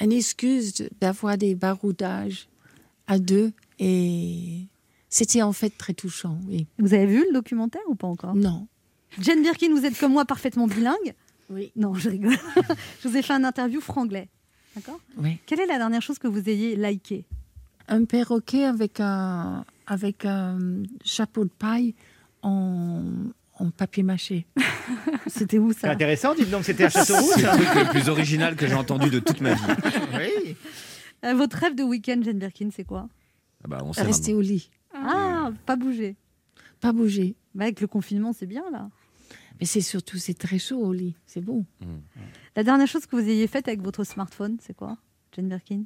une 0.00 0.12
excuse 0.12 0.88
d'avoir 1.00 1.38
des 1.38 1.54
baroudages 1.54 2.48
à 3.06 3.20
deux. 3.20 3.52
Et 3.78 4.66
c'était 5.08 5.42
en 5.42 5.52
fait 5.52 5.70
très 5.70 5.94
touchant, 5.94 6.38
oui. 6.48 6.66
Vous 6.78 6.94
avez 6.94 7.06
vu 7.06 7.24
le 7.28 7.32
documentaire 7.32 7.82
ou 7.88 7.94
pas 7.94 8.08
encore? 8.08 8.34
Non. 8.34 8.66
Jane 9.20 9.42
Birkin, 9.42 9.70
vous 9.70 9.84
êtes 9.84 9.98
comme 9.98 10.12
moi 10.12 10.24
parfaitement 10.24 10.66
bilingue. 10.66 11.14
Oui. 11.48 11.70
Non, 11.76 11.94
je 11.94 12.10
rigole. 12.10 12.38
je 13.02 13.08
vous 13.08 13.16
ai 13.16 13.22
fait 13.22 13.32
un 13.32 13.44
interview 13.44 13.80
franglais. 13.80 14.28
D'accord? 14.74 15.00
Oui. 15.16 15.38
Quelle 15.46 15.60
est 15.60 15.66
la 15.66 15.78
dernière 15.78 16.02
chose 16.02 16.18
que 16.18 16.28
vous 16.28 16.48
ayez 16.48 16.76
liké 16.76 17.24
Un 17.88 18.04
perroquet 18.04 18.64
avec 18.64 19.00
un, 19.00 19.64
avec 19.90 20.24
un 20.24 20.58
chapeau 21.04 21.44
de 21.44 21.50
paille 21.50 21.96
en, 22.42 23.02
en 23.54 23.70
papier 23.72 24.04
mâché. 24.04 24.46
C'était 25.26 25.58
où 25.58 25.72
C'est 25.72 25.88
intéressant, 25.88 26.32
dites 26.34 26.48
donc, 26.48 26.64
c'était 26.64 26.84
à 26.84 26.90
Châteauroux. 26.90 27.28
C'est 27.34 27.40
ça 27.42 27.56
le 27.56 27.64
truc 27.64 27.84
le 27.86 27.90
plus 27.90 28.08
original 28.08 28.54
que 28.54 28.68
j'ai 28.68 28.74
entendu 28.74 29.10
de 29.10 29.18
toute 29.18 29.40
ma 29.40 29.54
vie. 29.54 29.62
Oui. 30.14 30.56
Euh, 31.24 31.34
Votre 31.34 31.56
rêve 31.58 31.74
de 31.74 31.82
week-end, 31.82 32.20
Jane 32.22 32.38
Birkin, 32.38 32.70
c'est 32.74 32.84
quoi? 32.84 33.08
Ah 33.64 33.68
bah, 33.68 33.78
on 33.84 33.92
sait 33.92 34.02
Rester 34.02 34.32
au 34.32 34.40
lit. 34.40 34.70
Ah, 34.94 35.50
pas 35.66 35.74
bouger. 35.76 36.16
Pas 36.80 36.92
bouger. 36.92 37.34
Bah, 37.54 37.64
avec 37.64 37.80
le 37.80 37.88
confinement, 37.88 38.32
c'est 38.32 38.46
bien 38.46 38.64
là. 38.70 38.88
Mais 39.58 39.66
c'est 39.66 39.80
surtout, 39.82 40.18
c'est 40.18 40.38
très 40.38 40.58
chaud 40.60 40.78
au 40.78 40.92
lit. 40.92 41.16
C'est 41.26 41.42
bon. 41.42 41.66
La 42.54 42.62
dernière 42.62 42.86
chose 42.86 43.06
que 43.06 43.16
vous 43.16 43.28
ayez 43.28 43.46
faite 43.48 43.66
avec 43.66 43.82
votre 43.82 44.04
smartphone, 44.04 44.56
c'est 44.62 44.74
quoi, 44.74 44.96
Jane 45.32 45.48
Birkin? 45.48 45.82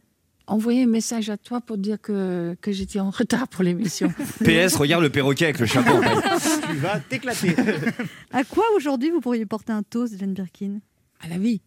Envoyer 0.47 0.83
un 0.83 0.87
message 0.87 1.31
à 1.31 1.39
toi 1.39 1.61
pour 1.63 1.79
dire 1.79 1.99
que, 2.01 2.55
que 2.61 2.71
j'étais 2.71 3.01
en 3.01 3.09
retard 3.11 3.49
pour 3.49 3.63
l'émission. 3.65 4.13
PS, 4.45 4.77
regarde 4.77 5.03
le 5.03 5.09
perroquet 5.11 5.47
avec 5.47 5.59
le 5.59 5.67
chapeau. 5.67 5.93
Tu 6.69 6.77
vas 6.77 7.01
t'éclater. 7.01 7.55
À 8.33 8.45
quoi 8.45 8.65
aujourd'hui 8.77 9.11
vous 9.11 9.21
pourriez 9.21 9.47
porter 9.47 9.73
un 9.73 9.83
toast, 9.83 10.19
Jane 10.19 10.35
Birkin? 10.35 10.81
À 11.21 11.29
la 11.29 11.39
vie. 11.39 11.63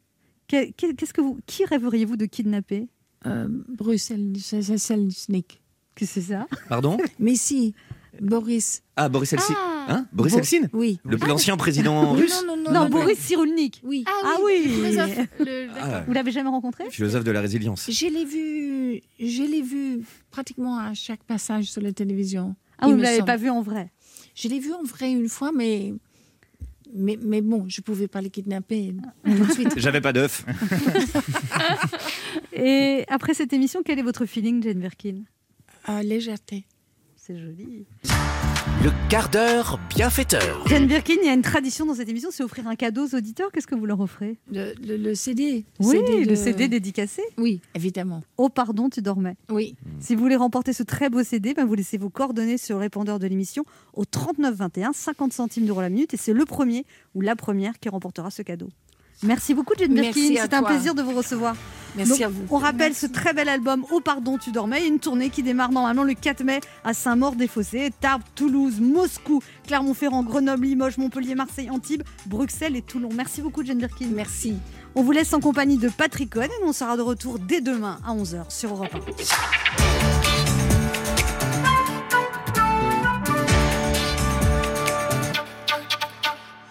Que- 0.48 0.72
que- 0.72 0.94
Qu'est-ce 0.94 1.14
que 1.14 1.22
vous, 1.22 1.40
qui 1.48 1.66
rêveriez-vous 1.66 2.18
de 2.18 2.26
kidnapper? 2.26 2.88
Euh, 3.26 3.48
Bruxelles, 3.50 4.34
Selznick. 4.38 5.62
Que 5.96 6.06
c'est 6.06 6.22
ça? 6.22 6.46
Pardon? 6.70 6.98
Mais 7.20 7.36
si, 7.36 7.74
Boris. 8.22 8.84
Ah, 8.96 9.10
Boris 9.10 9.34
Eltsine. 9.34 9.56
Hein 9.88 10.06
Boris 10.12 10.34
Bo- 10.34 10.40
Eltsine 10.40 10.70
Oui. 10.74 11.00
Le- 11.06 11.18
L'ancien 11.18 11.56
président 11.58 12.14
Oui, 12.14 12.22
russe 12.22 12.44
non, 12.46 12.56
non, 12.58 12.64
non, 12.64 12.72
Non, 12.72 12.84
non, 12.84 12.90
Boris 12.90 13.18
Cyrulnik. 13.20 13.82
Oui. 13.84 14.04
Ah 14.08 14.38
oui, 14.44 14.68
philosophe. 14.70 15.18
Le- 15.40 15.68
d'accord. 15.68 15.84
Ah, 15.94 16.04
Vous 16.06 16.14
l'avez 16.14 16.32
jamais 16.32 16.50
rencontré? 16.50 16.90
Philosophe 16.90 17.24
de 17.24 17.32
la 17.32 17.42
résilience. 17.42 17.90
Je 17.90 18.06
l'ai 18.08 18.26
vu, 18.26 19.02
je 19.20 19.44
l'ai 19.44 19.62
vu 19.62 20.02
pratiquement 20.32 20.78
à 20.78 20.94
chaque 20.94 21.24
passage 21.24 21.66
sur 21.66 21.82
la 21.82 21.94
télévision. 21.94 22.56
Ah, 22.80 22.88
vous 22.88 22.96
ne 22.96 23.02
l'avez 23.02 23.24
pas 23.24 23.38
vu 23.38 23.50
en 23.50 23.62
vrai? 23.62 23.92
Je 24.36 24.48
l'ai 24.50 24.60
vu 24.60 24.74
en 24.74 24.84
vrai 24.84 25.12
une 25.12 25.30
fois, 25.30 25.52
mais, 25.52 25.94
mais, 26.94 27.18
mais 27.22 27.42
bon, 27.42 27.66
je 27.68 27.82
pouvais 27.82 28.08
pas 28.08 28.22
le 28.22 28.30
kidnapper 28.30 28.94
tout 29.26 29.32
de 29.46 29.52
suite. 29.52 29.74
J'avais 29.78 30.02
pas 30.02 30.14
d'œuf. 30.14 30.46
Et 32.54 33.04
après 33.08 33.34
cette 33.34 33.54
émission, 33.54 33.82
quel 33.84 34.00
est 34.00 34.04
votre 34.04 34.26
feeling, 34.26 34.62
Jane 34.64 34.80
Birkin? 34.80 35.24
Légèreté. 36.04 36.66
C'est 37.16 37.38
joli. 37.38 37.86
Le 38.88 39.10
quart 39.10 39.28
d'heure 39.28 39.80
bienfaiteur. 39.90 40.66
Jane 40.68 40.88
Birkin, 40.88 41.16
il 41.22 41.26
y 41.26 41.30
a 41.30 41.34
une 41.34 41.42
tradition 41.42 41.86
dans 41.86 41.96
cette 41.96 42.08
émission, 42.08 42.30
c'est 42.32 42.42
offrir 42.44 42.68
un 42.70 42.76
cadeau 42.78 43.06
aux 43.06 43.16
auditeurs. 43.16 43.52
Qu'est-ce 43.52 43.68
que 43.68 43.76
vous 43.76 43.86
leur 43.86 44.00
offrez? 44.00 44.38
Le, 44.50 44.74
le- 44.82 44.96
le 44.96 45.14
CD. 45.14 45.66
Oui, 45.82 45.98
CD 45.98 46.24
le 46.24 46.36
CD 46.38 46.68
dédicacé. 46.70 47.22
Oui, 47.38 47.60
évidemment. 47.76 48.24
Oh 48.38 48.48
pardon, 48.48 48.90
tu 48.90 49.02
dormais. 49.02 49.36
Oui. 49.50 49.76
Si 50.00 50.16
vous 50.16 50.22
voulez 50.22 50.38
remporter 50.38 50.72
ce 50.72 50.84
très 50.84 51.10
beau 51.10 51.22
CD, 51.22 51.54
ben 51.54 51.66
vous 51.66 51.74
laissez 51.74 51.98
vos 51.98 52.10
coordonnées 52.10 52.58
sur 52.58 52.78
le 52.78 52.82
répondeur 52.84 53.20
de 53.20 53.28
l'émission 53.28 53.66
au 53.94 54.06
39 54.06 54.56
21, 54.56 54.94
50 54.94 55.34
centimes 55.34 55.66
d'euros 55.66 55.82
la 55.82 55.90
minute, 55.90 56.14
et 56.14 56.18
c'est 56.18 56.32
le 56.32 56.46
premier 56.46 56.86
ou 57.14 57.20
la 57.20 57.36
première 57.36 57.80
qui 57.80 57.90
remportera 57.90 58.32
ce 58.32 58.42
cadeau. 58.42 58.70
Merci 59.24 59.54
beaucoup, 59.54 59.74
Jane 59.78 59.94
Birkin. 59.94 60.36
C'était 60.36 60.54
un 60.56 60.60
toi. 60.60 60.70
plaisir 60.70 60.94
de 60.94 61.02
vous 61.02 61.14
recevoir. 61.16 61.56
Merci 61.96 62.12
Donc, 62.12 62.22
à 62.22 62.28
vous. 62.30 62.44
On 62.52 62.58
rappelle 62.58 62.94
ce 62.94 63.08
très 63.08 63.34
bel 63.34 63.50
album 63.50 63.84
Oh 63.92 64.00
pardon, 64.00 64.38
tu 64.38 64.52
dormais, 64.52 64.86
une 64.86 65.00
tournée 65.00 65.30
qui 65.30 65.42
démarre 65.42 65.72
normalement 65.72 66.04
le 66.04 66.14
4 66.14 66.44
mai 66.44 66.60
à 66.84 66.94
Saint-Maur-des-Fossés, 66.94 67.92
Tarbes, 68.00 68.22
Toulouse, 68.36 68.80
Moscou, 68.80 69.42
Clermont-Ferrand, 69.66 70.24
Grenoble, 70.24 70.66
Limoges, 70.66 70.98
Montpellier, 70.98 71.34
Marseille, 71.34 71.70
Antibes, 71.72 72.04
Bruxelles 72.28 72.76
et 72.76 72.84
Toulon. 72.84 73.10
Merci 73.16 73.42
beaucoup, 73.42 73.66
Jane 73.66 73.80
Birkin. 73.80 74.10
Merci. 74.14 74.56
On 74.94 75.02
vous 75.02 75.12
laisse 75.12 75.34
en 75.34 75.40
compagnie 75.40 75.78
de 75.78 75.90
Patrick 75.90 76.30
Cohen 76.32 76.46
et 76.46 76.64
on 76.64 76.74
sera 76.74 76.98
de 76.98 77.02
retour 77.02 77.40
dès 77.40 77.62
demain 77.62 78.00
à 78.06 78.14
11h 78.14 78.50
sur 78.50 78.72
Europe 78.72 78.96
1. 78.96 80.07